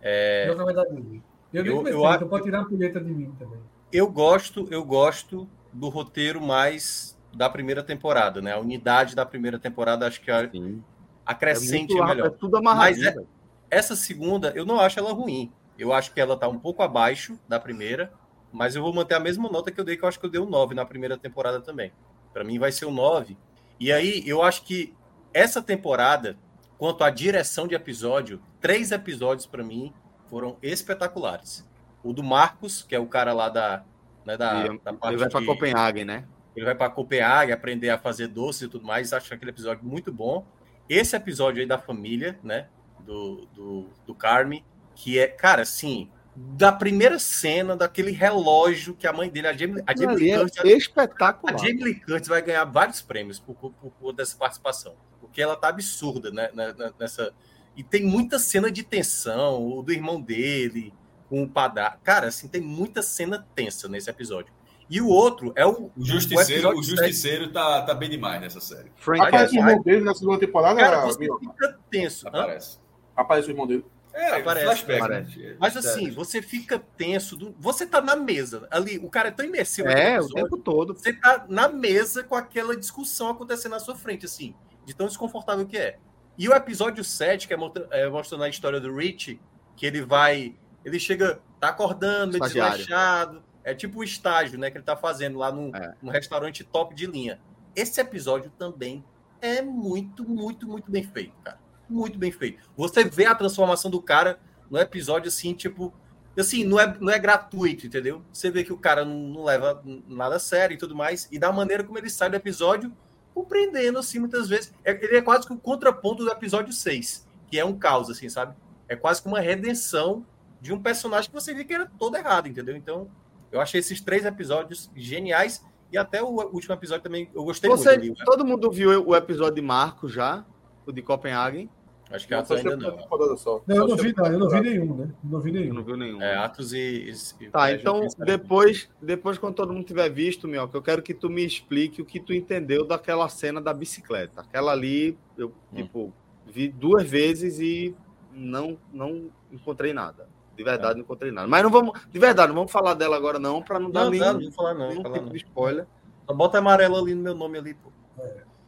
[0.03, 1.23] É, dar dele.
[1.53, 3.59] Eu nem Eu- comecei, eu acho- então pode tirar a punheta de mim também.
[3.93, 8.53] eu gosto, eu gosto do roteiro mais da primeira temporada, né?
[8.53, 10.83] A unidade da primeira temporada acho que a- Sim.
[11.25, 12.27] acrescente muito- é melhor.
[12.27, 13.05] é tudo amarradinho.
[13.07, 13.27] Mas é-.
[13.71, 15.53] Essa segunda, eu não acho ela ruim.
[15.79, 18.13] Eu acho que ela tá um pouco abaixo da primeira,
[18.53, 20.31] mas eu vou manter a mesma nota que eu dei, que eu acho que eu
[20.31, 21.93] dei um 9 na primeira temporada também.
[22.33, 23.37] Para mim vai ser um 9.
[23.79, 24.93] E aí, eu acho que
[25.33, 26.37] essa temporada,
[26.77, 29.93] quanto à direção de episódio, três episódios para mim
[30.29, 31.67] foram espetaculares.
[32.03, 33.85] O do Marcos, que é o cara lá da,
[34.27, 36.25] né, da, Ele- da parte Ele vai para de- Copenhague, né?
[36.55, 39.13] Ele vai para Copenhague aprender a fazer doce e tudo mais.
[39.13, 40.47] Acho aquele episódio muito bom.
[40.89, 42.69] Esse episódio aí da família, né?
[43.01, 44.65] Do, do, do Carme,
[44.95, 49.83] que é, cara, assim, da primeira cena, daquele relógio que a mãe dele, a Jamie,
[49.87, 51.59] a Jamie Lee Curtis, é a espetacular.
[51.59, 54.95] Jamie Lee Curtis vai ganhar vários prêmios por, por, por dessa participação.
[55.21, 56.51] Porque ela tá absurda, né?
[56.53, 57.33] né, né, Nessa...
[57.77, 60.93] E tem muita cena de tensão, o do irmão dele,
[61.29, 61.99] com o padar.
[62.03, 64.53] Cara, assim, tem muita cena tensa nesse episódio.
[64.91, 65.91] E o outro é o.
[65.97, 68.91] O Justiceiro, episódio o Justiceiro tá, tá bem demais nessa série.
[68.97, 70.81] Frank Aparece o irmão dele na segunda temporada.
[70.81, 72.27] Cara, você fica tenso.
[72.27, 72.31] Hã?
[72.31, 72.79] Aparece.
[73.15, 73.85] Aparece o irmão dele.
[74.13, 75.01] É, Aparece, flashback.
[75.01, 75.39] aparece.
[75.39, 75.57] né?
[75.61, 77.37] Mas assim, você fica tenso.
[77.37, 78.67] do- Você tá na mesa.
[78.69, 80.95] Ali, o cara é tão imersivo É, o tempo todo.
[80.95, 84.53] Você tá na mesa com aquela discussão acontecendo na sua frente, assim,
[84.85, 85.99] de tão desconfortável que é.
[86.37, 87.59] E o episódio 7, que é,
[87.93, 89.41] é mostrando a história do Rich,
[89.77, 90.57] que ele vai.
[90.85, 93.43] Ele chega, tá acordando, meio desleixado.
[93.63, 95.95] É tipo o estágio, né, que ele tá fazendo lá num, É.
[96.03, 97.41] num restaurante top de linha.
[97.77, 99.05] Esse episódio também
[99.41, 101.59] é muito, muito, muito bem feito, cara.
[101.89, 102.63] Muito bem feito.
[102.77, 104.39] Você vê a transformação do cara
[104.71, 105.93] no episódio, assim, tipo.
[106.39, 108.23] Assim, não é, não é gratuito, entendeu?
[108.33, 111.29] Você vê que o cara não, não leva nada a sério e tudo mais.
[111.31, 112.91] E da maneira como ele sai do episódio,
[113.35, 114.73] compreendendo, assim, muitas vezes.
[114.85, 118.29] É- ele é quase que o contraponto do episódio 6, que é um caos, assim,
[118.29, 118.55] sabe?
[118.89, 120.25] É quase que uma redenção
[120.61, 122.77] de um personagem que você vê que era todo errado, entendeu?
[122.77, 123.11] Então,
[123.53, 125.65] eu achei esses três episódios geniais.
[125.93, 128.13] E até o último episódio também eu gostei Você, muito.
[128.21, 130.45] Ali, todo mundo viu o episódio de Marco já?
[130.87, 131.69] O de Copenhague?
[132.13, 133.37] Acho que Atos ainda não.
[133.37, 133.63] só.
[133.69, 135.11] Não, eu não vi, não, eu não vi nenhum, né?
[135.25, 135.75] Eu não vi Eu nenhum.
[135.75, 136.21] não viu nenhum.
[136.21, 137.13] É, Atos e.
[137.41, 141.31] e- Tá, então depois, depois quando todo mundo tiver visto, Mioca, eu quero que tu
[141.31, 144.41] me explique o que tu entendeu daquela cena da bicicleta.
[144.41, 145.77] Aquela ali, eu, Hum.
[145.77, 146.13] tipo,
[146.47, 147.95] vi duas vezes e
[148.35, 150.29] não, não encontrei nada.
[150.61, 151.49] De verdade, não encontrei nada.
[151.49, 151.99] Mas não vamos.
[152.11, 154.41] De verdade, não vamos falar dela agora, não, para não dar Não, nenhum, não, não
[154.43, 155.33] vou falar não, nenhum falar tipo não.
[155.33, 155.87] de spoiler.
[156.27, 157.91] Só bota amarelo ali no meu nome ali, pô.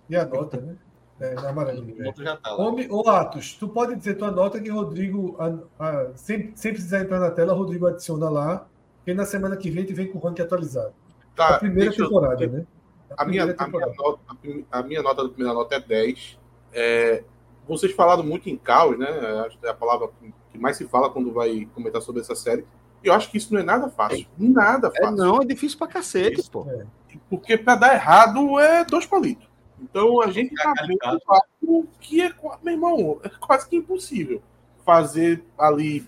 [0.09, 0.75] E a nota, né?
[1.21, 2.03] É, na amarelinha.
[2.03, 2.57] O outro já tá lá.
[2.67, 7.01] Homem, ô Atos, tu pode dizer tua nota que Rodrigo, a- a- sem, sem precisar
[7.01, 8.67] entrar na tela, Rodrigo adiciona lá,
[9.07, 10.95] e na semana que vem tu vem com o ranking atualizado.
[11.37, 12.67] Tá, a primeira eu- temporada, né?
[13.19, 14.21] A minha, a, minha nota,
[14.73, 16.39] a minha nota da primeira nota é 10.
[16.73, 17.23] É,
[17.69, 19.07] vocês falaram muito em caos, né?
[19.47, 20.09] Acho que É a palavra
[20.53, 22.65] que mais se fala quando vai comentar sobre essa série.
[23.03, 24.27] E eu acho que isso não é nada fácil.
[24.39, 25.17] Nada É, fácil.
[25.17, 26.67] não, é difícil pra cacete, pô.
[27.29, 29.49] Porque para dar errado é dois palitos.
[29.81, 32.33] Então a gente tá vendo algo que é,
[32.63, 34.41] meu irmão, é quase que impossível
[34.87, 36.07] fazer ali,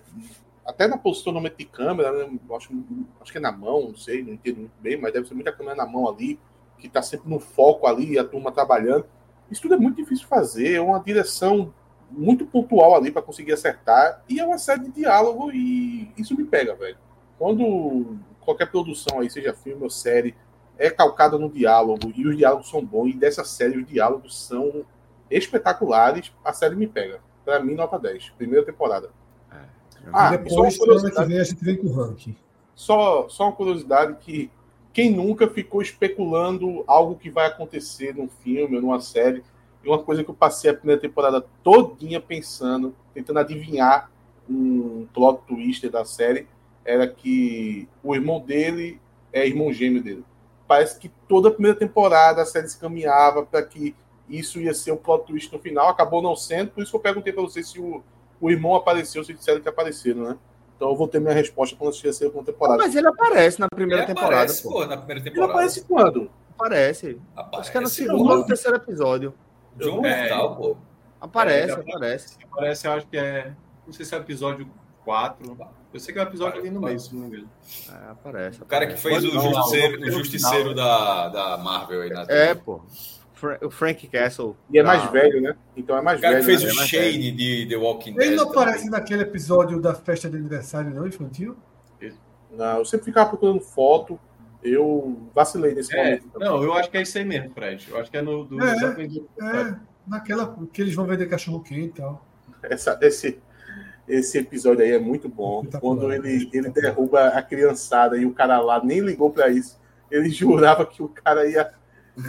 [0.64, 2.39] até na posicionamento de câmera, né?
[2.56, 2.73] Acho,
[3.20, 5.52] acho que é na mão, não sei, não entendo muito bem, mas deve ser muita
[5.52, 6.39] câmera na mão ali,
[6.78, 9.06] que tá sempre no foco ali, a turma trabalhando.
[9.50, 11.73] Isso tudo é muito difícil de fazer, é uma direção
[12.10, 16.44] muito pontual ali para conseguir acertar, e é uma série de diálogo, e isso me
[16.44, 16.97] pega, velho.
[17.39, 20.34] Quando qualquer produção aí, seja filme ou série,
[20.78, 23.10] é calcada no diálogo e os diálogos são bons.
[23.10, 24.84] E dessa série os diálogos são
[25.31, 26.33] espetaculares.
[26.44, 27.20] A série me pega.
[27.44, 28.31] Pra mim, nota 10.
[28.31, 29.10] Primeira temporada.
[30.12, 32.36] Ah, e e só uma depois, que vem, a gente vem com o ranking.
[32.74, 34.50] só, só uma curiosidade que
[34.92, 39.42] quem nunca ficou especulando algo que vai acontecer num filme ou numa série,
[39.84, 44.10] e uma coisa que eu passei a primeira temporada todinha pensando, tentando adivinhar
[44.48, 46.46] um plot twister da série,
[46.84, 49.00] era que o irmão dele
[49.32, 50.24] é irmão gêmeo dele.
[50.66, 53.94] Parece que toda a primeira temporada a série se caminhava para que
[54.28, 57.00] isso ia ser o plot twist no final, acabou não sendo, por isso que eu
[57.00, 58.02] perguntei para vocês se o,
[58.40, 60.36] o irmão apareceu, se disseram que apareceram, né?
[60.76, 62.78] Então eu vou ter minha resposta quando assistir a segunda temporada.
[62.78, 64.70] Mas ele aparece na primeira Ele temporada, aparece, pô.
[64.70, 65.52] pô, na primeira Ele temporada.
[65.52, 66.30] aparece quando?
[66.56, 67.20] Aparece.
[67.36, 69.34] Aparece, Acho que é no segundo ou no terceiro episódio.
[69.78, 70.20] John É.
[70.28, 70.76] Mortal, pô.
[71.20, 72.36] Aparece, É, aparece.
[72.54, 73.52] Parece, eu acho que é.
[73.86, 74.68] Não sei se é o episódio
[75.04, 75.56] 4.
[75.92, 77.50] Eu sei que é o episódio ali no meio, se não me engano.
[77.90, 78.62] É, aparece.
[78.62, 82.22] O cara que fez o Não, justiceiro, não, o justiceiro da, da Marvel aí na
[82.28, 82.80] É, pô.
[83.62, 84.56] O Frank Castle.
[84.70, 85.54] E é da- mais velho, né?
[85.76, 86.46] Então é mais O cara velho.
[86.46, 86.72] que fez né?
[86.72, 88.26] o mais Shane de The Walking Dead.
[88.26, 88.62] Ele não também.
[88.62, 91.56] aparece naquele episódio da festa de aniversário, não, infantil?
[92.50, 94.18] Não, eu sempre ficava procurando foto.
[94.64, 96.28] Eu vacilei nesse É, momento.
[96.30, 96.48] também.
[96.48, 97.86] não, eu acho que é isso aí mesmo, Fred.
[97.90, 98.60] Eu acho que é no do.
[98.64, 98.72] É.
[98.74, 99.74] exatamente É,
[100.06, 102.24] naquela que eles vão vender cachorro quente e tal.
[102.62, 103.38] Essa- esse,
[104.08, 105.58] esse episódio aí é muito bom.
[105.60, 106.72] Espetacular, Quando ele, ele espetacular.
[106.82, 109.78] derruba a criançada e o cara lá nem ligou pra isso.
[110.10, 111.70] Ele jurava que o cara ia,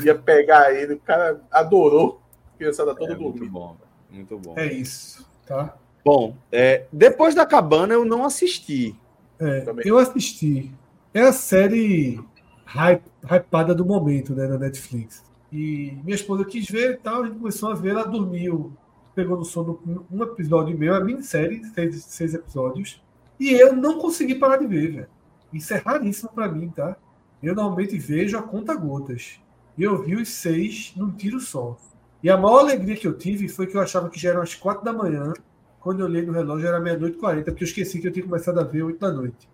[0.03, 0.95] ia pegar ele.
[0.95, 2.21] O cara adorou.
[2.53, 3.51] A criançada toda É, muito dormindo.
[3.51, 3.89] bom, velho.
[4.11, 4.53] muito bom.
[4.57, 5.75] É isso, tá?
[6.03, 8.95] Bom, é, depois da cabana eu não assisti.
[9.39, 10.71] É, eu assisti.
[11.15, 12.19] É a série
[12.65, 15.23] hype, hypada do momento, né, na Netflix.
[15.49, 18.73] E minha esposa quis ver e tal, a gente começou a ver, ela dormiu,
[19.15, 19.79] pegou no sono
[20.11, 23.01] um episódio é uma minissérie, seis, seis episódios.
[23.39, 25.07] E eu não consegui parar de ver, velho.
[25.53, 26.97] Isso é raríssimo pra mim, tá?
[27.41, 29.39] Eu normalmente vejo a conta gotas.
[29.77, 31.77] E eu vi os seis num tiro só.
[32.21, 34.53] E a maior alegria que eu tive foi que eu achava que já eram as
[34.53, 35.31] quatro da manhã.
[35.79, 38.25] Quando eu olhei no relógio era meia-noite e quarenta, porque eu esqueci que eu tinha
[38.25, 39.47] começado a ver oito da noite.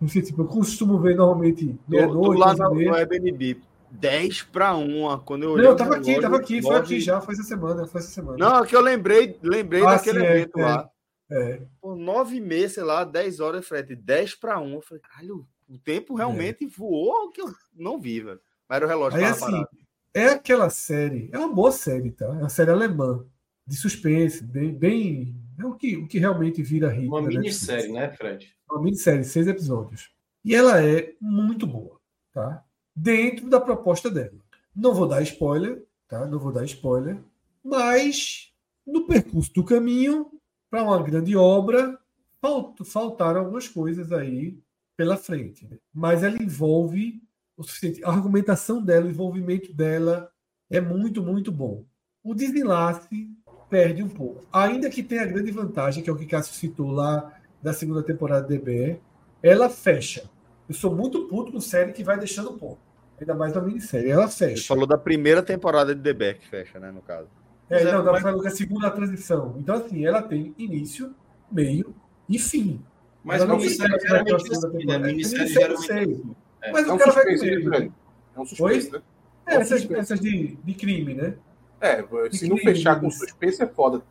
[0.00, 3.60] Não sei, tipo, eu costumo ver normalmente meia-noite, lá no, Airbnb.
[3.90, 5.18] 10 para 1.
[5.24, 5.64] Quando eu olhei.
[5.64, 8.00] Não, eu o tava aqui, relógio, tava aqui, foi aqui já, foi essa semana, foi
[8.00, 8.36] essa semana.
[8.38, 10.64] Não, é que eu lembrei, lembrei Ah, daquele sim, é, evento é.
[10.64, 10.90] lá.
[11.30, 14.74] É, Por 9 e meia, sei lá, 10 horas, Fred, 10 para 1.
[14.74, 18.40] Eu falei, caralho, o tempo realmente voou que eu não vi, velho.
[18.68, 19.68] Mas era o relógio Aí tava assim, parado.
[20.14, 22.26] é aquela série, é uma boa série, tá?
[22.26, 23.24] É uma série alemã,
[23.66, 24.72] de suspense, bem.
[24.72, 27.08] bem é o que, o que realmente vira hit.
[27.08, 27.92] Uma da minissérie, Netflix.
[27.92, 28.57] né, Fred?
[28.70, 30.10] Uma minissérie, seis episódios.
[30.44, 31.98] E ela é muito boa,
[32.32, 32.64] tá?
[32.94, 34.38] Dentro da proposta dela.
[34.74, 36.26] Não vou dar spoiler, tá?
[36.26, 37.18] Não vou dar spoiler.
[37.64, 38.52] Mas
[38.86, 40.30] no percurso do caminho
[40.70, 41.98] para uma grande obra,
[42.40, 44.58] falt- faltaram algumas coisas aí
[44.96, 45.66] pela frente.
[45.66, 45.78] né?
[45.92, 47.22] Mas ela envolve
[47.56, 48.04] o suficiente.
[48.04, 50.30] A argumentação dela, o envolvimento dela
[50.70, 51.84] é muito, muito bom.
[52.22, 53.30] O desenlace
[53.70, 54.44] perde um pouco.
[54.52, 58.02] Ainda que tenha a grande vantagem, que é o que Cássio citou lá da segunda
[58.02, 59.00] temporada de DBE,
[59.42, 60.28] ela fecha.
[60.68, 62.78] Eu sou muito puto com série que vai deixando pouco.
[63.20, 64.10] Ainda mais uma minissérie.
[64.10, 64.66] Ela fecha.
[64.68, 67.28] falou da primeira temporada de The Beck, fecha, né, no caso.
[67.68, 69.56] É, Mas é- não, dá pra falar que a segunda transição.
[69.58, 71.14] Então, assim, ela tem início,
[71.50, 71.94] meio
[72.28, 72.80] e fim.
[73.24, 74.80] Mas Ela não minissérie geralmente a é segunda assim, né?
[74.80, 75.06] temporada.
[75.08, 76.22] Minissérie geralmente sei.
[76.62, 76.72] é.
[76.72, 77.70] Mas É o um cara vai suspense, comigo.
[77.70, 77.94] né, velho?
[78.36, 79.02] É um suspense, né?
[79.46, 81.34] É, essas, essas de, de crime, né?
[81.80, 83.18] É, se não Que fechar com isso.
[83.18, 84.02] suspense é foda.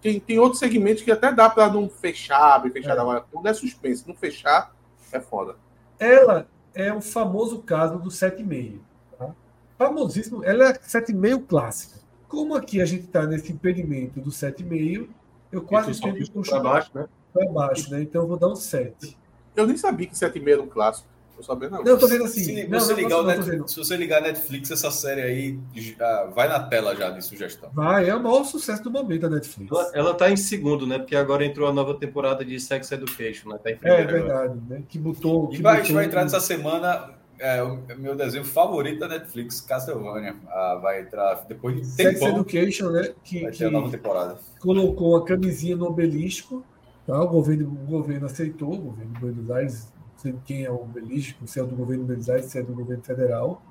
[0.00, 2.98] Tem, tem outros segmentos que até dá pra não fechar, bem fechado.
[2.98, 3.00] É.
[3.00, 4.74] Agora, quando é suspense, não fechar,
[5.12, 5.56] é foda.
[5.98, 8.78] Ela é o famoso caso do 7,5.
[9.18, 9.30] Tá?
[9.78, 10.44] Famosíssimo.
[10.44, 12.00] Ela é 7,5 clássica.
[12.28, 15.08] Como aqui a gente está nesse impedimento do 7,5,
[15.52, 17.06] eu quase fica puxo pra baixo, né?
[17.32, 18.02] Foi abaixo, né?
[18.02, 19.16] Então eu vou dar um 7.
[19.54, 21.06] Eu nem sabia que 7,5 era um clássico.
[21.36, 22.42] Tô sabendo Não, eu tô vendo assim.
[22.44, 23.68] Se, não, você não, ligar não, o não, tô Net- vendo.
[23.68, 27.70] se você ligar a Netflix, essa série aí já vai na tela já de sugestão.
[27.72, 29.70] Vai, é o maior sucesso do momento da Netflix.
[29.72, 30.98] Ela, ela tá em segundo, né?
[30.98, 33.58] Porque agora entrou a nova temporada de Sex Education, né?
[33.62, 34.22] Tá em É primeiro agora.
[34.48, 34.82] verdade, né?
[34.88, 35.48] Que botou.
[35.52, 39.60] E que vai, botou- vai entrar nessa semana é, o meu desenho favorito da Netflix,
[39.62, 40.36] Castlevania.
[40.48, 42.28] Ah, vai entrar depois de Sex tempão.
[42.38, 43.12] Education, né?
[43.24, 44.38] Que, Vai que ter a nova temporada.
[44.60, 46.64] colocou a camisinha no obelisco.
[47.04, 47.20] Tá?
[47.20, 49.91] O, governo, o governo aceitou, o governo de Buenos Aires,
[50.22, 53.62] sei quem é o obelisco, se é do governo Aires, se é do governo federal.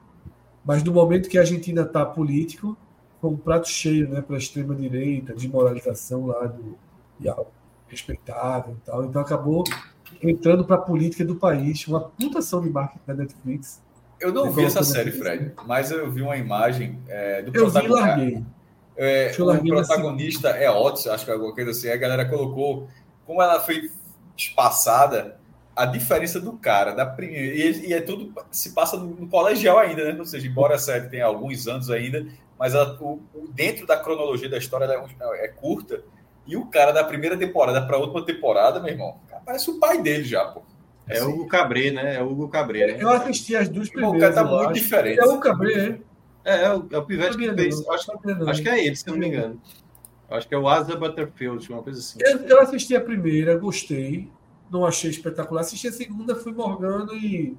[0.63, 2.77] Mas no momento que a Argentina está político,
[3.19, 6.77] foi um prato cheio né, para a extrema-direita, desmoralização lá do
[7.19, 7.29] e
[7.87, 9.05] respeitável e tal.
[9.05, 9.63] Então acabou
[10.21, 13.81] entrando para a política do país, uma putação de marketing da Netflix.
[14.19, 15.11] Eu não Você vi essa série?
[15.11, 18.07] Fred, mas eu vi uma imagem é, do Eu vi e protagonista.
[18.07, 18.45] larguei.
[18.97, 21.89] É, eu o larguei na protagonista é Otis, acho que é alguma coisa assim.
[21.89, 22.87] A galera colocou,
[23.25, 23.89] como ela foi
[24.37, 25.39] espaçada,
[25.83, 27.55] a diferença do cara, da primeira.
[27.55, 30.19] E, e é tudo se passa no, no colegial ainda, né?
[30.19, 32.25] Ou seja, embora a série tenha alguns anos ainda,
[32.59, 34.95] mas ela- o, o- dentro da cronologia da história ela
[35.35, 36.03] é, é curta.
[36.47, 39.79] E o cara da primeira temporada para a última temporada, meu irmão, cara, parece o
[39.79, 40.61] pai dele já, pô.
[41.07, 42.15] É o Hugo Cabré, né?
[42.15, 42.97] É o Hugo Cabré, né?
[42.99, 44.17] Eu assisti as duas primeiras.
[44.17, 44.73] o cara tá muito acho.
[44.73, 45.19] diferente.
[45.19, 45.99] É o Cabré,
[46.43, 46.53] é?
[46.53, 47.83] É, é o, é o Pivete que Sabia fez.
[47.85, 48.49] não, Acho, não.
[48.49, 49.61] acho que é ele, se eu não me engano.
[50.29, 52.17] Acho que é o Asa Butterfield, uma coisa assim.
[52.21, 54.29] Eu, eu assisti a primeira, gostei,
[54.71, 55.61] não achei espetacular.
[55.61, 57.57] Assisti a segunda, fui morgando e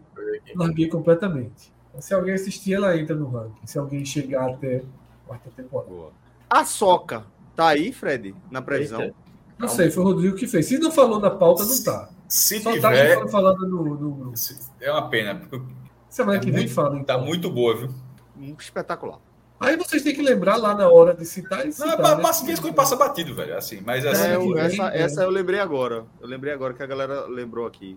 [0.54, 1.72] larguei completamente.
[2.00, 3.66] Se alguém assistir, ela entra no ranking.
[3.66, 6.12] Se alguém chegar até a quarta temporada.
[6.48, 7.24] A Soca
[7.54, 9.02] tá aí, Fred, na previsão?
[9.02, 9.14] Eita.
[9.58, 10.66] Não sei, foi o Rodrigo que fez.
[10.66, 12.08] Se não falou na pauta, não tá.
[12.26, 14.34] Se Só tá tiver, falando no, no
[14.80, 15.62] é uma pena, porque
[16.08, 16.94] Semana É que vem muito- fala.
[16.96, 17.24] tá Então.
[17.24, 17.90] muito boa, viu?
[18.38, 19.18] Hum, Espetacular.
[19.62, 21.94] Aí vocês têm que lembrar lá na hora de citar e Não, citar.
[22.12, 22.22] é, né?
[22.22, 23.56] passa, coisa passa batido, velho.
[23.56, 26.04] Assim, mas assim, É, eu- vem, essa, essa eu lembrei agora.
[26.20, 27.96] Eu lembrei agora que a galera lembrou aqui.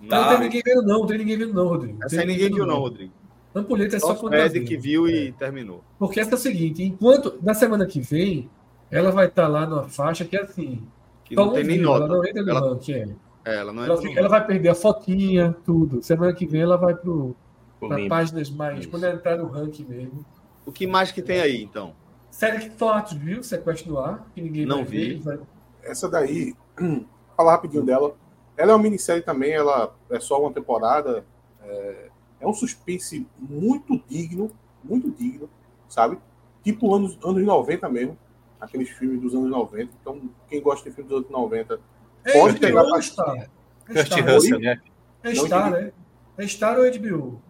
[0.00, 0.28] Não Tá.
[0.30, 0.98] tem ninguém vendo, não.
[1.00, 1.98] Não tem ninguém vendo, não, Rodrigo.
[2.04, 3.12] Essa aí ninguém viu, não, Rodrigo.
[3.54, 4.64] Ampulheta é só quando tá vendo.
[4.66, 5.82] que viu e terminou.
[5.98, 8.50] Porque essa é o seguinte, enquanto na semana que vem,
[8.90, 10.86] ela vai estar lá numa faixa que é assim.
[11.24, 12.04] Que só não tem nem nota.
[12.04, 13.08] Ela não entra no Ela- ranking, é.
[13.44, 16.02] É, ela não Ela, fica- ela vai perder a fotinha, tudo.
[16.02, 18.80] Semana que vem ela vai para páginas mais.
[18.80, 18.88] Isso.
[18.90, 20.24] Quando ela entrar no ranking mesmo.
[20.66, 21.94] O que mais que tem aí, então?
[22.30, 25.14] Série que Atos viu, Sequestro no Ar, que ninguém Não vai vi.
[25.14, 25.38] ver, vai-
[25.82, 26.54] Essa daí,
[27.36, 28.14] falar rapidinho dela.
[28.56, 31.24] Ela é uma minissérie também, ela é só uma temporada.
[31.62, 32.08] É,
[32.40, 34.50] é um suspense muito digno,
[34.84, 35.48] muito digno,
[35.88, 36.18] sabe?
[36.64, 38.18] Tipo anos, anos 90 mesmo.
[38.60, 39.92] Aqueles filmes dos anos 90.
[40.00, 41.78] Então, quem gosta de filmes dos anos 90,
[42.24, 43.36] É Pode pegar ou Star?
[43.36, 43.48] É
[43.86, 44.80] Kurt Star, Russell, né?
[45.22, 45.92] é Star, né?
[46.38, 47.40] É Star ou HBO?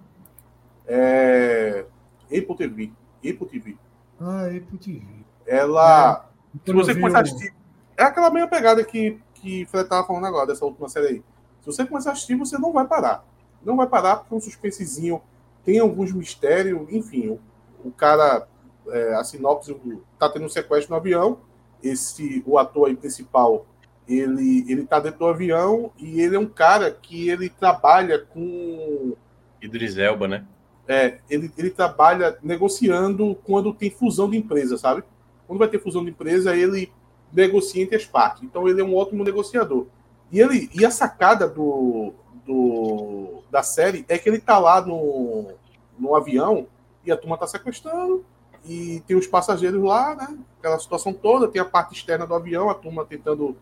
[0.87, 1.87] é
[2.27, 2.93] Apple TV.
[3.31, 3.77] Apple TV.
[4.21, 5.05] Ah, Apple TV.
[5.47, 6.29] Ela.
[6.53, 7.55] Se Quando eu você começar a assistir.
[7.97, 11.25] É aquela mesma pegada que, que o Fred tava falando agora, dessa última série aí.
[11.61, 13.25] Se você começar a assistir, você não vai parar.
[13.65, 15.23] Não vai parar porque é um suspensezinho,
[15.65, 17.29] tem alguns mistérios, enfim.
[17.29, 17.41] O,
[17.89, 18.47] o cara,
[18.89, 19.75] é, a sinopse,
[20.19, 21.39] tá tendo um sequestro no avião.
[21.83, 23.67] Esse, o ator aí principal,
[24.07, 29.15] ele, ele tá dentro do avião e ele é um cara que ele trabalha com
[29.61, 30.45] Idris Elba, né?
[30.89, 35.03] É, ele, ele trabalha negociando quando tem fusão de empresa, sabe?
[35.47, 36.93] Quando vai ter fusão de empresa, ele
[37.33, 38.43] negocia entre as partes.
[38.43, 39.87] Então ele é um ótimo negociador.
[40.31, 42.13] E, ele, e a sacada do,
[42.45, 45.53] do, da série é que ele tá lá no,
[45.99, 46.67] no avião
[47.05, 48.25] e a turma tá sequestrando
[48.65, 50.39] e tem os passageiros lá, né?
[50.59, 53.57] Aquela situação toda, tem a parte externa do avião, a turma tentando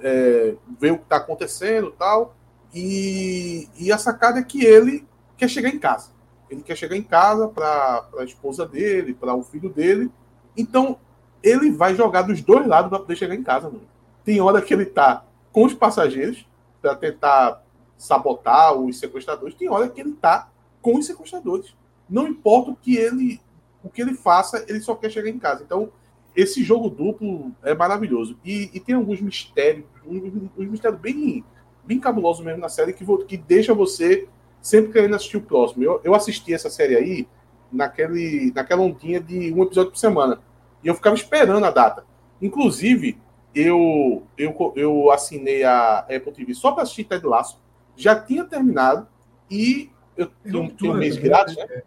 [0.00, 2.34] é, ver o que tá acontecendo tal.
[2.74, 5.06] E, e a sacada é que ele
[5.36, 6.15] quer chegar em casa.
[6.50, 10.10] Ele quer chegar em casa para a esposa dele, para o filho dele.
[10.56, 10.98] Então,
[11.42, 13.68] ele vai jogar dos dois lados para poder chegar em casa.
[13.68, 13.86] Mano.
[14.24, 16.46] Tem hora que ele tá com os passageiros
[16.80, 17.62] para tentar
[17.96, 19.54] sabotar os sequestradores.
[19.54, 20.48] Tem hora que ele tá
[20.80, 21.74] com os sequestradores.
[22.08, 23.40] Não importa o que ele
[23.82, 25.62] o que ele faça, ele só quer chegar em casa.
[25.62, 25.92] Então,
[26.34, 28.36] esse jogo duplo é maravilhoso.
[28.44, 31.44] E, e tem alguns mistérios, uns um, mistérios bem,
[31.84, 34.28] bem cabulosos mesmo na série, que, que deixa você
[34.66, 35.84] sempre querendo assistir o próximo.
[35.84, 37.28] Eu, eu assisti essa série aí
[37.70, 40.40] naquele, naquela ondinha de um episódio por semana.
[40.82, 42.04] E eu ficava esperando a data.
[42.42, 43.18] Inclusive,
[43.54, 47.60] eu, eu, eu assinei a Apple TV só para assistir Ted Lasso.
[47.96, 49.06] Já tinha terminado
[49.50, 51.82] e eu tenho, um- um mês grátis, né?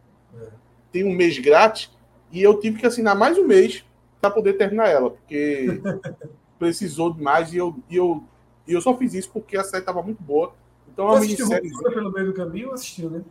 [0.91, 1.91] Tem um mês grátis
[2.31, 3.83] e eu tive que assinar mais um mês
[4.21, 5.67] para poder terminar ela, porque
[6.57, 8.23] precisou demais e eu, e eu,
[8.67, 10.53] e eu só fiz isso porque a série estava muito boa.
[10.99, 11.69] Então é Tu uma assistiu minissérie.
[11.71, 12.73] Ruptura pelo meio do caminho?
[12.73, 13.21] Assistiu, né?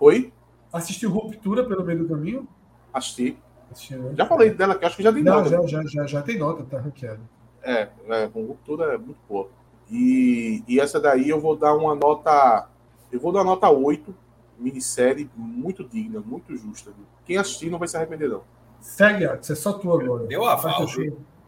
[0.00, 0.32] Oi?
[0.72, 2.48] Assistiu Ruptura pelo meio do caminho?
[2.92, 3.36] Assisti.
[3.70, 4.14] Assistiu, né?
[4.16, 5.50] Já falei dela aqui, acho que já Já, nota.
[5.50, 7.20] já, já, já, já tem nota, tá ranqueado.
[7.62, 9.50] É, é, com ruptura é muito boa.
[9.90, 12.66] E, e essa daí eu vou dar uma nota.
[13.12, 14.14] Eu vou dar uma nota 8,
[14.58, 16.92] minissérie muito digna, muito justa.
[17.26, 18.42] Quem assistir não vai se arrepender, não.
[18.80, 20.24] Segue, Alex, é só tu agora.
[20.26, 20.90] Deu a falta.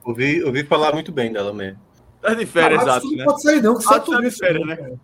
[0.05, 1.78] Ouvi, ouvi falar muito bem dela mesmo.
[2.20, 3.25] Tá de férias, Ah, exato, tu não né?
[3.25, 4.99] pode sair, não, que só Ah, tu tá viu de férias, isso, né?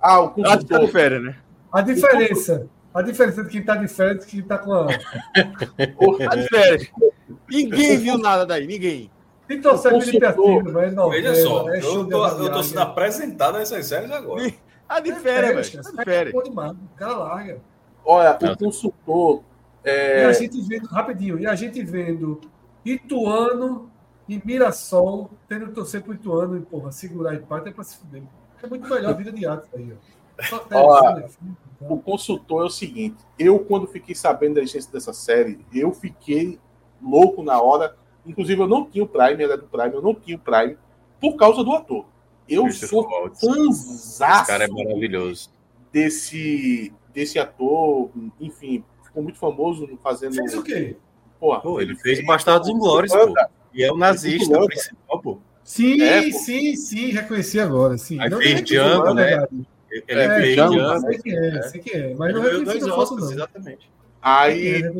[0.00, 0.88] Ah, o Acho que tá de consultor.
[0.88, 1.36] férias, né?
[1.72, 2.66] A diferença.
[2.92, 4.86] A diferença de quem tá de férias e quem tá com a.
[6.24, 6.90] Tá de férias.
[7.48, 9.10] Ninguém viu nada daí, ninguém.
[9.46, 11.10] Tem que torcer O Felipe consultor- Assis, mas não.
[11.10, 14.52] Veja só, é eu tô, eu tô sendo apresentado a essas séries agora.
[14.88, 15.82] Tá de É férias, velho.
[15.84, 16.32] Tá de Sai férias.
[16.32, 17.58] pô demais, O cara larga.
[18.04, 19.42] Olha, o consultor.
[19.84, 22.40] E É, a gente vendo, rapidinho, e a gente vendo
[22.84, 23.90] Ituano
[24.28, 28.22] e Mirassol tendo que torcer pro Ituano e, porra, segurar empate é pra se fuder.
[28.62, 30.20] É muito melhor a vida de atos aí, ó.
[30.42, 35.12] Só Ó, telefone, o consultor é o seguinte: eu, quando fiquei sabendo da existência dessa
[35.12, 36.58] série, eu fiquei
[37.02, 37.96] louco na hora.
[38.24, 40.76] Inclusive, eu não tinha o Prime, era do Prime, eu não tinha o Prime,
[41.20, 42.04] por causa do ator.
[42.48, 45.50] Eu Christopher sou Esse cara é maravilhoso.
[45.92, 50.34] desse, desse ator, enfim, ficou muito famoso fazendo.
[50.34, 50.96] Fez o quê?
[51.38, 53.34] Porra, Pô, ele fez Bastardos Inglórios, pô.
[53.72, 55.38] E é o nazista Muito principal, pô.
[55.64, 57.96] Sim, É, sim, sim, reconheci agora.
[57.98, 58.20] Sim.
[58.20, 59.46] Aí fez Django, na né?
[59.90, 61.00] Ele É, Django, Django.
[61.00, 63.32] Sei quem é, sei quem é, mas não reconheci dois Oscars, não.
[63.32, 63.90] exatamente.
[64.22, 64.92] Aí É,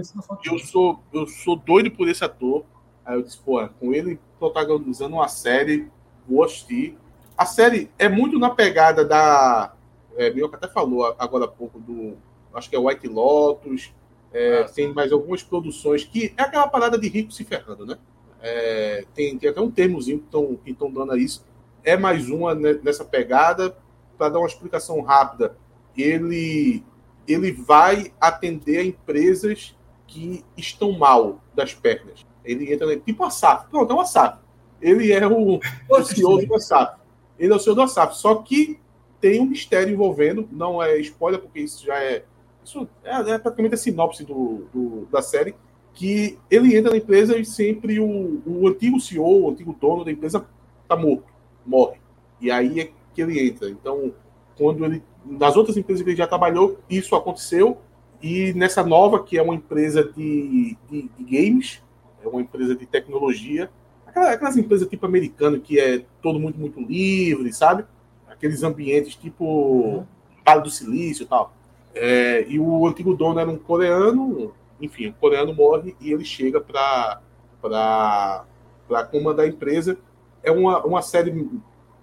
[0.46, 2.64] eu sou, eu sou doido por esse ator.
[3.04, 5.88] Aí eu disse, pô, com ele protagonizando uma série,
[6.28, 6.96] vou assistir.
[7.36, 9.74] A série é muito na pegada da.
[10.16, 12.16] É, Mioca até falou agora há pouco do.
[12.54, 13.92] Acho que é White Lotus.
[14.32, 17.96] é, Ah, tem mais algumas produções que é aquela parada de rico se ferrando, né?
[18.42, 20.22] É, tem, tem até um termozinho
[20.64, 21.44] que estão dando a isso.
[21.84, 23.76] É mais uma ne- nessa pegada.
[24.16, 25.56] Para dar uma explicação rápida,
[25.96, 26.84] ele,
[27.26, 29.74] ele vai atender a empresas
[30.06, 32.26] que estão mal das pernas.
[32.44, 33.68] Ele entra tipo a SAF.
[33.70, 34.38] Pronto, é uma SAF.
[34.80, 36.98] Ele é o, o CEO do SAF.
[37.38, 38.16] Ele é o CEO do SAF.
[38.16, 38.78] Só que
[39.20, 42.24] tem um mistério envolvendo, não é spoiler, porque isso já é.
[42.64, 45.54] Isso é, é praticamente a sinopse do, do- da série.
[45.94, 50.10] Que ele entra na empresa e sempre o, o antigo CEO, o antigo dono da
[50.10, 50.46] empresa,
[50.88, 51.24] tá morto,
[51.66, 51.98] morre.
[52.40, 53.68] E aí é que ele entra.
[53.68, 54.12] Então,
[54.56, 55.02] quando ele.
[55.24, 57.78] Nas outras empresas que ele já trabalhou, isso aconteceu.
[58.22, 61.82] E nessa nova, que é uma empresa de, de, de games,
[62.22, 63.70] é uma empresa de tecnologia,
[64.06, 67.84] aquelas, aquelas empresas tipo americano que é todo muito, muito livre, sabe?
[68.28, 70.06] Aqueles ambientes tipo
[70.44, 71.54] Vale do Silício e tal.
[71.94, 76.60] É, e o antigo dono era um coreano, enfim, o coreano morre e ele chega
[76.60, 77.20] para
[79.10, 79.98] comandar a empresa.
[80.42, 81.48] É uma, uma série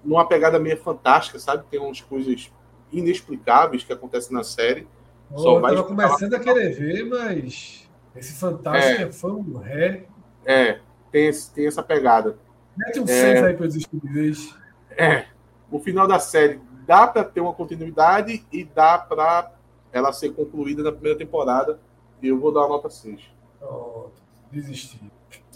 [0.03, 1.65] numa pegada meio fantástica, sabe?
[1.69, 2.51] Tem umas coisas
[2.91, 4.87] inexplicáveis que acontecem na série.
[5.31, 9.57] Oh, Só eu vai tava começando a querer ver, mas esse fantástico é, foi um
[9.57, 10.05] ré.
[10.45, 10.79] É,
[11.11, 12.37] tem, esse- tem essa pegada.
[12.77, 13.07] Mete um É.
[13.07, 14.55] 6 aí para os estupidez.
[14.91, 15.25] É,
[15.69, 19.51] o final da série dá para ter uma continuidade e dá para
[19.91, 21.79] ela ser concluída na primeira temporada.
[22.21, 23.21] Eu vou dar uma nota 6.
[23.59, 24.11] Pronto,
[24.51, 24.99] desisti.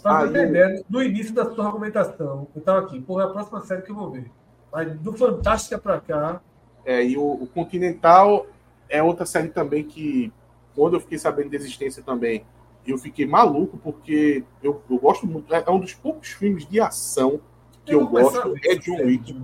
[0.02, 3.82] Ter ideia, no início da sua argumentação, eu tava aqui, porra, é a próxima série
[3.82, 4.30] que eu vou ver.
[4.72, 6.40] Mas do Fantástica pra cá,
[6.84, 8.46] É, e o, o Continental
[8.88, 10.32] é outra série também que,
[10.74, 12.44] quando eu fiquei sabendo da existência também,
[12.84, 15.54] eu fiquei maluco, porque eu, eu gosto muito.
[15.54, 17.40] É, é um dos poucos filmes de ação
[17.84, 18.96] que eu, a gosto, é John.
[19.04, 19.40] Wick.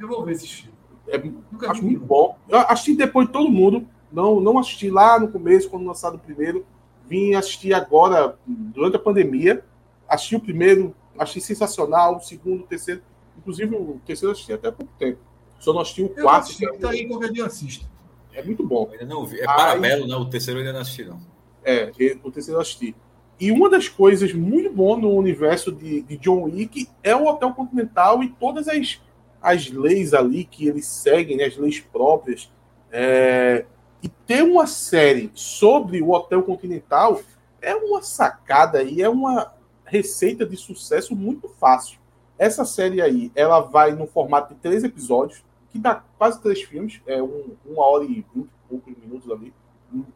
[0.00, 0.72] Eu vou ver esse filme.
[1.06, 1.22] É,
[1.68, 2.36] acho muito bom.
[2.48, 3.86] Eu assisti depois de todo mundo.
[4.12, 6.64] Não, não assisti lá no começo, quando lançado o primeiro.
[7.08, 9.64] Vim assistir agora, durante a pandemia.
[10.08, 12.16] Assisti o primeiro, achei sensacional.
[12.16, 13.02] O segundo, o terceiro.
[13.38, 15.18] Inclusive, o terceiro eu assisti até há pouco tempo.
[15.58, 16.44] Só não assisti o Eu quarto.
[16.44, 17.86] assisti, que é- tá aí, qualquer dia eu assisto.
[18.34, 18.86] É muito bom.
[18.92, 19.38] Eu ainda não vi.
[19.38, 20.16] É Aí- Parabelo, né?
[20.16, 21.20] O terceiro eu ainda não assisti, não.
[21.64, 21.90] É,
[22.24, 22.94] o terceiro eu assisti.
[23.40, 27.52] E uma das coisas muito bom no universo de, de John Wick é o Hotel
[27.52, 29.00] Continental e todas as,
[29.40, 32.50] as leis ali que eles seguem, né, as leis próprias.
[32.90, 33.64] É,
[34.02, 37.20] e ter uma série sobre o Hotel Continental
[37.60, 41.98] é uma sacada e é uma receita de sucesso muito fácil.
[42.38, 47.00] Essa série aí, ela vai no formato de três episódios, que dá quase três filmes,
[47.06, 49.52] é um, uma hora e vinte poucos minutos ali.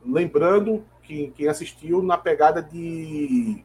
[0.04, 3.62] Lembrando que quem assistiu na pegada de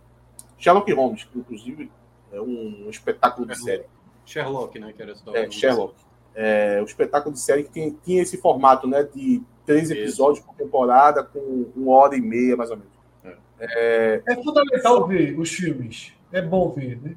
[0.58, 1.90] Sherlock Holmes, que inclusive
[2.32, 3.86] é um espetáculo de série.
[4.26, 4.94] Sherlock, né?
[4.94, 5.96] Que era É, Sherlock.
[6.34, 9.04] É, o espetáculo de série que tinha esse formato, né?
[9.04, 10.00] De três Isso.
[10.00, 12.92] episódios por temporada, com uma hora e meia, mais ou menos.
[13.60, 16.14] É, É fundamental ver os filmes.
[16.32, 17.16] É bom ver, né?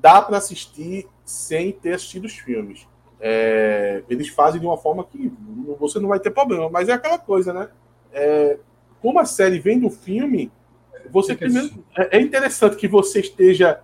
[0.00, 2.86] dá para assistir sem ter assistido os filmes.
[3.20, 5.32] É, eles fazem de uma forma que
[5.78, 7.68] você não vai ter problema, mas é aquela coisa, né?
[8.12, 8.58] É,
[9.00, 10.50] como a série vem do filme,
[11.10, 13.80] você primeiro é é interessante que você esteja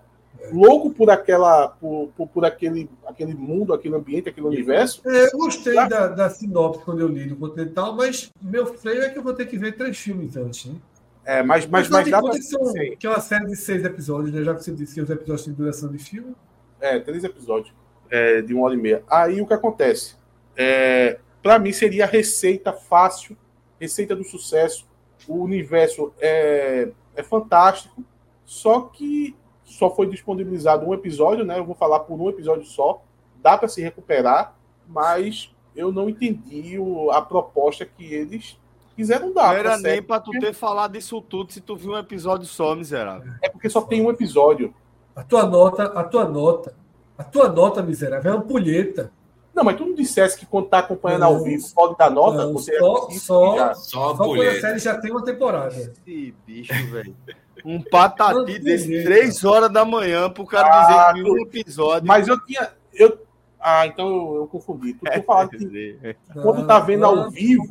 [0.53, 5.03] louco por aquela, por, por, por aquele, aquele mundo, aquele ambiente, aquele universo.
[5.07, 9.11] É, eu gostei da, da sinopse quando eu li do Continental, mas meu freio é
[9.11, 10.77] que eu vou ter que ver três filmes antes, né?
[11.25, 12.59] É, mas, mas, mas dá contas, pra...
[12.59, 12.97] são- Sim.
[12.97, 14.43] que é uma série de seis episódios, né?
[14.43, 16.35] Já que você disse que os episódios têm duração de filme.
[16.81, 17.75] É, três episódios
[18.09, 19.03] é, de uma hora e meia.
[19.11, 20.17] Aí o que acontece?
[20.57, 23.37] É, para mim seria a receita fácil,
[23.79, 24.87] receita do sucesso.
[25.27, 28.03] O universo é, é fantástico,
[28.47, 29.37] só que
[29.69, 31.59] só foi disponibilizado um episódio, né?
[31.59, 33.03] Eu vou falar por um episódio só.
[33.43, 34.55] Dá para se recuperar,
[34.87, 38.59] mas eu não entendi o- a proposta que eles
[38.97, 39.43] quiseram dar.
[39.45, 39.93] Não pra era série.
[39.95, 43.33] nem pra tu ter falado isso tudo se tu viu um episódio só, miserável.
[43.43, 44.75] É porque só tem um episódio.
[45.15, 46.75] A tua nota, a tua nota,
[47.17, 49.13] a tua nota, miserável, é uma pulheta.
[49.55, 51.29] Não, mas tu não dissesse que quando tá acompanhando Não.
[51.37, 52.45] ao vivo pode dar nota?
[52.45, 55.75] Não, você só- isso só- já- Só Só quando a série já tem uma temporada.
[55.75, 57.17] Esse bicho, velho.
[57.65, 61.39] Um patati Não, desse jeito, 3 horas da manhã pro cara Ah, dizer que um
[61.41, 62.07] episódio.
[62.07, 62.73] Mas eu tinha.
[62.93, 63.27] Eu...
[63.61, 64.95] Ah, então eu, eu confundi.
[64.95, 67.65] Tu, tu falando que quando tá vendo ao Não, vivo.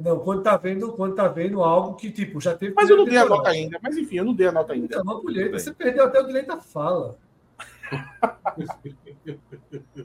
[0.00, 2.72] Não, quando tá vendo, quando tá vendo algo que, tipo, já teve.
[2.74, 3.78] Mas eu não dei a nota ainda.
[3.82, 4.86] Mas enfim, eu não dei a nota ainda.
[4.86, 5.20] Então, uma.
[5.52, 7.16] Você perdeu até o direito à fala.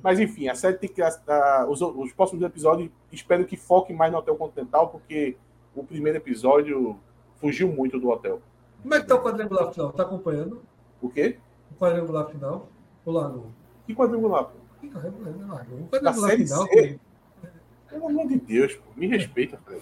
[0.01, 1.01] Mas enfim, a série tem que.
[1.01, 5.37] a- os, os próximos episódios, espero que foquem mais no Hotel Continental, porque
[5.75, 6.97] o primeiro episódio
[7.39, 8.41] fugiu muito do hotel.
[8.85, 9.91] Como é que tá o quadrangular final?
[9.93, 10.61] Tá acompanhando
[11.01, 11.39] O quê?
[11.71, 12.69] o quadrangular final?
[13.03, 13.47] Ou largou?
[13.87, 14.43] Que quadrangular?
[14.45, 14.51] pô?
[14.83, 15.79] Ih, largou.
[15.79, 16.67] O quadrangular final.
[16.67, 16.99] C?
[17.89, 19.81] Pelo amor de Deus, pô, me respeita, Fred.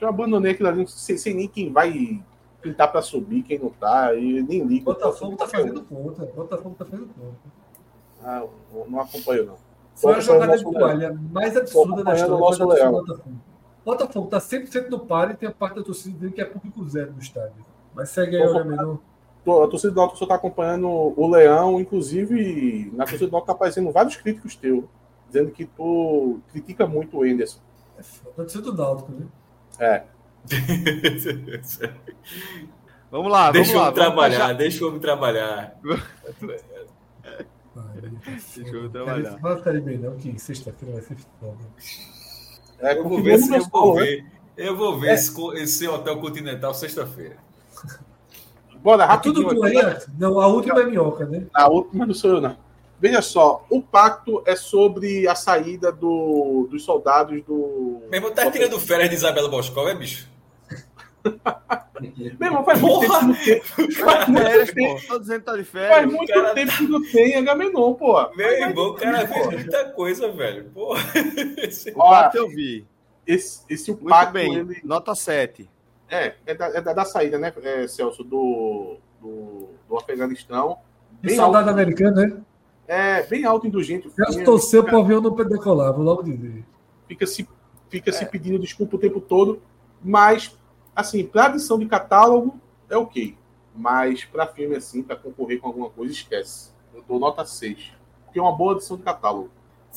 [0.00, 2.22] Eu abandonei aquilo ali, sei, sei nem quem vai.
[2.76, 4.84] Tá pra subir, quem não tá, e nem ligo.
[4.84, 6.24] Botafogo tá fazendo conta.
[6.26, 7.36] Botafogo tá fazendo conta.
[8.22, 8.46] Ah,
[8.86, 9.56] não acompanho, não.
[9.96, 12.88] Foi a jogada de o toalha mais absurda da história.
[12.88, 13.36] o do Botafogo.
[13.84, 16.88] Botafogo tá 100% no par e tem a parte da torcida dele que é público
[16.88, 17.71] zero no estádio.
[17.94, 18.42] Mas segue aí.
[19.44, 23.46] Tô- A torcida do Náutico só tá acompanhando o Leão, inclusive na torcida do Náutico
[23.46, 24.84] tá aparecendo vários críticos teus,
[25.26, 27.58] dizendo que tu critica muito o Enderson.
[27.98, 28.34] É foda.
[28.36, 29.26] Torcida do Náutico, né?
[29.80, 30.04] É.
[33.10, 33.78] Vamos lá, vamos deixa lá.
[33.78, 35.76] eu vamos trabalhar, fechar- deixa eu trabalhar.
[38.54, 39.38] Deixa eu trabalhar.
[39.38, 41.58] Fala série bem, não, que sexta-feira vai ser foda.
[42.80, 44.00] É, Eu vou ver eu vou né?
[44.02, 44.26] ver.
[44.56, 47.36] Eu vou ver esse, co- esse Hotel Continental sexta-feira.
[48.82, 49.60] Bora, É tudo rapidinho.
[49.60, 49.86] tu aí, aqui.
[49.86, 50.08] Alex?
[50.18, 51.44] Não, a última é minhoca, né?
[51.54, 52.56] A última não sou eu, não.
[53.00, 58.00] Veja só, o pacto é sobre a saída do- dos soldados do.
[58.10, 60.28] Meu irmão, tá tirando férias de Isabela Boscov, é bicho?
[62.38, 63.20] Meu irmão, faz muito Porra!
[63.20, 63.90] tempo que não tem.
[63.92, 65.18] Faz muito tempo, pô.
[65.20, 66.12] Dizendo que tá de faz férias.
[66.12, 68.30] muito cara- tempo que não tem Agamenon, pô.
[68.36, 70.64] Meu irmão, o cara fez muita coisa, velho.
[70.74, 71.00] Porra.
[71.94, 72.86] O Ó, pacto eu vi.
[73.24, 74.52] Esse, esse o Muito pacto, bem.
[74.54, 74.80] ele.
[74.82, 75.70] Nota 7.
[76.12, 80.76] É, é da, é da, da saída, né, é, Celso, do, do, do Afeganistão.
[81.22, 82.42] Bem saudade alto, americana, né?
[82.86, 84.08] é, bem alto indulgente.
[84.08, 86.66] o Já filme, torceu pro avião não decolar, vou logo dizer.
[87.08, 87.48] Fica se,
[87.88, 89.62] fica se pedindo desculpa o tempo todo,
[90.04, 90.54] mas,
[90.94, 92.60] assim, pra adição de catálogo,
[92.90, 93.34] é ok.
[93.74, 96.72] Mas pra filme, assim, pra concorrer com alguma coisa, esquece.
[96.94, 97.90] Eu dou nota 6.
[98.26, 99.50] Porque é uma boa adição de catálogo.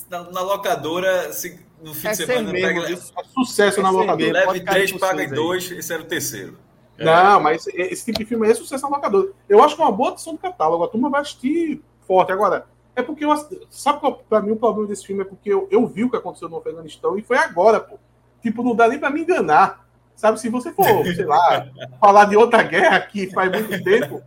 [0.09, 2.97] Na, na locadora, se, no fim É de sem semana, mesmo, pega, viu?
[2.97, 4.31] É sucesso É na locadora.
[4.31, 6.57] leve três, paga dois, esse era o terceiro.
[6.97, 9.29] Não, mas esse, esse tipo de filme aí é sucesso na locadora.
[9.47, 10.83] Eu acho que é uma boa adição de catálogo.
[10.83, 12.31] A turma vai assistir forte.
[12.31, 12.65] Agora,
[12.95, 13.31] é porque eu.
[13.69, 16.17] Sabe qual, pra mim, o problema desse filme é porque eu, eu vi o que
[16.17, 17.99] aconteceu no Afeganistão e foi agora, pô.
[18.41, 19.85] Tipo, não dá nem pra me enganar.
[20.15, 21.67] Sabe, se você for, sei lá,
[21.99, 24.23] falar de outra guerra que faz muito tempo,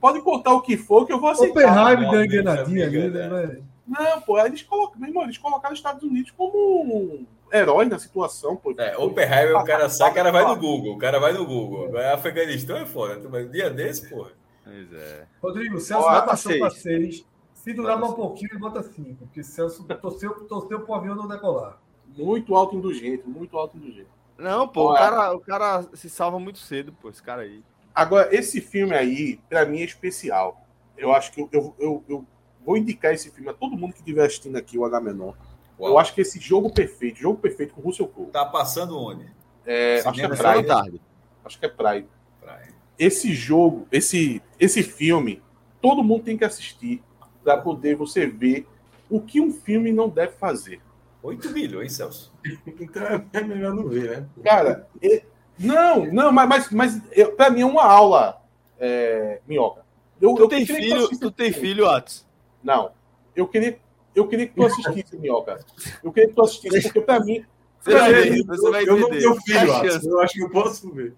[0.00, 1.68] pode contar o que for que eu vou aceitar.
[1.72, 3.58] Oppenheimer deu enganadinha ali, né?
[3.86, 7.98] Não, pô, aí eles colocam, meu irmão, eles colocaram os Estados Unidos como herói na
[7.98, 8.74] situação, pô.
[8.76, 10.94] É, Oppenheimer, o cara sai, o cara vai no Google.
[10.94, 11.86] O cara vai no Google.
[11.86, 13.28] Agora, Afeganistão é foda.
[13.28, 14.32] Mas um dia desse, porra.
[14.64, 15.26] Pois é.
[15.40, 17.16] Rodrigo, Celso já nota passou para seis.
[17.18, 17.26] 6.
[17.54, 19.14] Se durar mais um pouquinho, ele bota 5.
[19.26, 21.80] Porque Celso torceu, torceu pro avião não decolar.
[22.16, 24.08] Muito alto indulgente, muito alto indulgente.
[24.38, 27.64] Não, pô, o cara, o cara se salva muito cedo, pô, esse cara aí.
[27.94, 30.60] Agora, esse filme aí, pra mim, é especial.
[30.96, 32.26] Eu acho que eu, eu, eu, eu
[32.66, 35.32] vou indicar esse filme a todo mundo que estiver assistindo aqui, o Agamenon.
[35.78, 35.92] Uau.
[35.92, 38.30] Eu acho que esse jogo perfeito, jogo perfeito com o Russell Crowe.
[38.30, 39.24] Tá passando onde?
[39.64, 40.66] É, acho que é Pride.
[40.66, 41.00] tarde.
[41.44, 42.06] Acho que é Pride.
[42.40, 42.74] Praia.
[42.98, 45.42] Esse jogo, esse, esse filme,
[45.80, 47.02] todo mundo tem que assistir
[47.44, 48.66] pra poder você ver
[49.08, 50.80] o que um filme não deve fazer.
[51.22, 52.32] 8 milhões, Celso.
[52.66, 54.26] Então é melhor não ver, né?
[54.44, 55.22] Cara, e-
[55.58, 57.02] não, não, mas, mas, mas
[57.36, 58.42] pra mim é uma aula,
[58.78, 59.84] é, Minhoca.
[60.20, 62.26] Eu, Tu eu tem filho, tu tem filho, Atos?
[62.66, 62.90] Não.
[63.34, 63.78] Eu queria,
[64.14, 65.64] eu queria que tu assistisse, Minhoca.
[66.02, 67.44] Eu queria que tu assistisse, porque pra mim.
[67.80, 69.92] Você vai Cara, ver, você vai eu não tenho filho, A Atos.
[69.92, 71.14] chance, eu acho que eu posso ver.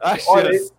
[0.00, 0.72] a Olha, chance.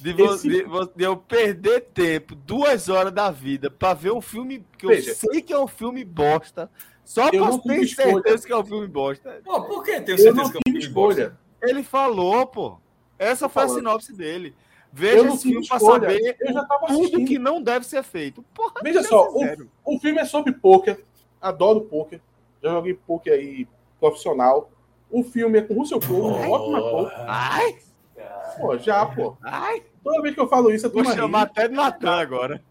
[0.00, 0.64] De, vo- Esse- de
[0.96, 5.14] de eu perder tempo, duas horas da vida, pra ver um filme que eu Veja.
[5.14, 6.68] sei que é um filme bosta,
[7.04, 9.40] só Eu pra não ter certeza que é um filme bosta.
[9.44, 11.20] Pô, por que tenho Eu certeza que é um filme bosta?
[11.22, 11.38] escolha.
[11.62, 12.78] Ele falou, pô.
[13.18, 14.54] Essa Tô foi a sinopse dele.
[14.98, 16.00] Veja esse filme pra escolha.
[16.10, 17.26] saber Eu já tava tudo assistindo.
[17.28, 18.44] que não deve ser feito.
[18.54, 19.44] Porra, Veja só, o,
[19.84, 21.02] o filme é sobre poker.
[21.40, 22.20] Adoro poker.
[22.62, 23.66] Já joguei poker aí
[24.00, 24.70] profissional.
[25.10, 27.12] O filme é com Russell Crowe, ótimo ator.
[27.26, 27.78] Ai,
[28.60, 29.36] Pô, já, pô.
[29.42, 29.82] ai.
[30.02, 32.62] Toda vez que eu falo isso, eu tô Vou chamar até de Natan agora.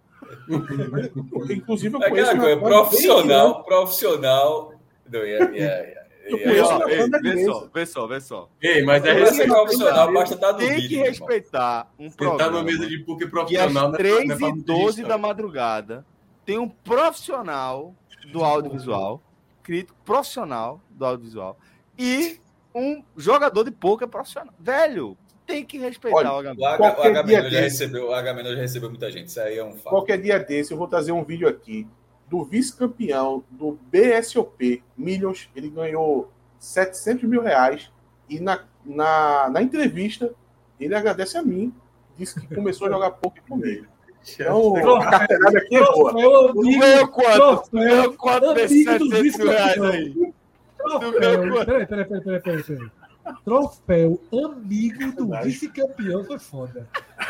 [1.50, 4.74] Inclusive, eu É conheço coisa, uma- profissional, profissional.
[5.10, 5.97] Não, ia, ia,
[6.30, 8.50] Eu conheço Ó, uma ei, banda vê só, vê só, vê só.
[8.62, 9.54] Ei, mas é respeito.
[9.54, 10.88] profissional, basta estar no Tem vídeo.
[10.90, 11.10] que irmão.
[11.10, 13.92] respeitar um Sentar numa programa mesa de poker às profissional.
[13.92, 16.06] né, 3 né, pra e muita 12 gente, da madrugada
[16.46, 17.94] tem um profissional
[18.32, 19.22] do audiovisual,
[19.64, 21.58] crítico profissional do audiovisual,
[21.98, 22.40] e
[22.74, 24.54] um jogador de poker profissional.
[24.60, 26.66] Velho, tem que respeitar Olha, o.
[26.66, 29.28] H, o Agamenon já recebeu, o Agamenon já recebeu muita gente.
[29.28, 29.90] Isso aí é um fato.
[29.90, 31.88] Qualquer dia desse, eu vou trazer um vídeo aqui
[32.30, 35.50] do vice-campeão do BSOP Millions.
[35.56, 37.92] Ele ganhou 700 mil reais.
[38.30, 40.34] E na, na, na entrevista,
[40.80, 41.74] ele agradece a mim.
[42.18, 43.86] Disse que começou a jogar poker comigo.
[44.34, 46.14] Então, a carteirada aqui é boa.
[46.54, 47.64] Tu ganhou quanto?
[47.70, 50.34] Tu troféu ganhou quanto desses amigo do 700 mil reais aí?
[50.88, 52.92] Peraí, peraí, peraí, peraí.
[53.44, 56.88] Troféu amigo do vice-campeão foi foda.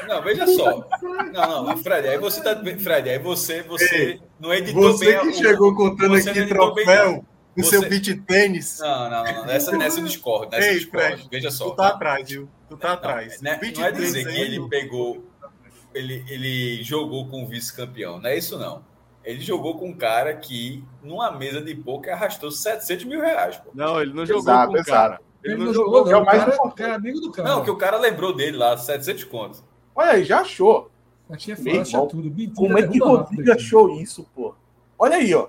[0.08, 0.88] Não, veja só.
[1.34, 2.56] Não, não, Fred, aí você tá.
[2.80, 5.19] Fred, aí você, você não editou Você bem.
[5.22, 7.26] que o- chegou contando você aqui não bem, troféu não.
[7.56, 8.80] no Você- seu beat tênis.
[8.80, 9.45] Não, não, não.
[9.45, 10.51] Nessa, nessa eu discordo.
[10.51, 11.08] Nessa Ei, discordo.
[11.08, 11.69] Fred, Veja só.
[11.69, 12.50] Tu tá atrás, viu?
[12.69, 13.42] Tu tá atrás.
[13.42, 15.24] Não, é- Beat não é tênis dizer que ele pegou.
[15.93, 18.19] Ele, ele jogou com o vice-campeão.
[18.19, 18.84] Não é isso, não.
[19.24, 23.58] Ele jogou com um cara que, numa mesa de poker, arrastou 700 mil reais.
[23.58, 23.72] Pô.
[23.74, 24.90] Não, ele não jogou Exato, com o exato.
[24.92, 25.22] cara.
[25.48, 26.19] Ele, Ele não não jogou, é não.
[26.19, 26.76] o O mais cara, o importante.
[26.77, 27.50] cara é amigo do cara.
[27.50, 29.64] Não, que o cara lembrou dele lá, 700 contos.
[29.95, 30.92] Olha aí, já achou.
[31.30, 32.24] É Meu fácil, irmão, tudo.
[32.30, 34.56] Mentira, Como é que rápido Rodrigo achou isso, pô?
[34.98, 35.48] Olha aí, ó.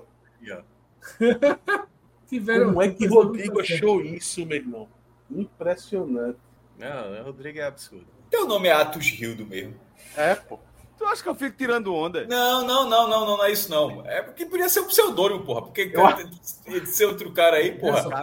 [2.27, 4.87] Tiveram- Como é que tiveram- Rodrigo achou isso, meu irmão?
[5.31, 6.37] Impressionante.
[6.77, 8.05] Não, o Rodrigo é absurdo.
[8.29, 9.73] Teu nome é Atos Rildo mesmo.
[10.15, 10.59] É, pô.
[10.99, 12.27] Tu acha que eu fico tirando onda?
[12.27, 14.05] Não, não, não, não, não, não é isso, não.
[14.05, 15.61] É porque podia ser um pseudônimo, porra.
[15.61, 16.17] Porque cara,
[16.65, 18.05] tem- ser outro cara aí, porra.
[18.05, 18.15] olha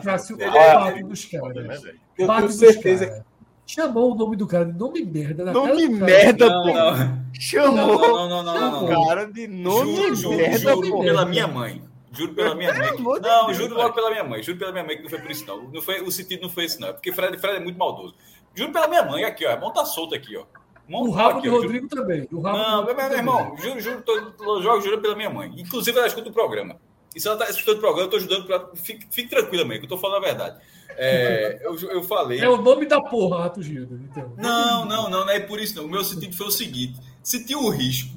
[0.44, 1.54] é- o papo dos caras.
[1.82, 1.94] Né?
[2.18, 3.24] Eu tenho certeza caras.
[3.66, 5.44] Chamou o nome do cara de nome merda.
[5.46, 6.72] na Nome merda, Não, pô.
[6.72, 7.26] não.
[7.32, 9.02] Chamou Não, não, não, não, não, não.
[9.02, 11.00] o cara de nome Juro, juro, merda, juro pô.
[11.00, 11.82] pela minha mãe.
[12.12, 12.92] Juro pela minha mãe.
[12.94, 14.42] que- Não, Deus, juro logo pela minha mãe.
[14.42, 15.62] Juro pela minha mãe que não foi por isso, não.
[15.62, 16.88] não foi, o sentido não foi esse, não.
[16.88, 18.14] É porque Fred, Fred é muito maldoso.
[18.54, 19.52] Juro pela minha mãe aqui, ó.
[19.54, 20.44] A mão tá solta aqui, ó.
[20.88, 21.56] Mão O rabo aqui, do.
[21.56, 22.28] Rodrigo também.
[22.30, 25.52] O rabo Não, do meu, irmão, juro, juro, tô, tô, jogo, juro pela minha mãe.
[25.56, 26.76] Inclusive, ela escuta o programa.
[27.14, 28.68] E se ela tá escutando o programa, eu tô ajudando pra.
[28.74, 30.60] Fique, fique tranquila, mãe, que eu tô falando a verdade.
[30.98, 32.40] É, eu, eu falei.
[32.40, 34.00] É o nome da porra, Rato Gildo.
[34.10, 34.32] Então.
[34.36, 35.86] Não, não, não, não é por isso, não.
[35.86, 38.16] O meu sentido foi o seguinte: se tinha o risco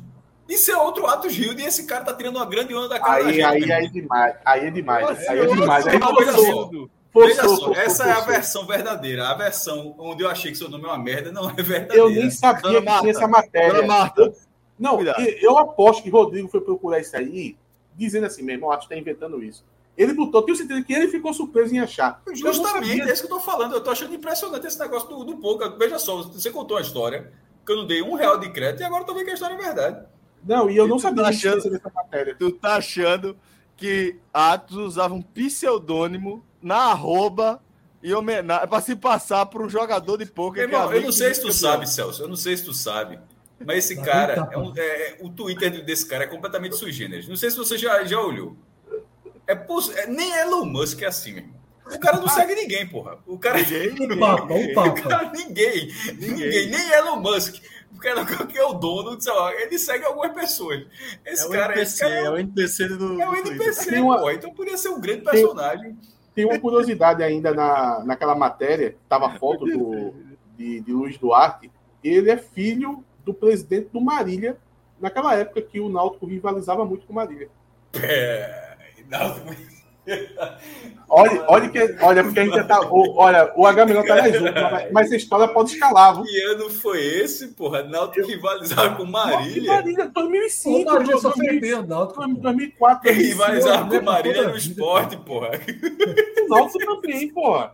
[0.49, 3.23] de ser outro Atos Gildo e esse cara tá tirando uma grande onda da cara
[3.23, 3.43] da Aí, gente.
[3.45, 4.35] aí, meu aí é demais.
[4.43, 5.07] Aí é demais.
[5.07, 5.87] Nossa, Aí é demais.
[5.87, 6.15] Aí só.
[6.15, 9.29] Forçou, Veja só, essa é a versão verdadeira.
[9.29, 11.95] A versão onde eu achei que seu nome é uma merda não é verdadeira.
[11.95, 13.73] Eu nem sabia Dona que Marta, tinha essa matéria.
[13.73, 14.33] Dona Marta,
[14.77, 15.21] Não, Cuidado.
[15.21, 17.57] e- eu aposto que Rodrigo foi procurar isso aí,
[17.95, 19.65] dizendo assim, meu irmão, acho que tá inventando isso.
[19.97, 22.21] Ele botou, tenho certeza que ele ficou surpreso em achar.
[22.25, 23.03] Eu Justamente, sabia.
[23.03, 23.73] é isso que eu tô falando.
[23.73, 25.75] Eu tô achando impressionante esse negócio do, do poker.
[25.77, 27.33] Veja só, você contou uma história
[27.65, 29.33] que eu não dei um real de crédito e agora eu tô vendo que a
[29.33, 30.05] história é verdade.
[30.45, 32.35] Não, e eu não tu sabia tá achando- dessa matéria.
[32.39, 33.35] tu tá achando
[33.75, 37.61] que Atos usava um pseudônimo na arroba
[38.01, 40.61] e homenagem para se passar por um jogador de poker.
[40.61, 42.23] é irmão, eu não sei se tu sabe, Celso.
[42.23, 43.19] Eu não sei se tu sabe.
[43.65, 46.91] Mas esse Tá cara, tá, é um- é- o Twitter desse cara é completamente sui
[46.93, 47.27] generis.
[47.27, 48.55] Não sei se você já, já olhou.
[49.45, 51.59] É, poss- é- nem Elon Musk é assim, meu irmão.
[51.93, 53.17] O cara não segue ninguém, porra.
[53.25, 53.57] O cara.
[54.13, 55.01] O Papa, o O Papa.
[55.01, 57.55] cara, ninguém, ninguém, nem Elon Musk.
[57.91, 60.85] O cara que é o dono, sei lá, ele segue algumas pessoas.
[61.25, 63.21] Esse É o cara, esse NPC, cara é o NPC do.
[63.21, 63.51] é o do Twitter.
[63.55, 64.29] NPC, Tem uma- pô.
[64.31, 65.83] Então podia ser um grande personagem.
[65.95, 65.97] Tem
[66.45, 70.13] uma curiosidade ainda na, naquela matéria, tava foto do,
[70.57, 71.71] de, de Luiz Duarte.
[72.03, 74.57] Ele é filho do presidente do Marília,
[74.99, 77.49] naquela época que o Náutico rivalizava muito com o Marília.
[77.93, 78.75] É,
[79.07, 79.35] não,
[81.11, 82.81] Olha, olha, que, olha porque a gente tá.
[82.81, 86.23] o- olha, o H tá nas últimas, mas- mas essa história pode escalar, viu?
[86.23, 87.81] que ano foi esse, porra?
[87.81, 89.73] Náutico rivalizava com Marília.
[89.73, 92.21] Marília, O 2005, Marília só fez 2005, bem o Náutico.
[92.21, 92.27] pô.
[92.41, 95.49] 2004, Quem 2005, rivalizava lembro com Marília no a esporte, porra.
[96.45, 97.73] o Náutico também, porra.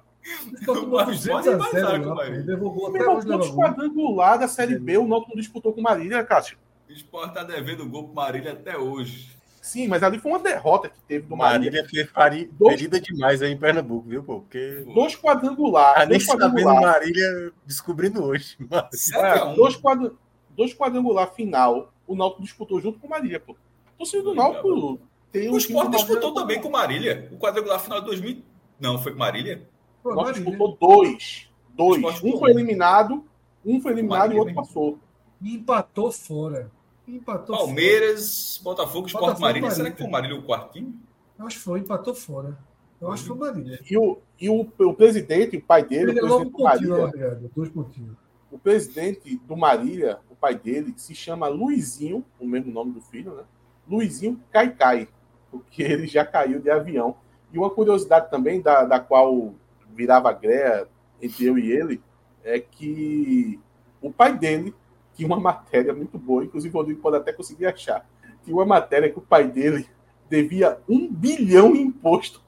[0.61, 2.15] Então, Mas 200 pode a rivalizar 0 com o.
[2.15, 2.41] Marília.
[2.41, 3.55] Derrubou até hoje gol.
[3.57, 6.57] quadrangular da Série B o Náutico não disputou com Marília, Cássio?
[6.89, 9.35] O esporte tá devendo gol pro Marília até hoje.
[9.65, 11.71] Sim, mas ali foi uma derrota que teve do Marília.
[11.71, 14.41] Marília foi fari- Dois- ferida demais aí em Pernambuco, viu, pô?
[14.41, 14.85] Porque.
[14.93, 16.03] Dois quadrangulares.
[16.03, 16.81] Ah, nem quadrangulares.
[16.81, 18.55] Marília descobrindo hoje.
[18.69, 19.11] Mas...
[19.11, 20.11] É, dois, quadra...
[20.51, 23.55] dois quadrangular final, o Náutico disputou junto com o Marília, pô.
[23.97, 24.99] Torcida do Náutico
[25.31, 27.29] tem um O Sport disputou Marília- também com Marília.
[27.31, 28.43] O quadrangular final de 2000.
[28.79, 29.67] Não, foi com Marília?
[30.03, 30.51] Pô, O Náutico Marília.
[30.57, 31.49] disputou dois.
[31.69, 32.23] Dois.
[32.23, 33.25] Um foi eliminado,
[33.65, 34.99] um foi eliminado e o outro Marília, passou.
[35.41, 36.69] E empatou fora.
[37.07, 39.69] Empatou Palmeiras, Botafogo, Sport Botafogo, Marília.
[39.69, 39.75] Marília.
[39.75, 40.93] Será que foi o Marília o quartinho?
[41.35, 41.47] fora.
[41.47, 42.57] Acho que foi, empatou fora.
[42.99, 43.79] Eu acho que foi Marília.
[43.89, 47.49] E o, e o, o presidente, o pai dele, Ele é o logo presidente Marília,
[47.55, 48.15] dois pontinhos.
[48.51, 53.33] o presidente do Marília, o pai dele, se chama Luizinho, o mesmo nome do filho,
[53.35, 53.43] né?
[53.87, 55.07] Luizinho Caicai,
[55.51, 57.15] porque ele já caiu de avião.
[57.53, 59.53] E uma curiosidade também, da, da qual
[59.93, 60.87] virava greia
[61.21, 62.01] entre eu e ele,
[62.43, 63.59] é que
[64.01, 64.73] o pai dele
[65.15, 68.05] tinha uma matéria muito boa, inclusive o Rodrigo pode até conseguir achar.
[68.43, 69.87] Tinha uma matéria que o pai dele
[70.29, 72.41] devia um bilhão em imposto.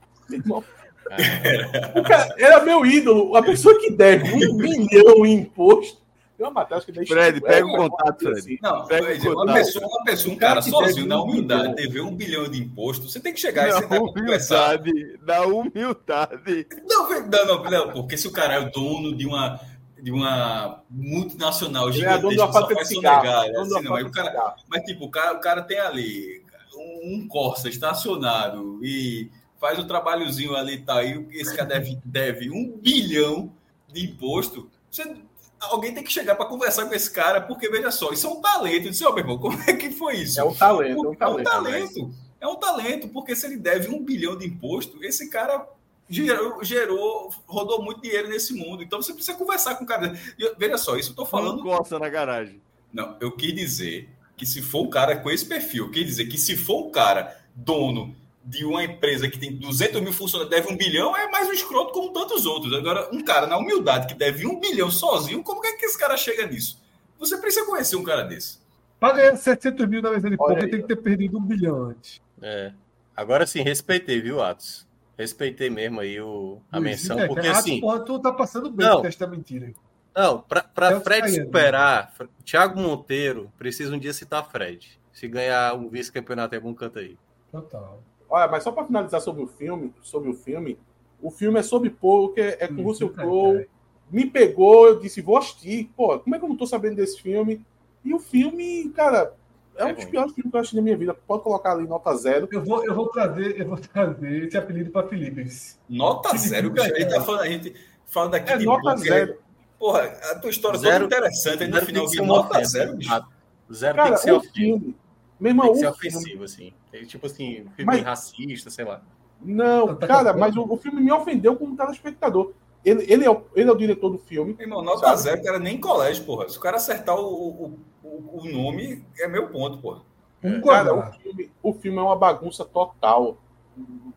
[2.06, 6.06] Cara era meu ídolo, a pessoa que deve um bilhão em imposto.
[6.38, 8.60] Tem uma matéria que da Fred, Isto É, pega o contato, Fred.
[8.62, 9.56] Não, Pega dizer, uma contato.
[9.56, 12.62] pessoa, uma pessoa, um cara cara que sozinho, na um humildade, dever um bilhão de
[12.62, 14.80] imposto, você tem que chegar e Na sentar pra conversar.
[14.80, 16.68] humildade, na humildade.
[16.88, 19.60] Não, não, não, não, porque se o cara é o dono de uma,
[20.02, 24.56] de uma multinacional é gigantesca, só fábrica de faz sonegar, assim, não, fábrica o cara,
[24.68, 26.44] mas tipo, o cara, o cara tem ali
[26.76, 31.98] um, um Corsa estacionado e faz o trabalhozinho ali e tal, e esse cara deve,
[32.06, 33.52] deve um bilhão
[33.92, 35.16] de imposto, você-
[35.60, 38.40] alguém tem que chegar para conversar com esse cara, porque veja só, isso é um
[38.42, 38.86] talento.
[38.86, 40.40] Eu disse, ó, meu irmão, como é que foi isso?
[40.40, 41.44] É um talento, é um É um talento.
[41.50, 42.12] talento.
[42.40, 45.68] É um talento, porque se ele deve um bilhão de imposto, esse cara
[46.10, 48.84] gerou, gerou, rodou muito dinheiro nesse mundo.
[48.84, 50.18] Então você precisa conversar com o cara.
[50.38, 51.78] E, veja só, isso eu tô Falando falando.
[51.78, 52.62] coça na garagem.
[52.94, 56.26] Não, eu quis dizer que se for um cara com esse perfil, eu quis dizer
[56.28, 60.72] que se for um cara dono de uma empresa que tem 200 mil funcionários, deve
[60.72, 62.74] um bilhão, é mais um escroto como tantos outros.
[62.74, 66.16] Agora, um cara na humildade que deve um bilhão sozinho, como é que esse cara
[66.16, 66.82] chega nisso?
[67.20, 68.60] Você precisa conhecer um cara desse.
[69.00, 72.22] Para ganhar 700 mil na mesa de poker, tem que ter perdido um bilhão antes.
[72.42, 72.72] É.
[73.16, 74.87] Agora sim, respeitei, viu, Atos?
[75.18, 77.80] Respeitei mesmo aí o, a Luiz, menção, é, porque ah, assim.
[77.82, 79.02] Porra, tu tá passando bem Não.
[79.02, 79.72] com esta mentira.
[80.16, 85.00] Não, pra, pra o que Fred superar, Fre- Thiago Monteiro precisa um dia citar Fred.
[85.12, 87.18] Se ganhar um vice-campeonato em algum canto aí.
[87.52, 88.02] Total.
[88.30, 90.78] Olha, mas só para finalizar sobre o filme, sobre o filme,
[91.22, 93.68] o filme é sobre poker, é com Hum, Russell Crowe.
[94.12, 95.90] Me pegou, eu disse, vou assistir.
[95.96, 97.66] Pô, como é que eu não tô sabendo desse filme?
[98.06, 99.34] E o filme, cara,
[99.78, 100.12] é, um É dos bom.
[100.12, 101.14] piores filmes que eu assisti na minha vida.
[101.14, 102.48] Pode colocar ali nota zero.
[102.52, 105.48] Eu vou, eu vou trazer, eu vou trazer esse apelido para Felipe.
[105.90, 106.86] Nota Felipe zero, bicho.
[106.86, 107.76] A gente tá falando, a gente
[108.06, 109.38] falando aqui É de nota zero.
[109.80, 111.64] Porra, a tua história Zero- toda interessante.
[111.64, 113.26] Aí no final que nota zero, bicho.
[113.72, 114.56] Zero Cara, tem que ser o ofensivo.
[114.80, 114.96] filme.
[115.40, 116.74] Meu irmão, Tem que ser ofensivo, assim.
[116.92, 119.02] É tipo assim, filme Mas- racista, sei lá.
[119.40, 122.54] Não, Tá cara, mas o, o filme me ofendeu como telespectador.
[122.88, 124.56] Ele, ele, é, o, ele é o diretor do filme.
[124.58, 125.20] Irmão, nota Sabe?
[125.20, 126.48] zero, cara, nem em colégio, porra.
[126.48, 130.02] Se o cara acertar o, o, o, o nome, é meu ponto, porra.
[130.42, 133.38] Um Cara, o filme, o filme é uma bagunça total.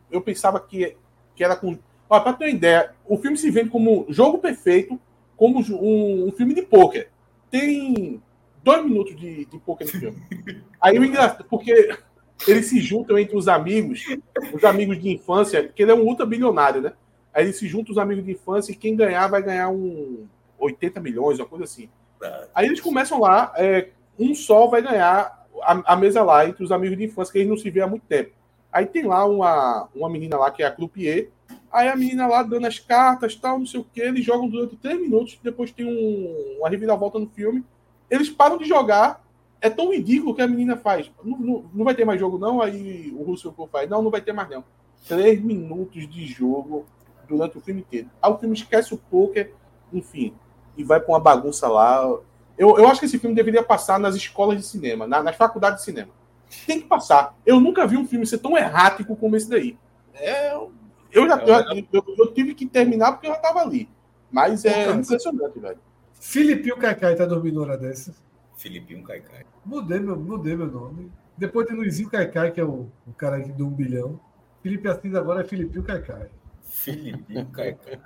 [0.08, 0.96] Eu pensava que,
[1.34, 1.76] que era com.
[2.08, 5.00] Olha, pra ter uma ideia, o filme se vende como jogo perfeito,
[5.36, 7.10] como um, um filme de pôquer.
[7.50, 8.22] Tem
[8.62, 10.22] dois minutos de, de pôquer no filme.
[10.80, 11.98] Aí o engraçado, porque
[12.46, 14.04] eles se juntam entre os amigos,
[14.54, 16.92] os amigos de infância, que ele é um ultra bilionário, né?
[17.32, 20.26] Aí eles se juntam os amigos de infância e quem ganhar vai ganhar um
[20.58, 21.88] 80 milhões, uma coisa assim.
[22.54, 26.72] Aí eles começam lá, é, um só vai ganhar a, a mesa lá entre os
[26.72, 28.32] amigos de infância, que eles não se vê há muito tempo.
[28.72, 31.30] Aí tem lá uma, uma menina lá que é a croupier,
[31.72, 34.76] aí a menina lá dando as cartas, tal, não sei o que, eles jogam durante
[34.76, 37.64] três minutos, depois tem um, uma reviravolta no filme,
[38.08, 39.24] eles param de jogar,
[39.60, 42.60] é tão ridículo que a menina faz, não, não, não vai ter mais jogo não,
[42.60, 44.64] aí o Russell Crowe faz, não, não vai ter mais não.
[45.08, 46.86] Três minutos de jogo
[47.30, 48.08] durante o filme inteiro.
[48.20, 49.52] Aí o filme esquece o poker,
[49.92, 50.34] enfim,
[50.76, 52.02] e vai para uma bagunça lá.
[52.58, 55.78] Eu, eu acho que esse filme deveria passar nas escolas de cinema, na- nas faculdades
[55.80, 56.10] de cinema.
[56.66, 57.34] Tem que passar.
[57.46, 59.78] Eu nunca vi um filme ser tão errático como esse daí.
[60.14, 63.88] É, eu, já, eu, eu- eu tive que terminar porque eu já estava ali.
[64.30, 65.78] Mas é Pô, cara, impressionante, velho.
[66.20, 68.14] Filipinho Caicai tá dormindo hora dessa.
[68.56, 69.44] Filipinho Caicai.
[69.64, 71.10] Mudei meu, mudei meu nome.
[71.36, 74.20] Depois tem Luizinho Caicai, que é o, o cara aqui do um bilhão.
[74.62, 76.28] Felipe Assis agora é Filipinho Caicai.
[76.84, 77.98] Filipinho Caicai.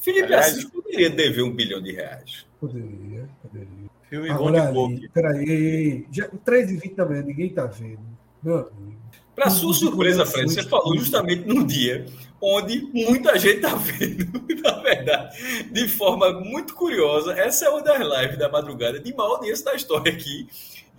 [0.00, 2.46] Felipe Aliás- Assis poderia dever um bilhão de reais.
[2.60, 3.88] Poderia, poderia.
[4.08, 5.10] Filme bom Agora de ali, poker.
[5.12, 8.00] peraí, ei, ei, já 3h20 da manhã, ninguém tá vendo.
[8.42, 8.98] Meu amigo.
[9.34, 12.06] Para sua surpresa, Fred, você falou justamente num dia
[12.40, 14.26] onde muita gente está vendo,
[14.62, 15.36] na verdade,
[15.70, 17.32] de forma muito curiosa.
[17.38, 20.48] Essa é uma das lives da madrugada de maior audiência da história aqui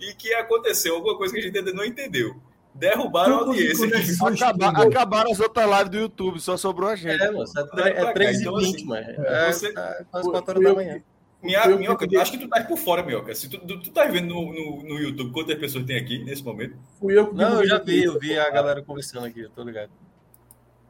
[0.00, 2.34] e que aconteceu alguma coisa que a gente ainda não entendeu.
[2.74, 3.88] Derrubaram a audiência.
[3.88, 4.88] conexão Acaba- estúdio.
[4.88, 7.20] acabaram as outras lives do YouTube, só sobrou a gente.
[7.20, 9.06] É, moço, é, tre- é 3 Então, e assim, 20, mano.
[9.26, 11.02] É, você- é Fui- 4 fui horas da eu manhã.
[11.42, 13.34] Minha, Eu minhoca, que- acho que tu tá por fora, Minhoca.
[13.34, 16.44] Se tu, tu, tu tá vendo no, no, no YouTube quantas pessoas tem aqui nesse
[16.44, 16.76] momento?
[16.98, 19.62] Fui eu que Não, eu já vi, eu vi a galera conversando aqui, eu tô
[19.62, 19.90] ligado.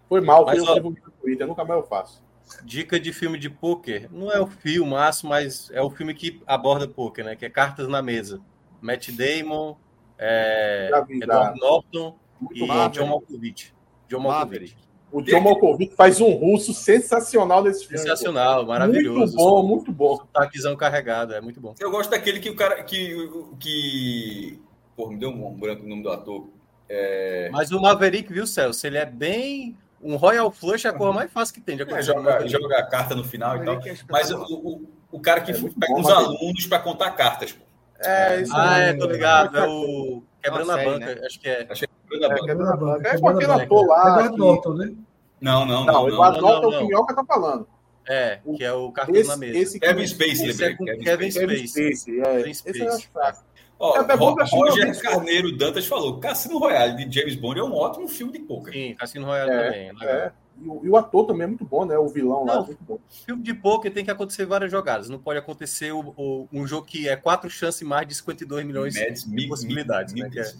[0.08, 2.20] Foi mal, Mas, foi eu divulguei no Twitter, nunca mais eu faço.
[2.64, 4.08] Dica de filme de pôquer.
[4.10, 7.36] Não é o filmaço, mas é o filme que aborda pôquer, né?
[7.36, 8.40] Que é Cartas na Mesa.
[8.80, 9.76] Matt Damon,
[10.20, 11.58] é, vi, Edward.
[11.58, 12.88] Norton Muito e bom.
[12.90, 13.74] John Malkovich.
[14.06, 14.76] John Malkovich.
[15.10, 17.98] O John Malkovich faz um russo sensacional nesse filme.
[17.98, 19.18] Sensacional, maravilhoso.
[19.18, 20.18] Muito bom, muito bom.
[20.32, 21.74] Taquizão carregado, é muito bom.
[21.80, 22.82] Eu gosto daquele que o cara.
[22.84, 23.28] Que.
[23.58, 24.60] que
[24.94, 26.48] porra, me deu um branco o nome do ator.
[26.88, 28.86] É, Mas o Maverick, viu, Celso?
[28.86, 29.76] Ele é bem.
[30.02, 32.12] Um Royal Flush é a cor mais fácil que tem de é, acontecer.
[32.12, 33.80] o joga, joga a carta no final e tal.
[34.08, 37.52] Mas o, o, o cara que É pega bom, os alunos para contar cartas.
[37.52, 37.64] Pô.
[38.02, 39.58] É, isso Ah, é, tô ligado.
[39.58, 41.66] É o Quebrando a série, Banca, acho que é.
[41.68, 43.08] Achei que É, quebrando a banca.
[43.08, 43.62] É com Quebrando a aquele banca.
[43.64, 44.08] ator lá.
[44.08, 44.92] Edward que- Norton, né?
[45.40, 46.08] Não, não, Não, não.
[46.08, 46.78] Eduardo não, Norton é o não.
[46.78, 47.68] que o Minhoca tá falando.
[48.08, 49.58] É, que é o Cartas na Mesa.
[49.58, 51.04] esse Kevin é lembrei.
[51.04, 51.30] Kevin
[51.66, 52.20] Space.
[52.20, 52.42] É.
[52.42, 53.44] Kevin é fácil.
[53.78, 57.72] Ó, É, é Roger não- Carneiro Dantas falou: Cassino Royale de James Bond é um
[57.74, 58.72] ótimo filme de poker.
[58.72, 59.92] Sim, Cassino Royale É, também.
[59.92, 60.08] legal.
[60.16, 60.32] É.
[60.58, 61.96] E, o, e o ator também é muito bom, né?
[61.98, 62.62] O vilão lá Não.
[62.62, 62.98] é muito bom.
[63.26, 65.08] Filme de poker tem que acontecer várias jogadas.
[65.08, 68.94] Não pode acontecer o, o- um jogo que é quatro chances mais de 52 milhões
[68.94, 70.14] Mads de possibilidades.
[70.14, 70.52] né, que é-.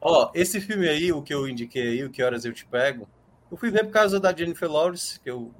[0.00, 3.08] Ó, esse filme aí, o que eu indiquei aí, o Que Horas Eu Te Pego,
[3.50, 5.50] eu fui ver por causa da Jennifer Lawrence, que eu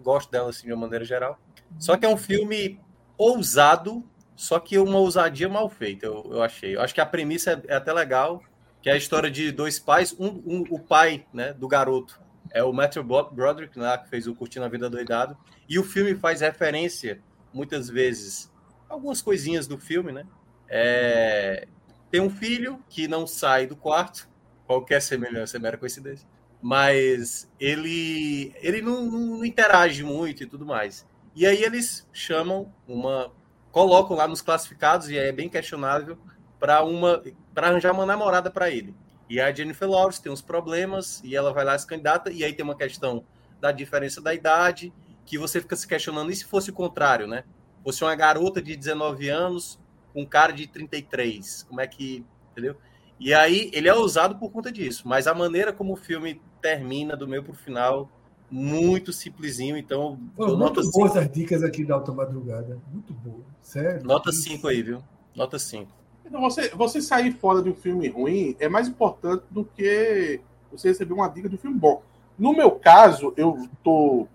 [0.00, 1.38] gosto dela assim de uma maneira geral.
[1.78, 2.78] Só que é um filme
[3.18, 4.04] ousado,
[4.36, 6.76] só que uma ousadia mal feita, eu, eu achei.
[6.76, 8.42] Eu acho que a premissa é, é até legal,
[8.80, 12.20] que é a história de dois pais, um, um- o pai né, do garoto
[12.52, 15.36] é o Matthew Bro- Broderick, né, que fez o Curtindo a Vida Doidado,
[15.68, 17.20] e o filme faz referência,
[17.52, 18.50] muitas vezes,
[18.88, 20.24] algumas coisinhas do filme, né?
[20.68, 21.66] É,
[22.10, 24.28] tem um filho que não sai do quarto,
[24.66, 26.26] qualquer semelhança mera coincidência,
[26.60, 31.06] mas ele, ele não, não- não interage muito e tudo mais.
[31.34, 33.32] E aí eles chamam uma.
[33.70, 36.18] colocam lá nos classificados, e é bem questionável,
[36.58, 37.22] para uma
[37.54, 38.94] para arranjar uma namorada para ele.
[39.32, 42.52] E a Jennifer Lawrence tem uns problemas, e ela vai lá se candidata, e aí
[42.52, 43.24] tem uma questão
[43.62, 44.92] da diferença da idade,
[45.24, 47.42] que você fica se questionando, e se fosse o contrário, né?
[47.82, 49.80] Fosse uma garota de 19 anos
[50.12, 52.22] com um cara de 33, como é que.
[52.50, 52.76] Entendeu?
[53.18, 57.16] E aí ele é usado por conta disso, mas a maneira como o filme termina,
[57.16, 58.10] do meio pro final,
[58.50, 62.78] muito simplesinho, então eu muito boas as dicas aqui da Alta Madrugada.
[62.92, 63.46] Muito boa.
[63.62, 64.04] Sério.
[64.04, 65.02] Nota 5 aí, viu?
[65.34, 66.01] Nota 5.
[66.24, 70.88] Então, você, você sair fora de um filme ruim é mais importante do que você
[70.88, 72.02] receber uma dica de um filme bom.
[72.38, 74.26] No meu caso, eu tô,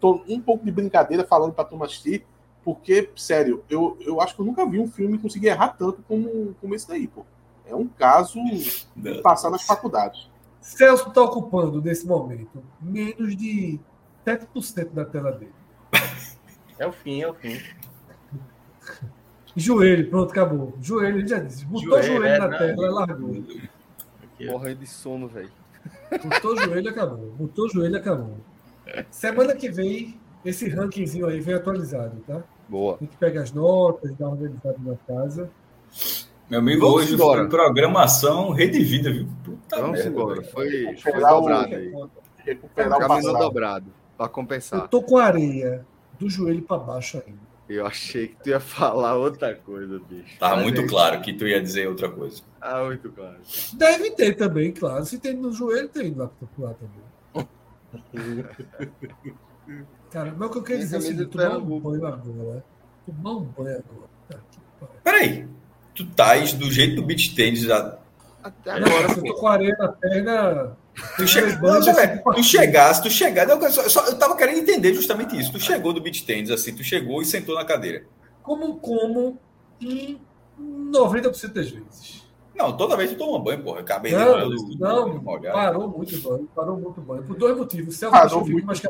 [0.00, 2.24] tô um pouco de brincadeira falando pra turma assistir,
[2.64, 6.54] porque, sério, eu, eu acho que eu nunca vi um filme conseguir errar tanto como,
[6.60, 7.24] como esse daí, pô.
[7.66, 8.38] É um caso
[8.96, 10.30] de passar nas faculdades.
[10.60, 13.80] Celso está ocupando, nesse momento, menos de
[14.24, 15.52] 7% da tela dele.
[16.78, 17.60] É o fim, é o fim.
[19.56, 20.74] Joelho, pronto, acabou.
[20.80, 21.64] Joelho, ele já disse.
[21.66, 22.58] Botou o Joelho, joelho é, na não.
[22.58, 23.44] tela, largou.
[24.40, 25.50] Morrendo de sono, velho.
[26.24, 27.32] Botou o joelho, acabou.
[27.38, 28.36] Botou o joelho, acabou.
[29.10, 32.42] Semana que vem, esse rankingzinho aí vem atualizado, tá?
[32.68, 32.96] Boa.
[33.00, 35.50] A gente pega as notas, dá uma organizada na casa.
[36.50, 37.40] Meu amigo, Vamos hoje embora.
[37.42, 39.26] foi programação Rede Vida, viu?
[39.44, 40.42] Puta Vamos merda, embora.
[40.42, 41.92] Foi, foi Recuperar dobrado aí.
[42.44, 43.38] Recuperar o passado.
[43.38, 43.86] dobrado.
[44.16, 44.88] Pra Eu compensar.
[44.88, 45.86] tô com a areia
[46.18, 47.51] do joelho para baixo ainda.
[47.72, 50.38] Eu achei que tu ia falar outra coisa, bicho.
[50.38, 52.42] Tava Mas muito é- claro que tu ia dizer outra coisa.
[52.60, 53.38] Ah, muito claro.
[53.72, 55.04] Deve ter também, claro.
[55.04, 56.76] Se tem no joelho, tem lá pro lado
[57.34, 57.48] também.
[60.10, 62.64] Cara, mas o que eu queria dizer é seguinte, do tomar um banho agora.
[63.06, 64.10] Tomar um banho agora.
[64.28, 64.38] Tá.
[65.02, 65.48] Peraí,
[65.94, 67.98] tu tais do jeito do beat tênis já.
[68.42, 70.76] Até Agora, se eu tô com areia na perna.
[71.16, 71.40] Tu, che...
[71.40, 73.50] Não, velho, assim, tu chegasse, tu chegasse.
[73.50, 75.50] Eu, só- só- eu tava querendo entender justamente isso.
[75.52, 78.04] Tu chegou do beat tênis, assim, tu chegou e sentou na cadeira.
[78.42, 79.38] Como, como
[79.80, 80.20] em
[80.60, 82.22] 90% das vezes.
[82.54, 83.82] Não, toda vez tu toma banho, porra.
[83.82, 85.54] Cabelo Não, todo não, molhado.
[85.56, 86.48] parou muito banho.
[86.54, 87.22] Parou muito banho.
[87.22, 87.96] Por dois motivos.
[87.96, 88.82] Celso Parou muito mas.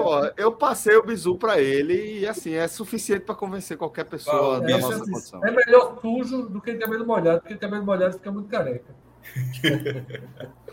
[0.00, 4.60] Ó, eu passei o bizu pra ele e assim, é suficiente pra convencer qualquer pessoa
[4.60, 5.44] da É, nossa Celso, condição.
[5.44, 8.94] é melhor sujo do que cabelo molhado, porque cabelo molhado fica muito careca.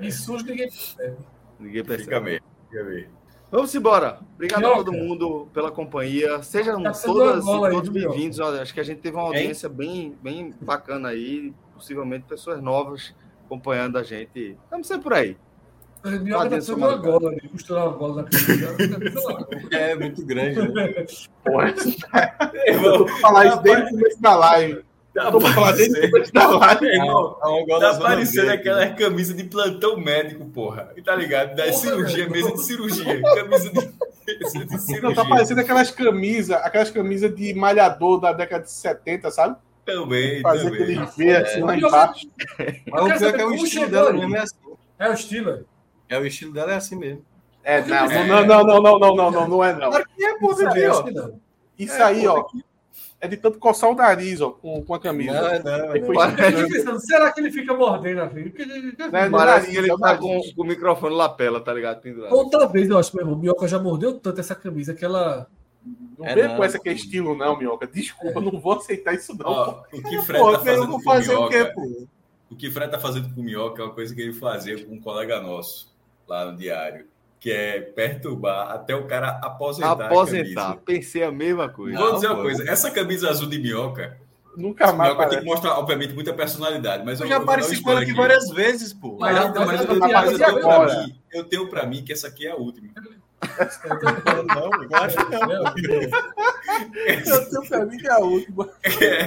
[0.00, 1.16] e sujo ninguém percebe.
[1.58, 2.42] Ninguém Fica percebe.
[2.70, 3.08] Fica meio.
[3.50, 4.18] Vamos embora.
[4.34, 6.42] Obrigado a todo mundo pela companhia.
[6.42, 8.40] Sejam Tá todas de e todos bem-vindos.
[8.40, 11.54] Acho que a gente teve uma audiência bem, bem bacana aí.
[11.72, 13.14] Possivelmente pessoas novas
[13.46, 14.56] acompanhando a gente.
[14.70, 15.36] Vamos ser por aí.
[16.02, 19.78] A minhoca tá precisando de uma gola ali, costurar uma gola na.
[19.78, 21.06] É muito grande, né?
[22.66, 24.84] Eu vou falar isso desde o começo da live.
[25.14, 26.86] Tá Tô pra falar dele depois da live.
[26.86, 28.68] Irmão, É uma Tá parecendo verde.
[28.68, 30.90] aquelas camisas de plantão médico, porra.
[30.96, 31.54] E tá ligado?
[31.54, 33.22] Da Porra, cirurgia, mesa de cirurgia.
[33.22, 35.00] Camisa de, mesa de cirurgia.
[35.02, 39.56] Não, tá parecendo aquelas camisas, aquelas camisas de malhador da década de 70, sabe?
[39.86, 40.98] Também, Fazer também.
[40.98, 41.78] aquele V assim lá É.
[41.78, 42.26] embaixo.
[42.90, 44.16] Mas o pior é que é o estilo dela aí.
[44.18, 44.56] mesmo, é assim.
[44.98, 45.64] É o Steeler.
[46.08, 47.24] É o estilo dela é assim mesmo.
[47.62, 51.40] É, não, não, não, não, não, não, não, não, não é é, não.
[51.78, 52.44] Isso aí, ó,
[53.24, 55.32] é de tanto coçar o nariz, ó, com, com a camisa.
[55.32, 55.96] Não, não, não.
[55.96, 58.50] Eu pensando, será que ele fica mordendo a vida?
[58.50, 58.64] Porque-
[59.10, 60.52] Né, Parece que ele é o tá com, nariz.
[60.54, 62.00] com o microfone lapela, tá ligado?
[62.00, 62.34] Pendurado.
[62.34, 65.46] Outra vez, eu acho que meu irmão, Minhoca já mordeu tanto essa camisa que ela.
[66.18, 67.86] Não É vem com essa que é estilo, não, Minhoca.
[67.86, 69.46] Desculpa, eu não vou aceitar isso, não.
[69.50, 72.06] Ó, o que Fred Pô, tá eu fazendo com fazer o quê, pô?
[72.50, 75.00] o que Fred tá fazendo com minhoca é uma coisa que ele fazia com um
[75.00, 75.92] colega nosso
[76.28, 77.06] lá no diário,
[77.44, 79.88] que é perturbar até o cara aposentar.
[79.88, 80.62] a Aposentar.
[80.62, 80.80] camisa.
[80.82, 81.98] Pensei a mesma coisa.
[81.98, 84.16] Vou dizer uma coisa, essa camisa azul de minhoca,
[84.56, 87.82] Nunca mais minhoca tem que mostrar, obviamente, muita personalidade, mas Eu eu, já eu apareci
[87.82, 89.18] com ela aqui várias vezes, pô.
[89.20, 91.02] Mas, eu- mas mas eu, essa eu- piada mas eu tenho pra agora.
[91.02, 92.88] mim, eu tenho pra mim que essa aqui é a última.
[92.94, 95.74] Não, claro que não.
[97.04, 98.70] Eu tenho pra mim que é a última.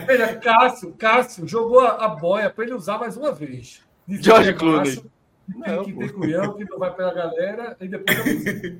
[0.07, 3.83] Veja, Cássio, Cássio jogou a, a boia para ele usar mais uma vez.
[4.09, 5.03] George é Clooney.
[5.55, 8.17] Macho, que tem culhão, que não vai pela galera, e depois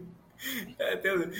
[0.77, 1.31] É, tem-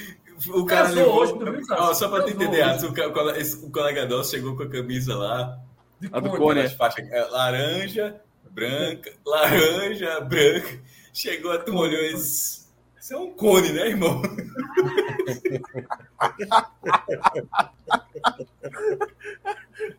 [0.49, 1.21] o cara Casou levou.
[1.21, 1.83] hoje, tu Cássio?
[1.83, 2.61] Ó, só pra tu Casou entender,
[3.07, 5.59] o, colega- o colega nosso chegou com a camisa lá,
[5.99, 6.67] de A do cone.
[6.69, 8.19] Faixas é, laranja,
[8.51, 10.79] branca, laranja, branca.
[11.13, 12.67] Chegou, a turma olhou e disse,
[12.99, 14.21] Isso é um cone, né, irmão?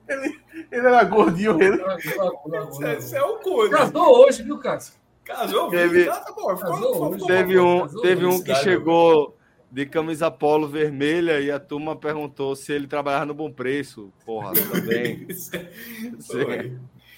[0.09, 1.77] Ele era gordinho, ele.
[1.99, 3.71] Isso é, isso é um cone.
[3.71, 4.95] Casou hoje, viu, Cássio?
[5.29, 6.05] Casou, Teve-?
[6.07, 9.37] Tá, tá bom, ficou- Casou ficou- ficou- Teve um, Casou teve um que chegou
[9.71, 14.11] de camisa polo vermelha e a turma perguntou se ele trabalhava no bom preço.
[14.25, 15.27] Porra, também.
[15.29, 15.71] Isso é-.
[16.21, 16.73] Foi.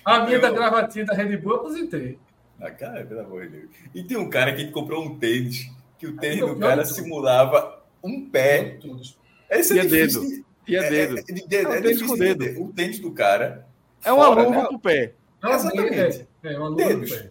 [0.04, 2.18] A minha Eu- da gravatinha da Red Bull eu aposentei.
[2.60, 3.70] Ah, cara, pelo amor de Deus.
[3.94, 7.82] E tem um cara que comprou um tênis, que o tênis Não, do cara simulava
[8.02, 8.76] um pé.
[8.80, 9.16] Todos.
[9.48, 10.20] Esse Tinha é difícil.
[10.22, 11.18] de- Tinha é- dedo.
[11.18, 12.62] É, de- de- É é difícil dedo.
[12.62, 13.66] O tênis do cara.
[14.04, 14.64] É uma luva né?
[14.68, 15.14] pro pé.
[15.42, 16.26] Exatamente.
[16.42, 17.30] É, é uma luva no pé.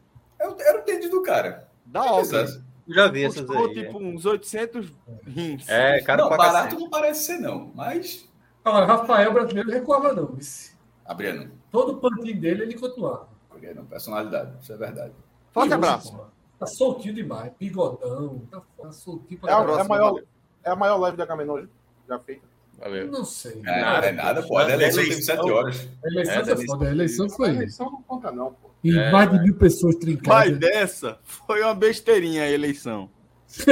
[1.10, 1.68] É do cara.
[1.86, 2.22] Da obra.
[2.22, 2.64] Exato.
[2.88, 3.74] Já vi essas aí.
[3.74, 4.92] tipo uns 800
[5.26, 5.68] rins.
[5.70, 6.76] É, cara, não, barato cacete.
[6.82, 7.72] não parece ser, não.
[7.76, 8.28] Mas.
[8.66, 10.36] Agora, Rafael brasileiro recuava não.
[10.40, 10.74] Esse-
[11.06, 11.52] Adriano.
[11.72, 13.28] Todo o pantinho dele ele continuava.
[13.52, 14.54] Adriano, personalidade.
[14.62, 15.14] Isso é verdade.
[15.52, 16.20] Forte abraço.
[16.58, 17.52] Tá soltinho demais.
[17.60, 18.42] Bigodão.
[18.52, 20.24] Tá, tá soltinho É pra a, é a maior,
[20.64, 21.68] é a maior live da Caminhão
[22.08, 22.49] já feita.
[22.80, 23.08] Valeu.
[23.12, 23.62] Não sei.
[23.66, 24.58] É, não é nada, pô.
[24.58, 25.88] A eleição tem 7 horas.
[26.04, 26.88] A eleição É, foda.
[26.88, 27.50] A eleição A foi.
[27.50, 28.70] eleição não conta, não, pô.
[28.84, 29.46] E É, mais de vai.
[29.46, 30.58] mil pessoas Mas trincadas.
[30.58, 33.10] dessa foi uma besteirinha a eleição.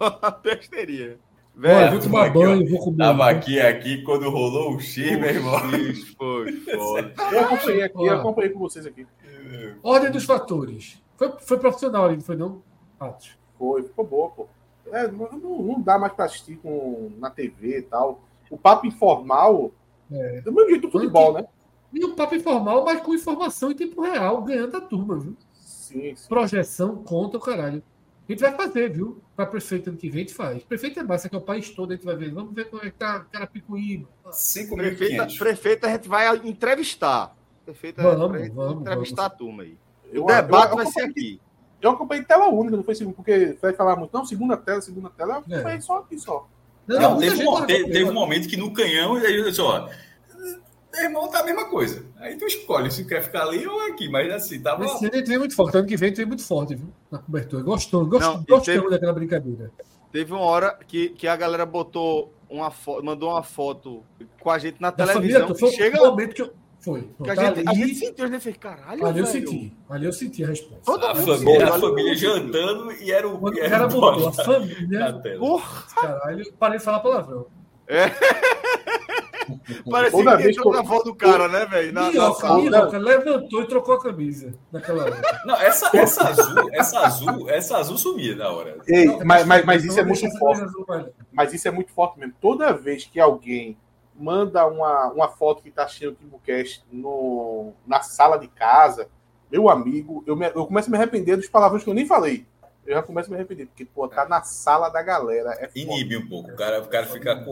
[0.00, 1.18] uma besteirinha.
[1.54, 2.98] Velho, vou tomar banho, vou comer.
[2.98, 5.70] Tava aqui, aqui, quando rolou o X, meu irmão.
[5.70, 7.14] Isso foi foda.
[7.32, 9.06] Eu acompanhei aqui, eu acompanhei com vocês aqui.
[9.82, 11.00] Ordem dos fatores.
[11.16, 12.62] Foi, foi profissional ali, não foi não?
[13.00, 13.38] Atos.
[13.58, 14.48] Foi, ficou boa, pô.
[14.92, 18.20] É, não, não dá mais pra assistir com, na TV e tal.
[18.50, 19.72] O papo informal,
[20.10, 20.40] É.
[20.42, 21.46] do mesmo jeito do futebol, né?
[21.92, 25.36] E um papo informal, mas com informação em tempo real, ganhando a turma, viu?
[25.52, 26.28] Sim, sim.
[26.28, 27.82] Projeção conta o caralho.
[28.28, 29.20] A gente vai fazer, viu?
[29.36, 30.62] Para prefeito ano que vem, a gente faz.
[30.64, 32.32] Prefeito é massa, que é o país todo, a gente vai ver.
[32.32, 34.08] Vamos ver como é que tá Carapicuíba.
[34.28, 34.76] 5.500.
[34.76, 37.36] Prefeita, prefeita a gente vai entrevistar.
[37.64, 39.76] Prefeita Vamos, pra gente vamos, entrevistar a turma aí.
[40.12, 41.40] Eu, O debate eu, vai eu, ser acompanhei- aqui.
[41.80, 44.12] Eu acompanhei tela única no Facebook, porque vai falar muito.
[44.12, 45.42] Não, segunda tela, segunda tela.
[45.48, 45.54] Eu É.
[45.58, 46.46] acompanhei só aqui só.
[46.86, 49.88] Não, muita teve, um, teve um momento que no canhão, e aí eu disse, ó,
[50.94, 52.06] meu irmão tá a mesma coisa.
[52.18, 54.84] Aí tu escolhe se quer ficar ali ou aqui, mas assim, tava.
[54.84, 55.76] Esse ano vem muito forte.
[55.76, 56.88] Ano que vem vem muito forte, viu?
[57.10, 57.62] Na cobertura.
[57.62, 59.70] Gostou, gost, Não, gostamos teve- daquela brincadeira.
[60.12, 64.02] Teve uma hora que, que a galera botou uma foto, mandou uma foto
[64.40, 65.40] com a gente na Da televisão.
[65.40, 66.52] família, foi chega o momento que eu.
[66.86, 67.02] Foi.
[67.02, 69.48] que a gente, a gente sentiu, a gente fez, caralho, ali eu velho.
[69.48, 69.76] senti.
[69.90, 70.84] Ali eu senti a resposta.
[70.84, 73.38] Toda A família, a família jantando e era o.
[73.38, 75.20] Quando o era cara botou a família.
[75.36, 77.46] Porra, Caralho, parei de falar palavrão.
[79.90, 81.92] parecia Toda que entrou na voz do cara, né, velho?
[81.92, 82.08] Na-.
[82.08, 85.20] Minhoca levantou e trocou a camisa naquela hora.
[85.44, 88.78] Não, essa, essa azul, essa azul, essa azul sumia na hora.
[88.86, 90.62] Ei, Não, mas, mas, mas isso é muito forte.
[90.62, 90.86] azul.
[91.32, 92.34] Mas isso é muito forte mesmo.
[92.40, 93.76] Toda vez que alguém
[94.18, 99.08] manda uma, uma foto que tá cheio de Timbucast no na sala de casa,
[99.50, 102.46] meu amigo, eu, me- eu começo a me arrepender dos palavrões que eu nem falei.
[102.86, 105.50] Eu já começo a me arrepender, porque, pô, tá na sala da galera.
[105.54, 105.68] É.
[105.74, 106.50] Inibe um pouco.
[106.50, 107.44] O cara, o cara fica.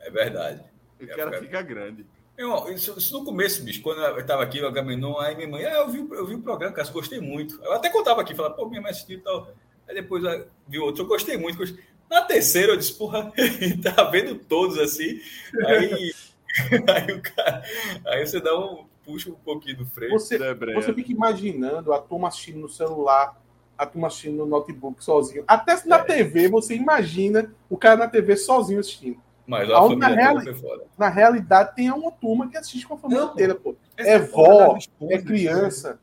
[0.00, 0.62] É verdade.
[1.00, 2.06] O cara fica grande.
[2.36, 5.48] Meu irmão, isso, isso no começo, bicho, quando eu tava aqui, o Agamenon, aí minha
[5.48, 7.62] mãe, ah, eu vi, o- eu vi o programa, cara, gostei muito.
[7.62, 9.48] Eu até contava aqui, falava, pô, minha mãe assistiu e tal.
[9.88, 11.56] Aí depois ah, vi outro, eu gostei muito.
[11.56, 11.82] gostei.
[12.10, 13.32] Na terceira, eu disse, porra,
[13.82, 15.20] tá vendo todos assim.
[15.66, 16.12] Aí
[16.88, 17.62] aí, o cara,
[18.06, 18.84] aí você dá um.
[19.04, 20.12] puxa um pouquinho do freio.
[20.12, 20.80] Você, Debreia.
[20.80, 23.40] você fica imaginando a turma assistindo no celular,
[23.76, 25.42] a turma assistindo no notebook sozinho.
[25.48, 29.18] Até se na TV você imagina o cara na TV sozinho assistindo.
[29.46, 30.82] Mas a na família toda reali- foi fora.
[30.96, 33.74] Na realidade, tem uma turma que assiste com a família Não, inteira, pô.
[33.96, 34.78] É onda vó,
[35.10, 35.98] é criança.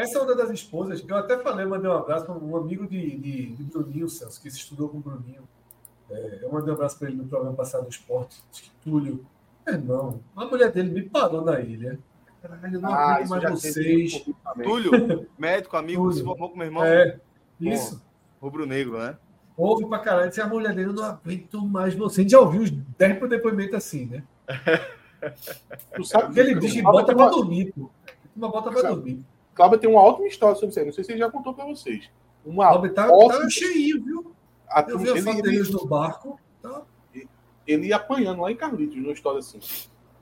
[0.00, 3.46] Essa onda das esposas, eu até falei, mandei um abraço para um amigo de, de,
[3.54, 5.42] de Bruninho, Celso, que se estudou com o Bruninho.
[6.10, 8.42] É, eu mandei um abraço para ele no programa passado do esporte.
[8.50, 9.26] Que Túlio.
[9.66, 11.98] Meu irmão, a mulher dele me parou na ilha.
[12.40, 14.24] Caralho, eu não Ah, aguento mais vocês.
[14.42, 14.66] também.
[14.66, 16.16] Túlio, médico, amigo, Túlio.
[16.16, 16.82] se formou com meu irmão.
[16.84, 17.20] É,
[17.60, 18.02] isso.
[18.40, 19.18] Rubro-negro, né?
[19.54, 20.30] Ouve pra caralho.
[20.30, 22.20] Disse, a mulher dele, eu não aguento mais você.
[22.20, 24.24] A gente já ouviu uns 10 depoimentos assim, né?
[25.94, 27.90] Tu sabe Porque ele diz que bota pra dormir, pô.
[28.34, 29.22] Uma bota pra dormir.
[29.60, 30.86] Cláudio tem uma ótima história sobre isso aí.
[30.86, 32.08] Não sei se ele já contou pra vocês.
[32.46, 34.32] Uma Cláudio tá, ótima- tá cheinho, viu?
[34.70, 36.40] a Eu vi a ele, foto ele, deles no barco.
[36.62, 36.82] Tá,
[37.66, 39.60] ele apanhando lá em Carlitos, numa história assim.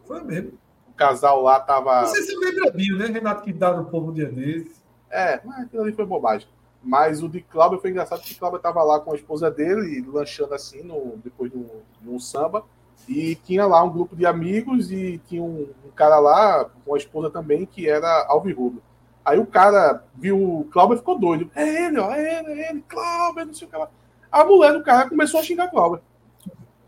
[0.05, 0.59] foi mesmo.
[0.89, 2.01] O casal lá tava.
[2.01, 3.07] Não sei se lembra Bill, né?
[3.07, 4.83] Renato que dá no povo dia desses.
[5.09, 6.49] É, mas aquilo ali foi bobagem.
[6.83, 10.53] Mas o de Cláudio foi engraçado porque Cláudio tava lá com a esposa dele, lanchando
[10.55, 11.69] assim, no, depois de um,
[12.03, 12.65] de um samba.
[13.09, 16.99] E tinha lá um grupo de amigos e tinha um, um cara lá, com a
[16.99, 18.83] esposa também, que era Alvirrubro.
[19.25, 21.51] Aí o cara viu o Cláudio e ficou doido.
[21.55, 23.89] É ele, ó, é ele, é ele, Cláudio, não sei o que lá.
[24.31, 26.03] A mulher do cara começou a xingar Cláudio.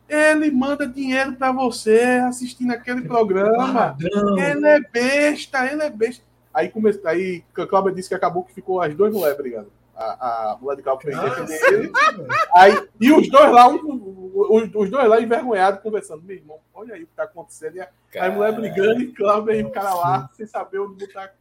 [0.08, 3.72] Ele manda dinheiro pra você assistindo aquele programa.
[3.72, 4.38] Ladrão.
[4.38, 6.24] Ele é besta, ele é besta.
[6.52, 6.90] Aí, come...
[7.04, 9.70] aí Cláudio disse que acabou que ficou as duas mulheres brigando.
[9.94, 11.76] A, a mulher de Cláudio foi defender ele.
[11.88, 12.26] velho.
[12.54, 16.22] Aí, e os dois lá, um- os, os dois lá envergonhados, conversando.
[16.22, 17.76] Meu irmão, olha aí o que tá acontecendo.
[17.76, 21.32] E a mulher brigando e Cláudio e o cara lá, sem saber onde botar,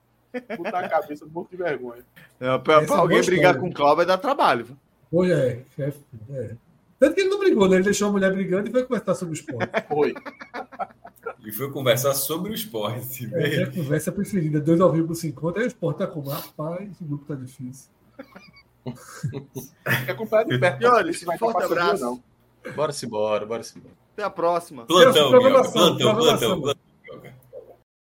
[0.57, 2.03] botar a cabeça, morto de vergonha.
[2.39, 3.59] É, pra, pra é alguém brigar história.
[3.59, 4.67] com o Cláudio é dar trabalho.
[5.11, 5.93] Olha, é, é,
[6.31, 6.55] é.
[6.99, 7.77] Tanto que ele não brigou, né?
[7.77, 9.71] Ele deixou a mulher brigando e foi conversar sobre o esporte.
[9.87, 10.13] Foi.
[11.45, 13.29] E foi conversar sobre o esporte.
[13.33, 14.59] É, é a conversa preferida.
[14.59, 15.61] Dois ao vivo se encontram.
[15.61, 16.29] Aí o esporte tá como?
[16.29, 17.89] Rapaz, o grupo tá difícil.
[20.05, 20.79] Quer comprar de perto.
[20.79, 22.03] Senhores, se vai forte abraço.
[22.03, 22.23] não.
[22.75, 23.95] Bora-se embora, bora-se embora.
[24.13, 24.85] Até a próxima.
[24.85, 26.88] Plantão, Programação, plantão, plantão, plantão.